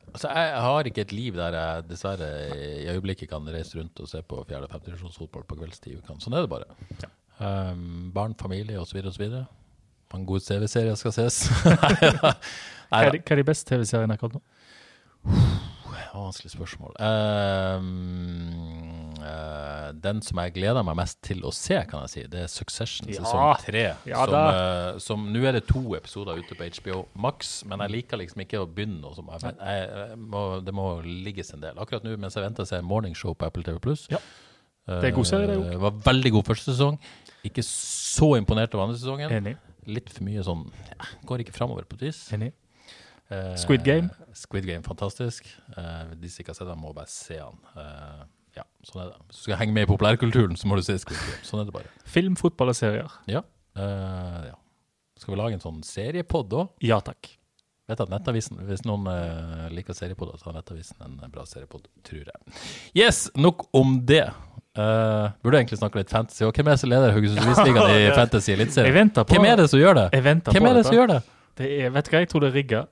Altså, 0.08 0.32
jeg 0.32 0.62
har 0.64 0.90
ikke 0.90 1.04
et 1.04 1.14
liv 1.14 1.38
der 1.38 1.54
jeg 1.54 1.86
dessverre 1.90 2.28
i 2.56 2.88
øyeblikket 2.90 3.30
kan 3.30 3.46
reise 3.54 3.78
rundt 3.78 4.00
og 4.02 4.10
se 4.10 4.22
på 4.24 4.40
fjerde- 4.50 4.66
og 4.70 4.74
femtedivisjonsfotball 4.74 5.46
på 5.50 5.58
kveldstid 5.60 5.94
i 5.94 5.98
ukene. 6.00 6.22
Sånn 6.24 6.38
er 6.38 6.46
det 6.46 6.52
bare. 6.54 6.70
Um, 7.38 8.10
barn, 8.16 8.34
familie 8.40 8.80
osv. 8.82 9.02
osv. 9.12 9.26
Mange 10.14 10.30
god 10.30 10.46
TV-serie 10.46 10.96
skal 10.96 11.16
ses. 11.16 11.42
Hva 12.90 13.04
er 13.04 13.18
de, 13.20 13.48
beste 13.48 13.68
TV-seriene 13.68 14.16
akkurat 14.16 14.38
nå? 14.38 14.44
Vanskelig 16.18 16.52
spørsmål. 16.52 16.96
Um, 17.78 19.18
uh, 19.22 19.92
den 20.04 20.22
som 20.26 20.40
jeg 20.42 20.54
gleder 20.56 20.86
meg 20.86 20.98
mest 20.98 21.20
til 21.26 21.44
å 21.46 21.52
se, 21.54 21.78
kan 21.90 22.06
jeg 22.06 22.14
si, 22.14 22.24
det 22.32 22.42
er 22.46 22.50
Succession 22.52 23.12
Ja. 23.12 23.20
sesong 23.22 23.62
tre. 23.62 23.84
Ja 24.08 24.26
som, 24.26 24.34
eh, 24.34 25.00
som 25.04 25.28
Nå 25.34 25.44
er 25.46 25.60
det 25.60 25.68
to 25.68 25.96
episoder 25.96 26.40
ute 26.40 26.56
på 26.58 26.64
HBO 26.80 27.06
Max, 27.16 27.64
men 27.66 27.80
jeg 27.86 27.92
liker 27.92 28.18
liksom 28.18 28.42
ikke 28.42 28.64
å 28.64 28.66
begynne 28.66 29.02
noe 29.02 29.14
som 29.16 29.30
jeg, 29.30 29.54
jeg, 29.60 29.90
jeg 29.92 30.18
må, 30.18 30.44
Det 30.66 30.74
må 30.74 30.88
ligges 31.04 31.54
en 31.54 31.62
del. 31.62 31.78
Akkurat 31.78 32.04
nå 32.04 32.18
mens 32.18 32.36
jeg 32.36 32.44
venter, 32.44 32.66
jeg 32.66 32.84
Morning 32.84 33.16
Show 33.16 33.36
på 33.36 33.46
Apple 33.46 33.64
TV 33.64 33.80
Pluss. 33.80 34.08
Ja. 34.10 34.18
Det 34.88 35.12
er 35.12 35.12
god 35.12 35.28
serie, 35.28 35.48
det 35.48 35.58
òg. 35.60 35.80
Var 35.84 35.96
veldig 36.06 36.32
god 36.32 36.46
første 36.48 36.72
sesong. 36.72 36.98
Ikke 37.44 37.64
så 37.64 38.38
imponert 38.40 38.74
over 38.74 38.88
andre 38.88 38.98
sesongen. 38.98 39.32
Enig. 39.32 39.58
Litt 39.88 40.10
for 40.12 40.26
mye 40.28 40.44
sånn 40.44 40.66
ja, 40.92 41.06
Går 41.30 41.44
ikke 41.46 41.56
framover 41.56 41.86
på 41.88 41.96
et 42.00 42.08
vis. 42.10 42.20
Enig. 42.36 42.52
Eh, 43.32 43.54
Squid 43.60 43.84
Game? 43.88 44.10
Squid 44.36 44.68
Game, 44.68 44.84
fantastisk. 44.86 45.48
Eh, 45.76 46.14
de 46.20 46.30
som 46.32 46.44
ikke 46.44 46.54
har 46.54 46.60
sett 46.60 46.70
den, 46.70 46.80
må 46.82 46.94
bare 46.96 47.12
se 47.12 47.40
den. 47.40 47.58
Eh, 47.80 48.22
ja, 48.60 48.66
sånn 48.88 49.04
er 49.04 49.10
det. 49.14 49.18
Hvis 49.30 49.42
du 49.42 49.48
skal 49.48 49.60
henge 49.62 49.76
med 49.76 49.88
i 49.88 49.92
populærkulturen, 49.92 50.56
så 50.60 50.70
må 50.70 50.78
du 50.80 50.84
se 50.86 50.96
Squid 51.02 51.20
Game. 51.20 51.42
Sånn 51.48 51.64
er 51.64 51.68
det 51.70 51.76
bare. 51.76 51.92
Film, 52.08 52.38
fotball 52.40 52.72
og 52.74 52.80
serier. 52.80 53.18
Ja. 53.32 53.44
eh, 53.80 54.48
ja. 54.52 54.56
Skal 55.18 55.34
vi 55.34 55.40
lage 55.40 55.58
en 55.58 55.64
sånn 55.64 55.82
seriepod 55.86 56.54
òg? 56.54 56.76
Ja 56.86 57.00
takk. 57.02 57.32
Vet 57.88 58.02
at 58.04 58.10
Nettavisen, 58.12 58.60
Hvis 58.68 58.84
noen 58.86 59.08
eh, 59.08 59.68
liker 59.72 59.96
seriepodder, 59.96 60.36
så 60.40 60.50
har 60.50 60.58
Nettavisen 60.60 61.00
en 61.08 61.32
bra 61.32 61.46
seriepod, 61.48 61.88
tror 62.06 62.28
jeg. 62.28 62.56
Yes, 63.00 63.30
nok 63.40 63.64
om 63.78 64.02
det. 64.06 64.26
Eh, 64.78 65.30
burde 65.42 65.58
egentlig 65.58 65.80
snakke 65.80 65.98
litt 66.02 66.12
fantasy. 66.14 66.44
Og 66.46 66.54
hvem 66.54 66.68
er 66.68 66.76
det 66.76 66.82
som 66.84 66.92
leder 66.92 67.16
Haugesundsligaen 67.16 67.96
i 67.98 68.12
Fantasy 68.14 68.52
Eliteserien? 68.54 69.12
Hvem 69.32 69.46
er 69.50 69.56
det 69.58 69.70
som 69.72 69.80
gjør 69.82 69.98
det? 69.98 70.08
Hvem 70.22 70.70
er 70.70 70.74
det 70.78 70.86
som 70.86 70.96
gjør 70.98 71.08
det? 71.16 71.22
Det 71.58 71.72
er, 71.82 71.90
vet 71.96 72.06
du 72.06 72.12
hva, 72.14 72.20
jeg 72.22 72.30
tror 72.30 72.44
det 72.46 72.50
er 72.52 72.58
rigga. 72.60 72.84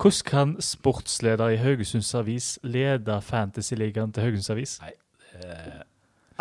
Hvordan 0.00 0.24
kan 0.28 0.54
sportsleder 0.60 1.52
i 1.52 1.58
Haugesunds 1.60 2.14
Avis 2.14 2.54
lede 2.64 3.20
Fantasyligaen 3.24 4.12
til 4.12 4.24
Haugesunds 4.24 4.50
Avis? 4.50 4.78
Nei, 4.80 4.94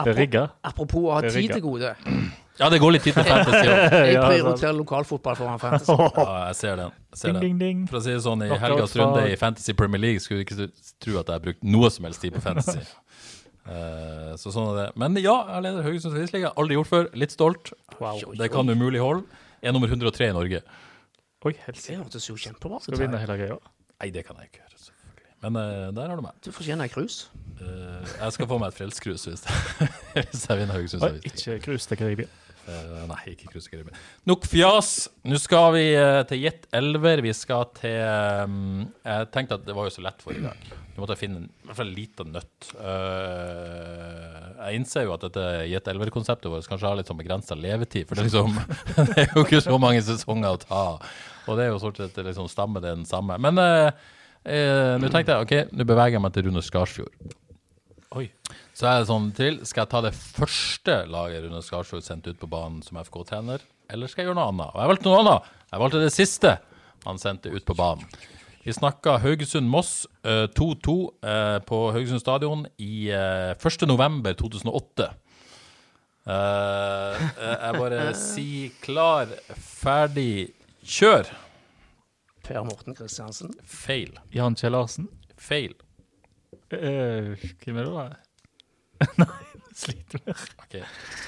Det 0.03 0.11
er 0.11 0.17
rigga. 0.17 0.47
Apropos 0.63 1.09
å 1.09 1.13
ha 1.15 1.21
er 1.23 1.35
tid 1.35 1.55
til 1.57 1.63
gode. 1.67 1.95
Ja, 2.55 2.69
det 2.71 2.77
går 2.79 2.93
litt 2.95 3.03
tid 3.03 3.17
til 3.17 3.25
Fantasy 3.27 3.67
òg. 3.67 3.93
Jeg 4.13 4.19
prioriterer 4.21 4.75
lokalfotball 4.77 5.35
foran 5.35 5.57
fantasy. 5.59 5.91
Ja, 6.15 6.45
jeg 6.47 6.55
ser 6.55 6.77
den. 6.79 6.93
Jeg 7.11 7.19
ser 7.19 7.27
Ding, 7.27 7.35
den. 7.35 7.41
ding, 7.43 7.57
ding. 7.59 7.81
For 7.89 7.99
å 7.99 8.03
si 8.05 8.13
det 8.13 8.21
sånn, 8.23 8.45
i 8.45 8.59
helgas 8.61 8.95
runde 8.95 9.25
i 9.27 9.35
Fantasy 9.35 9.75
Premier 9.75 9.99
League 9.99 10.23
skulle 10.23 10.39
du 10.39 10.45
ikke 10.45 10.69
tro 11.03 11.17
at 11.19 11.27
jeg 11.27 11.35
har 11.35 11.43
brukt 11.43 11.67
noe 11.67 11.89
som 11.91 12.07
helst 12.07 12.23
tid 12.23 12.31
på 12.37 12.43
fantasy. 12.45 12.79
Eh, 13.65 14.33
så 14.37 14.51
sånn 14.53 14.71
er 14.73 14.77
det. 14.77 14.87
Men 15.01 15.17
ja, 15.17 15.35
jeg 15.55 15.65
leder 15.65 15.85
Haugesunds 15.87 16.17
Avisliga. 16.17 16.51
Aldri 16.59 16.77
gjort 16.77 16.91
før. 16.91 17.07
Litt 17.17 17.33
stolt. 17.33 17.71
Wow. 17.99 18.21
Det 18.37 18.51
kan 18.53 18.69
umulig 18.69 19.01
holde. 19.01 19.25
Er 19.65 19.73
nummer 19.73 19.89
103 19.89 20.29
i 20.29 20.35
Norge. 20.35 20.61
Oi, 21.45 21.53
Det 21.53 21.61
helsike. 21.67 21.97
hørtes 22.01 22.25
jo 22.25 22.35
kjempebra 22.41 22.79
Skal 22.81 22.97
vinne 22.97 23.19
hele 23.21 23.37
greia. 23.37 23.57
Nei, 24.01 24.09
det 24.13 24.25
kan 24.25 24.37
jeg 24.41 24.49
ikke 24.49 24.63
gjøre, 24.63 24.79
selvfølgelig. 24.81 25.33
Men 25.45 25.59
uh, 25.61 25.89
der 25.93 26.09
har 26.09 26.17
du 26.17 26.23
meg. 26.25 26.39
Du 26.45 26.49
fortjener 26.53 26.87
ei 26.87 26.93
krus. 26.93 27.29
Uh, 27.61 28.01
jeg 28.01 28.33
skal 28.37 28.49
få 28.49 28.57
meg 28.61 28.73
et 28.73 28.77
frelskrus 28.79 29.27
hvis, 29.29 29.45
hvis 30.17 30.47
jeg 30.49 30.57
vinner 30.59 30.75
Haugesunds 30.75 31.05
Oi, 31.05 31.13
krus, 31.21 31.45
ikke 31.45 31.59
kan 31.63 31.85
til 31.85 32.01
Karibia. 32.01 32.31
Eh, 32.65 33.01
nei, 33.09 33.19
ikke 33.35 33.51
Caribbean. 33.53 33.97
Nok 34.25 34.47
fjas. 34.49 34.93
Nå 35.27 35.37
skal 35.41 35.69
vi 35.75 35.83
eh, 35.93 36.21
til 36.29 36.41
Jet 36.41 36.65
Elver. 36.73 37.21
Vi 37.21 37.33
skal 37.37 37.67
til 37.77 37.99
um, 38.47 38.87
Jeg 39.05 39.29
tenkte 39.35 39.59
at 39.59 39.67
det 39.67 39.75
var 39.77 39.85
jo 39.85 39.93
så 39.93 40.05
lett 40.05 40.25
forrige 40.25 40.47
dag. 40.47 40.73
Nå 40.95 41.03
måtte 41.03 41.17
finne 41.19 41.43
en, 41.43 41.47
i 41.51 41.67
hvert 41.67 41.77
fall 41.77 41.91
en 41.91 41.97
liten 41.99 42.33
nøtt. 42.33 42.71
Eh, 42.79 44.49
jeg 44.63 44.79
innser 44.79 45.05
jo 45.05 45.13
at 45.13 45.27
dette 45.27 45.45
Jet 45.69 45.93
Elver-konseptet 45.93 46.49
vårt 46.49 46.69
kanskje 46.71 46.89
har 46.89 46.97
litt 46.97 47.11
sånn 47.11 47.21
begrensa 47.21 47.57
levetid. 47.59 48.09
For 48.09 48.17
det 48.17 48.29
liksom, 48.29 48.57
det 49.11 49.25
er 49.25 49.31
jo 49.35 49.45
ikke 49.45 49.61
så 49.67 49.77
mange 49.81 50.01
sesonger 50.07 50.57
å 50.57 50.61
ta. 50.65 50.83
Og 51.45 51.59
det 51.59 51.67
er 51.67 51.73
jo 51.73 51.81
stort 51.83 52.01
sett 52.01 52.17
liksom 52.17 52.49
stammer 52.49 52.81
er 52.81 52.95
den 52.95 53.05
samme. 53.09 53.37
Men 53.45 53.61
eh, 53.61 54.05
eh, 54.41 54.95
nå 54.97 55.13
tenkte 55.13 55.35
jeg 55.35 55.45
OK, 55.45 55.75
nå 55.75 55.85
beveger 55.85 56.17
jeg 56.17 56.25
meg 56.25 56.33
til 56.33 56.49
Rune 56.49 56.65
Skarsfjord. 56.65 57.35
Oi. 58.15 58.29
Så 58.75 58.89
er 58.89 58.99
det 58.99 59.07
sånn 59.07 59.29
til, 59.35 59.61
skal 59.63 59.85
jeg 59.85 59.91
ta 59.93 60.01
det 60.03 60.15
første 60.15 60.95
laget 61.07 61.45
Rune 61.45 61.61
Skarsfjord 61.63 62.03
sendte 62.03 62.33
ut 62.33 62.39
på 62.41 62.49
banen 62.51 62.81
som 62.83 62.97
FK-trener, 62.99 63.61
eller 63.87 64.11
skal 64.11 64.25
jeg 64.25 64.29
gjøre 64.29 64.39
noe 64.41 64.49
annet? 64.51 64.73
Og 64.73 64.81
jeg 64.81 64.91
valgte 64.91 65.07
noe 65.07 65.19
annet. 65.21 65.51
Jeg 65.69 65.83
valgte 65.83 66.01
det 66.01 66.15
siste 66.15 66.51
han 67.05 67.21
sendte 67.21 67.53
ut 67.53 67.63
på 67.67 67.75
banen. 67.77 68.17
Vi 68.65 68.73
snakka 68.73 69.19
Haugesund-Moss 69.21 69.91
eh, 70.25 70.47
2-2 70.57 70.95
eh, 71.21 71.59
på 71.69 71.79
Haugesund 71.93 72.19
stadion 72.23 72.65
i 72.81 73.07
eh, 73.13 73.53
1. 73.53 73.85
november 73.87 74.33
2008. 74.33 75.07
Eh, 76.25 76.33
eh, 76.33 77.55
jeg 77.61 77.79
bare 77.79 78.01
sier 78.17 78.75
klar, 78.83 79.31
ferdig, 79.53 80.49
kjør. 80.81 81.29
Per 82.43 82.65
Morten 82.65 82.97
Kristiansen. 82.97 83.53
Feil. 83.63 84.17
Jan 84.33 84.57
Kjell 84.57 84.75
Larsen. 84.75 85.07
Feil. 85.37 85.77
Eh, 86.73 87.37
hvem 87.61 87.77
er 87.77 87.85
det 87.85 87.93
da? 87.93 88.24
Nei, 89.21 89.27
sliter 89.75 90.21
mer. 90.25 90.43
Ok. 90.63 90.75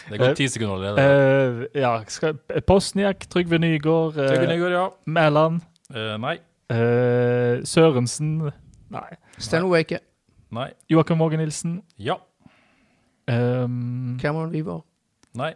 Det 0.09 0.19
går 0.21 0.33
ti 0.39 0.47
sekunder 0.47 0.75
allerede. 0.75 1.63
Uh, 1.73 1.79
ja, 1.81 1.91
skal, 2.07 2.37
Postniak, 2.67 3.25
Trygve 3.29 3.59
Nygård, 3.59 4.15
uh, 4.17 4.27
Trygve 4.29 4.47
Nygaard, 4.53 4.71
ja. 4.77 4.85
Mæland, 5.05 5.61
Uh, 5.87 6.17
nei. 6.19 6.33
Uh, 6.67 7.61
Sørensen 7.63 8.33
Nei. 8.91 9.13
Sten 9.39 9.63
Oveke. 9.63 10.01
Nei. 10.51 10.73
Joakim 10.91 11.15
Morgen 11.17 11.39
Nilsen. 11.39 11.77
Ja. 11.97 12.17
Um, 13.27 14.17
Cameron 14.21 14.51
Weaver. 14.51 14.81
Nei. 15.33 15.53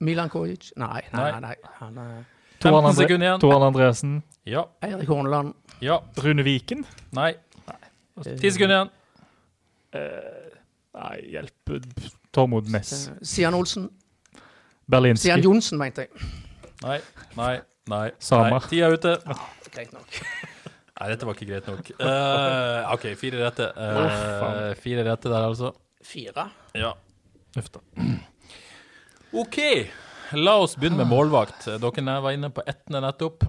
Milan 0.00 0.28
Kojic. 0.30 0.70
Nei, 0.76 1.02
nei, 1.12 1.30
Nei. 1.32 1.40
nei. 1.40 1.56
Han 1.80 1.98
er 1.98 2.12
15 2.60 2.74
Andre- 2.78 2.94
sekunder 2.94 3.26
igjen. 3.26 3.40
Tor 3.42 3.54
Arne 3.56 3.66
Andreassen. 3.72 4.22
Ja. 4.46 4.62
Eirik 4.86 5.08
Horneland. 5.10 5.54
Ja. 5.82 5.98
Rune 6.22 6.42
Viken. 6.46 6.86
Nei. 7.12 7.34
Eh, 7.66 8.36
Ti 8.38 8.50
sekunder 8.54 8.76
igjen. 8.76 8.90
Nei, 10.96 11.16
hjelp. 11.30 11.74
Tormod 12.34 12.70
Næss. 12.70 13.08
eh, 13.08 13.18
Sian 13.22 13.54
Olsen. 13.54 13.88
Berlinski. 14.90 15.28
Sian 15.28 15.42
Johnsen, 15.44 15.78
mente 15.78 16.06
jeg. 16.06 16.30
Nei. 16.82 16.98
Nei. 17.36 17.60
Nei. 17.90 18.06
Samer. 18.22 18.56
Nei. 18.56 18.70
Tida 18.70 18.88
er 18.88 18.96
ute. 18.98 19.14
Greit 19.70 19.92
nok. 19.94 20.18
Nei, 21.00 21.06
dette 21.08 21.26
var 21.28 21.36
ikke 21.38 21.48
greit 21.48 21.68
nok. 21.70 21.92
Uh, 21.96 22.90
OK, 22.92 23.06
fire 23.16 23.38
rette. 23.46 23.70
Uh, 23.72 24.74
fire 24.82 25.06
rette 25.06 25.30
der, 25.32 25.46
altså. 25.46 25.70
Fire. 26.04 26.48
Ja. 26.76 26.90
Uff 27.56 27.70
da. 27.72 27.80
OK. 29.32 29.58
La 30.36 30.58
oss 30.62 30.76
begynne 30.78 31.00
med 31.00 31.10
målvakt. 31.10 31.64
Dere 31.80 32.18
var 32.22 32.36
inne 32.36 32.50
på 32.54 32.62
ettende 32.68 33.00
nettopp. 33.02 33.46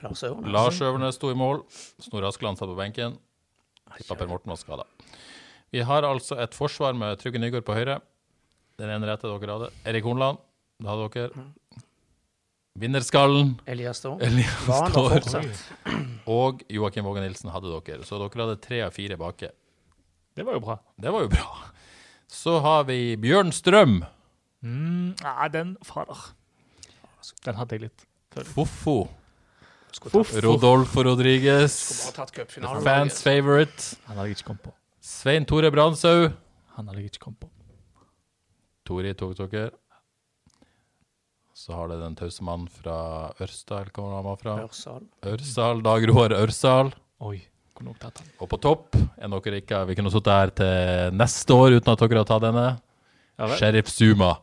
Lars 0.00 0.80
Øvernes 0.80 1.20
sto 1.20 1.30
i 1.30 1.36
mål. 1.36 1.62
Snorre 2.00 2.32
Askeland 2.32 2.58
satt 2.58 2.72
på 2.72 2.76
benken. 2.78 3.18
Tippa 3.96 4.16
Per 4.16 4.28
Morten 4.30 4.52
var 4.52 4.58
skada. 4.60 4.86
Vi 5.70 5.82
har 5.86 6.02
altså 6.06 6.38
et 6.42 6.54
forsvar 6.56 6.96
med 6.98 7.18
Trygve 7.20 7.38
Nygaard 7.42 7.64
på 7.66 7.76
høyre. 7.76 8.00
Den 8.80 8.90
ene 8.90 9.06
rette 9.10 9.28
dere 9.28 9.54
hadde. 9.54 9.70
Erik 9.86 10.06
Hornland, 10.08 10.40
det 10.80 10.88
hadde 10.90 11.08
dere. 11.14 11.46
Vinnerskallen. 12.80 13.54
Elias 13.68 13.98
Storm. 14.00 14.20
Elias 14.24 14.68
fortsatt? 14.94 15.62
Og 16.30 16.62
Joakim 16.70 17.04
Våge 17.04 17.22
Nilsen 17.24 17.50
hadde 17.52 17.70
dere. 17.74 18.06
Så 18.06 18.18
dere 18.22 18.46
hadde 18.46 18.60
tre 18.62 18.80
av 18.86 18.94
fire 18.94 19.18
bake. 19.20 19.50
Det 20.34 20.46
var 20.46 20.56
jo 20.56 20.62
bra. 20.64 20.78
Det 20.96 21.12
var 21.12 21.26
jo 21.26 21.32
bra. 21.32 21.48
Så 22.30 22.58
har 22.62 22.84
vi 22.88 23.16
Bjørn 23.20 23.52
Strøm 23.54 24.00
Mm, 24.60 25.14
nei, 25.24 25.46
den 25.48 25.70
Fader. 25.88 26.18
Den 27.46 27.56
hadde 27.56 27.78
jeg 27.78 27.86
litt. 27.86 28.02
Tatt, 28.28 28.50
Rodolfo 30.44 31.02
Rodriguez. 31.06 31.78
Fans 32.84 33.22
favorite. 33.24 33.96
Han 34.04 34.18
hadde 34.20 34.28
jeg 34.28 34.36
ikke 34.36 34.50
kommet 34.50 34.66
på. 34.68 34.74
Svein 35.00 35.46
Tore 35.48 35.70
Brandshaug. 35.72 36.34
Han 36.76 36.88
har 36.88 36.98
jeg 37.00 37.08
ikke 37.08 37.22
kommet 37.24 37.40
på. 37.40 37.48
Tori 38.84 39.14
dere. 39.16 39.70
Så 41.56 41.72
har 41.72 41.88
det 41.88 42.00
den 42.02 42.16
tause 42.16 42.44
mannen 42.44 42.68
fra 42.68 43.32
Ørsdal. 43.40 43.88
Hvor 43.96 44.12
han 44.12 44.26
var 44.26 44.36
fra? 44.40 44.58
Ørsal. 44.64 45.06
Ørsal. 45.24 45.80
Dag 45.84 46.04
Roar 46.08 46.34
Ørsal. 46.36 46.92
Oi. 47.20 47.38
hvor 47.72 47.86
nok 47.88 47.98
tatt 48.00 48.20
han. 48.20 48.28
Og 48.40 48.48
på 48.52 48.58
topp 48.60 48.96
er 49.16 49.28
dere 49.32 49.60
ikke 49.62 49.86
Vi 49.88 49.96
kunne 49.96 50.12
sittet 50.12 50.36
her 50.36 50.52
til 50.60 51.16
neste 51.16 51.56
år 51.56 51.78
uten 51.78 51.92
at 51.92 52.04
dere 52.04 52.20
har 52.20 52.28
tatt 52.28 52.44
denne. 52.44 52.66
Ja. 53.40 53.48
Sheriff 53.56 53.88
Zuma. 53.88 54.34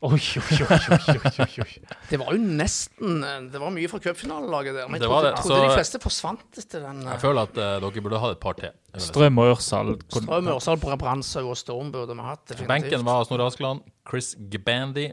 Oi, 0.00 0.16
oi, 0.16 0.56
oi, 0.64 0.76
oi, 0.96 0.98
oi, 1.12 1.30
oi, 1.44 1.46
oi. 1.60 1.72
Det 2.08 2.16
var 2.22 2.30
jo 2.32 2.38
nesten 2.40 3.18
eh, 3.26 3.40
Det 3.52 3.60
var 3.60 3.72
mye 3.74 3.88
fra 3.92 3.98
cupfinalelaget 4.00 4.78
der. 4.78 4.86
Men 4.88 4.96
jeg 4.96 5.02
Det 5.04 5.10
trodde, 5.10 5.32
trodde 5.36 5.58
så- 5.58 5.66
de 5.66 5.74
fleste 5.76 5.98
forsvant 6.00 6.58
etter 6.62 6.80
den. 6.86 7.02
eh, 7.04 7.10
Jeg 7.12 7.20
føler 7.20 7.42
at 7.42 7.58
uh, 7.60 7.90
dere 7.90 8.00
burde 8.06 8.18
ha 8.22 8.30
et 8.32 8.40
par 8.40 8.54
til. 8.56 8.70
Strøm 8.96 9.38
og 9.38 9.50
Ørsal. 9.56 9.98
Strøm, 10.08 10.48
Ørsal, 10.54 10.78
Brandshaug 10.80 11.50
og 11.52 11.56
Storm 11.60 11.92
burde 11.92 12.16
vi 12.16 12.22
hatt. 12.22 12.46
definitivt. 12.48 12.68
Benken 12.68 13.04
var 13.04 13.24
Snorre 13.28 13.46
Askeland, 13.46 13.82
Chris 14.08 14.34
Gbandy, 14.50 15.10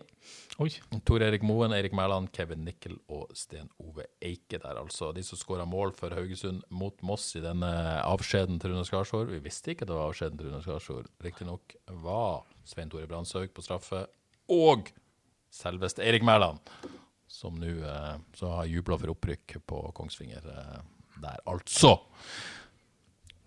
Oi. 0.60 0.70
Tor 1.06 1.20
Erik 1.22 1.44
Moen, 1.44 1.72
Erik 1.72 1.92
Mæland, 1.94 2.32
Kevin 2.34 2.64
Nikkel 2.66 2.96
og 3.10 3.28
Sten 3.36 3.68
Ove 3.80 4.06
Eike 4.24 4.58
der, 4.58 4.74
altså. 4.82 5.12
De 5.14 5.22
som 5.22 5.38
skåra 5.38 5.68
mål 5.70 5.92
for 5.94 6.10
Haugesund 6.10 6.64
mot 6.72 6.96
Moss 7.04 7.36
i 7.36 7.42
denne 7.44 7.70
avskjeden 8.02 8.58
til 8.60 8.72
Rune 8.72 8.82
Skarsvåg. 8.88 9.30
Vi 9.36 9.40
visste 9.44 9.70
ikke 9.76 9.84
at 9.84 9.92
det 9.92 9.96
var 10.00 10.08
avskjeden 10.10 10.38
til 10.40 10.48
Rune 10.50 10.64
Skarsvåg, 10.64 11.06
riktignok. 11.24 11.76
Var 11.92 12.42
Svein 12.66 12.90
Tore 12.90 13.06
Brandshaug 13.06 13.52
på 13.54 13.62
straffe, 13.62 14.08
og 14.54 14.92
selveste 15.54 16.06
Erik 16.06 16.26
Mæland, 16.26 16.60
som 17.28 17.58
nå 17.60 17.74
eh, 17.84 18.14
så 18.38 18.52
har 18.60 18.70
jubla 18.72 18.98
for 19.00 19.14
opprykk 19.14 19.58
på 19.68 19.82
Kongsvinger 19.98 20.46
eh, 20.54 20.80
der, 21.22 21.40
altså. 21.50 21.98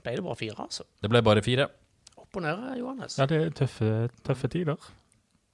Ble 0.01 0.17
det 0.17 0.25
bare 0.25 0.39
fire, 0.41 0.57
altså? 0.65 0.87
Det 1.03 1.11
ble 1.13 1.23
bare 1.25 1.43
fire. 1.45 1.69
Opp 2.21 2.37
og 2.39 2.45
ned, 2.45 2.65
Johannes. 2.81 3.19
Ja, 3.19 3.27
det 3.31 3.41
er 3.45 3.55
tøffe, 3.63 4.09
tøffe 4.27 4.51
tider. 4.53 4.91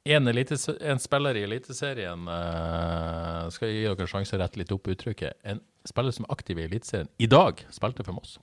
En, 0.06 0.28
en 0.30 1.00
spiller 1.02 1.34
i 1.34 1.40
Eliteserien 1.42 2.28
eh, 2.30 3.48
Skal 3.50 3.72
jeg 3.72 3.80
gi 3.80 3.86
dere 3.88 4.04
en 4.04 4.10
sjanse 4.12 4.36
å 4.36 4.38
rette 4.38 4.60
litt 4.60 4.70
opp 4.70 4.86
uttrykket. 4.92 5.40
En 5.42 5.58
spiller 5.88 6.14
som 6.14 6.28
er 6.28 6.34
aktiv 6.36 6.60
i 6.60 6.66
Eliteserien 6.68 7.10
i 7.18 7.26
dag, 7.30 7.64
spilte 7.74 8.06
for 8.06 8.14
Moss. 8.14 8.36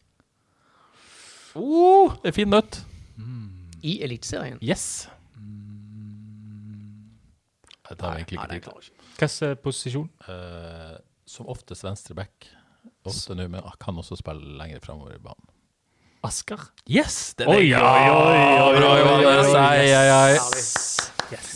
Oh, 1.55 2.15
det 2.23 2.33
er 2.33 2.35
fin 2.35 2.51
nøtt. 2.51 2.81
I 3.83 3.97
Eliteserien. 4.03 4.59
Yes. 4.63 5.07
Det 7.93 8.01
tar 8.01 8.19
egentlig 8.19 8.39
ikke 8.41 8.51
tid. 8.51 8.67
til. 8.67 9.07
Hvilken 9.21 9.63
posisjon? 9.63 10.11
Uh, 10.27 10.97
som 11.29 11.49
oftest 11.53 11.85
venstre 11.85 12.17
back. 12.17 12.49
Ofte 13.07 13.35
nå, 13.35 13.47
men 13.51 13.65
kan 13.79 13.97
også 13.99 14.17
spille 14.19 14.57
lenger 14.59 14.81
framover 14.83 15.15
i 15.15 15.21
banen. 15.23 15.49
Asker? 16.23 16.69
Yes! 16.87 17.33
Det 17.35 17.47
Oi, 17.51 17.73
oi, 17.75 17.79
oi, 17.79 18.11
oi, 18.15 18.77
Bra, 18.77 18.91
oi, 18.95 19.25
oi, 19.27 20.13
oi. 20.15 21.03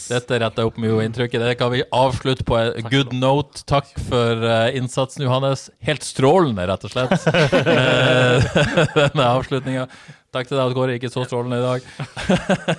Dette 0.08 0.40
retter 0.42 0.68
opp 0.68 0.78
mye 0.82 1.06
inntrykket. 1.06 1.44
Det 1.44 1.56
kan 1.60 1.72
vi 1.72 1.84
avslutte 1.96 2.44
på 2.48 2.58
en 2.60 2.90
good 2.92 3.16
note. 3.16 3.64
Takk 3.68 3.90
for 4.10 4.44
eh, 4.44 4.76
innsatsen, 4.80 5.24
Johannes. 5.28 5.68
Helt 5.88 6.04
strålende, 6.08 6.68
rett 6.68 6.88
og 6.88 6.94
slett, 6.94 7.16
med 7.32 8.48
denne 9.02 9.32
avslutninga. 9.40 9.88
Takk 10.36 10.52
til 10.52 10.60
deg, 10.60 10.78
Kåre. 10.78 11.00
Ikke 11.00 11.12
så 11.12 11.24
strålende 11.28 11.60
i 11.60 11.68
dag. 11.68 11.92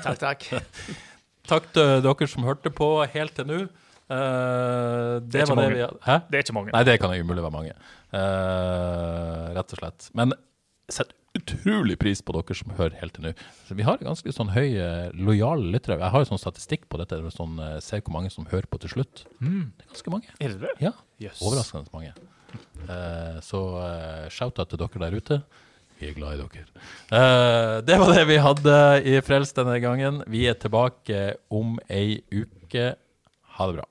Takk, 0.05 0.25
takk. 0.25 0.49
Takk 1.49 1.71
til 1.77 2.03
dere 2.05 2.29
som 2.31 2.47
hørte 2.49 2.73
på 2.75 2.91
helt 3.15 3.37
til 3.39 3.49
nå. 3.49 3.61
Uh, 4.09 5.21
det, 5.21 5.43
det, 5.43 5.47
var 5.51 5.59
det 5.61 5.71
vi? 5.75 5.87
Det 6.33 6.39
er 6.39 6.45
ikke 6.45 6.57
mange. 6.57 6.73
Nei, 6.73 6.85
det 6.89 6.99
kan 7.01 7.13
umulig 7.13 7.45
være 7.45 7.55
mange. 7.55 7.75
Uh, 8.13 9.57
rett 9.57 9.75
og 9.77 9.83
slett. 9.83 10.09
Men 10.17 10.33
setter 10.89 11.19
utrolig 11.39 11.99
pris 12.01 12.23
på 12.25 12.35
dere 12.37 12.57
som 12.57 12.73
hører 12.79 12.97
helt 13.03 13.15
til 13.17 13.29
nå. 13.29 13.35
Så 13.69 13.77
vi 13.79 13.87
har 13.87 14.01
ganske 14.01 14.33
sånn 14.35 14.53
høy, 14.55 14.73
lojal 14.75 15.29
lojale 15.29 15.73
lyttere. 15.75 15.99
Jeg 16.01 16.15
har 16.15 16.25
jo 16.25 16.31
sånn 16.33 16.43
statistikk 16.43 16.89
på 16.91 17.01
dette, 17.01 17.21
sånn, 17.35 17.59
eh, 17.63 17.77
ser 17.85 18.03
hvor 18.03 18.17
mange 18.17 18.33
som 18.35 18.49
hører 18.51 18.69
på 18.71 18.81
til 18.83 18.97
slutt. 18.97 19.25
Mm. 19.39 19.71
Det 19.77 19.87
er 19.87 19.93
ganske 19.93 20.15
mange. 20.15 20.35
Er 20.41 20.55
det 20.55 20.61
det? 20.65 20.75
Ja, 20.83 20.95
yes. 21.23 21.43
overraskende 21.45 21.93
mange. 21.95 22.15
Eh, 22.89 23.39
så 23.45 23.61
uh, 23.77 24.27
shout-out 24.33 24.73
til 24.73 24.81
dere 24.81 25.05
der 25.05 25.19
ute. 25.21 25.43
Vi 25.99 26.11
er 26.13 26.15
glad 26.15 26.39
i 26.39 26.41
dere. 26.41 26.65
Uh, 27.11 27.83
det 27.83 27.99
var 27.99 28.15
det 28.15 28.25
vi 28.31 28.39
hadde 28.43 28.79
i 29.03 29.19
Frelst 29.27 29.59
denne 29.59 29.79
gangen. 29.83 30.23
Vi 30.31 30.47
er 30.47 30.59
tilbake 30.59 31.35
om 31.51 31.79
ei 31.91 32.21
uke. 32.31 32.93
Ha 33.59 33.71
det 33.71 33.81
bra. 33.81 33.89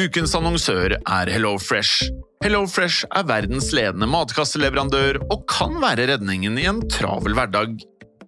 Ukens 0.00 0.32
annonsør 0.34 0.94
er 0.96 1.30
HelloFresh. 1.30 2.08
HelloFresh 2.40 3.04
er 3.14 3.26
verdens 3.28 3.68
ledende 3.76 4.08
matkasseleverandør 4.08 5.18
og 5.26 5.42
kan 5.50 5.76
være 5.82 6.06
redningen 6.14 6.56
i 6.58 6.64
en 6.70 6.80
travel 6.90 7.36
hverdag. 7.36 7.74